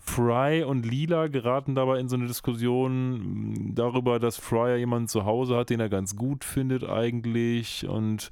Fry 0.05 0.65
und 0.65 0.85
Lila 0.85 1.29
geraten 1.29 1.77
dabei 1.77 2.01
in 2.01 2.09
so 2.09 2.17
eine 2.17 2.27
Diskussion 2.27 3.53
mh, 3.53 3.71
darüber, 3.75 4.19
dass 4.19 4.37
Fry 4.37 4.71
ja 4.71 4.77
jemanden 4.77 5.09
zu 5.09 5.25
Hause 5.25 5.57
hat, 5.57 5.71
den 5.71 5.81
er 5.81 5.89
ganz 5.89 6.17
gut 6.17 6.45
findet 6.45 6.85
eigentlich. 6.85 7.87
Und 7.89 8.29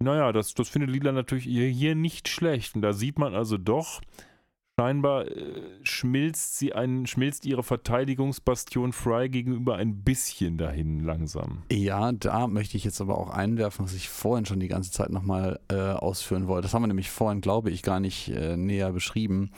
naja, 0.00 0.32
das, 0.32 0.52
das 0.54 0.68
findet 0.68 0.90
Lila 0.90 1.12
natürlich 1.12 1.44
hier, 1.44 1.94
nicht 1.94 2.28
schlecht. 2.28 2.74
Und 2.74 2.82
da 2.82 2.92
sieht 2.92 3.20
man 3.20 3.36
also 3.36 3.56
doch, 3.56 4.00
scheinbar 4.78 5.28
äh, 5.28 5.62
schmilzt 5.84 6.58
sie 6.58 6.72
ein, 6.72 7.06
schmilzt 7.06 7.46
ihre 7.46 7.62
Verteidigungsbastion 7.62 8.92
Fry 8.92 9.28
gegenüber 9.28 9.76
ein 9.76 10.02
bisschen 10.02 10.58
dahin 10.58 11.04
langsam. 11.04 11.62
Ja, 11.70 12.10
da 12.10 12.48
möchte 12.48 12.76
ich 12.76 12.82
jetzt 12.82 13.00
aber 13.00 13.16
auch 13.16 13.30
einwerfen, 13.30 13.84
was 13.84 13.94
ich 13.94 14.08
vorhin 14.08 14.44
schon 14.44 14.58
die 14.58 14.68
ganze 14.68 14.90
Zeit 14.90 15.10
nochmal 15.10 15.60
äh, 15.68 15.76
ausführen 15.76 16.48
wollte. 16.48 16.62
Das 16.62 16.74
haben 16.74 16.82
wir 16.82 16.88
nämlich 16.88 17.10
vorhin, 17.10 17.40
glaube 17.40 17.70
ich, 17.70 17.82
gar 17.82 18.00
nicht 18.00 18.28
äh, 18.28 18.56
näher 18.56 18.90
beschrieben 18.92 19.52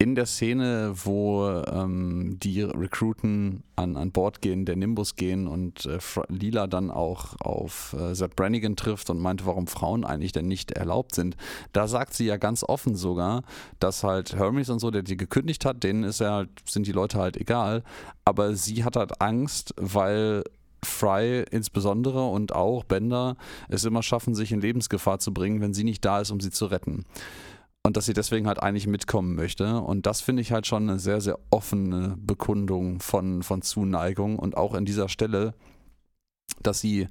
in 0.00 0.14
der 0.14 0.24
Szene, 0.24 0.94
wo 1.04 1.46
ähm, 1.46 2.38
die 2.42 2.62
Rekruten 2.62 3.62
an, 3.76 3.98
an 3.98 4.12
Bord 4.12 4.40
gehen, 4.40 4.64
der 4.64 4.74
Nimbus 4.74 5.14
gehen 5.14 5.46
und 5.46 5.84
äh, 5.84 5.98
Lila 6.28 6.66
dann 6.66 6.90
auch 6.90 7.38
auf 7.38 7.92
äh, 7.92 8.14
Sepp 8.14 8.34
Brannigan 8.34 8.76
trifft 8.76 9.10
und 9.10 9.18
meint, 9.18 9.44
warum 9.44 9.66
Frauen 9.66 10.06
eigentlich 10.06 10.32
denn 10.32 10.48
nicht 10.48 10.72
erlaubt 10.72 11.14
sind, 11.14 11.36
da 11.74 11.86
sagt 11.86 12.14
sie 12.14 12.24
ja 12.24 12.38
ganz 12.38 12.64
offen 12.64 12.96
sogar, 12.96 13.42
dass 13.78 14.02
halt 14.02 14.34
Hermes 14.34 14.70
und 14.70 14.78
so, 14.78 14.90
der 14.90 15.02
die 15.02 15.18
gekündigt 15.18 15.66
hat, 15.66 15.84
denen 15.84 16.04
ist 16.04 16.20
ja 16.20 16.32
halt, 16.32 16.48
sind 16.64 16.86
die 16.86 16.92
Leute 16.92 17.18
halt 17.18 17.36
egal, 17.36 17.82
aber 18.24 18.54
sie 18.54 18.84
hat 18.84 18.96
halt 18.96 19.20
Angst, 19.20 19.74
weil 19.76 20.44
Fry 20.82 21.44
insbesondere 21.50 22.26
und 22.26 22.54
auch 22.54 22.84
Bender 22.84 23.36
es 23.68 23.84
immer 23.84 24.02
schaffen, 24.02 24.34
sich 24.34 24.50
in 24.50 24.62
Lebensgefahr 24.62 25.18
zu 25.18 25.34
bringen, 25.34 25.60
wenn 25.60 25.74
sie 25.74 25.84
nicht 25.84 26.06
da 26.06 26.22
ist, 26.22 26.30
um 26.30 26.40
sie 26.40 26.50
zu 26.50 26.64
retten 26.64 27.04
und 27.82 27.96
dass 27.96 28.06
sie 28.06 28.12
deswegen 28.12 28.46
halt 28.46 28.62
eigentlich 28.62 28.86
mitkommen 28.86 29.34
möchte. 29.34 29.80
Und 29.80 30.06
das 30.06 30.20
finde 30.20 30.42
ich 30.42 30.52
halt 30.52 30.66
schon 30.66 30.88
eine 30.88 30.98
sehr, 30.98 31.20
sehr 31.20 31.38
offene 31.50 32.16
Bekundung 32.18 33.00
von, 33.00 33.42
von 33.42 33.62
Zuneigung 33.62 34.38
und 34.38 34.56
auch 34.56 34.74
in 34.74 34.84
dieser 34.84 35.08
Stelle, 35.08 35.54
dass 36.62 36.80
sie 36.80 37.08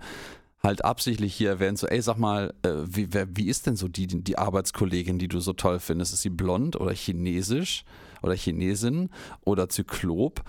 halt 0.62 0.84
absichtlich 0.84 1.34
hier 1.34 1.50
erwähnt, 1.50 1.80
so, 1.80 1.88
ey, 1.88 2.02
sag 2.02 2.18
mal, 2.18 2.54
äh, 2.64 2.74
wie, 2.86 3.14
wer, 3.14 3.36
wie 3.36 3.48
ist 3.48 3.66
denn 3.66 3.78
so 3.78 3.88
die, 3.88 4.08
die 4.08 4.38
Arbeitskollegin, 4.38 5.18
die 5.18 5.28
du 5.28 5.40
so 5.40 5.54
toll 5.54 5.80
findest? 5.80 6.14
Ist 6.14 6.22
sie 6.22 6.30
blond 6.30 6.76
oder 6.76 6.92
chinesisch 6.92 7.86
oder 8.22 8.36
Chinesin 8.36 9.10
oder 9.46 9.70
Zyklop? 9.70 10.44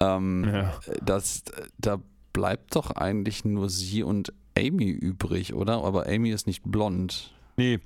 Ähm, 0.00 0.44
ja. 0.52 0.72
das, 1.02 1.44
da 1.78 2.00
bleibt 2.32 2.74
doch 2.74 2.90
eigentlich 2.92 3.44
nur 3.44 3.68
sie 3.68 4.02
und 4.02 4.32
Amy 4.56 4.88
übrig, 4.88 5.54
oder? 5.54 5.84
Aber 5.84 6.06
Amy 6.06 6.30
ist 6.30 6.46
nicht 6.46 6.62
blond. 6.64 7.34
Nee, 7.56 7.80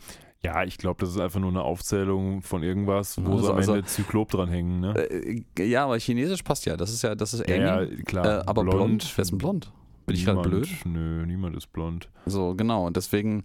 ja, 0.45 0.63
ich 0.63 0.77
glaube, 0.77 1.01
das 1.01 1.11
ist 1.11 1.19
einfach 1.19 1.41
nur 1.41 1.49
eine 1.49 1.63
Aufzählung 1.63 2.43
von 2.43 2.63
irgendwas, 2.63 3.17
wo 3.25 3.33
also, 3.33 3.45
sie 3.45 3.51
am 3.51 3.59
Ende 3.59 3.73
also, 3.73 3.87
Zyklop 3.87 4.31
dranhängen. 4.31 4.81
Ne? 4.81 4.95
Äh, 4.95 5.65
ja, 5.65 5.85
aber 5.85 5.99
Chinesisch 5.99 6.43
passt 6.43 6.67
ja. 6.67 6.77
Das 6.77 6.93
ist 6.93 7.03
ja, 7.03 7.15
das 7.15 7.33
ist 7.33 7.49
Amy. 7.49 7.65
Ja, 7.65 7.87
klar. 8.05 8.27
Äh, 8.27 8.43
aber 8.47 8.63
blond, 8.63 8.77
blond, 8.77 9.13
wer 9.17 9.23
ist 9.23 9.31
denn 9.31 9.39
blond? 9.39 9.73
Bin 10.05 10.17
ich 10.17 10.27
gerade 10.27 10.47
blöd? 10.47 10.69
Nö, 10.85 11.25
niemand 11.25 11.57
ist 11.57 11.73
blond. 11.73 12.11
So, 12.27 12.55
genau. 12.55 12.87
Und 12.87 12.97
deswegen 12.97 13.45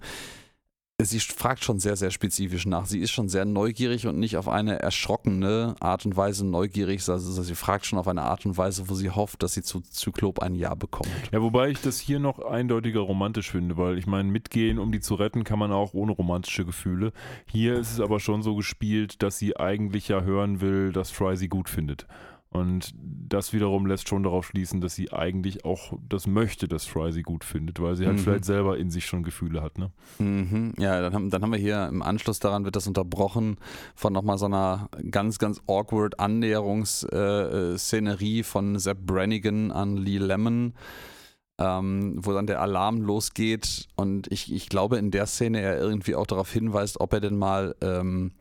sie 1.02 1.20
fragt 1.20 1.64
schon 1.64 1.80
sehr, 1.80 1.96
sehr 1.96 2.12
spezifisch 2.12 2.66
nach. 2.66 2.86
Sie 2.86 3.00
ist 3.00 3.12
schon 3.12 3.30
sehr 3.30 3.46
neugierig 3.46 4.08
und 4.08 4.20
nicht 4.20 4.38
auf 4.38 4.50
eine 4.50 4.80
erschrockene 4.80 5.76
Art 5.80 6.06
und 6.06 6.18
Weise 6.18 6.46
neugierig. 6.46 7.08
Also 7.08 7.42
sie 7.42 7.56
fragt 7.56 7.86
schon 7.86 8.00
auf 8.00 8.08
eine 8.08 8.24
Art 8.24 8.46
und 8.46 8.58
Weise, 8.58 8.90
wo 8.90 8.94
sie 8.94 9.10
hofft, 9.10 9.42
dass 9.42 9.54
sie 9.54 9.64
zu 9.64 9.82
Zyklop 9.82 10.40
ein 10.40 10.56
Ja 10.56 10.76
bekommt. 10.76 11.10
Ja, 11.32 11.42
wobei 11.42 11.70
ich 11.70 11.82
das 11.82 12.00
hier 12.00 12.20
noch 12.20 12.40
eindeutiger 12.40 13.00
romantisch 13.00 13.52
finde, 13.52 13.78
weil 13.78 13.98
ich 13.98 14.08
meine, 14.08 14.30
mitgehen, 14.30 14.78
um 14.78 14.92
die 14.92 15.00
zu 15.00 15.16
retten, 15.16 15.44
kann 15.44 15.60
man 15.60 15.72
auch 15.72 15.94
ohne 15.94 16.12
romantische 16.12 16.66
Gefühle. 16.66 17.14
Hier 17.46 17.76
ist 17.76 17.94
es 17.94 18.00
aber 18.00 18.20
schon 18.20 18.42
so 18.42 18.56
gespielt, 18.56 19.24
dass 19.24 19.38
sie 19.38 19.56
eigentlich 19.58 20.10
ja 20.10 20.22
hören 20.22 20.60
will, 20.60 20.92
dass 20.92 21.12
Fry 21.12 21.38
sie 21.38 21.48
gut 21.48 21.70
findet. 21.70 22.08
Und 22.52 22.96
das 22.98 23.54
wiederum 23.54 23.86
lässt 23.86 24.10
schon 24.10 24.24
darauf 24.24 24.48
schließen, 24.48 24.82
dass 24.82 24.96
sie 24.96 25.14
eigentlich 25.14 25.66
auch 25.66 25.94
das 26.08 26.26
möchte, 26.26 26.68
dass 26.68 26.88
Fry 26.88 27.12
sie 27.12 27.22
gut 27.22 27.44
findet, 27.44 27.80
weil 27.80 27.96
sie 27.96 28.08
halt 28.08 28.18
mhm. 28.18 28.22
vielleicht 28.22 28.46
selber 28.46 28.80
in 28.80 28.90
sich 28.90 29.06
schon 29.06 29.22
Gefühle 29.22 29.62
hat. 29.62 29.78
Ne? 29.78 29.92
Mhm. 30.18 30.74
Ja, 30.80 31.00
dann 31.00 31.14
haben, 31.14 31.30
dann 31.30 31.44
haben 31.44 31.52
wir 31.52 31.60
hier 31.60 31.88
im 31.88 32.02
Anschluss 32.02 32.40
daran 32.40 32.66
wird 32.66 32.76
das 32.76 32.88
unterbrochen 32.88 33.58
von 33.96 34.14
nochmal 34.14 34.40
so 34.40 34.48
einer 34.48 34.90
ganz, 35.12 35.38
ganz 35.38 35.62
awkward 35.68 36.20
Annäherungsszenerie 36.20 38.40
äh, 38.40 38.44
von 38.44 38.80
Sepp 38.80 39.06
Brannigan 39.06 39.72
an 39.72 39.98
Lee 39.98 40.18
Lemon. 40.18 40.74
Ähm, 41.62 42.22
wo 42.24 42.32
dann 42.32 42.48
der 42.48 42.62
Alarm 42.62 43.02
losgeht 43.02 43.90
und 43.98 44.32
ich, 44.32 44.50
ich 44.50 44.70
glaube 44.70 44.96
in 44.96 45.12
der 45.12 45.26
Szene 45.26 45.60
er 45.60 45.78
irgendwie 45.78 46.16
auch 46.16 46.26
darauf 46.26 46.50
hinweist, 46.54 47.02
ob 47.02 47.12
er 47.12 47.20
denn 47.20 47.38
mal 47.38 47.76
ähm, 47.82 48.32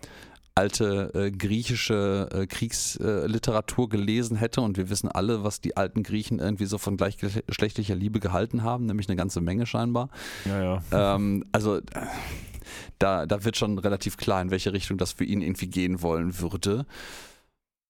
alte 0.59 1.13
äh, 1.15 1.31
griechische 1.31 2.29
äh, 2.33 2.47
Kriegsliteratur 2.47 3.89
gelesen 3.89 4.37
hätte 4.37 4.61
und 4.61 4.77
wir 4.77 4.91
wissen 4.91 5.09
alle, 5.09 5.45
was 5.45 5.61
die 5.61 5.77
alten 5.77 6.03
Griechen 6.03 6.41
irgendwie 6.41 6.67
so 6.67 6.79
von 6.79 6.97
gleichgeschlechtlicher 6.97 7.95
Liebe 7.95 8.19
gehalten 8.19 8.65
haben, 8.65 8.87
nämlich 8.87 9.09
eine 9.09 9.17
ganze 9.17 9.41
Menge 9.41 9.67
scheinbar. 9.67 10.11
Ja, 10.45 10.63
ja. 10.63 11.15
Ähm, 11.15 11.45
also 11.53 11.81
da, 12.99 13.27
da 13.27 13.45
wird 13.45 13.57
schon 13.57 13.79
relativ 13.79 14.17
klar, 14.17 14.43
in 14.43 14.51
welche 14.51 14.73
Richtung 14.73 14.99
das 14.99 15.13
für 15.13 15.25
ihn 15.25 15.43
irgendwie 15.43 15.69
gehen 15.69 16.03
wollen 16.03 16.41
würde. 16.41 16.87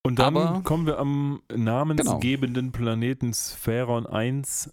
Und 0.03 0.19
dann 0.19 0.37
Aber, 0.37 0.61
kommen 0.63 0.87
wir 0.87 0.99
am 0.99 1.41
namensgebenden 1.55 2.71
genau. 2.73 2.85
Planeten 2.85 3.33
Spheron 3.33 4.07
1 4.07 4.73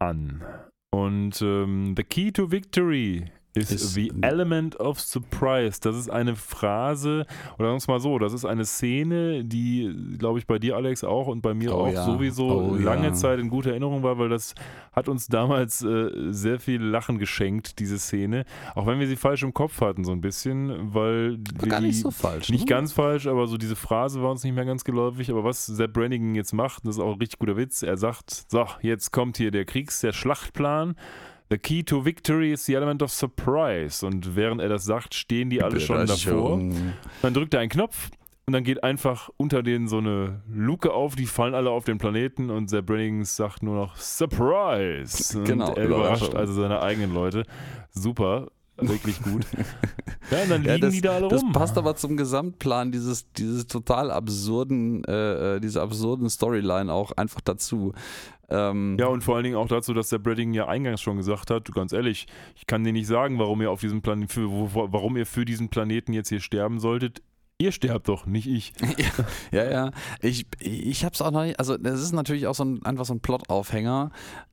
an. 0.00 0.44
Und 0.90 1.40
ähm, 1.42 1.94
The 1.96 2.04
Key 2.04 2.32
to 2.32 2.50
Victory 2.50 3.30
ist, 3.56 3.72
ist 3.72 3.94
the 3.94 4.12
element 4.22 4.78
of 4.80 5.00
surprise. 5.00 5.80
Das 5.80 5.96
ist 5.96 6.10
eine 6.10 6.36
Phrase, 6.36 7.26
oder 7.58 7.68
sagen 7.68 7.72
wir 7.72 7.76
es 7.76 7.88
mal 7.88 8.00
so, 8.00 8.18
das 8.18 8.32
ist 8.32 8.44
eine 8.44 8.64
Szene, 8.64 9.44
die, 9.44 10.16
glaube 10.18 10.38
ich, 10.38 10.46
bei 10.46 10.58
dir, 10.58 10.76
Alex, 10.76 11.04
auch 11.04 11.26
und 11.26 11.40
bei 11.40 11.54
mir 11.54 11.74
oh, 11.74 11.86
auch 11.86 11.92
ja. 11.92 12.04
sowieso 12.04 12.46
oh, 12.46 12.74
lange 12.76 13.08
ja. 13.08 13.12
Zeit 13.12 13.38
in 13.38 13.48
guter 13.48 13.70
Erinnerung 13.70 14.02
war, 14.02 14.18
weil 14.18 14.28
das 14.28 14.54
hat 14.92 15.08
uns 15.08 15.26
damals 15.26 15.82
äh, 15.82 16.10
sehr 16.30 16.58
viel 16.58 16.82
Lachen 16.82 17.18
geschenkt, 17.18 17.78
diese 17.78 17.98
Szene. 17.98 18.44
Auch 18.74 18.86
wenn 18.86 18.98
wir 18.98 19.06
sie 19.06 19.16
falsch 19.16 19.42
im 19.42 19.52
Kopf 19.52 19.80
hatten, 19.80 20.04
so 20.04 20.12
ein 20.12 20.20
bisschen, 20.20 20.94
weil. 20.94 21.38
Gar 21.68 21.80
nicht 21.80 22.00
so 22.00 22.10
falsch. 22.10 22.48
Nicht 22.48 22.62
ne? 22.62 22.66
ganz 22.66 22.92
falsch, 22.92 23.26
aber 23.26 23.46
so 23.46 23.56
diese 23.56 23.76
Phrase 23.76 24.22
war 24.22 24.30
uns 24.30 24.44
nicht 24.44 24.54
mehr 24.54 24.64
ganz 24.64 24.84
geläufig. 24.84 25.30
Aber 25.30 25.44
was 25.44 25.66
Sepp 25.66 25.92
Brannigan 25.92 26.34
jetzt 26.34 26.52
macht, 26.52 26.86
das 26.86 26.96
ist 26.96 27.02
auch 27.02 27.12
ein 27.12 27.18
richtig 27.18 27.38
guter 27.38 27.56
Witz. 27.56 27.82
Er 27.82 27.96
sagt: 27.96 28.46
So, 28.48 28.66
jetzt 28.80 29.12
kommt 29.12 29.36
hier 29.36 29.50
der 29.50 29.64
Kriegs-, 29.64 30.00
der 30.00 30.12
Schlachtplan. 30.12 30.96
The 31.48 31.58
key 31.58 31.84
to 31.84 32.04
victory 32.04 32.52
is 32.52 32.66
the 32.66 32.74
element 32.74 33.02
of 33.02 33.12
surprise. 33.12 34.04
Und 34.04 34.34
während 34.34 34.60
er 34.60 34.68
das 34.68 34.84
sagt, 34.84 35.14
stehen 35.14 35.50
die 35.50 35.62
alle 35.62 35.80
schon 35.80 36.06
davor. 36.06 36.60
Dann 37.22 37.34
drückt 37.34 37.54
er 37.54 37.60
einen 37.60 37.70
Knopf 37.70 38.10
und 38.46 38.52
dann 38.52 38.64
geht 38.64 38.82
einfach 38.82 39.28
unter 39.36 39.62
denen 39.62 39.88
so 39.88 39.98
eine 39.98 40.42
Luke 40.48 40.92
auf, 40.92 41.16
die 41.16 41.26
fallen 41.26 41.54
alle 41.54 41.70
auf 41.70 41.84
den 41.84 41.98
Planeten 41.98 42.50
und 42.50 42.70
Sir 42.70 42.82
Brennings 42.82 43.36
sagt 43.36 43.62
nur 43.62 43.74
noch 43.74 43.96
Surprise. 43.96 45.38
Und 45.38 45.44
genau, 45.44 45.74
er 45.74 45.86
überrascht 45.86 46.34
also 46.34 46.52
seine 46.52 46.80
eigenen 46.80 47.14
Leute. 47.14 47.44
Super 47.90 48.48
wirklich 48.78 49.22
gut. 49.22 49.46
ja, 50.30 50.42
und 50.42 50.50
dann 50.50 50.62
liegen 50.62 50.74
ja, 50.74 50.78
das, 50.78 50.92
die 50.92 51.00
da 51.00 51.14
alle 51.14 51.26
rum. 51.26 51.30
Das 51.30 51.44
passt 51.52 51.78
aber 51.78 51.96
zum 51.96 52.16
Gesamtplan 52.16 52.92
dieses, 52.92 53.30
dieses 53.32 53.66
total 53.66 54.10
absurden, 54.10 55.04
äh, 55.04 55.56
äh 55.56 55.60
diese 55.60 55.82
absurden 55.82 56.28
Storyline 56.28 56.92
auch 56.92 57.12
einfach 57.12 57.40
dazu. 57.40 57.92
Ähm, 58.48 58.96
ja, 58.98 59.06
und 59.06 59.24
vor 59.24 59.34
allen 59.34 59.44
Dingen 59.44 59.56
auch 59.56 59.68
dazu, 59.68 59.92
dass 59.92 60.08
der 60.08 60.18
Bredding 60.18 60.54
ja 60.54 60.68
eingangs 60.68 61.00
schon 61.00 61.16
gesagt 61.16 61.50
hat, 61.50 61.72
ganz 61.72 61.92
ehrlich, 61.92 62.26
ich 62.54 62.66
kann 62.66 62.84
dir 62.84 62.92
nicht 62.92 63.06
sagen, 63.06 63.38
warum 63.38 63.60
ihr 63.60 63.70
auf 63.70 63.80
diesem 63.80 64.02
Planeten, 64.02 64.28
für, 64.28 64.48
warum 64.48 65.16
ihr 65.16 65.26
für 65.26 65.44
diesen 65.44 65.68
Planeten 65.68 66.12
jetzt 66.12 66.28
hier 66.28 66.40
sterben 66.40 66.78
solltet. 66.78 67.22
Ihr 67.58 67.72
sterbt 67.72 68.08
doch, 68.08 68.26
nicht 68.26 68.46
ich. 68.46 68.74
ja, 69.50 69.68
ja. 69.70 69.90
Ich, 70.20 70.46
ich 70.60 71.04
hab's 71.04 71.22
auch 71.22 71.30
noch 71.30 71.42
nicht. 71.42 71.58
Also, 71.58 71.76
das 71.78 72.02
ist 72.02 72.12
natürlich 72.12 72.46
auch 72.46 72.54
so 72.54 72.64
ein, 72.64 72.84
einfach 72.84 73.06
so 73.06 73.14
ein 73.14 73.20
Plot-Aufhänger, 73.20 74.10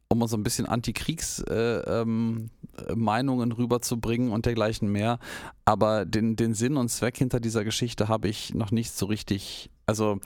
um 0.07 0.19
mal 0.19 0.29
so 0.29 0.37
ein 0.37 0.43
bisschen 0.43 0.65
Antikriegs-Meinungen 0.65 2.49
äh, 2.77 3.43
ähm, 3.43 3.51
rüberzubringen 3.51 4.31
und 4.31 4.45
dergleichen 4.45 4.89
mehr. 4.89 5.19
Aber 5.65 6.05
den, 6.05 6.37
den 6.37 6.53
Sinn 6.53 6.77
und 6.77 6.87
Zweck 6.89 7.17
hinter 7.17 7.41
dieser 7.41 7.65
Geschichte 7.65 8.07
habe 8.07 8.29
ich 8.29 8.53
noch 8.53 8.71
nicht 8.71 8.93
so 8.93 9.05
richtig. 9.05 9.69
Also, 9.85 10.19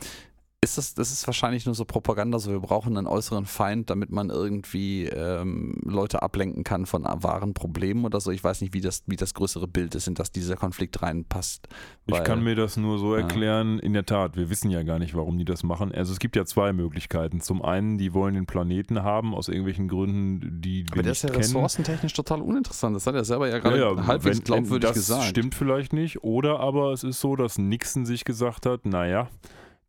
ist 0.64 0.76
das, 0.76 0.96
das 0.96 1.12
ist 1.12 1.28
wahrscheinlich 1.28 1.68
nur 1.68 1.76
so 1.76 1.86
Propaganda, 1.86 2.40
so 2.40 2.50
wir 2.52 2.60
brauchen 2.60 2.98
einen 2.98 3.06
äußeren 3.06 3.46
Feind, 3.46 3.92
damit 3.92 4.10
man 4.10 4.32
irgendwie 4.32 5.06
ähm, 5.06 5.80
Leute 5.84 6.24
ablenken 6.24 6.64
kann 6.64 6.88
von 6.88 7.04
wahren 7.04 7.54
Problemen 7.54 8.06
oder 8.06 8.20
so. 8.20 8.32
Ich 8.32 8.44
weiß 8.44 8.62
nicht, 8.62 8.74
wie 8.74 8.82
das, 8.82 9.04
wie 9.06 9.18
das 9.18 9.36
größere 9.36 9.68
Bild 9.68 9.94
ist, 9.94 10.08
in 10.08 10.16
das 10.16 10.32
dieser 10.32 10.56
Konflikt 10.56 11.04
reinpasst. 11.04 11.68
Weil, 12.08 12.20
ich 12.20 12.26
kann 12.26 12.44
mir 12.44 12.56
das 12.56 12.76
nur 12.76 12.98
so 12.98 13.14
erklären, 13.14 13.76
ja. 13.78 13.84
in 13.84 13.94
der 13.94 14.08
Tat, 14.08 14.36
wir 14.36 14.50
wissen 14.50 14.72
ja 14.72 14.82
gar 14.82 14.98
nicht, 14.98 15.14
warum 15.14 15.38
die 15.38 15.46
das 15.46 15.62
machen. 15.62 15.92
Also 15.92 16.12
es 16.12 16.18
gibt 16.18 16.36
ja 16.36 16.44
zwei 16.44 16.74
Möglichkeiten. 16.74 17.40
Zum 17.40 17.62
einen, 17.62 18.00
die 18.00 18.16
wollen 18.16 18.34
den 18.34 18.48
Planeten 18.48 19.04
haben, 19.04 19.36
aus 19.36 19.50
irgendwelchen 19.50 19.88
Gründen, 19.88 20.60
die 20.62 20.86
wir 20.88 20.94
Aber 20.94 21.04
der 21.04 21.12
ist 21.12 21.22
ja 21.22 21.30
kennen. 21.30 21.44
ressourcentechnisch 21.44 22.14
total 22.14 22.42
uninteressant. 22.42 22.96
Das 22.96 23.06
hat 23.06 23.14
er 23.14 23.26
selber 23.26 23.48
ja 23.48 23.60
gerade 23.60 23.80
ja, 23.80 23.94
ja, 23.94 24.08
halbwegs 24.08 24.38
wenn, 24.38 24.44
glaubwürdig 24.44 24.90
das 24.90 24.98
gesagt. 24.98 25.22
Das 25.22 25.30
stimmt 25.30 25.54
vielleicht 25.54 25.94
nicht. 25.94 26.24
Oder 26.24 26.60
aber 26.60 26.94
es 26.94 27.04
ist 27.04 27.22
so, 27.22 27.36
dass 27.36 27.60
Nixon 27.60 28.08
sich 28.08 28.26
gesagt 28.26 28.66
hat, 28.66 28.88
naja, 28.88 29.30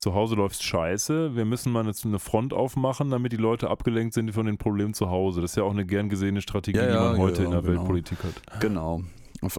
zu 0.00 0.14
Hause 0.14 0.36
läuft 0.36 0.62
scheiße, 0.62 1.34
wir 1.34 1.44
müssen 1.44 1.72
mal 1.72 1.84
eine 1.84 2.18
Front 2.18 2.52
aufmachen, 2.54 3.10
damit 3.10 3.32
die 3.32 3.36
Leute 3.36 3.68
abgelenkt 3.68 4.14
sind 4.14 4.32
von 4.32 4.46
den 4.46 4.56
Problemen 4.56 4.94
zu 4.94 5.10
Hause. 5.10 5.40
Das 5.40 5.52
ist 5.52 5.56
ja 5.56 5.64
auch 5.64 5.72
eine 5.72 5.84
gern 5.84 6.08
gesehene 6.08 6.40
Strategie, 6.40 6.78
ja, 6.78 6.88
ja, 6.88 7.12
die 7.12 7.18
man 7.18 7.18
heute 7.18 7.42
ja, 7.42 7.46
in 7.46 7.50
der 7.50 7.62
genau. 7.62 7.80
Weltpolitik 7.80 8.18
hat. 8.22 8.60
Genau. 8.60 9.02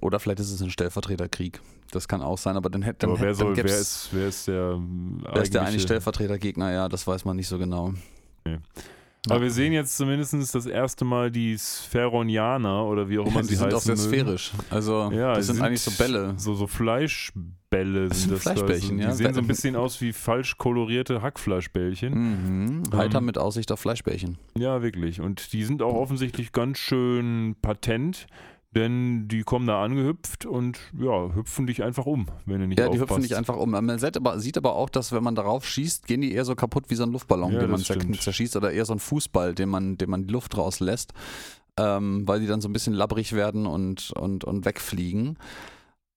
Oder 0.02 0.20
vielleicht 0.20 0.40
ist 0.40 0.52
es 0.52 0.62
ein 0.62 0.70
Stellvertreterkrieg. 0.70 1.62
Das 1.92 2.08
kann 2.08 2.22
auch 2.22 2.38
sein, 2.38 2.56
aber 2.58 2.70
dann 2.70 2.82
hätte 2.82 3.08
dann, 3.08 3.20
wer, 3.20 3.34
soll, 3.34 3.56
wer, 3.56 3.66
ist, 3.66 4.10
wer 4.12 4.28
ist 4.28 4.48
der 4.48 4.80
Wer 4.80 5.42
ist 5.42 5.54
der 5.54 5.64
eigentlich 5.64 5.82
Stellvertretergegner? 5.84 6.72
Ja, 6.72 6.90
das 6.90 7.08
weiß 7.08 7.26
man 7.26 7.36
nicht 7.36 7.48
so 7.48 7.58
genau. 7.58 7.94
Okay. 8.46 8.60
Aber 9.30 9.42
wir 9.42 9.52
sehen 9.52 9.74
jetzt 9.74 9.98
zumindest 9.98 10.34
das 10.56 10.66
erste 10.66 11.04
Mal 11.04 11.32
die 11.32 11.58
Spheronianer 11.58 12.86
oder 12.86 13.10
wie 13.10 13.20
auch 13.20 13.28
immer 13.28 13.42
die 13.42 13.48
sie 13.48 13.56
sind 13.56 13.74
auch 13.74 13.78
heißen 13.78 13.96
sehr 13.98 14.10
mögen. 14.10 14.38
sphärisch. 14.38 14.52
Also 14.70 15.12
Ja, 15.12 15.34
das 15.34 15.48
die 15.48 15.54
sind, 15.54 15.62
eigentlich 15.62 15.82
so 15.82 15.92
Bälle. 15.92 16.34
So, 16.38 16.54
so 16.54 16.68
Fleischbälle 16.68 17.59
Das 17.72 18.22
sind 18.22 18.32
das. 18.32 18.44
da. 18.44 18.52
Fleischbällchen, 18.54 18.98
die 18.98 19.04
ja. 19.04 19.12
sehen 19.14 19.34
so 19.34 19.42
ein 19.42 19.48
bisschen 19.48 19.76
aus 19.76 20.02
wie 20.02 20.12
falsch 20.12 20.58
kolorierte 20.58 21.22
Hackfleischbällchen. 21.22 22.14
Mhm. 22.14 22.84
Heiter 22.94 23.20
Ähm, 23.20 23.26
mit 23.26 23.38
Aussicht 23.38 23.72
auf 23.72 23.80
Fleischbällchen. 23.80 24.38
Ja, 24.58 24.82
wirklich. 24.82 25.22
Und 25.22 25.54
die 25.54 25.64
sind 25.64 25.82
auch 25.84 25.94
offensichtlich 25.94 26.52
ganz 26.52 26.80
schön 26.80 27.56
patent, 27.62 28.26
denn 28.76 29.28
die 29.28 29.44
kommen 29.44 29.68
da 29.68 29.84
angehüpft 29.84 30.46
und 30.48 30.80
ja, 31.00 31.34
hüpfen 31.36 31.68
dich 31.68 31.84
einfach 31.84 32.06
um, 32.08 32.28
wenn 32.48 32.60
du 32.62 32.68
nicht 32.68 32.80
Ja, 32.80 32.86
die 32.86 32.92
aufpasst. 32.94 33.10
hüpfen 33.12 33.22
nicht 33.22 33.36
einfach 33.36 33.56
um. 33.58 33.70
Man 33.72 34.00
sieht 34.00 34.18
aber, 34.18 34.40
sieht 34.40 34.58
aber 34.58 34.76
auch, 34.76 34.90
dass 34.90 35.12
wenn 35.12 35.24
man 35.24 35.36
darauf 35.36 35.68
schießt, 35.68 36.08
gehen 36.08 36.22
die 36.22 36.34
eher 36.34 36.46
so 36.46 36.56
kaputt 36.56 36.86
wie 36.90 36.96
so 36.96 37.04
ein 37.04 37.12
Luftballon, 37.12 37.54
Ja, 37.54 37.60
den 37.60 37.70
man 37.72 37.84
stimmt. 37.84 38.20
zerschießt 38.22 38.56
oder 38.56 38.72
eher 38.72 38.86
so 38.86 38.94
ein 38.94 39.00
Fußball, 39.00 39.54
den 39.54 39.70
man, 39.70 39.98
den 39.98 40.10
man 40.10 40.26
die 40.26 40.34
Luft 40.34 40.58
rauslässt, 40.58 41.14
ähm, 41.78 42.28
weil 42.28 42.40
die 42.40 42.48
dann 42.48 42.62
so 42.62 42.70
ein 42.70 42.74
bisschen 42.74 42.94
labbrig 42.94 43.34
werden 43.34 43.66
und, 43.68 44.12
und, 44.16 44.44
und 44.44 44.66
wegfliegen. 44.66 45.38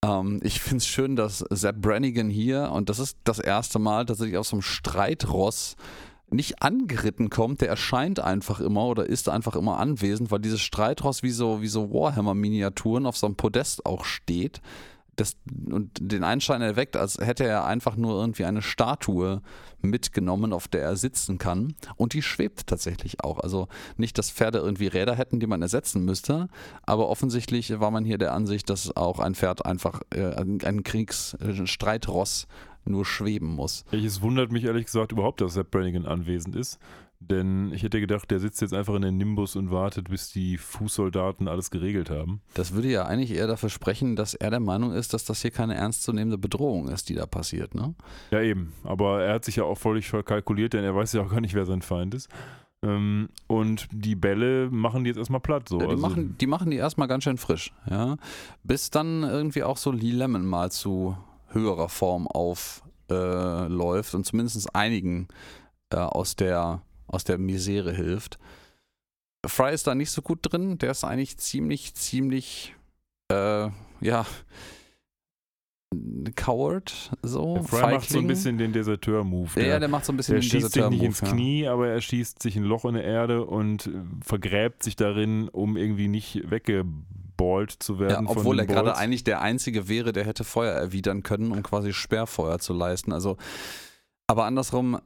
Ähm, 0.04 0.40
ich 0.42 0.60
finde 0.60 0.78
es 0.78 0.86
schön, 0.86 1.16
dass 1.16 1.38
Sepp 1.50 1.80
Brannigan 1.80 2.30
hier, 2.30 2.70
und 2.72 2.88
das 2.88 2.98
ist 2.98 3.18
das 3.24 3.38
erste 3.38 3.78
Mal 3.78 4.06
tatsächlich 4.06 4.36
auf 4.36 4.46
so 4.46 4.56
einem 4.56 4.62
Streitross 4.62 5.76
nicht 6.30 6.62
angeritten 6.62 7.30
kommt, 7.30 7.60
der 7.60 7.68
erscheint 7.68 8.18
einfach 8.18 8.60
immer 8.60 8.86
oder 8.86 9.06
ist 9.06 9.28
einfach 9.28 9.54
immer 9.54 9.78
anwesend, 9.78 10.30
weil 10.30 10.40
dieses 10.40 10.62
Streitross 10.62 11.22
wie 11.22 11.30
so, 11.30 11.60
wie 11.60 11.68
so 11.68 11.92
Warhammer-Miniaturen 11.92 13.06
auf 13.06 13.16
so 13.16 13.26
einem 13.26 13.36
Podest 13.36 13.84
auch 13.84 14.04
steht. 14.04 14.62
Das, 15.16 15.36
und 15.70 15.90
den 16.00 16.24
Einschein 16.24 16.62
erweckt, 16.62 16.96
als 16.96 17.18
hätte 17.18 17.44
er 17.44 17.66
einfach 17.66 17.96
nur 17.96 18.18
irgendwie 18.18 18.46
eine 18.46 18.62
Statue 18.62 19.42
mitgenommen, 19.82 20.54
auf 20.54 20.68
der 20.68 20.82
er 20.82 20.96
sitzen 20.96 21.36
kann. 21.36 21.74
Und 21.96 22.14
die 22.14 22.22
schwebt 22.22 22.66
tatsächlich 22.66 23.22
auch. 23.22 23.38
Also 23.38 23.68
nicht, 23.98 24.16
dass 24.16 24.30
Pferde 24.30 24.58
irgendwie 24.58 24.86
Räder 24.86 25.14
hätten, 25.14 25.38
die 25.38 25.46
man 25.46 25.60
ersetzen 25.60 26.04
müsste, 26.04 26.48
aber 26.84 27.08
offensichtlich 27.08 27.78
war 27.78 27.90
man 27.90 28.04
hier 28.04 28.16
der 28.16 28.32
Ansicht, 28.32 28.70
dass 28.70 28.96
auch 28.96 29.18
ein 29.18 29.34
Pferd 29.34 29.66
einfach, 29.66 30.00
äh, 30.14 30.34
ein 30.34 30.60
ein 30.64 30.82
Kriegs-, 30.84 31.36
ein 31.40 31.66
Streitross 31.66 32.46
nur 32.84 33.04
schweben 33.04 33.54
muss. 33.54 33.84
Es 33.92 34.22
wundert 34.22 34.50
mich 34.50 34.64
ehrlich 34.64 34.86
gesagt 34.86 35.12
überhaupt, 35.12 35.40
dass 35.40 35.54
Sepp 35.54 35.70
Brannigan 35.70 36.06
anwesend 36.06 36.56
ist. 36.56 36.78
Denn 37.30 37.72
ich 37.72 37.82
hätte 37.82 38.00
gedacht, 38.00 38.30
der 38.30 38.40
sitzt 38.40 38.60
jetzt 38.60 38.74
einfach 38.74 38.94
in 38.94 39.02
den 39.02 39.16
Nimbus 39.16 39.56
und 39.56 39.70
wartet, 39.70 40.10
bis 40.10 40.30
die 40.30 40.58
Fußsoldaten 40.58 41.48
alles 41.48 41.70
geregelt 41.70 42.10
haben. 42.10 42.40
Das 42.54 42.72
würde 42.74 42.88
ja 42.90 43.04
eigentlich 43.04 43.30
eher 43.32 43.46
dafür 43.46 43.70
sprechen, 43.70 44.16
dass 44.16 44.34
er 44.34 44.50
der 44.50 44.60
Meinung 44.60 44.92
ist, 44.92 45.14
dass 45.14 45.24
das 45.24 45.42
hier 45.42 45.50
keine 45.50 45.74
ernstzunehmende 45.74 46.38
Bedrohung 46.38 46.88
ist, 46.88 47.08
die 47.08 47.14
da 47.14 47.26
passiert. 47.26 47.74
Ne? 47.74 47.94
Ja, 48.30 48.40
eben. 48.40 48.72
Aber 48.82 49.22
er 49.22 49.34
hat 49.34 49.44
sich 49.44 49.56
ja 49.56 49.64
auch 49.64 49.78
völlig 49.78 50.08
verkalkuliert, 50.08 50.72
denn 50.72 50.84
er 50.84 50.94
weiß 50.94 51.12
ja 51.12 51.22
auch 51.22 51.30
gar 51.30 51.40
nicht, 51.40 51.54
wer 51.54 51.64
sein 51.64 51.82
Feind 51.82 52.14
ist. 52.14 52.28
Ähm, 52.84 53.28
und 53.46 53.86
die 53.92 54.16
Bälle 54.16 54.68
machen 54.70 55.04
die 55.04 55.08
jetzt 55.10 55.18
erstmal 55.18 55.40
platt. 55.40 55.68
So. 55.68 55.78
Ja, 55.78 55.86
die, 55.86 55.92
Also- 55.92 56.02
machen, 56.02 56.36
die 56.38 56.46
machen 56.46 56.70
die 56.70 56.76
erstmal 56.76 57.08
ganz 57.08 57.24
schön 57.24 57.38
frisch. 57.38 57.72
Ja? 57.88 58.16
Bis 58.64 58.90
dann 58.90 59.22
irgendwie 59.22 59.62
auch 59.62 59.76
so 59.76 59.92
Lee 59.92 60.10
Lemon 60.10 60.44
mal 60.44 60.72
zu 60.72 61.16
höherer 61.48 61.88
Form 61.88 62.26
aufläuft 62.26 64.14
äh, 64.14 64.16
und 64.16 64.24
zumindest 64.26 64.74
einigen 64.74 65.28
äh, 65.90 65.96
aus, 65.96 66.34
der, 66.34 66.82
aus 67.12 67.22
der 67.24 67.38
Misere 67.38 67.92
hilft. 67.92 68.38
Fry 69.46 69.72
ist 69.72 69.86
da 69.86 69.94
nicht 69.94 70.10
so 70.10 70.22
gut 70.22 70.40
drin. 70.42 70.78
Der 70.78 70.90
ist 70.90 71.04
eigentlich 71.04 71.36
ziemlich, 71.38 71.94
ziemlich, 71.94 72.74
äh, 73.30 73.68
ja, 74.00 74.26
Coward, 76.36 77.10
so. 77.22 77.54
Der 77.56 77.64
Fry 77.64 77.80
macht 77.80 77.90
so 77.90 77.96
ein 77.96 78.00
Feigling. 78.02 78.26
bisschen 78.28 78.58
den 78.58 78.72
Deserteur-Move. 78.72 79.60
Ja, 79.62 79.78
der 79.78 79.88
macht 79.88 80.06
so 80.06 80.12
ein 80.12 80.16
bisschen 80.16 80.34
Der 80.34 80.40
den 80.40 80.48
schießt 80.50 80.72
sich 80.72 80.88
nicht 80.88 81.02
ins 81.02 81.20
ja. 81.20 81.28
Knie, 81.28 81.66
aber 81.68 81.88
er 81.88 82.00
schießt 82.00 82.40
sich 82.42 82.56
ein 82.56 82.62
Loch 82.62 82.84
in 82.86 82.94
der 82.94 83.04
Erde 83.04 83.44
und 83.44 83.88
äh, 83.88 83.90
vergräbt 84.24 84.82
sich 84.82 84.96
darin, 84.96 85.48
um 85.48 85.76
irgendwie 85.76 86.08
nicht 86.08 86.50
weggeballt 86.50 87.72
zu 87.78 87.94
Ja, 87.94 88.00
werden. 88.00 88.26
von 88.26 88.38
obwohl 88.38 88.58
er 88.58 88.66
gerade 88.66 88.96
eigentlich 88.96 89.24
der 89.24 89.42
Einzige 89.42 89.88
wäre, 89.88 90.12
der 90.12 90.24
hätte 90.24 90.44
Feuer 90.44 90.72
erwidern 90.72 91.22
können, 91.22 91.52
um 91.52 91.62
quasi 91.62 91.92
Sperrfeuer 91.92 92.58
zu 92.58 92.72
leisten. 92.72 93.12
Also, 93.12 93.36
aber 94.28 94.44
andersrum, 94.46 94.98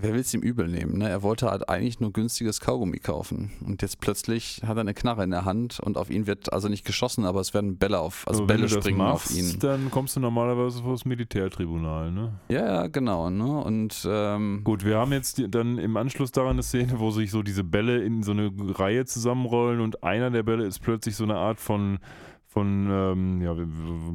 wer 0.00 0.12
will 0.12 0.20
es 0.20 0.32
ihm 0.34 0.40
übel 0.40 0.68
nehmen? 0.68 0.98
Ne? 0.98 1.08
Er 1.08 1.22
wollte 1.22 1.50
halt 1.50 1.68
eigentlich 1.68 2.00
nur 2.00 2.12
günstiges 2.12 2.60
Kaugummi 2.60 2.98
kaufen. 2.98 3.52
Und 3.64 3.82
jetzt 3.82 4.00
plötzlich 4.00 4.62
hat 4.66 4.76
er 4.76 4.80
eine 4.80 4.94
Knarre 4.94 5.24
in 5.24 5.30
der 5.30 5.44
Hand 5.44 5.80
und 5.80 5.96
auf 5.96 6.10
ihn 6.10 6.26
wird 6.26 6.52
also 6.52 6.68
nicht 6.68 6.84
geschossen, 6.84 7.24
aber 7.24 7.40
es 7.40 7.54
werden 7.54 7.76
Bälle 7.76 7.98
auf, 7.98 8.26
also 8.26 8.40
wenn 8.40 8.46
Bälle 8.46 8.68
springen 8.68 8.98
machst, 8.98 9.30
auf 9.30 9.36
ihn. 9.36 9.58
Dann 9.60 9.90
kommst 9.90 10.16
du 10.16 10.20
normalerweise 10.20 10.82
vor 10.82 10.92
das 10.92 11.04
Militärtribunal, 11.04 12.10
ne? 12.10 12.32
Ja, 12.48 12.66
ja, 12.66 12.86
genau. 12.86 13.30
Ne? 13.30 13.60
Und 13.62 14.06
ähm, 14.08 14.62
Gut, 14.64 14.84
wir 14.84 14.96
haben 14.96 15.12
jetzt 15.12 15.38
die, 15.38 15.50
dann 15.50 15.78
im 15.78 15.96
Anschluss 15.96 16.32
daran 16.32 16.52
eine 16.52 16.62
Szene, 16.62 16.98
wo 16.98 17.10
sich 17.10 17.30
so 17.30 17.42
diese 17.42 17.64
Bälle 17.64 18.02
in 18.02 18.22
so 18.22 18.32
eine 18.32 18.52
Reihe 18.78 19.04
zusammenrollen 19.04 19.80
und 19.80 20.02
einer 20.02 20.30
der 20.30 20.42
Bälle 20.42 20.64
ist 20.64 20.80
plötzlich 20.80 21.16
so 21.16 21.24
eine 21.24 21.36
Art 21.36 21.60
von, 21.60 21.98
von 22.56 22.88
ähm, 22.90 23.42
ja, 23.42 23.54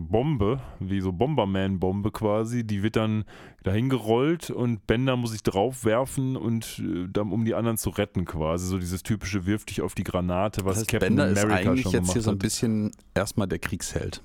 Bombe, 0.09 0.59
wie 0.79 0.99
so 0.99 1.11
Bomberman-Bombe 1.11 2.09
quasi. 2.09 2.63
Die 2.63 2.81
wird 2.81 2.95
dann 2.95 3.23
dahin 3.61 3.87
gerollt 3.87 4.49
und 4.49 4.87
Bender 4.87 5.15
muss 5.15 5.33
sich 5.33 5.43
draufwerfen 5.43 6.35
und 6.35 6.79
äh, 6.83 7.07
dann, 7.07 7.31
um 7.31 7.45
die 7.45 7.53
anderen 7.53 7.77
zu 7.77 7.91
retten 7.91 8.25
quasi. 8.25 8.65
So 8.65 8.79
dieses 8.79 9.03
typische 9.03 9.45
wirf 9.45 9.65
dich 9.65 9.83
auf 9.83 9.93
die 9.93 10.03
Granate, 10.03 10.65
was 10.65 10.73
das 10.73 10.79
heißt, 10.79 10.89
Captain 10.89 11.15
Bender 11.17 11.27
ist 11.27 11.43
America 11.43 11.69
eigentlich 11.69 11.83
schon 11.83 11.91
jetzt 11.91 12.13
hier 12.13 12.23
so 12.23 12.31
ein 12.31 12.33
hat. 12.33 12.39
bisschen 12.39 12.91
erstmal 13.13 13.47
der 13.47 13.59
Kriegsheld. 13.59 14.23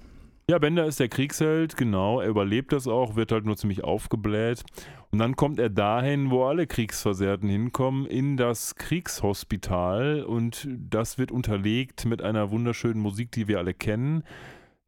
Ja, 0.48 0.60
Bender 0.60 0.86
ist 0.86 1.00
der 1.00 1.08
Kriegsheld, 1.08 1.76
genau. 1.76 2.20
Er 2.20 2.28
überlebt 2.28 2.70
das 2.70 2.86
auch, 2.86 3.16
wird 3.16 3.32
halt 3.32 3.44
nur 3.44 3.56
ziemlich 3.56 3.82
aufgebläht. 3.82 4.62
Und 5.10 5.18
dann 5.18 5.34
kommt 5.34 5.58
er 5.58 5.70
dahin, 5.70 6.30
wo 6.30 6.44
alle 6.44 6.68
Kriegsversehrten 6.68 7.48
hinkommen, 7.48 8.06
in 8.06 8.36
das 8.36 8.76
Kriegshospital. 8.76 10.22
Und 10.22 10.68
das 10.70 11.18
wird 11.18 11.32
unterlegt 11.32 12.04
mit 12.04 12.22
einer 12.22 12.52
wunderschönen 12.52 13.00
Musik, 13.00 13.32
die 13.32 13.48
wir 13.48 13.58
alle 13.58 13.74
kennen. 13.74 14.22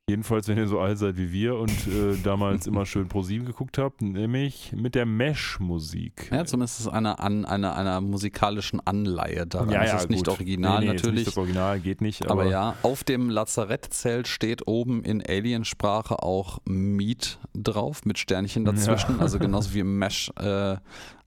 Jedenfalls, 0.09 0.49
wenn 0.49 0.57
ihr 0.57 0.67
so 0.67 0.81
alt 0.81 0.97
seid 0.97 1.19
wie 1.19 1.33
wir 1.33 1.57
und 1.57 1.71
äh, 1.71 2.17
damals 2.25 2.67
immer 2.67 2.87
schön 2.87 3.09
ProSieben 3.09 3.47
geguckt 3.47 3.77
habt, 3.77 4.01
nämlich 4.01 4.73
mit 4.75 4.95
der 4.95 5.05
Mesh-Musik. 5.05 6.31
Ja, 6.33 6.47
zumindest 6.47 6.81
ist 6.81 6.89
einer 6.89 7.21
an 7.21 7.45
einer, 7.45 7.77
einer 7.77 8.01
musikalischen 8.01 8.81
Anleihe 8.87 9.47
daran. 9.47 9.69
Ja, 9.69 9.83
es 9.83 9.91
ja, 9.91 9.97
ist 9.99 10.11
nicht 10.11 10.25
gut. 10.25 10.29
original 10.29 10.81
Nee, 10.81 10.87
nee, 10.87 10.95
ist 10.95 11.03
natürlich. 11.03 11.27
Nicht 11.27 11.29
das 11.29 11.37
Original 11.37 11.81
geht 11.81 12.01
nicht, 12.01 12.25
aber, 12.25 12.41
Aber 12.41 12.51
ja, 12.51 12.75
auf 12.83 13.05
dem 13.05 13.29
Lazarettzelt 13.29 14.29
steht 14.29 14.67
oben 14.67 15.03
in 15.05 15.23
Aliensprache 15.23 16.23
auch 16.23 16.61
Meat 16.65 17.39
drauf 17.53 18.07
mit 18.07 18.19
Sternchen 18.19 18.65
dazwischen. 18.65 19.17
Ja. 19.17 19.21
Also 19.21 19.39
genauso 19.39 19.75
wie 19.75 19.81
im 19.81 19.99
Mesh 19.99 20.31
äh, 20.41 20.77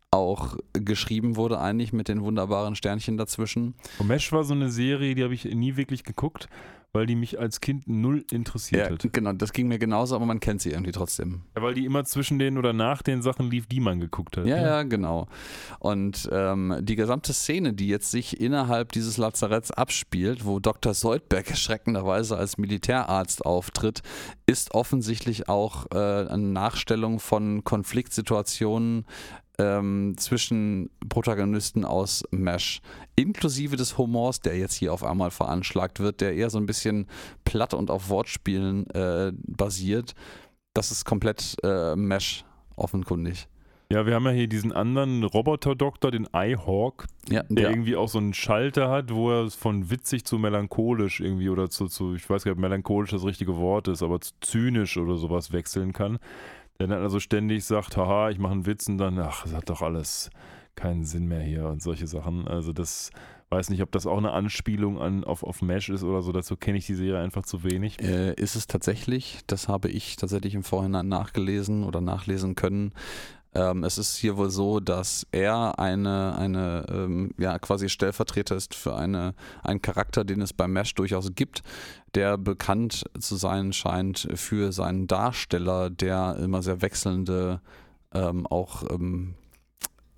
auch 0.10 0.58
geschrieben 0.74 1.36
wurde, 1.36 1.60
eigentlich 1.60 1.94
mit 1.94 2.08
den 2.08 2.22
wunderbaren 2.22 2.76
Sternchen 2.76 3.18
dazwischen. 3.18 3.76
Und 4.00 4.08
Mesh 4.08 4.32
war 4.32 4.44
so 4.44 4.54
eine 4.54 4.70
Serie, 4.70 5.16
die 5.16 5.24
habe 5.24 5.34
ich 5.34 5.46
nie 5.46 5.78
wirklich 5.78 6.04
geguckt, 6.04 6.50
weil 6.94 7.06
die 7.06 7.16
mich 7.16 7.40
als 7.40 7.62
Kind 7.62 7.88
null 7.88 8.26
interessiert 8.32 8.88
Ja, 8.90 8.94
hat. 8.94 9.14
genau, 9.14 9.32
das 9.34 9.54
ging 9.54 9.68
mir 9.68 9.80
genauso, 9.80 10.16
aber 10.16 10.26
man 10.26 10.40
kennt 10.40 10.62
sie 10.62 10.72
irgendwie 10.72 10.92
trotzdem. 10.92 11.42
Ja, 11.56 11.62
weil 11.62 11.74
die 11.74 11.86
immer 11.86 12.04
zwischen 12.04 12.38
den 12.38 12.58
oder 12.58 12.74
nach 12.74 13.02
den 13.02 13.22
Sachen 13.22 13.50
lief, 13.50 13.66
die 13.68 13.80
man 13.80 14.00
geguckt 14.00 14.38
hat. 14.38 14.46
Ja, 14.46 14.58
ne? 14.58 14.62
ja, 14.64 14.84
genau. 14.84 15.28
Und 15.80 16.30
ähm, 16.32 16.76
die 16.82 16.96
gesamte 16.96 17.34
Szene, 17.34 17.74
die 17.74 17.88
jetzt 17.88 18.12
sich 18.12 18.42
innerhalb 18.42 18.92
dieses 18.92 19.18
Lazaretts 19.18 19.72
abspielt, 19.72 20.46
wo 20.46 20.60
Dr. 20.60 20.94
Soldberg 20.94 21.50
erschreckenderweise 21.50 22.38
als 22.38 22.58
Militärarzt 22.58 23.46
auftritt, 23.46 24.02
ist 24.46 24.74
offensichtlich 24.74 25.48
auch 25.48 25.86
äh, 25.92 25.98
eine 25.98 26.38
Nachstellung 26.44 27.20
von 27.20 27.64
Konfliktsituationen 27.64 29.06
ähm, 29.62 30.16
zwischen 30.18 30.90
Protagonisten 31.08 31.86
aus 31.86 32.24
MASH, 32.32 32.82
inklusive 33.16 33.76
des 33.76 33.98
Humors, 33.98 34.40
der 34.40 34.58
jetzt 34.58 34.74
hier 34.74 34.94
auf 34.94 35.04
einmal 35.04 35.32
veranschlagt 35.32 36.00
wird, 36.00 36.22
der 36.22 36.34
eher 36.34 36.50
so 36.50 36.58
ein 36.58 36.66
bisschen 36.66 37.08
platt 37.46 37.74
und 37.74 37.92
auf 37.92 38.10
Wortspielen 38.10 38.90
äh, 38.92 39.32
basiert. 39.36 40.16
Das 40.74 40.92
ist 40.92 41.06
komplett 41.06 41.58
äh, 41.64 41.96
MASH 41.96 42.44
offenkundig. 42.76 43.48
Ja, 43.92 44.06
wir 44.06 44.16
haben 44.16 44.24
ja 44.24 44.32
hier 44.32 44.48
diesen 44.48 44.72
anderen 44.72 45.26
Roboter-Doktor, 45.26 46.12
den 46.12 46.26
Eyehawk, 46.34 47.08
Ja, 47.30 47.44
der 47.44 47.64
der, 47.64 47.70
irgendwie 47.72 47.98
auch 47.98 48.08
so 48.08 48.20
einen 48.20 48.34
Schalter 48.34 48.90
hat, 48.90 49.14
wo 49.14 49.32
er 49.32 49.52
von 49.52 49.90
witzig 49.90 50.24
zu 50.24 50.38
melancholisch 50.40 51.20
irgendwie 51.20 51.50
oder 51.50 51.70
zu, 51.70 51.88
zu 51.88 52.16
ich 52.16 52.30
weiß 52.30 52.46
gar 52.46 52.52
nicht, 52.52 52.58
ob 52.58 52.62
melancholisch 52.62 53.12
das 53.12 53.26
richtige 53.26 53.58
Wort 53.58 53.90
ist, 53.90 54.02
aber 54.02 54.22
zu 54.22 54.32
zynisch 54.40 54.96
oder 54.96 55.18
sowas 55.18 55.52
wechseln 55.52 55.92
kann. 55.92 56.20
Der 56.82 56.88
dann 56.88 57.04
also 57.04 57.20
ständig 57.20 57.64
sagt, 57.64 57.96
haha, 57.96 58.32
ich 58.32 58.40
mache 58.40 58.54
einen 58.54 58.66
Witz 58.66 58.88
und 58.88 58.98
dann, 58.98 59.20
ach, 59.20 59.44
das 59.44 59.54
hat 59.54 59.70
doch 59.70 59.84
alles 59.84 60.32
keinen 60.74 61.04
Sinn 61.04 61.28
mehr 61.28 61.42
hier 61.44 61.68
und 61.68 61.80
solche 61.80 62.08
Sachen. 62.08 62.48
Also 62.48 62.74
das 62.74 63.12
weiß 63.50 63.70
nicht, 63.70 63.84
ob 63.84 63.92
das 63.92 64.08
auch 64.08 64.18
eine 64.18 64.32
Anspielung 64.32 65.00
an, 65.00 65.24
auf, 65.24 65.44
auf 65.44 65.62
Mesh 65.62 65.90
ist 65.90 66.02
oder 66.02 66.24
so, 66.24 66.32
dazu 66.32 66.56
kenne 66.56 66.80
ich 66.80 66.88
die 66.88 66.96
Serie 66.96 67.22
einfach 67.22 67.44
zu 67.44 67.64
wenig. 67.64 68.02
Äh, 68.02 68.34
ist 68.34 68.56
es 68.56 68.66
tatsächlich, 68.66 69.42
das 69.46 69.68
habe 69.68 69.90
ich 69.90 70.16
tatsächlich 70.16 70.56
im 70.56 70.64
Vorhinein 70.64 71.08
nachgelesen 71.08 71.84
oder 71.84 72.02
nachlesen 72.02 72.56
können. 72.56 72.94
Ähm, 73.54 73.84
es 73.84 73.98
ist 73.98 74.16
hier 74.16 74.38
wohl 74.38 74.50
so, 74.50 74.80
dass 74.80 75.28
er 75.32 75.78
eine, 75.78 76.36
eine 76.38 76.86
ähm, 76.90 77.32
ja, 77.38 77.60
quasi 77.60 77.90
Stellvertreter 77.90 78.56
ist 78.56 78.76
für 78.76 78.96
eine, 78.96 79.34
einen 79.62 79.82
Charakter, 79.82 80.24
den 80.24 80.42
es 80.42 80.54
bei 80.54 80.68
Mesh 80.68 80.96
durchaus 80.96 81.34
gibt, 81.36 81.62
der 82.16 82.38
bekannt 82.38 83.04
zu 83.20 83.36
sein 83.36 83.74
scheint 83.74 84.28
für 84.36 84.72
seinen 84.72 85.08
Darsteller, 85.08 85.90
der 85.90 86.38
immer 86.38 86.62
sehr 86.62 86.82
wechselnde, 86.82 87.60
ähm, 88.14 88.48
auch 88.48 88.84
ähm, 88.90 89.36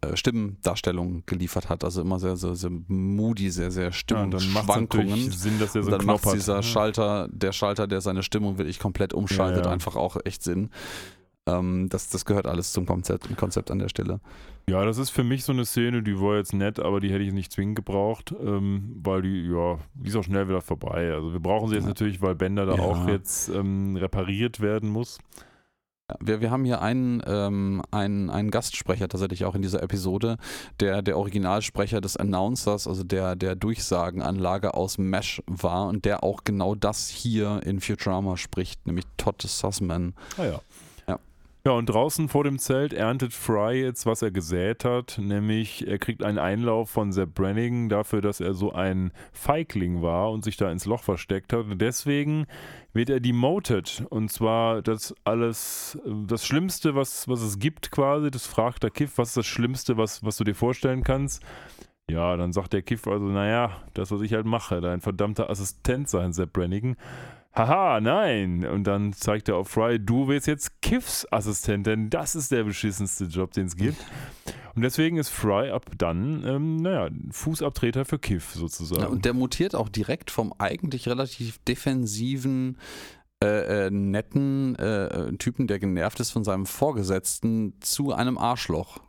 äh, 0.01 0.15
Stimmendarstellung 0.15 1.23
geliefert 1.25 1.69
hat. 1.69 1.84
Also 1.84 2.01
immer 2.01 2.19
sehr, 2.19 2.36
sehr, 2.36 2.55
sehr 2.55 2.71
moody, 2.88 3.49
sehr, 3.49 3.71
sehr 3.71 3.91
Stimmungsschwankungen. 3.91 5.07
Ja, 5.25 5.31
Sinn, 5.31 5.59
dass 5.59 5.75
er 5.75 5.84
so 5.84 5.91
und 5.91 5.97
dann 5.99 6.05
macht 6.05 6.25
hat. 6.25 6.34
dieser 6.36 6.55
Ja. 6.57 6.63
Schalter, 6.63 7.29
der 7.31 7.51
Schalter, 7.51 7.88
der 7.88 8.01
seine 8.01 8.23
Stimmung 8.23 8.57
wirklich 8.57 8.79
komplett 8.79 9.13
umschaltet, 9.13 9.61
Ja, 9.63 9.65
ja. 9.65 9.71
einfach 9.71 9.95
auch 9.95 10.17
echt 10.23 10.43
Sinn. 10.43 10.69
Ähm, 11.45 11.89
das, 11.89 12.09
das 12.09 12.25
gehört 12.25 12.47
alles 12.47 12.71
zum 12.71 12.85
Konzept, 12.85 13.35
Konzept 13.37 13.69
an 13.71 13.79
der 13.79 13.89
Stelle. 13.89 14.19
Ja, 14.69 14.85
das 14.85 14.97
ist 14.97 15.09
für 15.09 15.25
mich 15.25 15.43
so 15.43 15.51
eine 15.51 15.65
Szene, 15.65 16.01
die 16.03 16.17
war 16.19 16.37
jetzt 16.37 16.53
nett, 16.53 16.79
aber 16.79 17.01
die 17.01 17.11
hätte 17.11 17.23
ich 17.23 17.33
nicht 17.33 17.51
zwingend 17.51 17.75
gebraucht, 17.75 18.33
ähm, 18.41 18.95
weil 19.03 19.21
die, 19.23 19.47
ja, 19.49 19.77
die 19.93 20.07
ist 20.07 20.15
auch 20.15 20.23
schnell 20.23 20.47
wieder 20.47 20.61
vorbei. 20.61 21.11
Also 21.13 21.33
wir 21.33 21.41
brauchen 21.41 21.67
sie 21.67 21.75
jetzt 21.75 21.83
Ja. 21.83 21.89
natürlich, 21.89 22.21
weil 22.21 22.36
Bender 22.36 22.65
da 22.65 22.75
Ja. 22.75 22.82
auch 22.82 23.07
jetzt 23.09 23.49
ähm, 23.49 23.97
repariert 23.97 24.61
werden 24.61 24.89
muss. 24.89 25.20
Wir, 26.20 26.41
wir 26.41 26.51
haben 26.51 26.65
hier 26.65 26.82
einen, 26.82 27.21
ähm, 27.25 27.82
einen, 27.91 28.29
einen 28.29 28.51
Gastsprecher 28.51 29.07
tatsächlich 29.07 29.45
auch 29.45 29.55
in 29.55 29.61
dieser 29.61 29.82
Episode, 29.82 30.37
der 30.82 31.01
der 31.01 31.17
Originalsprecher 31.17 32.01
des 32.01 32.17
Announcers, 32.17 32.87
also 32.87 33.03
der, 33.03 33.36
der 33.37 33.55
Durchsagenanlage 33.55 34.74
aus 34.75 34.97
Mesh 34.97 35.41
war 35.47 35.87
und 35.87 36.03
der 36.05 36.24
auch 36.24 36.43
genau 36.43 36.75
das 36.75 37.07
hier 37.07 37.61
in 37.65 37.79
Futurama 37.79 38.36
spricht, 38.37 38.86
nämlich 38.86 39.05
Todd 39.17 39.41
Sussman. 39.41 40.13
Ah 40.37 40.45
ja. 40.45 40.61
Ja. 41.65 41.71
Und 41.71 41.85
draußen 41.85 42.27
vor 42.27 42.43
dem 42.43 42.59
Zelt 42.59 42.91
erntet 42.91 43.31
Fry 43.31 43.81
jetzt, 43.81 44.05
was 44.05 44.21
er 44.21 44.31
gesät 44.31 44.83
hat, 44.83 45.17
nämlich 45.17 45.87
er 45.87 45.97
kriegt 45.97 46.21
einen 46.21 46.37
Einlauf 46.37 46.89
von 46.89 47.13
Sepp 47.13 47.35
Brannigan 47.35 47.87
dafür, 47.87 48.19
dass 48.21 48.41
er 48.41 48.53
so 48.53 48.73
ein 48.73 49.13
Feigling 49.31 50.01
war 50.01 50.31
und 50.31 50.43
sich 50.43 50.57
da 50.57 50.69
ins 50.69 50.85
Loch 50.85 51.03
versteckt 51.03 51.53
hat. 51.53 51.65
Und 51.65 51.79
deswegen 51.79 52.47
wird 52.91 53.09
er 53.09 53.21
demoted. 53.21 54.05
Und 54.09 54.29
zwar 54.29 54.81
das 54.81 55.15
alles, 55.23 55.97
das 56.27 56.45
Schlimmste, 56.45 56.95
was, 56.95 57.29
was 57.29 57.41
es 57.41 57.59
gibt 57.59 57.91
quasi, 57.91 58.29
das 58.29 58.45
fragt 58.45 58.83
der 58.83 58.91
Kiff, 58.91 59.17
was 59.17 59.29
ist 59.29 59.37
das 59.37 59.47
Schlimmste, 59.47 59.95
was, 59.95 60.21
was 60.21 60.35
du 60.35 60.43
dir 60.43 60.55
vorstellen 60.55 61.03
kannst? 61.05 61.41
Ja, 62.09 62.35
dann 62.35 62.51
sagt 62.51 62.73
der 62.73 62.81
Kiff 62.81 63.07
also, 63.07 63.25
naja, 63.27 63.81
das, 63.93 64.11
was 64.11 64.21
ich 64.21 64.33
halt 64.33 64.45
mache, 64.45 64.81
dein 64.81 64.99
verdammter 64.99 65.49
Assistent 65.49 66.09
sein, 66.09 66.33
Sepp 66.33 66.51
Brannigan. 66.51 66.97
Haha, 67.55 68.01
nein. 68.01 68.66
Und 68.66 68.86
dann 68.86 69.13
zeigt 69.13 69.47
er 69.47 69.58
auf 69.58 69.70
Fry, 69.70 70.00
du 70.00 70.28
wirst 70.28 70.47
jetzt 70.47 70.82
Kiffs 70.82 71.28
Assistent, 71.32 71.86
denn 71.86 72.09
das 72.09 72.36
ist 72.36 72.51
der 72.51 72.63
beschissenste 72.63 73.25
Job, 73.25 73.51
den 73.51 73.67
es 73.67 73.75
gibt. 73.75 74.04
Und 74.75 74.82
deswegen 74.82 75.17
ist 75.17 75.30
Fry 75.30 75.70
ab 75.70 75.86
dann, 75.97 76.43
ähm, 76.47 76.78
naja, 76.78 77.09
Fußabtreter 77.30 78.05
für 78.05 78.17
Kiff 78.17 78.54
sozusagen. 78.54 79.01
Ja, 79.01 79.08
und 79.08 79.24
der 79.24 79.34
mutiert 79.36 79.75
auch 79.75 79.88
direkt 79.88 80.32
vom 80.32 80.51
eigentlich 80.58 81.08
relativ 81.08 81.59
defensiven, 81.59 82.80
äh, 83.43 83.86
äh, 83.86 83.92
netten 83.92 84.75
äh, 84.75 85.34
Typen, 85.38 85.67
der 85.67 85.78
genervt 85.78 86.20
ist 86.21 86.32
von 86.32 86.43
seinem 86.43 86.66
Vorgesetzten, 86.66 87.75
zu 87.82 88.13
einem 88.13 88.39
Arschloch. 88.39 89.00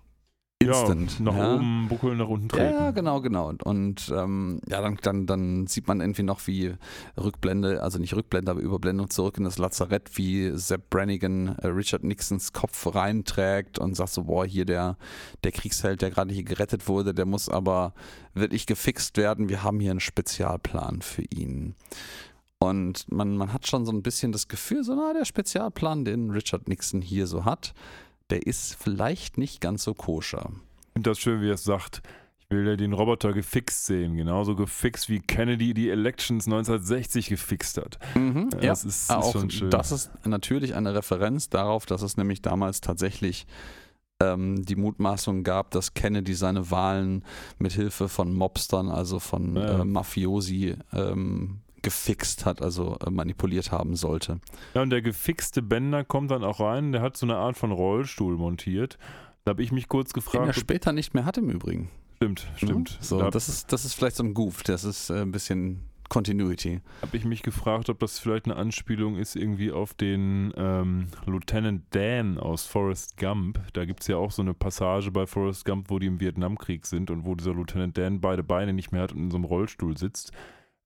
Instant. 0.69 1.19
Ja, 1.19 1.24
nach 1.24 1.36
ja. 1.36 1.55
oben 1.55 1.86
buckeln, 1.89 2.19
nach 2.19 2.28
unten 2.28 2.49
treten. 2.49 2.74
Ja, 2.74 2.91
genau, 2.91 3.20
genau. 3.20 3.49
Und, 3.49 3.62
und 3.62 4.12
ähm, 4.15 4.61
ja, 4.69 4.81
dann, 4.81 4.99
dann, 5.03 5.27
dann 5.27 5.66
sieht 5.66 5.89
man 5.89 6.01
irgendwie 6.01 6.23
noch, 6.23 6.47
wie 6.47 6.74
Rückblende, 7.16 7.82
also 7.82 7.99
nicht 7.99 8.15
Rückblende, 8.15 8.51
aber 8.51 8.61
Überblendung 8.61 9.11
zurück 9.11 9.39
in 9.39 9.45
das 9.45 9.59
Lazarett, 9.59 10.11
wie 10.16 10.51
Sepp 10.55 10.91
Brannigan 10.91 11.57
äh, 11.59 11.69
Richard 11.69 12.05
Nixons 12.05 12.53
Kopf 12.53 12.95
reinträgt 12.95 13.78
und 13.78 13.95
sagt 13.95 14.11
so, 14.11 14.24
boah, 14.24 14.47
hier 14.47 14.65
der, 14.65 14.97
der 15.43 15.53
Kriegsheld, 15.53 16.03
der 16.03 16.11
gerade 16.11 16.32
hier 16.32 16.45
gerettet 16.45 16.89
wurde, 16.89 17.15
der 17.15 17.27
muss 17.27 17.49
aber 17.49 17.95
wirklich 18.35 18.66
gefixt 18.66 19.16
werden. 19.16 19.49
Wir 19.49 19.62
haben 19.62 19.81
hier 19.81 19.91
einen 19.91 20.01
Spezialplan 20.01 21.03
für 21.03 21.23
ihn. 21.31 21.74
Und 22.59 23.11
man, 23.12 23.36
man 23.36 23.53
hat 23.53 23.66
schon 23.66 23.85
so 23.85 23.93
ein 23.93 24.03
bisschen 24.03 24.32
das 24.32 24.49
Gefühl, 24.49 24.85
so, 24.85 24.95
na, 24.95 25.12
der 25.12 25.24
Spezialplan, 25.24 26.05
den 26.05 26.31
Richard 26.31 26.69
Nixon 26.69 27.03
hier 27.03 27.27
so 27.27 27.45
hat, 27.45 27.74
der 28.31 28.47
ist 28.47 28.75
vielleicht 28.75 29.39
nicht 29.39 29.61
ganz 29.61 29.85
so 29.85 29.95
koscher. 29.95 30.51
Ich 30.89 30.93
finde 30.95 31.11
das 31.11 31.19
schön, 31.19 31.41
wie 31.41 31.49
er 31.51 31.55
es 31.55 31.65
sagt. 31.65 32.03
Ich 32.39 32.51
will 32.51 32.67
ja 32.69 32.77
den 32.77 32.93
Roboter 32.93 33.33
gefixt 33.33 33.87
sehen. 33.87 34.17
Genauso 34.17 34.55
gefixt, 34.55 35.09
wie 35.09 35.21
Kennedy 35.21 35.75
die 35.75 35.89
Elections 35.91 36.47
1960 36.47 37.29
gefixt 37.29 37.79
hat. 37.79 37.99
Mhm, 38.15 38.51
Ja, 38.55 38.61
ja, 38.61 38.69
das 38.71 38.85
ist- 38.85 39.03
ist 39.05 39.11
auch 39.11 39.33
schon 39.33 39.51
schön. 39.51 39.71
das 39.71 39.91
ist 39.93 40.11
natürlich 40.27 40.75
eine 40.75 40.95
Referenz 40.95 41.49
darauf, 41.49 41.87
dass 41.87 42.03
es 42.03 42.17
nämlich 42.17 42.43
damals 42.43 42.81
tatsächlich 42.81 43.47
ähm, 44.21 44.65
die 44.65 44.77
Mutmaßung 44.77 45.43
gab, 45.43 45.73
dass 45.73 45.93
Kennedy 45.95 46.35
seine 46.35 46.71
Wahlen 46.71 47.25
mit 47.59 47.73
Hilfe 47.73 48.09
von 48.09 48.33
Mobstern, 48.33 48.89
also 48.89 49.19
von 49.19 49.57
Ja. 49.57 49.81
äh, 49.81 49.85
Mafiosi, 49.85 50.77
ähm, 50.93 51.59
gefixt 51.85 52.44
hat, 52.44 52.61
also 52.61 52.98
äh, 53.06 53.11
manipuliert 53.11 53.70
haben 53.70 53.94
sollte. 53.94 54.40
Ja, 54.74 54.82
und 54.82 54.90
der 54.90 55.02
gefixte 55.02 55.62
Bender 55.62 56.02
kommt 56.02 56.32
dann 56.32 56.43
auch 56.43 56.59
rein. 56.59 56.90
Der 56.90 57.01
hat 57.02 57.16
so 57.16 57.27
eine 57.27 57.36
Art 57.36 57.56
von 57.56 57.70
Rollstuhl 57.70 58.36
montiert. 58.36 58.98
Da 59.44 59.51
habe 59.51 59.62
ich 59.62 59.70
mich 59.70 59.89
kurz 59.89 60.12
Den 60.12 60.20
er 60.20 60.24
gefragt. 60.24 60.56
später 60.59 60.93
nicht 60.93 61.15
mehr 61.15 61.24
hat 61.24 61.39
im 61.39 61.51
Übrigen. 61.51 61.90
Stimmt, 62.16 62.48
stimmt. 62.56 62.90
Ne? 62.90 62.97
So, 63.01 63.19
da 63.19 63.31
das, 63.31 63.48
ist, 63.48 63.73
das 63.73 63.85
ist 63.85 63.94
vielleicht 63.94 64.16
so 64.16 64.24
ein 64.24 64.35
Goof, 64.35 64.62
das 64.62 64.82
ist 64.85 65.11
äh, 65.11 65.20
ein 65.20 65.31
bisschen 65.32 65.81
Continuity. 66.09 66.81
habe 67.02 67.16
ich 67.16 67.24
mich 67.24 67.43
gefragt, 67.43 67.89
ob 67.89 67.98
das 67.98 68.19
vielleicht 68.19 68.44
eine 68.44 68.56
Anspielung 68.56 69.16
ist 69.16 69.36
irgendwie 69.36 69.73
auf 69.73 69.94
den 69.94 70.52
ähm, 70.56 71.09
Lieutenant 71.27 71.82
Dan 71.90 72.39
aus 72.39 72.66
Forrest 72.66 73.16
Gump. 73.16 73.59
Da 73.73 73.85
gibt 73.85 74.02
es 74.02 74.06
ja 74.09 74.16
auch 74.16 74.31
so 74.31 74.43
eine 74.43 74.55
Passage 74.55 75.11
bei 75.11 75.27
Forrest 75.27 75.65
Gump, 75.65 75.90
wo 75.90 75.98
die 75.98 76.06
im 76.06 76.20
Vietnamkrieg 76.20 76.86
sind 76.86 77.11
und 77.11 77.24
wo 77.24 77.35
dieser 77.35 77.55
Lieutenant 77.55 77.97
Dan 77.98 78.20
beide 78.20 78.43
Beine 78.44 78.73
nicht 78.73 78.93
mehr 78.93 79.02
hat 79.02 79.12
und 79.12 79.19
in 79.19 79.31
so 79.31 79.36
einem 79.36 79.44
Rollstuhl 79.44 79.97
sitzt. 79.97 80.31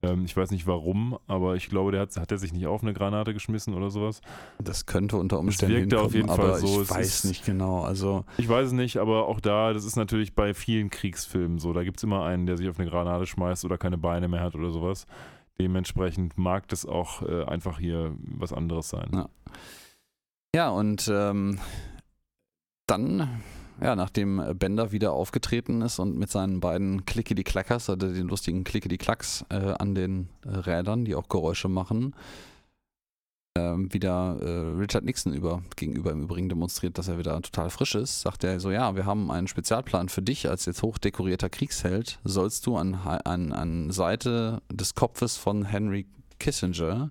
Ähm, 0.01 0.25
ich 0.25 0.37
weiß 0.37 0.53
nicht 0.53 0.67
warum, 0.69 1.19
aber 1.27 1.57
ich 1.57 1.69
glaube, 1.69 1.91
der 1.91 2.03
hat, 2.03 2.17
hat 2.17 2.31
er 2.31 2.39
sich 2.39 2.53
nicht 2.53 2.67
auf 2.69 2.83
eine 2.83 2.93
Granate 2.95 3.35
geschmissen 3.35 3.75
oder 3.75 3.91
sowas. 3.91 4.21
Das 4.63 4.87
könnte 4.87 5.17
unter 5.17 5.39
Umständen 5.41 5.75
wirkte 5.77 6.01
auf 6.01 6.15
jeden 6.15 6.31
aber 6.31 6.53
Fall 6.53 6.61
so. 6.61 6.83
ich 6.83 6.91
weiß 6.91 7.07
ist- 7.07 7.25
nicht 7.25 7.45
genau. 7.45 7.83
Also 7.83 8.25
Ich 8.37 8.49
weiß 8.49 8.69
es 8.69 8.73
nicht, 8.73 8.99
aber 8.99 9.27
auch 9.27 9.41
da, 9.41 9.73
das 9.73 9.85
ist 9.85 9.97
natürlich 9.97 10.35
bei 10.37 10.55
vielen 10.55 10.91
Kriegsfilmen 10.91 11.59
so. 11.59 11.73
Da 11.73 11.83
gibt 11.83 11.97
es 11.97 12.05
immer 12.05 12.25
einen, 12.25 12.47
der 12.47 12.57
sich 12.57 12.69
auf 12.69 12.79
eine 12.79 12.89
Granate 12.89 13.27
schmeißt 13.27 13.65
oder 13.65 13.77
keine 13.77 13.99
Beine 13.99 14.29
mehr 14.29 14.41
hat 14.41 14.55
oder 14.55 14.71
sowas. 14.71 15.07
Dementsprechend 15.61 16.39
mag 16.39 16.69
das 16.69 16.87
auch 16.87 17.23
äh, 17.23 17.43
einfach 17.47 17.81
hier 17.81 18.15
was 18.21 18.53
anderes 18.53 18.89
sein. 18.91 19.11
Ja. 19.13 19.29
Ja, 20.55 20.69
und 20.71 21.11
ähm, 21.13 21.59
dann, 22.87 23.41
ja, 23.81 23.97
nachdem 23.97 24.43
Bender 24.59 24.93
wieder 24.93 25.13
aufgetreten 25.13 25.83
ist 25.83 25.99
und 25.99 26.19
mit 26.19 26.31
seinen 26.31 26.61
beiden 26.61 27.05
Clickety-Clackers, 27.05 27.91
also 27.91 27.97
den 27.97 28.29
lustigen 28.29 28.65
Clickety-Clacks 28.65 29.45
äh, 29.51 29.75
an 29.79 29.95
den 29.95 30.29
äh, 30.45 30.51
Rädern, 30.51 31.05
die 31.05 31.15
auch 31.15 31.29
Geräusche 31.29 31.69
machen, 31.69 32.15
ähm, 33.59 33.93
wieder 33.93 34.39
äh, 34.41 34.79
Richard 34.79 35.05
Nixon 35.05 35.33
über, 35.33 35.63
gegenüber 35.77 36.13
im 36.13 36.23
Übrigen 36.23 36.49
demonstriert, 36.49 36.99
dass 36.99 37.09
er 37.09 37.19
wieder 37.19 37.41
total 37.43 37.71
frisch 37.71 37.95
ist, 37.95 38.21
sagt 38.21 38.45
er 38.45 38.61
so, 38.61 38.71
ja, 38.71 38.95
wir 38.95 39.05
haben 39.05 39.31
einen 39.31 39.49
Spezialplan 39.49 40.09
für 40.09 40.23
dich 40.23 40.49
als 40.49 40.67
jetzt 40.67 40.83
hochdekorierter 40.83 41.51
Kriegsheld, 41.51 42.19
sollst 42.25 42.67
du 42.67 42.77
an, 42.77 42.95
an, 42.95 43.53
an 43.53 43.91
Seite 43.91 44.63
des 44.71 44.95
Kopfes 44.95 45.37
von 45.37 45.65
Henry 45.65 46.07
Kissinger 46.39 47.11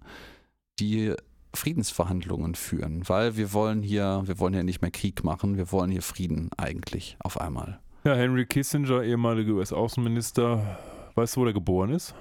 die 0.79 1.13
Friedensverhandlungen 1.57 2.55
führen, 2.55 3.07
weil 3.09 3.35
wir 3.35 3.51
wollen 3.51 3.81
hier, 3.81 4.21
wir 4.25 4.39
wollen 4.39 4.53
hier 4.53 4.63
nicht 4.63 4.81
mehr 4.81 4.91
Krieg 4.91 5.23
machen, 5.23 5.57
wir 5.57 5.71
wollen 5.71 5.91
hier 5.91 6.01
Frieden 6.01 6.49
eigentlich 6.57 7.17
auf 7.19 7.41
einmal. 7.41 7.79
Ja, 8.03 8.15
Henry 8.15 8.45
Kissinger, 8.45 9.03
ehemaliger 9.03 9.53
US-Außenminister, 9.53 10.77
weißt 11.15 11.35
du, 11.35 11.41
wo 11.41 11.45
er 11.45 11.53
geboren 11.53 11.89
ist? 11.91 12.15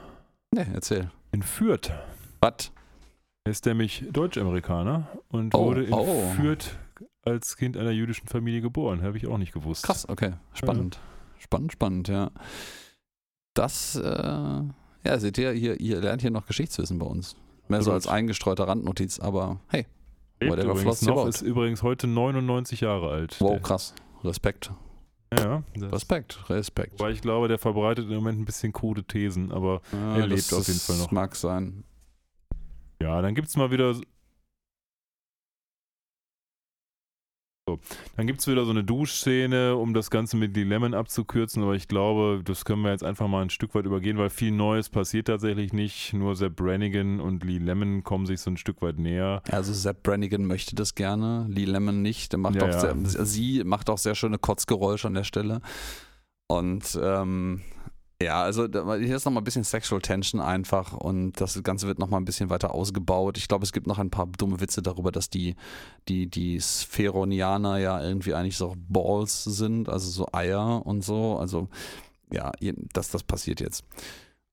Ne, 0.52 0.66
erzähl. 0.74 1.10
In 1.32 1.42
Fürth. 1.42 1.92
Was? 2.40 2.72
Er 3.44 3.52
ist 3.52 3.66
nämlich 3.66 4.04
Deutsch-Amerikaner 4.10 5.06
und 5.28 5.54
Oh, 5.54 5.66
wurde 5.66 5.84
in 5.84 5.92
oh. 5.92 6.32
Fürth 6.34 6.76
als 7.22 7.56
Kind 7.56 7.76
einer 7.76 7.90
jüdischen 7.90 8.26
Familie 8.26 8.60
geboren. 8.60 9.02
Habe 9.02 9.16
ich 9.16 9.26
auch 9.26 9.38
nicht 9.38 9.52
gewusst. 9.52 9.84
Krass, 9.84 10.08
okay. 10.08 10.32
Spannend. 10.54 10.98
Spannend, 11.38 11.72
spannend, 11.72 12.08
ja. 12.08 12.30
Das, 13.54 13.96
äh, 13.96 14.02
ja, 15.04 15.18
seht 15.18 15.38
ihr, 15.38 15.52
ihr, 15.52 15.78
ihr 15.78 16.00
lernt 16.00 16.22
hier 16.22 16.30
noch 16.30 16.46
Geschichtswissen 16.46 16.98
bei 16.98 17.06
uns. 17.06 17.36
Mehr 17.68 17.82
so 17.82 17.93
als 17.93 18.06
eingestreuter 18.06 18.68
Randnotiz, 18.68 19.18
aber 19.18 19.60
hey, 19.68 19.86
Lebt 20.40 20.62
übrigens 20.62 21.02
noch, 21.02 21.14
boat. 21.14 21.28
ist 21.28 21.43
übrigens 21.43 21.82
heute 21.82 22.06
99 22.06 22.80
Jahre 22.82 23.10
alt. 23.10 23.36
wow, 23.40 23.52
Der- 23.52 23.60
krass. 23.60 23.94
Respekt. 24.22 24.70
Ja, 25.36 25.62
das, 25.74 25.93
Respekt, 25.93 26.48
Respekt. 26.48 27.01
Wobei 27.01 27.10
ich 27.10 27.20
glaube, 27.20 27.48
der 27.48 27.59
verbreitet 27.59 28.09
im 28.09 28.14
Moment 28.14 28.38
ein 28.40 28.44
bisschen 28.44 28.72
krude 28.72 29.02
Thesen, 29.05 29.51
aber 29.51 29.80
Ja, 29.93 30.16
er 30.18 30.26
lebt 30.26 30.38
das- 30.40 30.52
auf 30.52 30.66
jeden 30.68 30.78
das 30.78 30.86
Fall 30.86 30.98
noch. 30.98 31.10
Mag 31.10 31.34
sein. 31.36 31.84
ja, 33.02 33.20
dann 33.22 33.34
gibt 33.34 33.48
es 33.48 33.56
mal 33.56 33.70
wieder. 33.70 33.94
So, 37.68 37.80
dann 38.16 38.28
gibt 38.28 38.38
es 38.38 38.47
wieder 38.47 38.64
so 38.64 38.70
eine 38.70 38.84
Duschszene, 38.84 39.74
um 39.74 39.93
das 39.93 40.09
Ganze 40.09 40.36
mit 40.36 40.55
Lee 40.55 40.62
Lemon 40.62 40.94
abzukürzen, 40.94 41.64
aber 41.64 41.74
ich 41.74 41.88
glaube, 41.88 42.43
das 42.44 42.64
können 42.64 42.82
wir 42.82 42.93
jetzt 42.93 43.02
einfach 43.02 43.26
mal 43.26 43.43
ein 43.43 43.51
Stück 43.51 43.74
weit 43.74 43.86
übergehen, 43.86 44.18
weil 44.18 44.30
viel 44.30 44.52
Neues 44.52 44.88
passiert 44.88 45.26
tatsächlich 45.26 45.72
nicht. 45.72 46.12
Nur 46.12 46.36
Sepp 46.36 46.55
Brannigan 46.55 47.18
und 47.18 47.43
Lee 47.43 47.59
Lemon 47.59 48.05
kommen 48.05 48.24
sich 48.24 48.40
so 48.40 48.52
ein 48.52 48.56
Stück 48.56 48.82
weit 48.82 49.01
näher. 49.01 49.43
Also 49.51 49.72
Sepp 49.72 50.05
Brannigan 50.05 50.44
möchte 50.47 50.76
das 50.76 50.94
gerne, 50.94 51.44
Lee 51.48 51.64
Lemon 51.64 52.02
nicht. 52.02 52.30
Der 52.30 52.38
macht 52.38 52.55
Ja, 52.55 52.66
auch 52.66 52.68
ja. 52.68 52.94
Sehr, 53.05 53.26
sie 53.26 53.64
macht 53.64 53.90
auch 53.90 53.98
sehr 53.98 54.14
schöne 54.14 54.38
Kotzgeräusche 54.38 55.09
an 55.09 55.14
der 55.14 55.24
Stelle. 55.24 55.60
Und 56.47 56.97
ähm, 57.02 57.62
Ja, 58.22 58.43
also 58.43 58.66
hier 58.66 59.16
ist 59.16 59.26
nochmal 59.26 59.43
ein 59.43 59.44
bisschen 59.44 59.64
Sexual 59.64 60.01
Tension 60.01 60.40
einfach 60.40 60.94
und 60.94 61.38
das 61.38 61.62
Ganze 61.62 61.86
wird 61.86 61.98
nochmal 61.98 62.18
ein 62.18 62.24
bisschen 62.24 62.48
weiter 62.48 62.74
ausgebaut. 62.74 63.36
Ich 63.36 63.47
glaube, 63.47 63.64
es 63.64 63.74
gibt 63.74 63.86
noch 63.86 63.98
ein 63.98 64.09
paar 64.09 64.26
dumme 64.26 64.59
Witze 64.60 64.80
darüber, 64.80 65.12
dass 65.12 65.28
die, 65.28 65.55
die, 66.09 66.26
die 66.26 66.59
Spheronianer 66.59 67.76
ja 67.76 68.02
irgendwie 68.02 68.32
eigentlich 68.32 68.56
so 68.56 68.74
Balls 68.88 69.44
sind, 69.44 69.90
also 69.90 70.09
so 70.09 70.28
Eier 70.32 70.86
und 70.86 71.02
so. 71.02 71.36
Also 71.36 71.68
ja, 72.32 72.52
das, 72.94 73.10
das 73.10 73.22
passiert 73.22 73.60
jetzt. 73.60 73.84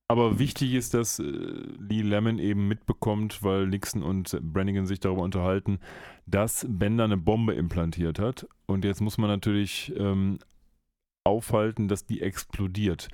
Aber 0.10 0.40
wichtig 0.40 0.74
ist, 0.74 0.94
dass 0.94 1.20
äh, 1.20 1.24
Lee 1.24 2.02
Lemon 2.02 2.40
eben 2.40 2.68
mitbekommt, 2.68 3.44
weil 3.44 3.68
Nixon 3.68 4.04
und 4.04 4.38
Brannigan 4.42 4.86
sich 4.86 5.00
darüber 5.00 5.22
unterhalten, 5.22 5.80
dass 6.26 6.66
Bender 6.70 7.06
eine 7.06 7.18
Bombe 7.18 7.54
implantiert 7.54 8.20
hat. 8.20 8.46
Und 8.66 8.84
jetzt 8.84 9.00
muss 9.00 9.18
man 9.18 9.30
natürlich 9.30 9.94
ähm, 9.98 10.40
aufhalten, 11.24 11.88
dass 11.88 12.06
die 12.06 12.22
explodiert. 12.22 13.08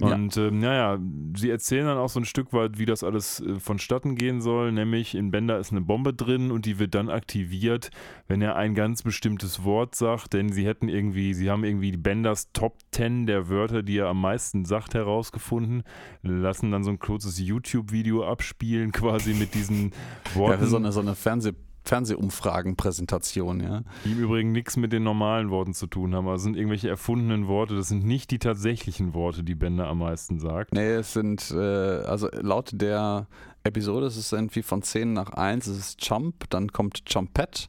Und 0.00 0.36
ja. 0.36 0.48
ähm, 0.48 0.58
naja, 0.58 0.98
sie 1.36 1.50
erzählen 1.50 1.86
dann 1.86 1.96
auch 1.98 2.08
so 2.08 2.20
ein 2.20 2.24
Stück 2.24 2.52
weit, 2.52 2.78
wie 2.78 2.84
das 2.84 3.02
alles 3.02 3.40
äh, 3.40 3.58
vonstatten 3.58 4.14
gehen 4.14 4.40
soll. 4.40 4.72
Nämlich 4.72 5.14
in 5.14 5.30
Bender 5.30 5.58
ist 5.58 5.72
eine 5.72 5.80
Bombe 5.80 6.12
drin 6.12 6.50
und 6.50 6.66
die 6.66 6.78
wird 6.78 6.94
dann 6.94 7.08
aktiviert, 7.08 7.90
wenn 8.28 8.42
er 8.42 8.56
ein 8.56 8.74
ganz 8.74 9.02
bestimmtes 9.02 9.64
Wort 9.64 9.94
sagt. 9.94 10.34
Denn 10.34 10.52
sie 10.52 10.66
hätten 10.66 10.88
irgendwie, 10.88 11.32
sie 11.34 11.50
haben 11.50 11.64
irgendwie 11.64 11.96
Benders 11.96 12.52
Top 12.52 12.76
10 12.92 13.26
der 13.26 13.48
Wörter, 13.48 13.82
die 13.82 13.98
er 13.98 14.08
am 14.08 14.20
meisten 14.20 14.64
sagt, 14.64 14.94
herausgefunden. 14.94 15.82
Lassen 16.22 16.70
dann 16.70 16.84
so 16.84 16.90
ein 16.90 16.98
kurzes 16.98 17.38
YouTube-Video 17.38 18.24
abspielen, 18.26 18.92
quasi 18.92 19.32
mit 19.34 19.54
diesen 19.54 19.92
Worten. 20.34 20.62
Ja, 20.62 20.68
so 20.68 20.76
eine, 20.76 20.92
so 20.92 21.00
eine 21.00 21.14
Fernseh- 21.14 21.54
Fernsehumfragenpräsentation, 21.86 23.60
ja. 23.60 23.82
Die 24.04 24.12
im 24.12 24.18
Übrigen 24.18 24.52
nichts 24.52 24.76
mit 24.76 24.92
den 24.92 25.04
normalen 25.04 25.50
Worten 25.50 25.74
zu 25.74 25.86
tun 25.86 26.14
haben. 26.14 26.28
Also 26.28 26.44
sind 26.44 26.56
irgendwelche 26.56 26.88
erfundenen 26.88 27.46
Worte. 27.46 27.76
Das 27.76 27.88
sind 27.88 28.04
nicht 28.04 28.30
die 28.30 28.38
tatsächlichen 28.38 29.14
Worte, 29.14 29.44
die 29.44 29.54
Bender 29.54 29.86
am 29.86 29.98
meisten 29.98 30.40
sagt. 30.40 30.72
Nee, 30.72 30.94
es 30.94 31.12
sind, 31.12 31.50
äh, 31.52 31.56
also 31.56 32.28
laut 32.32 32.70
der 32.72 33.28
Episode 33.66 34.06
ist 34.06 34.16
es 34.16 34.32
irgendwie 34.32 34.62
von 34.62 34.82
10 34.82 35.12
nach 35.12 35.30
1, 35.30 35.66
es 35.66 35.78
ist 35.78 36.06
Jump, 36.06 36.48
dann 36.50 36.72
kommt 36.72 37.02
Jumpet, 37.08 37.68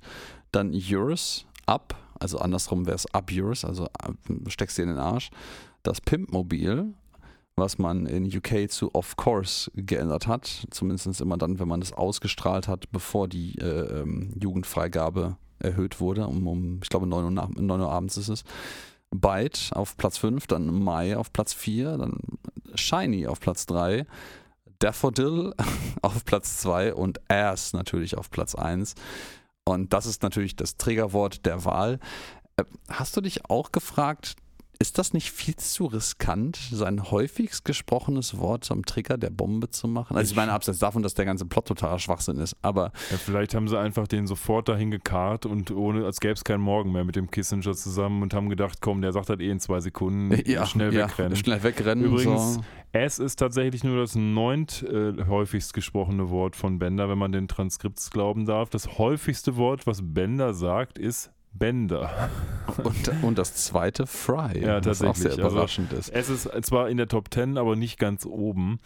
dann 0.52 0.72
Yours, 0.73 1.45
Up, 1.65 1.95
also 2.19 2.38
andersrum 2.38 2.85
wäre 2.85 2.95
es 2.95 3.14
Up 3.14 3.31
Yours, 3.31 3.65
also 3.65 3.85
äh, 3.85 4.49
steckst 4.49 4.77
dir 4.77 4.84
in 4.84 4.89
den 4.89 4.99
Arsch. 4.99 5.30
Das 5.84 6.02
Pimpmobil, 6.02 6.94
was 7.57 7.79
man 7.79 8.05
in 8.05 8.25
UK 8.25 8.69
zu 8.69 8.93
Of 8.93 9.15
Course 9.17 9.69
geändert 9.75 10.27
hat. 10.27 10.67
Zumindest 10.69 11.19
immer 11.19 11.38
dann, 11.38 11.59
wenn 11.59 11.67
man 11.67 11.81
das 11.81 11.91
ausgestrahlt 11.91 12.67
hat, 12.67 12.91
bevor 12.91 13.27
die 13.27 13.57
äh, 13.59 14.01
ähm, 14.01 14.31
Jugendfreigabe 14.39 15.38
erhöht 15.59 15.99
wurde. 15.99 16.27
Um, 16.27 16.47
um 16.47 16.79
ich 16.84 16.89
glaube, 16.89 17.07
9 17.07 17.25
Uhr, 17.25 17.31
nach, 17.31 17.49
9 17.49 17.81
Uhr 17.81 17.91
abends 17.91 18.15
ist 18.17 18.29
es. 18.29 18.43
Byte 19.09 19.71
auf 19.73 19.97
Platz 19.97 20.17
5, 20.19 20.47
dann 20.47 20.67
Mai 20.84 21.17
auf 21.17 21.34
Platz 21.34 21.53
4, 21.53 21.97
dann 21.97 22.19
Shiny 22.75 23.25
auf 23.25 23.39
Platz 23.39 23.65
3, 23.65 24.05
Daffodil 24.79 25.53
auf 26.01 26.25
Platz 26.25 26.59
2 26.59 26.93
und 26.93 27.19
Ass 27.29 27.73
natürlich 27.73 28.17
auf 28.17 28.29
Platz 28.29 28.53
1. 28.53 28.93
Und 29.65 29.93
das 29.93 30.05
ist 30.05 30.21
natürlich 30.23 30.55
das 30.55 30.77
Trägerwort 30.77 31.45
der 31.45 31.65
Wahl. 31.65 31.99
Äh, 32.57 32.63
hast 32.89 33.17
du 33.17 33.21
dich 33.21 33.49
auch 33.49 33.71
gefragt, 33.71 34.35
ist 34.79 34.97
das 34.97 35.13
nicht 35.13 35.31
viel 35.31 35.55
zu 35.55 35.85
riskant, 35.85 36.57
sein 36.71 37.11
häufigst 37.11 37.65
gesprochenes 37.65 38.37
Wort 38.37 38.63
zum 38.63 38.85
Trigger 38.85 39.17
der 39.17 39.29
Bombe 39.29 39.69
zu 39.69 39.87
machen? 39.87 40.15
Also 40.15 40.31
ich 40.31 40.35
meine, 40.35 40.51
abseits 40.51 40.79
davon, 40.79 41.03
dass 41.03 41.13
der 41.13 41.25
ganze 41.25 41.45
Plot 41.45 41.67
totaler 41.67 41.99
Schwachsinn 41.99 42.37
ist, 42.37 42.55
aber... 42.61 42.91
Ja, 43.11 43.17
vielleicht 43.17 43.55
haben 43.55 43.67
sie 43.67 43.79
einfach 43.79 44.07
den 44.07 44.27
sofort 44.27 44.69
dahin 44.69 44.91
gekarrt 44.91 45.45
und 45.45 45.71
ohne, 45.71 46.05
als 46.05 46.19
gäbe 46.19 46.33
es 46.33 46.43
keinen 46.43 46.61
Morgen 46.61 46.91
mehr 46.91 47.03
mit 47.03 47.15
dem 47.15 47.31
Kissinger 47.31 47.73
zusammen 47.73 48.21
und 48.21 48.33
haben 48.33 48.49
gedacht, 48.49 48.79
komm, 48.81 49.01
der 49.01 49.11
sagt 49.13 49.29
halt 49.29 49.41
eh 49.41 49.49
in 49.49 49.59
zwei 49.59 49.79
Sekunden, 49.79 50.37
ja, 50.45 50.65
schnell 50.65 50.93
ja, 50.93 51.07
wegrennen. 51.07 51.35
Schnell 51.35 51.63
wegrennen. 51.63 52.03
Übrigens, 52.03 52.55
so. 52.55 52.63
es 52.91 53.19
ist 53.19 53.37
tatsächlich 53.37 53.83
nur 53.83 53.97
das 53.97 54.15
neunt 54.15 54.83
äh, 54.83 55.13
häufigst 55.27 55.73
gesprochene 55.73 56.29
Wort 56.29 56.55
von 56.55 56.79
Bender, 56.79 57.09
wenn 57.09 57.17
man 57.17 57.31
den 57.31 57.47
Transkripts 57.47 58.11
glauben 58.11 58.45
darf. 58.45 58.69
Das 58.69 58.97
häufigste 58.97 59.55
Wort, 59.57 59.87
was 59.87 60.01
Bender 60.03 60.53
sagt, 60.53 60.99
ist 60.99 61.31
Bender. 61.53 62.29
Und, 62.83 63.23
und, 63.23 63.37
das 63.37 63.55
zweite 63.55 64.05
Fry, 64.05 64.59
ja, 64.61 64.83
was 64.85 65.01
auch 65.01 65.15
sehr 65.15 65.31
also 65.31 65.41
überraschend 65.41 65.93
also, 65.93 66.11
ist. 66.11 66.29
Es 66.29 66.29
ist 66.29 66.65
zwar 66.65 66.89
in 66.89 66.97
der 66.97 67.07
Top 67.07 67.33
10, 67.33 67.57
aber 67.57 67.75
nicht 67.75 67.97
ganz 67.97 68.25
oben. 68.25 68.79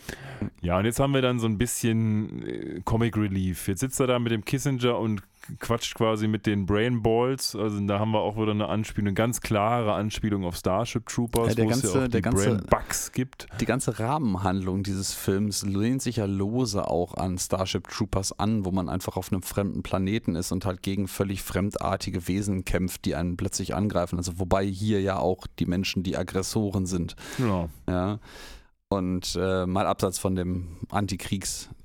Ja, 0.61 0.77
und 0.77 0.85
jetzt 0.85 0.99
haben 0.99 1.13
wir 1.13 1.21
dann 1.21 1.39
so 1.39 1.47
ein 1.47 1.57
bisschen 1.57 2.47
äh, 2.47 2.81
Comic 2.85 3.17
Relief. 3.17 3.67
Jetzt 3.67 3.81
sitzt 3.81 3.99
er 3.99 4.07
da 4.07 4.19
mit 4.19 4.31
dem 4.31 4.45
Kissinger 4.45 4.97
und 4.97 5.23
quatscht 5.59 5.95
quasi 5.95 6.27
mit 6.27 6.45
den 6.45 6.65
Brain 6.65 7.01
Balls. 7.01 7.55
Also 7.55 7.80
da 7.85 7.99
haben 7.99 8.11
wir 8.11 8.19
auch 8.19 8.35
wieder 8.38 8.51
eine 8.51 8.69
Anspielung, 8.69 9.09
eine 9.09 9.13
ganz 9.13 9.41
klare 9.41 9.93
Anspielung 9.93 10.45
auf 10.45 10.55
Starship 10.55 11.05
Troopers, 11.07 11.55
ja, 11.55 11.63
wo 11.63 11.69
ganze, 11.69 11.88
es 11.88 11.93
ja 11.93 12.05
auch 12.05 12.07
die 12.07 12.22
ganze, 12.22 12.49
Brain 12.49 12.63
Bugs 12.69 13.11
gibt. 13.11 13.47
Die 13.59 13.65
ganze 13.65 13.99
Rahmenhandlung 13.99 14.84
dieses 14.84 15.13
Films 15.13 15.63
lehnt 15.63 16.01
sich 16.01 16.18
ja 16.18 16.26
lose 16.26 16.88
auch 16.88 17.15
an 17.15 17.38
Starship 17.38 17.88
Troopers 17.88 18.38
an, 18.38 18.65
wo 18.65 18.72
man 18.72 18.89
einfach 18.89 19.18
auf 19.18 19.31
einem 19.31 19.43
fremden 19.43 19.84
Planeten 19.84 20.35
ist 20.35 20.51
und 20.51 20.65
halt 20.65 20.81
gegen 20.81 21.07
völlig 21.07 21.41
fremdartige 21.41 22.27
Wesen 22.27 22.65
kämpft, 22.65 23.05
die 23.05 23.15
einen 23.15 23.38
plötzlich 23.38 23.76
angreifen. 23.76 24.18
Also 24.18 24.39
wobei 24.39 24.65
hier 24.65 25.01
ja 25.01 25.18
auch 25.18 25.47
die 25.59 25.65
Menschen 25.65 26.03
die 26.03 26.18
Aggressoren 26.18 26.85
sind. 26.85 27.15
Ja. 27.38 27.69
ja. 27.88 28.19
Und 28.89 29.38
äh, 29.39 29.65
mal 29.65 29.88
abseits 29.88 30.19
von 30.19 30.35
dem 30.35 30.77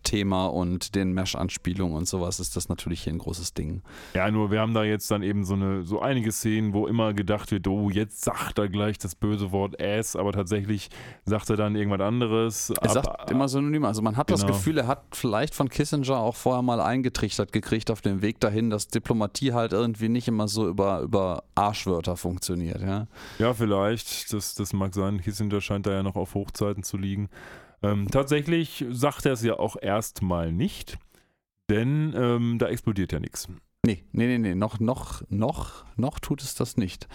Antikriegsthema 0.06 0.46
und 0.46 0.94
den 0.94 1.12
Mesh-Anspielungen 1.12 1.96
und 1.96 2.08
sowas 2.08 2.40
ist 2.40 2.56
das 2.56 2.68
natürlich 2.68 3.02
hier 3.02 3.12
ein 3.12 3.18
großes 3.18 3.54
Ding. 3.54 3.82
Ja, 4.14 4.30
nur 4.30 4.50
wir 4.50 4.60
haben 4.60 4.74
da 4.74 4.84
jetzt 4.84 5.10
dann 5.10 5.22
eben 5.22 5.44
so 5.44 5.54
eine 5.54 5.82
so 5.82 6.00
einige 6.00 6.32
Szenen, 6.32 6.72
wo 6.72 6.86
immer 6.86 7.14
gedacht 7.14 7.50
wird, 7.50 7.66
oh, 7.66 7.90
jetzt 7.90 8.22
sagt 8.22 8.58
er 8.58 8.68
gleich 8.68 8.98
das 8.98 9.14
böse 9.14 9.52
Wort 9.52 9.80
Ass, 9.80 10.16
aber 10.16 10.32
tatsächlich 10.32 10.88
sagt 11.24 11.50
er 11.50 11.56
dann 11.56 11.76
irgendwas 11.76 12.00
anderes. 12.00 12.70
Er 12.70 12.88
sagt 12.88 13.30
immer 13.30 13.48
synonym. 13.48 13.84
Also 13.84 14.02
man 14.02 14.16
hat 14.16 14.28
genau. 14.28 14.38
das 14.38 14.46
Gefühl, 14.46 14.78
er 14.78 14.86
hat 14.86 15.02
vielleicht 15.12 15.54
von 15.54 15.68
Kissinger 15.68 16.18
auch 16.18 16.36
vorher 16.36 16.62
mal 16.62 16.80
eingetrichtert 16.80 17.52
gekriegt 17.52 17.90
auf 17.90 18.00
dem 18.00 18.22
Weg 18.22 18.40
dahin, 18.40 18.70
dass 18.70 18.88
Diplomatie 18.88 19.52
halt 19.52 19.72
irgendwie 19.72 20.08
nicht 20.08 20.28
immer 20.28 20.48
so 20.48 20.68
über, 20.68 21.00
über 21.00 21.44
Arschwörter 21.54 22.16
funktioniert. 22.16 22.80
Ja, 22.80 23.06
ja 23.38 23.54
vielleicht. 23.54 24.32
Das, 24.32 24.54
das 24.54 24.72
mag 24.72 24.94
sein. 24.94 25.20
Kissinger 25.20 25.60
scheint 25.60 25.86
da 25.86 25.92
ja 25.92 26.02
noch 26.02 26.16
auf 26.16 26.34
Hochzeiten 26.34 26.82
zu 26.82 26.96
liegen. 26.96 27.28
Ähm, 27.92 28.10
tatsächlich 28.10 28.84
sagt 28.90 29.26
er 29.26 29.32
es 29.32 29.42
ja 29.42 29.58
auch 29.58 29.76
erstmal 29.80 30.52
nicht, 30.52 30.98
denn 31.70 32.14
ähm, 32.16 32.58
da 32.58 32.68
explodiert 32.68 33.12
ja 33.12 33.20
nichts. 33.20 33.48
Nee, 33.84 34.04
nee, 34.12 34.26
nee, 34.26 34.38
nee, 34.38 34.54
noch, 34.54 34.80
noch, 34.80 35.22
noch, 35.28 35.84
noch 35.96 36.18
tut 36.18 36.42
es 36.42 36.54
das 36.54 36.76
nicht. 36.76 37.08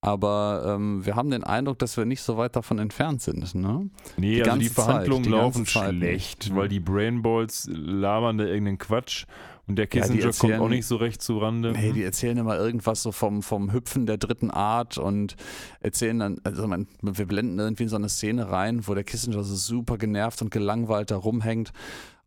Aber 0.00 0.74
ähm, 0.76 1.06
wir 1.06 1.16
haben 1.16 1.30
den 1.30 1.44
Eindruck, 1.44 1.78
dass 1.78 1.96
wir 1.96 2.04
nicht 2.04 2.20
so 2.20 2.36
weit 2.36 2.56
davon 2.56 2.78
entfernt 2.78 3.22
sind. 3.22 3.54
Ne? 3.54 3.88
Nee, 4.18 4.34
die 4.34 4.42
also 4.42 4.58
die 4.58 4.68
Verhandlungen 4.68 5.24
Zeit, 5.24 5.32
die 5.32 5.36
laufen 5.36 5.66
schlecht, 5.66 6.54
weil 6.54 6.68
die 6.68 6.80
Brainballs 6.80 7.70
labern 7.72 8.36
da 8.36 8.44
irgendeinen 8.44 8.76
Quatsch 8.76 9.24
und 9.66 9.76
der 9.76 9.86
Kissinger 9.86 10.20
ja, 10.20 10.26
erzählen, 10.26 10.52
kommt 10.52 10.62
auch 10.62 10.68
nicht 10.68 10.86
so 10.86 10.96
recht 10.96 11.22
zu 11.22 11.38
Rande. 11.38 11.72
Nee, 11.72 11.92
die 11.92 12.02
erzählen 12.02 12.36
immer 12.36 12.58
irgendwas 12.58 13.02
so 13.02 13.12
vom, 13.12 13.42
vom 13.42 13.72
Hüpfen 13.72 14.06
der 14.06 14.18
dritten 14.18 14.50
Art 14.50 14.98
und 14.98 15.36
erzählen 15.80 16.18
dann, 16.18 16.40
also 16.44 16.66
man, 16.66 16.86
wir 17.00 17.26
blenden 17.26 17.58
irgendwie 17.58 17.84
in 17.84 17.88
so 17.88 17.96
eine 17.96 18.08
Szene 18.08 18.50
rein, 18.50 18.86
wo 18.86 18.94
der 18.94 19.04
Kissinger 19.04 19.42
so 19.42 19.54
super 19.54 19.96
genervt 19.96 20.42
und 20.42 20.50
gelangweilt 20.50 21.10
da 21.10 21.16
rumhängt 21.16 21.72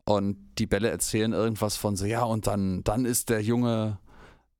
und 0.04 0.36
die 0.58 0.66
Bälle 0.66 0.90
erzählen 0.90 1.32
irgendwas 1.32 1.76
von 1.76 1.94
so, 1.94 2.06
ja, 2.06 2.24
und 2.24 2.46
dann, 2.46 2.82
dann 2.82 3.04
ist 3.04 3.28
der 3.28 3.42
Junge 3.42 3.98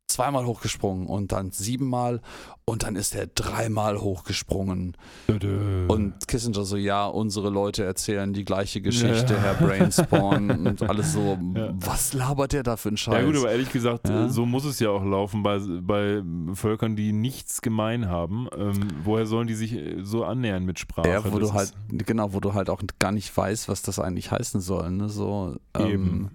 zweimal 0.08 0.46
hochgesprungen 0.46 1.06
und 1.06 1.32
dann 1.32 1.50
siebenmal 1.50 2.20
und 2.64 2.82
dann 2.82 2.96
ist 2.96 3.14
er 3.14 3.26
dreimal 3.26 4.00
hochgesprungen. 4.00 4.96
Und 5.26 6.14
Kissinger 6.26 6.64
so, 6.64 6.76
ja, 6.76 7.06
unsere 7.06 7.50
Leute 7.50 7.84
erzählen 7.84 8.32
die 8.32 8.44
gleiche 8.44 8.80
Geschichte, 8.80 9.34
ja. 9.34 9.40
Herr 9.40 9.54
Brainspawn 9.54 10.50
und 10.66 10.82
alles 10.82 11.12
so, 11.12 11.38
ja. 11.54 11.72
was 11.74 12.12
labert 12.12 12.52
der 12.52 12.62
da 12.62 12.76
für 12.76 12.88
einen 12.88 12.96
Scheiß? 12.96 13.14
Ja 13.14 13.22
gut, 13.22 13.36
aber 13.36 13.50
ehrlich 13.50 13.70
gesagt, 13.70 14.08
ja? 14.08 14.28
so 14.28 14.44
muss 14.44 14.64
es 14.64 14.80
ja 14.80 14.90
auch 14.90 15.04
laufen 15.04 15.42
bei, 15.42 15.58
bei 15.58 16.22
Völkern, 16.54 16.96
die 16.96 17.12
nichts 17.12 17.62
gemein 17.62 18.08
haben. 18.08 18.48
Ähm, 18.56 18.88
woher 19.04 19.26
sollen 19.26 19.46
die 19.46 19.54
sich 19.54 19.78
so 20.02 20.24
annähern 20.24 20.64
mit 20.64 20.78
Sprache? 20.78 21.08
Ja, 21.08 21.24
wo 21.24 21.38
das 21.38 21.50
du 21.50 21.54
halt, 21.54 21.72
genau, 21.90 22.32
wo 22.32 22.40
du 22.40 22.54
halt 22.54 22.70
auch 22.70 22.82
gar 22.98 23.12
nicht 23.12 23.34
weißt, 23.34 23.68
was 23.68 23.82
das 23.82 23.98
eigentlich 23.98 24.30
heißen 24.30 24.60
soll. 24.60 24.90
Ne? 24.90 25.08
So, 25.08 25.56
ähm, 25.74 25.86
Eben. 25.86 26.30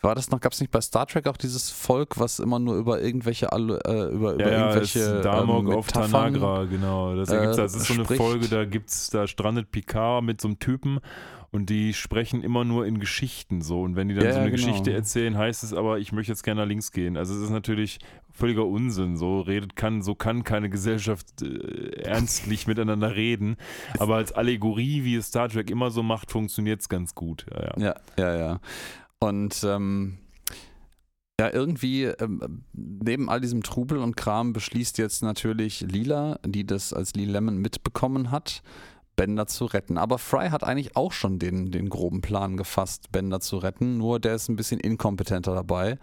War 0.00 0.14
das 0.14 0.30
noch, 0.30 0.40
gab 0.40 0.52
es 0.52 0.60
nicht 0.60 0.70
bei 0.70 0.80
Star 0.80 1.06
Trek 1.06 1.26
auch 1.26 1.36
dieses 1.36 1.70
Volk, 1.70 2.18
was 2.18 2.38
immer 2.38 2.58
nur 2.58 2.76
über 2.76 3.00
irgendwelche 3.00 3.46
äh, 3.46 3.56
über, 3.56 4.34
über 4.34 4.38
ja, 4.40 4.58
irgendwelche 4.58 5.00
ja, 5.00 5.20
Damok 5.20 5.68
ähm, 5.68 5.72
auf 5.72 5.86
Tanagra, 5.86 6.64
genau. 6.64 7.16
Das, 7.16 7.30
äh, 7.30 7.56
das 7.56 7.74
ist 7.74 7.86
so 7.86 7.94
eine 7.94 8.04
spricht. 8.04 8.20
Folge, 8.20 8.48
da 8.48 8.64
gibt's, 8.64 9.08
da 9.10 9.26
strandet 9.26 9.70
Picard 9.70 10.22
mit 10.22 10.40
so 10.40 10.48
einem 10.48 10.58
Typen 10.58 11.00
und 11.50 11.70
die 11.70 11.94
sprechen 11.94 12.42
immer 12.42 12.64
nur 12.64 12.86
in 12.86 13.00
Geschichten 13.00 13.62
so. 13.62 13.80
Und 13.82 13.96
wenn 13.96 14.08
die 14.08 14.14
dann 14.14 14.24
ja, 14.24 14.32
so 14.32 14.40
eine 14.40 14.50
genau. 14.50 14.66
Geschichte 14.66 14.92
erzählen, 14.92 15.38
heißt 15.38 15.64
es 15.64 15.72
aber, 15.72 15.98
ich 15.98 16.12
möchte 16.12 16.32
jetzt 16.32 16.42
gerne 16.42 16.60
nach 16.60 16.68
links 16.68 16.92
gehen. 16.92 17.16
Also 17.16 17.34
es 17.34 17.40
ist 17.40 17.50
natürlich 17.50 17.98
völliger 18.30 18.66
Unsinn. 18.66 19.16
So 19.16 19.40
redet 19.40 19.76
kann, 19.76 20.02
so 20.02 20.14
kann 20.14 20.44
keine 20.44 20.68
Gesellschaft 20.68 21.42
äh, 21.42 22.02
ernstlich 22.02 22.66
miteinander 22.66 23.16
reden. 23.16 23.56
Aber 23.98 24.16
als 24.16 24.32
Allegorie, 24.32 25.04
wie 25.04 25.16
es 25.16 25.28
Star 25.28 25.48
Trek 25.48 25.70
immer 25.70 25.90
so 25.90 26.02
macht, 26.02 26.30
funktioniert 26.30 26.82
es 26.82 26.88
ganz 26.88 27.14
gut. 27.14 27.46
Ja, 27.50 27.62
ja, 27.62 27.74
ja. 27.78 27.94
ja, 28.18 28.36
ja. 28.38 28.60
Und 29.18 29.64
ähm, 29.64 30.18
ja, 31.38 31.52
irgendwie 31.52 32.04
ähm, 32.04 32.64
neben 32.72 33.28
all 33.28 33.40
diesem 33.40 33.62
Trubel 33.62 33.98
und 33.98 34.16
Kram 34.16 34.52
beschließt 34.52 34.98
jetzt 34.98 35.22
natürlich 35.22 35.80
Lila, 35.80 36.38
die 36.46 36.66
das 36.66 36.92
als 36.92 37.14
Lee 37.14 37.24
Lemon 37.24 37.58
mitbekommen 37.58 38.30
hat, 38.30 38.62
Bender 39.16 39.46
zu 39.46 39.66
retten. 39.66 39.98
Aber 39.98 40.18
Fry 40.18 40.48
hat 40.48 40.64
eigentlich 40.64 40.96
auch 40.96 41.12
schon 41.12 41.38
den, 41.38 41.70
den 41.70 41.88
groben 41.88 42.20
Plan 42.20 42.56
gefasst, 42.56 43.12
Bender 43.12 43.40
zu 43.40 43.58
retten, 43.58 43.98
nur 43.98 44.18
der 44.20 44.34
ist 44.34 44.48
ein 44.48 44.56
bisschen 44.56 44.80
inkompetenter 44.80 45.54
dabei 45.54 45.98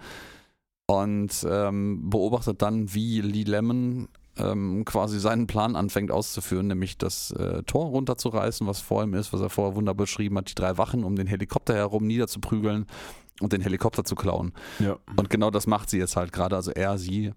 und 0.86 1.46
ähm, 1.50 2.10
beobachtet 2.10 2.62
dann, 2.62 2.94
wie 2.94 3.22
Lee 3.22 3.44
Lemon 3.44 4.10
ähm, 4.38 4.84
quasi 4.86 5.20
seinen 5.20 5.48
Plan 5.48 5.76
anfängt 5.76 6.12
auszuführen, 6.12 6.68
nämlich 6.68 6.98
das 6.98 7.32
äh, 7.32 7.64
Tor 7.64 7.88
runterzureißen, 7.88 8.66
was 8.66 8.82
vor 8.82 9.04
ihm 9.04 9.14
ist, 9.14 9.34
was 9.34 9.42
er 9.42 9.50
vorher 9.50 9.76
wunderbar 9.76 10.06
beschrieben 10.06 10.38
hat, 10.38 10.50
die 10.50 10.56
drei 10.56 10.78
Wachen 10.78 11.04
um 11.04 11.16
den 11.16 11.28
Helikopter 11.28 11.76
herum 11.76 12.08
niederzuprügeln 12.08 12.88
und 13.42 13.54
den 13.54 13.62
Helikopter 13.62 14.04
zu 14.04 14.16
klauen. 14.16 14.54
Ja. 14.80 14.98
Und 15.16 15.30
genau 15.30 15.52
das 15.52 15.68
macht 15.68 15.90
sie 15.90 15.98
jetzt 16.00 16.16
halt 16.16 16.32
gerade, 16.32 16.56
also 16.56 16.72
er, 16.72 16.98
sie. 16.98 17.32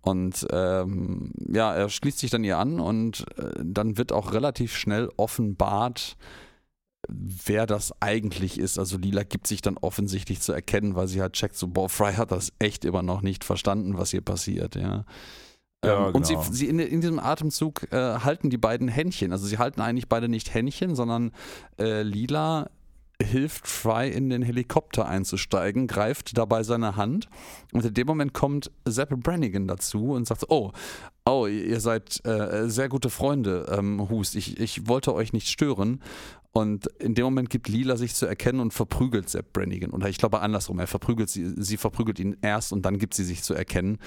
Und 0.00 0.46
ähm, 0.50 1.30
ja, 1.36 1.74
er 1.74 1.88
schließt 1.88 2.18
sich 2.18 2.30
dann 2.30 2.42
ihr 2.42 2.58
an 2.58 2.80
und 2.80 3.24
äh, 3.38 3.52
dann 3.62 3.96
wird 3.96 4.10
auch 4.12 4.32
relativ 4.32 4.76
schnell 4.76 5.08
offenbart, 5.16 6.16
wer 7.08 7.66
das 7.66 7.92
eigentlich 8.00 8.58
ist. 8.58 8.78
Also 8.78 8.98
Lila 8.98 9.22
gibt 9.22 9.46
sich 9.46 9.62
dann 9.62 9.76
offensichtlich 9.76 10.40
zu 10.40 10.52
erkennen, 10.52 10.96
weil 10.96 11.06
sie 11.06 11.20
halt 11.20 11.34
checkt, 11.34 11.56
so, 11.56 11.68
boah, 11.68 11.88
Fry 11.88 12.14
hat 12.14 12.32
das 12.32 12.52
echt 12.58 12.84
immer 12.84 13.02
noch 13.02 13.22
nicht 13.22 13.44
verstanden, 13.44 13.96
was 13.96 14.10
hier 14.10 14.22
passiert, 14.22 14.74
ja. 14.74 15.04
Ja, 15.84 16.08
ähm, 16.08 16.14
und 16.14 16.26
sie, 16.26 16.34
genau. 16.34 16.46
sie 16.50 16.68
in, 16.68 16.78
in 16.78 17.00
diesem 17.00 17.18
Atemzug 17.18 17.92
äh, 17.92 17.96
halten 17.96 18.50
die 18.50 18.58
beiden 18.58 18.88
Händchen. 18.88 19.32
Also 19.32 19.46
sie 19.46 19.58
halten 19.58 19.80
eigentlich 19.80 20.08
beide 20.08 20.28
nicht 20.28 20.54
Händchen, 20.54 20.94
sondern 20.94 21.32
äh, 21.78 22.02
Lila 22.02 22.68
hilft 23.22 23.68
Fry 23.68 24.08
in 24.08 24.30
den 24.30 24.42
Helikopter 24.42 25.06
einzusteigen, 25.06 25.86
greift 25.86 26.36
dabei 26.36 26.62
seine 26.62 26.96
Hand 26.96 27.28
und 27.72 27.84
in 27.84 27.94
dem 27.94 28.06
Moment 28.06 28.34
kommt 28.34 28.70
Sepp 28.84 29.10
Brannigan 29.10 29.68
dazu 29.68 30.12
und 30.12 30.26
sagt, 30.26 30.46
oh, 30.48 30.72
oh, 31.24 31.46
ihr 31.46 31.80
seid 31.80 32.24
äh, 32.26 32.68
sehr 32.68 32.88
gute 32.88 33.10
Freunde, 33.10 33.66
ähm, 33.76 34.08
Hust, 34.10 34.34
ich, 34.34 34.58
ich 34.58 34.88
wollte 34.88 35.14
euch 35.14 35.32
nicht 35.32 35.48
stören 35.48 36.00
und 36.52 36.86
in 36.98 37.14
dem 37.14 37.24
Moment 37.24 37.48
gibt 37.48 37.68
Lila 37.68 37.96
sich 37.96 38.14
zu 38.14 38.26
erkennen 38.26 38.60
und 38.60 38.74
verprügelt 38.74 39.28
Sepp 39.28 39.52
Brannigan 39.52 39.90
oder 39.90 40.08
ich 40.08 40.18
glaube 40.18 40.40
andersrum, 40.40 40.78
er 40.78 40.86
verprügelt 40.86 41.30
sie, 41.30 41.54
sie 41.56 41.76
verprügelt 41.76 42.18
ihn 42.18 42.36
erst 42.42 42.72
und 42.72 42.82
dann 42.84 42.98
gibt 42.98 43.14
sie 43.14 43.24
sich 43.24 43.42
zu 43.42 43.54
erkennen. 43.54 43.98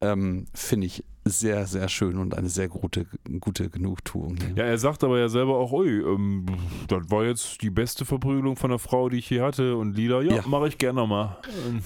Ähm, 0.00 0.46
Finde 0.54 0.86
ich 0.86 1.04
sehr, 1.24 1.66
sehr 1.66 1.88
schön 1.88 2.16
und 2.18 2.34
eine 2.36 2.48
sehr 2.48 2.68
gute, 2.68 3.06
gute 3.40 3.68
Genugtuung. 3.68 4.36
Hier. 4.36 4.54
Ja, 4.56 4.64
er 4.64 4.78
sagt 4.78 5.02
aber 5.04 5.18
ja 5.18 5.28
selber 5.28 5.56
auch, 5.58 5.72
ui, 5.72 5.88
ähm, 5.88 6.46
das 6.86 7.10
war 7.10 7.24
jetzt 7.24 7.60
die 7.62 7.70
beste 7.70 8.04
Verprügelung 8.04 8.56
von 8.56 8.70
einer 8.70 8.78
Frau, 8.78 9.08
die 9.08 9.18
ich 9.18 9.28
je 9.28 9.40
hatte. 9.40 9.76
Und 9.76 9.94
Lila, 9.96 10.22
ja, 10.22 10.36
Ja. 10.36 10.46
mache 10.46 10.68
ich 10.68 10.78
gerne 10.78 11.00
nochmal. 11.00 11.36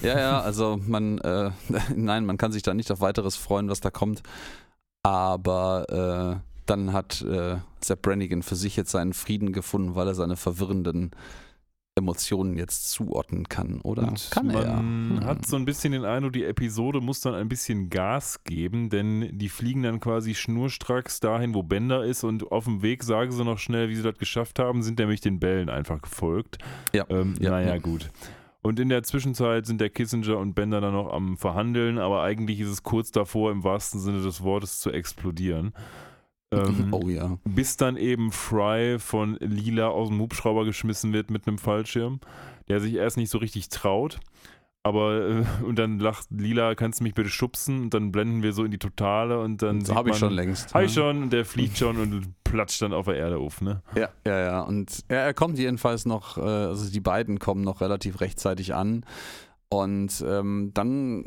Ja, 0.02 0.18
ja, 0.18 0.40
also 0.40 0.78
man, 0.86 1.18
äh, 1.18 1.50
nein, 1.96 2.26
man 2.26 2.36
kann 2.36 2.52
sich 2.52 2.62
da 2.62 2.74
nicht 2.74 2.92
auf 2.92 3.00
weiteres 3.00 3.36
freuen, 3.36 3.68
was 3.68 3.80
da 3.80 3.90
kommt. 3.90 4.22
Aber 5.02 6.38
äh, 6.38 6.46
dann 6.66 6.92
hat 6.92 7.22
äh, 7.22 7.56
Sepp 7.80 8.02
Brannigan 8.02 8.42
für 8.42 8.54
sich 8.56 8.76
jetzt 8.76 8.92
seinen 8.92 9.14
Frieden 9.14 9.52
gefunden, 9.52 9.94
weil 9.96 10.06
er 10.06 10.14
seine 10.14 10.36
verwirrenden 10.36 11.10
Emotionen 11.94 12.56
jetzt 12.56 12.90
zuordnen 12.90 13.48
kann, 13.48 13.80
oder? 13.82 14.08
Und 14.08 14.28
kann 14.30 14.48
er 14.50 14.64
ja. 14.64 14.72
man 14.76 15.20
Hm. 15.20 15.24
hat 15.26 15.46
so 15.46 15.56
ein 15.56 15.66
bisschen 15.66 15.92
den 15.92 16.04
Eindruck, 16.06 16.32
die 16.32 16.44
Episode 16.44 17.00
muss 17.02 17.20
dann 17.20 17.34
ein 17.34 17.48
bisschen 17.48 17.90
Gas 17.90 18.44
geben, 18.44 18.88
denn 18.88 19.36
die 19.36 19.50
fliegen 19.50 19.82
dann 19.82 20.00
quasi 20.00 20.34
schnurstracks 20.34 21.20
dahin, 21.20 21.54
wo 21.54 21.62
Bender 21.62 22.02
ist 22.04 22.24
und 22.24 22.50
auf 22.50 22.64
dem 22.64 22.80
Weg 22.80 23.02
sagen 23.02 23.30
sie 23.30 23.44
noch 23.44 23.58
schnell, 23.58 23.90
wie 23.90 23.96
sie 23.96 24.02
das 24.02 24.16
geschafft 24.16 24.58
haben, 24.58 24.82
sind 24.82 24.98
nämlich 24.98 25.20
den 25.20 25.38
Bällen 25.38 25.68
einfach 25.68 26.00
gefolgt. 26.00 26.58
Ja, 26.94 27.04
Ähm, 27.10 27.34
ja, 27.40 27.50
naja, 27.50 27.74
ja. 27.74 27.78
gut. 27.78 28.10
Und 28.62 28.78
in 28.78 28.88
der 28.88 29.02
Zwischenzeit 29.02 29.66
sind 29.66 29.80
der 29.80 29.90
Kissinger 29.90 30.38
und 30.38 30.54
Bender 30.54 30.80
dann 30.80 30.94
noch 30.94 31.12
am 31.12 31.36
Verhandeln, 31.36 31.98
aber 31.98 32.22
eigentlich 32.22 32.60
ist 32.60 32.68
es 32.68 32.82
kurz 32.84 33.10
davor, 33.10 33.50
im 33.50 33.64
wahrsten 33.64 34.00
Sinne 34.00 34.22
des 34.22 34.42
Wortes 34.42 34.78
zu 34.80 34.90
explodieren. 34.90 35.74
Ähm, 36.52 36.88
oh 36.92 37.08
ja. 37.08 37.38
bis 37.44 37.76
dann 37.76 37.96
eben 37.96 38.30
Fry 38.30 38.98
von 38.98 39.36
Lila 39.40 39.88
aus 39.88 40.08
dem 40.08 40.20
Hubschrauber 40.20 40.64
geschmissen 40.64 41.12
wird 41.12 41.30
mit 41.30 41.48
einem 41.48 41.58
Fallschirm, 41.58 42.20
der 42.68 42.80
sich 42.80 42.94
erst 42.94 43.16
nicht 43.16 43.30
so 43.30 43.38
richtig 43.38 43.68
traut. 43.70 44.20
Aber 44.84 45.28
äh, 45.28 45.64
und 45.64 45.78
dann 45.78 45.98
lacht 45.98 46.26
Lila, 46.30 46.74
kannst 46.74 47.00
du 47.00 47.04
mich 47.04 47.14
bitte 47.14 47.30
schubsen? 47.30 47.82
Und 47.82 47.94
dann 47.94 48.10
blenden 48.10 48.42
wir 48.42 48.52
so 48.52 48.64
in 48.64 48.70
die 48.70 48.78
Totale 48.78 49.38
und 49.40 49.62
dann 49.62 49.84
So 49.84 49.94
habe 49.94 50.10
ich 50.10 50.16
schon 50.16 50.32
längst. 50.32 50.74
Ja. 50.74 50.82
ich 50.82 50.92
schon, 50.92 51.24
und 51.24 51.32
der 51.32 51.44
fliegt 51.44 51.78
schon 51.78 51.96
und 51.96 52.34
platscht 52.42 52.82
dann 52.82 52.92
auf 52.92 53.06
der 53.06 53.16
Erde 53.16 53.38
auf, 53.38 53.60
ne? 53.60 53.82
Ja, 53.94 54.08
ja, 54.26 54.38
ja. 54.40 54.60
Und 54.62 55.04
er, 55.08 55.20
er 55.20 55.34
kommt 55.34 55.58
jedenfalls 55.58 56.04
noch, 56.04 56.36
äh, 56.36 56.40
also 56.40 56.90
die 56.90 57.00
beiden 57.00 57.38
kommen 57.38 57.62
noch 57.62 57.80
relativ 57.80 58.20
rechtzeitig 58.20 58.74
an. 58.74 59.04
Und 59.68 60.22
ähm, 60.26 60.72
dann 60.74 61.26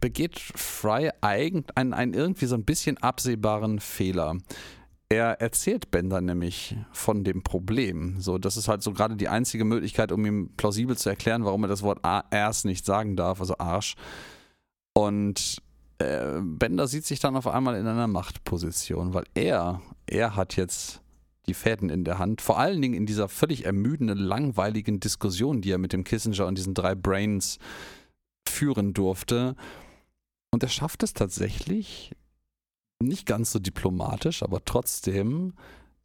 begeht 0.00 0.38
Fry 0.38 1.10
eigentlich 1.20 1.76
einen, 1.76 1.94
einen 1.94 2.14
irgendwie 2.14 2.46
so 2.46 2.54
ein 2.54 2.64
bisschen 2.64 2.98
absehbaren 2.98 3.80
Fehler. 3.80 4.38
Er 5.08 5.40
erzählt 5.40 5.90
Bender 5.90 6.20
nämlich 6.20 6.76
von 6.92 7.24
dem 7.24 7.42
Problem. 7.42 8.20
So, 8.20 8.38
das 8.38 8.56
ist 8.56 8.68
halt 8.68 8.82
so 8.82 8.92
gerade 8.92 9.16
die 9.16 9.28
einzige 9.28 9.64
Möglichkeit, 9.64 10.12
um 10.12 10.24
ihm 10.24 10.50
plausibel 10.56 10.96
zu 10.96 11.08
erklären, 11.08 11.44
warum 11.44 11.64
er 11.64 11.68
das 11.68 11.82
Wort 11.82 12.00
erst 12.30 12.64
nicht 12.64 12.84
sagen 12.84 13.16
darf, 13.16 13.40
also 13.40 13.58
Arsch. 13.58 13.94
Und 14.92 15.62
äh, 15.98 16.40
Bender 16.40 16.88
sieht 16.88 17.04
sich 17.04 17.20
dann 17.20 17.36
auf 17.36 17.46
einmal 17.46 17.76
in 17.76 17.86
einer 17.86 18.06
Machtposition, 18.06 19.14
weil 19.14 19.24
er, 19.34 19.82
er 20.06 20.36
hat 20.36 20.56
jetzt 20.56 21.00
die 21.46 21.54
Fäden 21.54 21.90
in 21.90 22.04
der 22.04 22.18
Hand. 22.18 22.40
Vor 22.40 22.58
allen 22.58 22.80
Dingen 22.80 22.94
in 22.94 23.06
dieser 23.06 23.28
völlig 23.28 23.66
ermüdenden, 23.66 24.18
langweiligen 24.18 25.00
Diskussion, 25.00 25.60
die 25.60 25.70
er 25.70 25.78
mit 25.78 25.92
dem 25.92 26.04
Kissinger 26.04 26.46
und 26.46 26.56
diesen 26.56 26.74
drei 26.74 26.94
Brains 26.94 27.58
führen 28.54 28.94
durfte. 28.94 29.56
Und 30.50 30.62
er 30.62 30.68
schafft 30.68 31.02
es 31.02 31.12
tatsächlich, 31.12 32.14
nicht 33.00 33.26
ganz 33.26 33.50
so 33.50 33.58
diplomatisch, 33.58 34.42
aber 34.42 34.64
trotzdem 34.64 35.54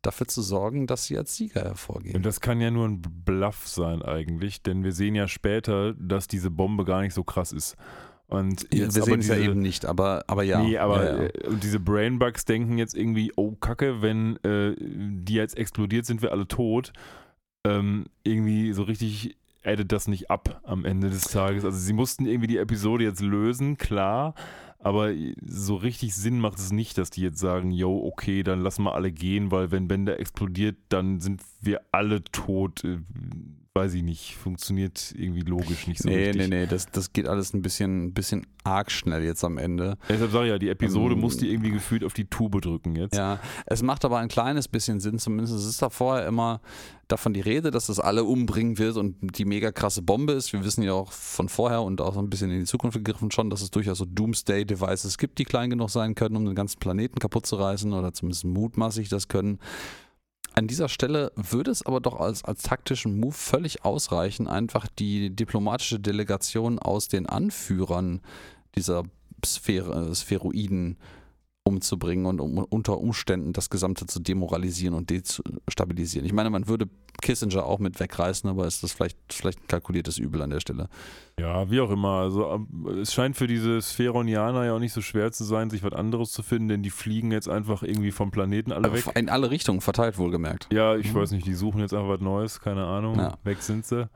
dafür 0.02 0.28
zu 0.28 0.42
sorgen, 0.42 0.88
dass 0.88 1.06
sie 1.06 1.18
als 1.18 1.36
Sieger 1.36 1.62
hervorgehen. 1.62 2.16
Und 2.16 2.26
das 2.26 2.40
kann 2.42 2.62
ja 2.62 2.72
nur 2.72 2.88
ein 2.88 3.02
Bluff 3.02 3.68
sein 3.68 4.02
eigentlich, 4.02 4.62
denn 4.62 4.84
wir 4.84 4.94
sehen 4.94 5.16
ja 5.16 5.28
später, 5.28 5.94
dass 5.94 6.28
diese 6.28 6.50
Bombe 6.50 6.86
gar 6.86 7.02
nicht 7.02 7.14
so 7.14 7.24
krass 7.24 7.52
ist. 7.52 7.76
Und 8.28 8.72
wir 8.72 8.86
jetzt 8.86 8.98
aber 8.98 9.06
sehen 9.06 9.20
es 9.20 9.28
ja 9.28 9.38
eben 9.38 9.60
nicht, 9.60 9.86
aber, 9.86 10.24
aber 10.28 10.44
ja. 10.44 10.62
Nee, 10.62 10.78
aber 10.78 11.04
ja, 11.04 11.18
ja. 11.18 11.24
äh, 11.24 11.56
diese 11.62 11.80
Brainbugs 11.80 12.46
denken 12.46 12.78
jetzt 12.78 12.96
irgendwie, 12.96 13.34
oh 13.36 13.56
Kacke, 13.56 14.02
wenn 14.02 14.38
äh, 14.44 14.76
die 14.80 15.34
jetzt 15.34 15.58
explodiert, 15.58 16.06
sind 16.06 16.22
wir 16.22 16.32
alle 16.32 16.48
tot. 16.48 16.94
Ähm, 17.66 18.06
irgendwie 18.24 18.72
so 18.72 18.84
richtig 18.84 19.36
addet 19.64 19.92
das 19.92 20.08
nicht 20.08 20.30
ab 20.30 20.62
am 20.64 20.86
Ende 20.86 21.10
des 21.10 21.24
Tages. 21.24 21.66
Also 21.66 21.78
sie 21.78 21.94
mussten 21.94 22.26
irgendwie 22.26 22.48
die 22.48 22.58
Episode 22.58 23.04
jetzt 23.04 23.22
lösen, 23.22 23.78
klar, 23.78 24.34
aber 24.80 25.12
so 25.46 25.76
richtig 25.76 26.16
Sinn 26.16 26.40
macht 26.40 26.58
es 26.58 26.72
nicht, 26.72 26.98
dass 26.98 27.10
die 27.10 27.22
jetzt 27.22 27.40
sagen, 27.40 27.72
yo, 27.72 28.02
okay, 28.06 28.44
dann 28.44 28.62
lassen 28.62 28.84
wir 28.84 28.96
alle 28.96 29.12
gehen, 29.12 29.52
weil 29.52 29.72
wenn 29.72 29.90
Bender 29.90 30.20
explodiert, 30.20 30.78
dann 30.88 31.20
sind 31.20 31.42
wir 31.62 31.82
alle 31.92 32.24
tot. 32.24 32.84
Weiß 33.80 33.94
ich 33.94 34.04
nicht, 34.04 34.36
funktioniert 34.36 35.14
irgendwie 35.18 35.42
logisch 35.42 35.88
nicht 35.88 36.02
so 36.02 36.10
Nee, 36.10 36.28
richtig. 36.28 36.50
nee, 36.50 36.60
nee, 36.62 36.66
das, 36.68 36.88
das 36.92 37.14
geht 37.14 37.28
alles 37.28 37.54
ein 37.54 37.62
bisschen, 37.62 38.08
ein 38.08 38.14
bisschen 38.14 38.46
arg 38.66 38.92
schnell 38.92 39.24
jetzt 39.24 39.44
am 39.46 39.58
Ende. 39.58 39.98
Deshalb 40.10 40.32
sage 40.32 40.46
ich 40.48 40.52
ja, 40.52 40.60
die 40.60 40.68
Episode 40.70 41.14
Ähm, 41.16 41.22
muss 41.22 41.38
die 41.38 41.50
irgendwie 41.50 41.72
gefühlt 41.72 42.04
auf 42.04 42.14
die 42.14 42.26
Tube 42.26 42.60
drücken 42.62 42.96
jetzt. 42.98 43.16
Ja, 43.16 43.40
es 43.66 43.82
macht 43.82 44.04
aber 44.04 44.18
ein 44.20 44.28
kleines 44.28 44.68
bisschen 44.68 45.00
Sinn, 45.00 45.18
zumindest 45.18 45.54
es 45.56 45.66
ist 45.66 45.82
da 45.82 45.90
vorher 45.90 46.28
immer 46.28 46.60
davon 47.08 47.34
die 47.34 47.40
Rede, 47.42 47.72
dass 47.72 47.88
das 47.88 48.00
alle 48.00 48.24
umbringen 48.26 48.78
wird 48.78 48.98
und 48.98 49.16
die 49.38 49.46
mega 49.46 49.72
krasse 49.72 50.02
Bombe 50.02 50.34
ist. 50.34 50.52
Wir 50.54 50.64
wissen 50.64 50.84
ja 50.84 50.94
auch 50.94 51.12
von 51.12 51.48
vorher 51.50 51.82
und 51.82 52.02
auch 52.02 52.14
so 52.14 52.20
ein 52.20 52.30
bisschen 52.30 52.52
in 52.52 52.60
die 52.60 52.66
Zukunft 52.66 52.98
gegriffen 52.98 53.32
schon, 53.32 53.50
dass 53.50 53.62
es 53.62 53.72
durchaus 53.72 53.98
so 53.98 54.06
Doomsday-Devices 54.06 55.18
gibt, 55.18 55.40
die 55.40 55.46
klein 55.46 55.70
genug 55.70 55.90
sein 55.90 56.14
können, 56.16 56.36
um 56.36 56.46
den 56.46 56.54
ganzen 56.54 56.80
Planeten 56.80 57.18
kaputt 57.20 57.46
zu 57.46 57.56
reißen 57.56 57.92
oder 57.94 58.14
zumindest 58.14 58.44
mutmaßlich 58.46 59.10
das 59.10 59.28
können. 59.28 59.60
An 60.60 60.68
dieser 60.68 60.90
Stelle 60.90 61.32
würde 61.38 61.72
es 61.72 61.86
aber 61.86 62.02
doch 62.02 62.20
als, 62.20 62.44
als 62.44 62.64
taktischen 62.64 63.18
Move 63.18 63.32
völlig 63.32 63.86
ausreichen, 63.86 64.50
einfach 64.50 64.88
die 64.88 65.34
diplomatische 65.34 66.02
Delegation 66.02 66.80
aus 66.80 67.08
den 67.08 67.28
Anführern 67.28 68.20
dieser 68.76 69.04
Sphäre, 69.46 70.14
Spheroiden 70.14 70.98
umzubringen 71.70 72.26
und 72.26 72.42
um, 72.42 72.58
unter 72.58 72.98
Umständen 72.98 73.54
das 73.54 73.70
Gesamte 73.70 74.06
zu 74.06 74.20
demoralisieren 74.20 74.94
und 74.96 75.10
destabilisieren. 75.10 76.26
Ich 76.26 76.34
meine, 76.34 76.50
man 76.50 76.68
würde 76.68 76.88
Kissinger 77.22 77.66
auch 77.66 77.80
mit 77.80 78.00
wegreißen, 78.00 78.50
aber 78.50 78.66
ist 78.68 78.82
das 78.84 78.94
vielleicht, 78.94 79.18
vielleicht 79.32 79.60
ein 79.62 79.68
kalkuliertes 79.68 80.18
Übel 80.18 80.42
an 80.42 80.50
der 80.50 80.60
Stelle. 80.60 80.88
Ja, 81.40 81.70
wie 81.70 81.80
auch 81.82 81.92
immer. 81.92 82.20
Also 82.20 82.50
ähm, 82.52 82.88
es 83.02 83.14
scheint 83.14 83.38
für 83.38 83.48
diese 83.48 83.82
Spheronianer 83.82 84.66
ja 84.66 84.74
auch 84.74 84.80
nicht 84.80 84.94
so 84.94 85.02
schwer 85.02 85.32
zu 85.32 85.44
sein, 85.44 85.70
sich 85.70 85.84
was 85.84 85.94
anderes 85.94 86.32
zu 86.32 86.44
finden, 86.44 86.68
denn 86.70 86.84
die 86.84 86.90
fliegen 86.90 87.32
jetzt 87.32 87.48
einfach 87.50 87.84
irgendwie 87.84 88.12
vom 88.12 88.32
Planeten 88.32 88.72
alle 88.72 88.92
weg. 88.94 89.06
In 89.16 89.30
alle 89.30 89.50
Richtungen 89.52 89.82
verteilt, 89.82 90.18
wohlgemerkt. 90.18 90.68
Ja, 90.72 90.96
ich 90.96 91.14
Mhm. 91.14 91.18
weiß 91.18 91.32
nicht, 91.32 91.46
die 91.46 91.54
suchen 91.54 91.80
jetzt 91.82 91.94
einfach 91.94 92.10
was 92.10 92.22
Neues, 92.22 92.60
keine 92.60 92.86
Ahnung. 92.86 93.18
Ja. 93.18 93.38
Weg 93.44 93.62
sind 93.62 93.86
sie. 93.86 94.10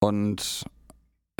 Und 0.00 0.64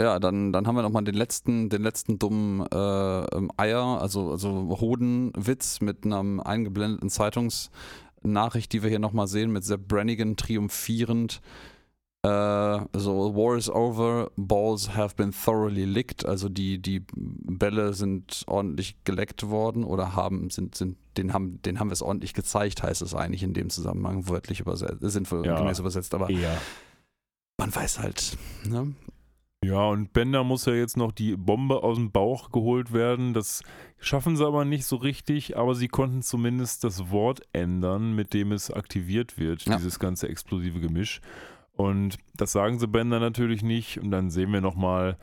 ja, 0.00 0.18
dann, 0.18 0.52
dann 0.52 0.66
haben 0.66 0.76
wir 0.76 0.82
nochmal 0.82 1.04
den 1.04 1.14
letzten, 1.14 1.68
den 1.68 1.82
letzten 1.82 2.18
dummen 2.18 2.66
äh, 2.72 3.36
ähm, 3.36 3.50
Eier, 3.56 4.00
also, 4.00 4.30
also 4.30 4.78
Hodenwitz 4.80 5.80
mit 5.80 6.04
einer 6.04 6.46
eingeblendeten 6.46 7.10
Zeitungsnachricht, 7.10 8.72
die 8.72 8.82
wir 8.82 8.90
hier 8.90 8.98
nochmal 8.98 9.28
sehen, 9.28 9.50
mit 9.52 9.64
Sepp 9.64 9.88
Brannigan 9.88 10.36
triumphierend 10.36 11.40
Äh, 12.22 12.80
so, 12.92 13.34
War 13.34 13.56
is 13.56 13.70
over, 13.70 14.30
balls 14.36 14.94
have 14.94 15.14
been 15.16 15.32
thoroughly 15.32 15.86
licked, 15.86 16.26
also 16.26 16.50
die, 16.50 16.76
die 16.78 17.02
Bälle 17.16 17.94
sind 17.94 18.44
ordentlich 18.46 19.02
geleckt 19.04 19.48
worden 19.48 19.84
oder 19.84 20.14
haben, 20.14 20.50
sind, 20.50 20.74
sind, 20.74 20.98
den 21.16 21.32
haben, 21.32 21.62
den 21.62 21.80
haben 21.80 21.88
wir 21.88 21.94
es 21.94 22.02
ordentlich 22.02 22.34
gezeigt, 22.34 22.82
heißt 22.82 23.00
es 23.00 23.14
eigentlich 23.14 23.42
in 23.42 23.54
dem 23.54 23.70
Zusammenhang 23.70 24.28
wörtlich 24.28 24.60
übersetzt, 24.60 24.98
sinnvoll 25.00 25.46
Ja. 25.46 25.56
gemäß 25.56 25.78
übersetzt, 25.78 26.12
aber 26.12 26.28
Eher. 26.28 26.58
man 27.58 27.74
weiß 27.74 28.00
halt, 28.00 28.36
ne? 28.68 28.94
Ja, 29.62 29.88
und 29.88 30.14
Bender 30.14 30.42
muss 30.42 30.64
ja 30.64 30.72
jetzt 30.72 30.96
noch 30.96 31.12
die 31.12 31.36
Bombe 31.36 31.82
aus 31.82 31.96
dem 31.98 32.10
Bauch 32.10 32.50
geholt 32.50 32.92
werden. 32.94 33.34
Das 33.34 33.62
schaffen 33.98 34.34
sie 34.36 34.46
aber 34.46 34.64
nicht 34.64 34.86
so 34.86 34.96
richtig, 34.96 35.58
aber 35.58 35.74
sie 35.74 35.88
konnten 35.88 36.22
zumindest 36.22 36.82
das 36.82 37.10
Wort 37.10 37.42
ändern, 37.52 38.14
mit 38.14 38.32
dem 38.32 38.52
es 38.52 38.70
aktiviert 38.70 39.38
wird, 39.38 39.66
Ja. 39.66 39.76
dieses 39.76 39.98
ganze 39.98 40.28
explosive 40.30 40.80
Gemisch. 40.80 41.20
Und 41.74 42.16
das 42.34 42.52
sagen 42.52 42.78
sie 42.78 42.88
Bender 42.88 43.20
natürlich 43.20 43.62
nicht. 43.62 43.98
Und 43.98 44.10
dann 44.10 44.30
sehen 44.30 44.50
wir 44.52 44.62
nochmal 44.62 45.18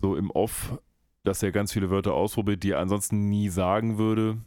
so 0.00 0.16
im 0.16 0.32
Off, 0.32 0.80
dass 1.22 1.42
er 1.44 1.52
ganz 1.52 1.72
viele 1.72 1.88
Wörter 1.90 2.14
ausprobiert, 2.14 2.64
die 2.64 2.72
er 2.72 2.80
ansonsten 2.80 3.28
nie 3.28 3.48
sagen 3.50 3.98
würde. 3.98 4.38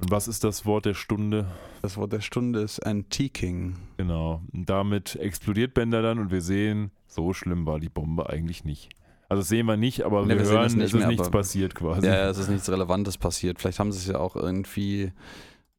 Und 0.00 0.10
was 0.10 0.26
ist 0.26 0.42
das 0.42 0.64
Wort 0.64 0.86
der 0.86 0.94
Stunde? 0.94 1.46
Das 1.82 1.98
Wort 1.98 2.12
der 2.14 2.20
Stunde 2.20 2.60
ist 2.60 2.80
Antiquing. 2.80 3.76
Genau. 3.98 4.40
Und 4.52 4.68
damit 4.70 5.16
explodiert 5.16 5.74
Bender 5.74 6.00
dann 6.00 6.18
und 6.18 6.30
wir 6.30 6.42
sehen, 6.42 6.90
so 7.16 7.32
schlimm 7.32 7.66
war 7.66 7.80
die 7.80 7.88
Bombe 7.88 8.30
eigentlich 8.30 8.64
nicht. 8.64 8.90
Also 9.28 9.42
sehen 9.42 9.66
wir 9.66 9.76
nicht, 9.76 10.02
aber 10.02 10.22
Ne, 10.22 10.38
wir, 10.38 10.44
wir 10.44 10.46
hören, 10.52 10.66
es 10.66 10.72
es, 10.72 10.76
nicht 10.76 10.84
ist 10.86 10.94
mehr, 10.94 11.08
nichts 11.08 11.30
passiert 11.30 11.74
quasi. 11.74 12.06
Ja, 12.06 12.14
ja, 12.14 12.30
es 12.30 12.38
ist 12.38 12.48
nichts 12.48 12.70
Relevantes 12.70 13.18
passiert. 13.18 13.58
Vielleicht 13.60 13.80
haben 13.80 13.90
sie 13.90 13.98
es 13.98 14.06
ja 14.06 14.20
auch 14.20 14.36
irgendwie 14.36 15.10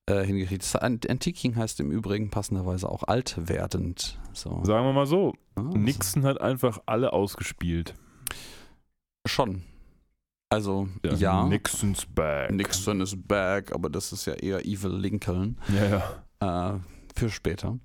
äh, 0.07 0.23
hingekriegt. 0.25 0.63
Das 0.63 0.75
Ant- 0.75 1.09
Antiquing 1.09 1.55
heißt 1.55 1.79
im 1.79 1.89
Übrigen 1.91 2.29
passenderweise 2.29 2.89
auch 2.89 3.03
altwerdend. 3.03 4.19
So. 4.33 4.49
Sagen 4.65 4.85
wir 4.85 4.91
mal 4.91 5.05
so, 5.07 5.33
Ah, 5.55 5.61
Nixon 5.61 6.23
hat 6.23 6.41
einfach 6.41 6.79
alle 6.87 7.13
ausgespielt. 7.13 7.93
Schon. 9.25 9.63
Also, 10.49 10.87
ja. 11.17 11.45
Nixons 11.45 12.05
back. 12.05 12.51
Nixon 12.51 13.01
is 13.01 13.15
back, 13.17 13.73
aber 13.73 13.89
das 13.89 14.11
ist 14.11 14.25
ja 14.25 14.33
eher 14.33 14.65
Evil 14.65 14.91
Lincoln 14.91 15.57
Ja, 15.75 16.03
ja. 16.41 16.75
äh, 16.75 16.79
für 17.15 17.29
später. 17.29 17.79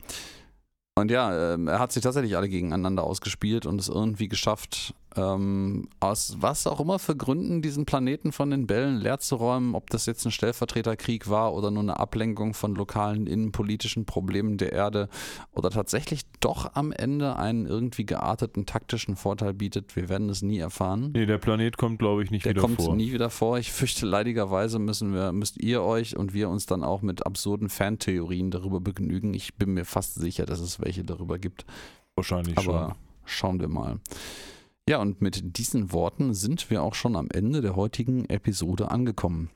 Und 0.95 1.11
ja, 1.11 1.55
ähm, 1.55 1.69
er 1.69 1.79
hat 1.79 1.93
sich 1.93 2.03
tatsächlich 2.03 2.37
alle 2.37 2.49
gegeneinander 2.49 3.05
ausgespielt 3.05 3.65
und 3.65 3.81
es 3.81 3.89
irgendwie 3.89 4.29
geschafft, 4.29 4.95
ähm, 5.17 5.89
aus 6.01 6.37
was 6.41 6.67
auch 6.67 6.81
immer 6.81 6.99
für 6.99 7.17
Gründen 7.17 7.63
diesen 7.63 7.87
Planeten 7.87 8.33
von 8.33 8.51
den 8.51 8.67
Bällen 8.67 8.97
leer 8.99 9.19
zu 9.19 9.37
räumen, 9.37 9.75
ob 9.75 9.91
das 9.91 10.07
jetzt 10.07 10.25
ein 10.25 10.31
Stellvertreterkrieg 10.31 11.29
war 11.29 11.55
oder 11.55 11.71
nur 11.71 11.83
eine 11.83 11.99
Ablenkung 11.99 12.55
von 12.55 12.75
lokalen 12.75 13.27
innenpolitischen 13.27 14.07
Problemen 14.07 14.57
der 14.59 14.73
Erde 14.73 15.09
oder 15.53 15.71
tatsächlich 15.71 16.23
doch 16.41 16.75
am 16.75 16.93
Ende 16.93 17.37
einen 17.37 17.67
irgendwie 17.67 18.07
gearteten 18.07 18.67
taktischen 18.67 19.17
Vorteil 19.17 19.55
bietet. 19.55 19.97
Wir 19.97 20.09
werden 20.09 20.29
es 20.29 20.43
nie 20.43 20.59
erfahren. 20.59 21.11
Nee, 21.15 21.27
der 21.27 21.39
Planet 21.39 21.77
kommt, 21.77 21.99
glaube 21.99 22.23
ich, 22.23 22.31
nicht 22.31 22.45
Der 22.45 22.53
wieder 22.53 22.63
kommt 22.63 22.81
vor. 22.81 22.95
nie 22.95 23.13
wieder 23.13 23.31
vor. 23.31 23.59
Ich 23.59 23.73
fürchte, 23.73 24.07
leidigerweise 24.07 24.79
müssen 24.79 25.15
wir, 25.15 25.33
müsst 25.33 25.59
ihr 25.63 25.83
euch 25.83 26.17
und 26.17 26.33
wir 26.33 26.49
uns 26.49 26.67
dann 26.67 26.83
auch 26.83 27.03
mit 27.03 27.27
absurden 27.27 27.69
Fantheorien 27.69 28.51
darüber 28.51 28.81
begnügen. 28.81 29.35
Ich 29.35 29.55
bin 29.55 29.75
mir 29.75 29.85
fast 29.85 30.15
sicher, 30.15 30.47
dass 30.47 30.61
es 30.61 30.81
welche 30.81 31.05
darüber 31.05 31.39
gibt. 31.39 31.65
Wahrscheinlich 32.15 32.59
Aber 32.59 32.97
schauen 33.25 33.61
wir 33.61 33.69
mal. 33.69 33.99
Ja, 34.89 34.99
und 34.99 35.23
mit 35.23 35.59
diesen 35.59 35.93
Worten 35.93 36.35
sind 36.35 36.69
wir 36.71 36.83
auch 36.83 36.95
schon 36.95 37.15
am 37.15 37.29
Ende 37.33 37.61
der 37.61 37.77
heutigen 37.77 38.25
Episode 38.27 38.91
angekommen. 38.91 39.51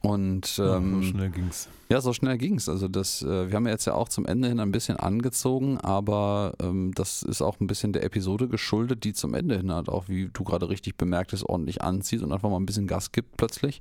Und 0.00 0.46
schon. 0.46 0.66
Ja, 0.66 0.76
ähm, 0.76 1.02
so 1.02 1.08
schnell 1.08 1.30
ging's. 1.30 1.68
ja, 1.88 2.00
so 2.00 2.12
schnell 2.12 2.38
ging's. 2.38 2.68
Also 2.68 2.88
das, 2.88 3.22
äh, 3.22 3.48
wir 3.48 3.56
haben 3.56 3.66
ja 3.66 3.72
jetzt 3.72 3.84
ja 3.84 3.94
auch 3.94 4.08
zum 4.08 4.26
Ende 4.26 4.48
hin 4.48 4.60
ein 4.60 4.72
bisschen 4.72 4.96
angezogen, 4.96 5.78
aber 5.78 6.54
ähm, 6.60 6.92
das 6.94 7.22
ist 7.22 7.42
auch 7.42 7.60
ein 7.60 7.66
bisschen 7.66 7.92
der 7.92 8.04
Episode 8.04 8.48
geschuldet, 8.48 9.04
die 9.04 9.12
zum 9.12 9.34
Ende 9.34 9.56
hin 9.56 9.72
halt 9.72 9.88
auch, 9.88 10.08
wie 10.08 10.30
du 10.32 10.44
gerade 10.44 10.68
richtig 10.68 10.96
bemerkt 10.96 11.32
hast, 11.32 11.44
ordentlich 11.44 11.82
anzieht 11.82 12.22
und 12.22 12.32
einfach 12.32 12.50
mal 12.50 12.58
ein 12.58 12.66
bisschen 12.66 12.86
Gas 12.86 13.12
gibt 13.12 13.36
plötzlich, 13.36 13.80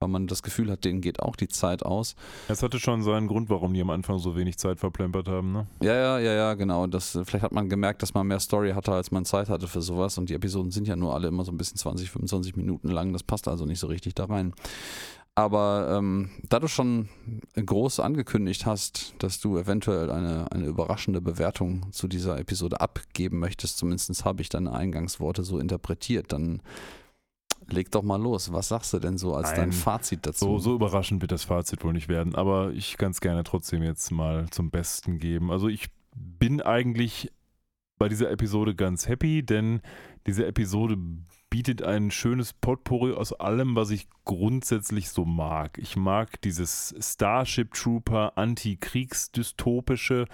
weil 0.00 0.08
man 0.08 0.26
das 0.28 0.42
Gefühl 0.42 0.70
hat, 0.70 0.84
denen 0.84 1.00
geht 1.00 1.20
auch 1.20 1.34
die 1.34 1.48
Zeit 1.48 1.82
aus. 1.82 2.14
Es 2.48 2.62
hatte 2.62 2.78
schon 2.78 3.02
seinen 3.02 3.26
Grund, 3.26 3.50
warum 3.50 3.74
die 3.74 3.80
am 3.80 3.90
Anfang 3.90 4.18
so 4.18 4.36
wenig 4.36 4.56
Zeit 4.58 4.78
verplempert 4.78 5.28
haben, 5.28 5.52
ne? 5.52 5.66
Ja, 5.82 5.94
ja, 5.94 6.18
ja, 6.18 6.32
ja, 6.34 6.54
genau. 6.54 6.86
Das, 6.86 7.18
vielleicht 7.24 7.42
hat 7.42 7.52
man 7.52 7.68
gemerkt, 7.68 8.02
dass 8.02 8.14
man 8.14 8.26
mehr 8.26 8.40
Story 8.40 8.72
hatte, 8.72 8.92
als 8.92 9.10
man 9.10 9.24
Zeit 9.24 9.48
hatte 9.48 9.66
für 9.66 9.82
sowas. 9.82 10.16
Und 10.16 10.28
die 10.30 10.34
Episoden 10.34 10.70
sind 10.70 10.86
ja 10.86 10.94
nur 10.94 11.14
alle 11.14 11.28
immer 11.28 11.44
so 11.44 11.50
ein 11.50 11.58
bisschen 11.58 11.78
20, 11.78 12.10
25 12.10 12.56
Minuten 12.56 12.88
lang. 12.88 13.12
Das 13.12 13.24
passt 13.24 13.48
also 13.48 13.64
nicht 13.64 13.80
so 13.80 13.88
richtig 13.88 14.14
da 14.14 14.26
rein. 14.26 14.54
Aber 15.34 15.96
ähm, 15.96 16.30
da 16.48 16.58
du 16.58 16.66
schon 16.66 17.08
groß 17.54 18.00
angekündigt 18.00 18.66
hast, 18.66 19.14
dass 19.18 19.40
du 19.40 19.56
eventuell 19.56 20.10
eine, 20.10 20.50
eine 20.50 20.66
überraschende 20.66 21.20
Bewertung 21.20 21.92
zu 21.92 22.08
dieser 22.08 22.38
Episode 22.38 22.80
abgeben 22.80 23.38
möchtest, 23.38 23.78
zumindest 23.78 24.24
habe 24.24 24.42
ich 24.42 24.48
deine 24.48 24.72
Eingangsworte 24.72 25.44
so 25.44 25.60
interpretiert, 25.60 26.32
dann 26.32 26.60
leg 27.70 27.90
doch 27.90 28.02
mal 28.02 28.20
los. 28.20 28.52
Was 28.52 28.68
sagst 28.68 28.92
du 28.92 28.98
denn 28.98 29.18
so 29.18 29.34
als 29.34 29.50
dein 29.50 29.70
Nein. 29.70 29.72
Fazit 29.72 30.26
dazu? 30.26 30.44
So, 30.44 30.58
so 30.58 30.74
überraschend 30.74 31.20
wird 31.20 31.32
das 31.32 31.44
Fazit 31.44 31.84
wohl 31.84 31.92
nicht 31.92 32.08
werden, 32.08 32.34
aber 32.34 32.72
ich 32.72 32.96
kann 32.96 33.10
es 33.10 33.20
gerne 33.20 33.44
trotzdem 33.44 33.82
jetzt 33.82 34.10
mal 34.10 34.48
zum 34.50 34.70
Besten 34.70 35.18
geben. 35.18 35.50
Also 35.50 35.68
ich 35.68 35.88
bin 36.14 36.60
eigentlich 36.60 37.30
bei 37.98 38.08
dieser 38.08 38.30
Episode 38.30 38.74
ganz 38.74 39.08
happy, 39.08 39.44
denn 39.44 39.80
diese 40.26 40.46
Episode 40.46 40.96
bietet 41.50 41.82
ein 41.82 42.10
schönes 42.10 42.52
Potpourri 42.52 43.12
aus 43.12 43.32
allem, 43.32 43.74
was 43.74 43.90
ich 43.90 44.08
grundsätzlich 44.24 45.08
so 45.08 45.24
mag. 45.24 45.78
Ich 45.78 45.96
mag 45.96 46.40
dieses 46.42 46.94
Starship 47.00 47.72
Trooper 47.72 48.36
Anti-Kriegs-Dystopische. 48.36 50.26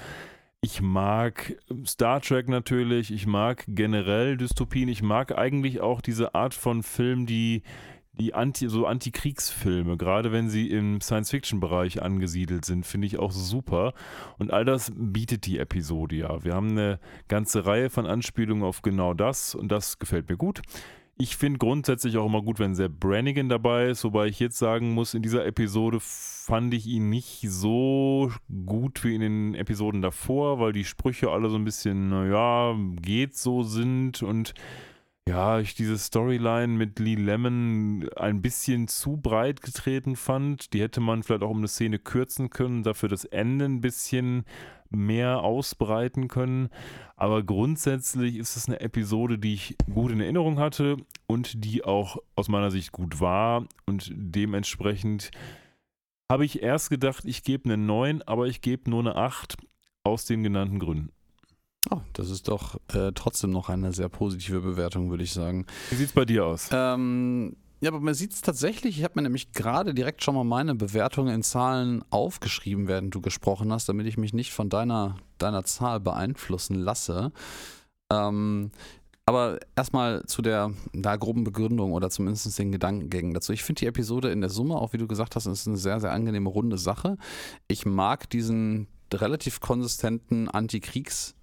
Ich 0.65 0.81
mag 0.81 1.59
Star 1.85 2.23
Trek 2.23 2.49
natürlich, 2.49 3.12
ich 3.12 3.27
mag 3.27 3.65
generell 3.69 4.39
Dystopien, 4.39 4.89
ich 4.89 5.03
mag 5.03 5.36
eigentlich 5.36 5.82
auch 5.82 6.01
diese 6.01 6.35
Art 6.35 6.55
von 6.55 6.82
Film, 6.82 7.27
die 7.27 7.62
die 8.15 8.32
Anti, 8.32 8.70
so 8.70 8.86
Antikriegsfilme, 8.86 9.99
gerade 9.99 10.32
wenn 10.32 10.49
sie 10.49 10.70
im 10.70 11.03
Science-Fiction-Bereich 11.03 12.01
angesiedelt 12.01 12.65
sind, 12.65 12.86
finde 12.86 13.09
ich 13.09 13.19
auch 13.19 13.31
super. 13.31 13.93
Und 14.39 14.55
all 14.55 14.65
das 14.65 14.91
bietet 14.97 15.45
die 15.45 15.59
Episode 15.59 16.16
ja. 16.16 16.43
Wir 16.45 16.55
haben 16.55 16.70
eine 16.70 16.99
ganze 17.28 17.66
Reihe 17.66 17.91
von 17.91 18.07
Anspielungen 18.07 18.65
auf 18.65 18.81
genau 18.81 19.12
das 19.12 19.55
und 19.55 19.69
das 19.69 19.99
gefällt 19.99 20.31
mir 20.31 20.39
gut. 20.39 20.62
Ich 21.16 21.36
finde 21.36 21.59
grundsätzlich 21.59 22.16
auch 22.16 22.27
immer 22.27 22.43
gut, 22.43 22.59
wenn 22.59 22.74
Sepp 22.74 22.99
Brannigan 22.99 23.49
dabei 23.49 23.86
ist, 23.86 24.03
wobei 24.03 24.27
ich 24.27 24.41
jetzt 24.41 24.59
sagen 24.59 24.95
muss, 24.95 25.15
in 25.15 25.23
dieser 25.23 25.47
Episode 25.47 25.99
fand 26.01 26.74
ich 26.74 26.86
ihn 26.86 27.09
nicht 27.09 27.41
so 27.49 28.32
gut 28.66 29.05
wie 29.05 29.15
in 29.15 29.20
den 29.20 29.55
Episoden 29.55 30.03
davor, 30.03 30.59
weil 30.59 30.73
die 30.73 30.85
Sprüche 30.85 31.31
alle 31.31 31.51
so 31.51 31.57
ein 31.57 31.65
bisschen, 31.65 32.09
naja, 32.09 32.77
geht 33.01 33.36
so 33.36 33.62
sind 33.62 34.24
und 34.24 34.55
ja, 35.26 35.59
ich 35.59 35.74
diese 35.74 35.96
Storyline 35.96 36.68
mit 36.74 36.98
Lee 36.98 37.14
Lemon 37.14 38.09
ein 38.16 38.42
bisschen 38.42 38.88
zu 38.88 39.16
breit 39.16 39.62
getreten 39.62 40.16
fand. 40.16 40.72
Die 40.74 40.82
hätte 40.82 41.01
man 41.01 41.22
vielleicht 41.22 41.42
auch 41.42 41.51
um 41.51 41.59
eine 41.59 41.68
Szene 41.68 41.98
kürzen 41.98 42.51
können, 42.51 42.82
dafür 42.82 43.09
das 43.09 43.24
Ende 43.24 43.64
ein 43.64 43.80
bisschen 43.80 44.44
mehr 44.90 45.40
ausbreiten 45.40 46.28
können. 46.28 46.68
Aber 47.16 47.42
grundsätzlich 47.42 48.36
ist 48.36 48.56
es 48.56 48.68
eine 48.68 48.80
Episode, 48.80 49.38
die 49.38 49.55
ich 49.55 49.76
gut 49.92 50.12
in 50.12 50.20
Erinnerung 50.20 50.59
hatte 50.59 50.98
und 51.26 51.64
die 51.64 51.84
auch 51.84 52.18
aus 52.36 52.48
meiner 52.48 52.70
Sicht 52.70 52.92
gut 52.92 53.18
war. 53.18 53.66
Und 53.86 54.12
dementsprechend 54.14 55.30
habe 56.30 56.44
ich 56.44 56.62
erst 56.62 56.90
gedacht, 56.90 57.24
ich 57.24 57.42
gebe 57.44 57.64
eine 57.64 57.78
9, 57.78 58.20
aber 58.22 58.46
ich 58.46 58.60
gebe 58.60 58.90
nur 58.90 59.01
eine 59.01 59.16
8 59.16 59.56
aus 60.02 60.26
den 60.26 60.42
genannten 60.42 60.78
Gründen. 60.78 61.10
Oh, 61.90 62.01
das 62.15 62.31
ist 62.31 62.48
doch 62.48 62.77
äh, 62.94 63.12
trotzdem 63.15 63.51
noch 63.51 63.69
eine 63.69 63.93
sehr 63.93 64.09
positive 64.09 64.61
Bewertung, 64.61 65.11
würde 65.11 65.24
ich 65.24 65.32
sagen. 65.32 65.66
Wie 65.90 65.97
sieht 65.97 66.09
es 66.09 66.12
bei 66.12 66.24
dir 66.24 66.47
aus? 66.47 66.70
Ähm, 66.73 67.56
ja, 67.81 67.90
aber 67.90 68.01
man 68.01 68.15
sieht 68.15 68.32
es 68.32 68.40
tatsächlich, 68.40 68.98
ich 68.98 69.05
habe 69.05 69.15
mir 69.16 69.23
nämlich 69.23 69.52
gerade 69.52 69.93
direkt 69.93 70.24
schon 70.24 70.35
mal 70.35 70.44
meine 70.44 70.74
Bewertung 70.74 71.28
in 71.28 71.43
Zahlen 71.43 72.02
aufgeschrieben, 72.09 72.89
während 72.89 73.15
du 73.15 73.20
gesprochen 73.20 73.70
hast, 73.73 73.89
damit 73.89 74.06
ich 74.06 74.16
mich 74.16 74.32
nicht 74.32 74.52
von 74.52 74.70
deiner, 74.70 75.16
deiner 75.36 75.65
Zahl 75.65 76.01
beeinflussen 76.01 76.77
lasse. 76.77 77.32
Ähm, 78.11 78.70
aber 79.27 79.59
erstmal 79.77 80.24
zu 80.24 80.40
der 80.40 80.73
na, 80.93 81.16
groben 81.16 81.44
Begründung 81.44 81.93
oder 81.93 82.09
zumindest 82.09 82.59
den 82.59 82.73
Gedankengängen 82.73 83.35
dazu. 83.35 83.52
Ich 83.52 83.65
finde 83.65 83.81
die 83.81 83.86
Episode 83.86 84.31
in 84.31 84.40
der 84.40 84.51
Summe, 84.51 84.77
auch 84.77 84.94
wie 84.94 84.98
du 84.98 85.06
gesagt 85.06 85.36
hast, 85.36 85.47
ist 85.47 85.66
eine 85.66 85.77
sehr, 85.77 86.01
sehr 86.01 86.12
angenehme 86.12 86.48
runde 86.48 86.78
Sache. 86.78 87.19
Ich 87.69 87.85
mag 87.85 88.31
diesen 88.31 88.86
relativ 89.12 89.61
konsistenten 89.61 90.48
Antikriegs- 90.48 91.35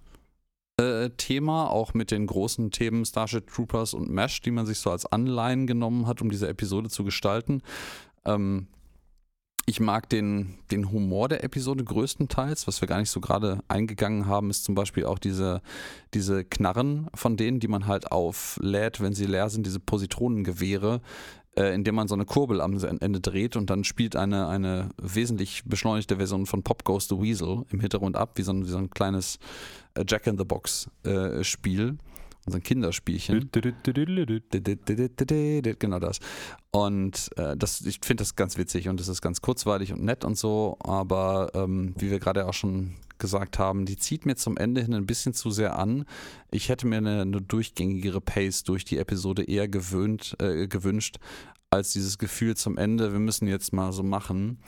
äh, 0.78 1.10
Thema, 1.10 1.70
auch 1.70 1.94
mit 1.94 2.10
den 2.10 2.26
großen 2.26 2.70
Themen 2.70 3.04
Starship 3.04 3.46
Troopers 3.48 3.94
und 3.94 4.10
MASH, 4.10 4.40
die 4.40 4.50
man 4.50 4.66
sich 4.66 4.78
so 4.78 4.90
als 4.90 5.06
Anleihen 5.06 5.66
genommen 5.66 6.06
hat, 6.06 6.22
um 6.22 6.30
diese 6.30 6.48
Episode 6.48 6.88
zu 6.88 7.04
gestalten. 7.04 7.62
Ähm, 8.24 8.68
ich 9.64 9.78
mag 9.78 10.08
den, 10.08 10.58
den 10.72 10.90
Humor 10.90 11.28
der 11.28 11.44
Episode 11.44 11.84
größtenteils. 11.84 12.66
Was 12.66 12.80
wir 12.80 12.88
gar 12.88 12.98
nicht 12.98 13.10
so 13.10 13.20
gerade 13.20 13.60
eingegangen 13.68 14.26
haben, 14.26 14.50
ist 14.50 14.64
zum 14.64 14.74
Beispiel 14.74 15.04
auch 15.04 15.20
diese, 15.20 15.62
diese 16.14 16.44
Knarren 16.44 17.08
von 17.14 17.36
denen, 17.36 17.60
die 17.60 17.68
man 17.68 17.86
halt 17.86 18.10
auflädt, 18.10 19.00
wenn 19.00 19.14
sie 19.14 19.26
leer 19.26 19.50
sind, 19.50 19.64
diese 19.64 19.78
Positronengewehre, 19.78 21.00
äh, 21.56 21.74
indem 21.74 21.94
man 21.94 22.08
so 22.08 22.14
eine 22.14 22.24
Kurbel 22.24 22.60
am 22.60 22.78
Ende 23.00 23.20
dreht 23.20 23.56
und 23.56 23.68
dann 23.70 23.84
spielt 23.84 24.16
eine, 24.16 24.48
eine 24.48 24.90
wesentlich 25.00 25.62
beschleunigte 25.64 26.16
Version 26.16 26.46
von 26.46 26.62
Pop 26.62 26.84
Goes 26.84 27.08
the 27.08 27.20
Weasel 27.20 27.64
im 27.70 27.80
Hintergrund 27.80 28.16
ab, 28.16 28.32
wie 28.36 28.42
so 28.42 28.52
ein, 28.52 28.64
wie 28.64 28.70
so 28.70 28.78
ein 28.78 28.90
kleines 28.90 29.38
äh, 29.94 30.04
Jack 30.06 30.26
in 30.26 30.38
the 30.38 30.44
Box 30.44 30.88
äh, 31.04 31.44
Spiel. 31.44 31.98
So 32.46 32.56
ein 32.56 32.62
Kinderspielchen. 32.62 33.50
Genau 35.78 36.00
das. 36.00 36.18
Und 36.72 37.30
äh, 37.36 37.56
das, 37.56 37.82
ich 37.82 38.00
finde 38.02 38.22
das 38.22 38.34
ganz 38.34 38.58
witzig 38.58 38.88
und 38.88 38.98
es 38.98 39.06
ist 39.06 39.22
ganz 39.22 39.40
kurzweilig 39.40 39.92
und 39.92 40.02
nett 40.02 40.24
und 40.24 40.36
so, 40.36 40.76
aber 40.80 41.52
ähm, 41.54 41.94
wie 41.98 42.10
wir 42.10 42.18
gerade 42.18 42.48
auch 42.48 42.54
schon 42.54 42.94
gesagt 43.22 43.58
haben, 43.58 43.86
die 43.86 43.96
zieht 43.96 44.26
mir 44.26 44.36
zum 44.36 44.58
Ende 44.58 44.82
hin 44.82 44.92
ein 44.92 45.06
bisschen 45.06 45.32
zu 45.32 45.50
sehr 45.50 45.78
an. 45.78 46.04
Ich 46.50 46.68
hätte 46.68 46.86
mir 46.86 46.98
eine, 46.98 47.22
eine 47.22 47.40
durchgängigere 47.40 48.20
Pace 48.20 48.64
durch 48.64 48.84
die 48.84 48.98
Episode 48.98 49.44
eher 49.44 49.68
gewöhnt, 49.68 50.36
äh, 50.40 50.66
gewünscht, 50.66 51.16
als 51.70 51.92
dieses 51.92 52.18
Gefühl 52.18 52.56
zum 52.56 52.76
Ende, 52.76 53.12
wir 53.12 53.20
müssen 53.20 53.48
jetzt 53.48 53.72
mal 53.72 53.92
so 53.92 54.02
machen. 54.02 54.58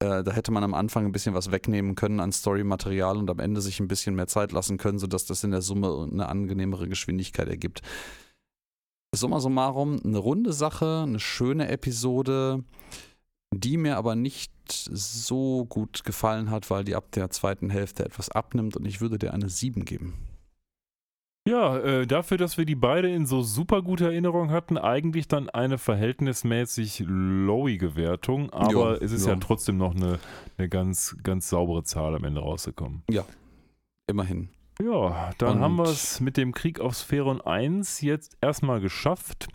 Äh, 0.00 0.24
da 0.24 0.32
hätte 0.32 0.50
man 0.50 0.64
am 0.64 0.74
Anfang 0.74 1.04
ein 1.04 1.12
bisschen 1.12 1.34
was 1.34 1.52
wegnehmen 1.52 1.94
können 1.94 2.20
an 2.20 2.32
Storymaterial 2.32 3.18
und 3.18 3.30
am 3.30 3.38
Ende 3.38 3.60
sich 3.60 3.78
ein 3.80 3.88
bisschen 3.88 4.14
mehr 4.16 4.26
Zeit 4.26 4.50
lassen 4.50 4.78
können, 4.78 4.98
sodass 4.98 5.26
das 5.26 5.44
in 5.44 5.50
der 5.50 5.62
Summe 5.62 6.08
eine 6.10 6.28
angenehmere 6.28 6.88
Geschwindigkeit 6.88 7.48
ergibt. 7.48 7.82
Summa 9.14 9.40
summarum, 9.40 10.00
eine 10.02 10.18
runde 10.18 10.52
Sache, 10.52 11.04
eine 11.06 11.20
schöne 11.20 11.68
Episode, 11.68 12.64
die 13.52 13.76
mir 13.76 13.96
aber 13.96 14.14
nicht 14.14 14.52
so 14.70 15.64
gut 15.66 16.04
gefallen 16.04 16.50
hat, 16.50 16.70
weil 16.70 16.84
die 16.84 16.94
ab 16.94 17.10
der 17.12 17.30
zweiten 17.30 17.70
Hälfte 17.70 18.04
etwas 18.04 18.30
abnimmt 18.30 18.76
und 18.76 18.84
ich 18.84 19.00
würde 19.00 19.18
dir 19.18 19.34
eine 19.34 19.48
7 19.48 19.84
geben. 19.84 20.14
Ja, 21.48 21.78
äh, 21.78 22.06
dafür, 22.06 22.36
dass 22.36 22.58
wir 22.58 22.66
die 22.66 22.74
beide 22.74 23.08
in 23.08 23.26
so 23.26 23.42
super 23.42 23.82
guter 23.82 24.06
Erinnerung 24.06 24.50
hatten, 24.50 24.76
eigentlich 24.76 25.26
dann 25.26 25.48
eine 25.48 25.78
verhältnismäßig 25.78 27.02
lowige 27.06 27.96
Wertung, 27.96 28.50
aber 28.50 28.70
jo, 28.70 28.90
es 28.92 29.10
ist 29.10 29.24
jo. 29.24 29.32
ja 29.32 29.36
trotzdem 29.36 29.78
noch 29.78 29.94
eine, 29.94 30.18
eine 30.58 30.68
ganz, 30.68 31.16
ganz 31.22 31.48
saubere 31.48 31.82
Zahl 31.82 32.14
am 32.14 32.24
Ende 32.24 32.42
rausgekommen. 32.42 33.02
Ja, 33.10 33.24
immerhin. 34.06 34.50
Ja, 34.82 35.30
dann 35.38 35.56
Und 35.56 35.60
haben 35.60 35.76
wir 35.76 35.84
es 35.84 36.20
mit 36.20 36.36
dem 36.36 36.52
Krieg 36.52 36.80
auf 36.80 36.94
Sphäron 36.94 37.40
1 37.40 38.00
jetzt 38.00 38.36
erstmal 38.40 38.80
geschafft. 38.80 39.48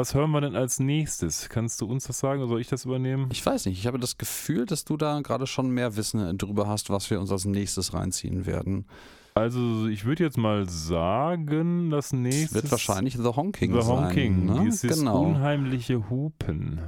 Was 0.00 0.14
hören 0.14 0.30
wir 0.30 0.40
denn 0.40 0.54
als 0.54 0.78
nächstes? 0.78 1.48
Kannst 1.48 1.80
du 1.80 1.86
uns 1.86 2.06
das 2.06 2.20
sagen 2.20 2.40
oder 2.40 2.50
soll 2.50 2.60
ich 2.60 2.68
das 2.68 2.84
übernehmen? 2.84 3.28
Ich 3.32 3.44
weiß 3.44 3.66
nicht. 3.66 3.80
Ich 3.80 3.88
habe 3.88 3.98
das 3.98 4.16
Gefühl, 4.16 4.64
dass 4.64 4.84
du 4.84 4.96
da 4.96 5.20
gerade 5.22 5.48
schon 5.48 5.70
mehr 5.70 5.96
Wissen 5.96 6.38
darüber 6.38 6.68
hast, 6.68 6.88
was 6.88 7.10
wir 7.10 7.18
uns 7.18 7.32
als 7.32 7.46
nächstes 7.46 7.94
reinziehen 7.94 8.46
werden. 8.46 8.86
Also 9.34 9.88
ich 9.88 10.04
würde 10.04 10.22
jetzt 10.22 10.38
mal 10.38 10.68
sagen, 10.68 11.90
das 11.90 12.12
nächste. 12.12 12.54
Wird 12.54 12.70
wahrscheinlich 12.70 13.16
The 13.16 13.24
Honking 13.24 13.72
The 13.72 13.88
Honking, 13.88 14.46
sein. 14.46 14.56
Ne? 14.56 14.70
dieses 14.70 14.98
genau. 15.00 15.20
unheimliche 15.20 16.08
Hupen. 16.08 16.78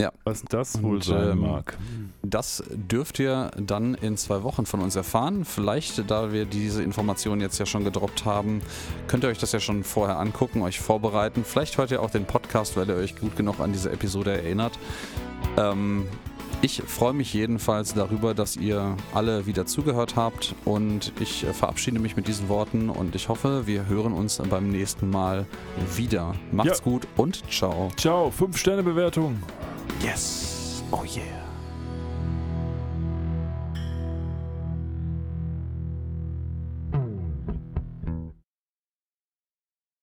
Ja. 0.00 0.12
Was 0.22 0.44
das 0.44 0.80
wohl 0.80 0.96
Und, 0.96 1.04
sein 1.04 1.32
ähm, 1.32 1.40
mag. 1.40 1.76
Das 2.22 2.62
dürft 2.70 3.18
ihr 3.18 3.50
dann 3.56 3.94
in 3.94 4.16
zwei 4.16 4.44
Wochen 4.44 4.64
von 4.64 4.80
uns 4.80 4.94
erfahren. 4.94 5.44
Vielleicht, 5.44 6.08
da 6.08 6.32
wir 6.32 6.44
diese 6.44 6.84
Informationen 6.84 7.40
jetzt 7.40 7.58
ja 7.58 7.66
schon 7.66 7.82
gedroppt 7.82 8.24
haben, 8.24 8.62
könnt 9.08 9.24
ihr 9.24 9.30
euch 9.30 9.38
das 9.38 9.50
ja 9.50 9.58
schon 9.58 9.82
vorher 9.82 10.20
angucken, 10.20 10.62
euch 10.62 10.78
vorbereiten. 10.78 11.42
Vielleicht 11.44 11.78
hört 11.78 11.90
ihr 11.90 12.00
auch 12.00 12.10
den 12.10 12.26
Podcast, 12.26 12.76
weil 12.76 12.88
ihr 12.88 12.94
euch 12.94 13.16
gut 13.16 13.36
genug 13.36 13.58
an 13.58 13.72
diese 13.72 13.90
Episode 13.90 14.40
erinnert. 14.40 14.78
Ähm, 15.56 16.06
ich 16.62 16.80
freue 16.86 17.12
mich 17.12 17.34
jedenfalls 17.34 17.94
darüber, 17.94 18.34
dass 18.34 18.56
ihr 18.56 18.96
alle 19.14 19.46
wieder 19.46 19.66
zugehört 19.66 20.14
habt 20.14 20.54
und 20.64 21.12
ich 21.18 21.44
verabschiede 21.44 21.98
mich 21.98 22.14
mit 22.14 22.28
diesen 22.28 22.48
Worten 22.48 22.88
und 22.88 23.16
ich 23.16 23.28
hoffe, 23.28 23.66
wir 23.66 23.86
hören 23.86 24.12
uns 24.12 24.40
beim 24.48 24.70
nächsten 24.70 25.10
Mal 25.10 25.44
wieder. 25.96 26.36
Macht's 26.52 26.78
ja. 26.78 26.84
gut 26.84 27.08
und 27.16 27.42
ciao. 27.50 27.90
Ciao, 27.96 28.30
5 28.30 28.56
Sterne 28.56 28.84
Bewertung. 28.84 29.42
Yes. 30.00 30.82
Oh 30.92 31.04
yeah. 31.04 31.47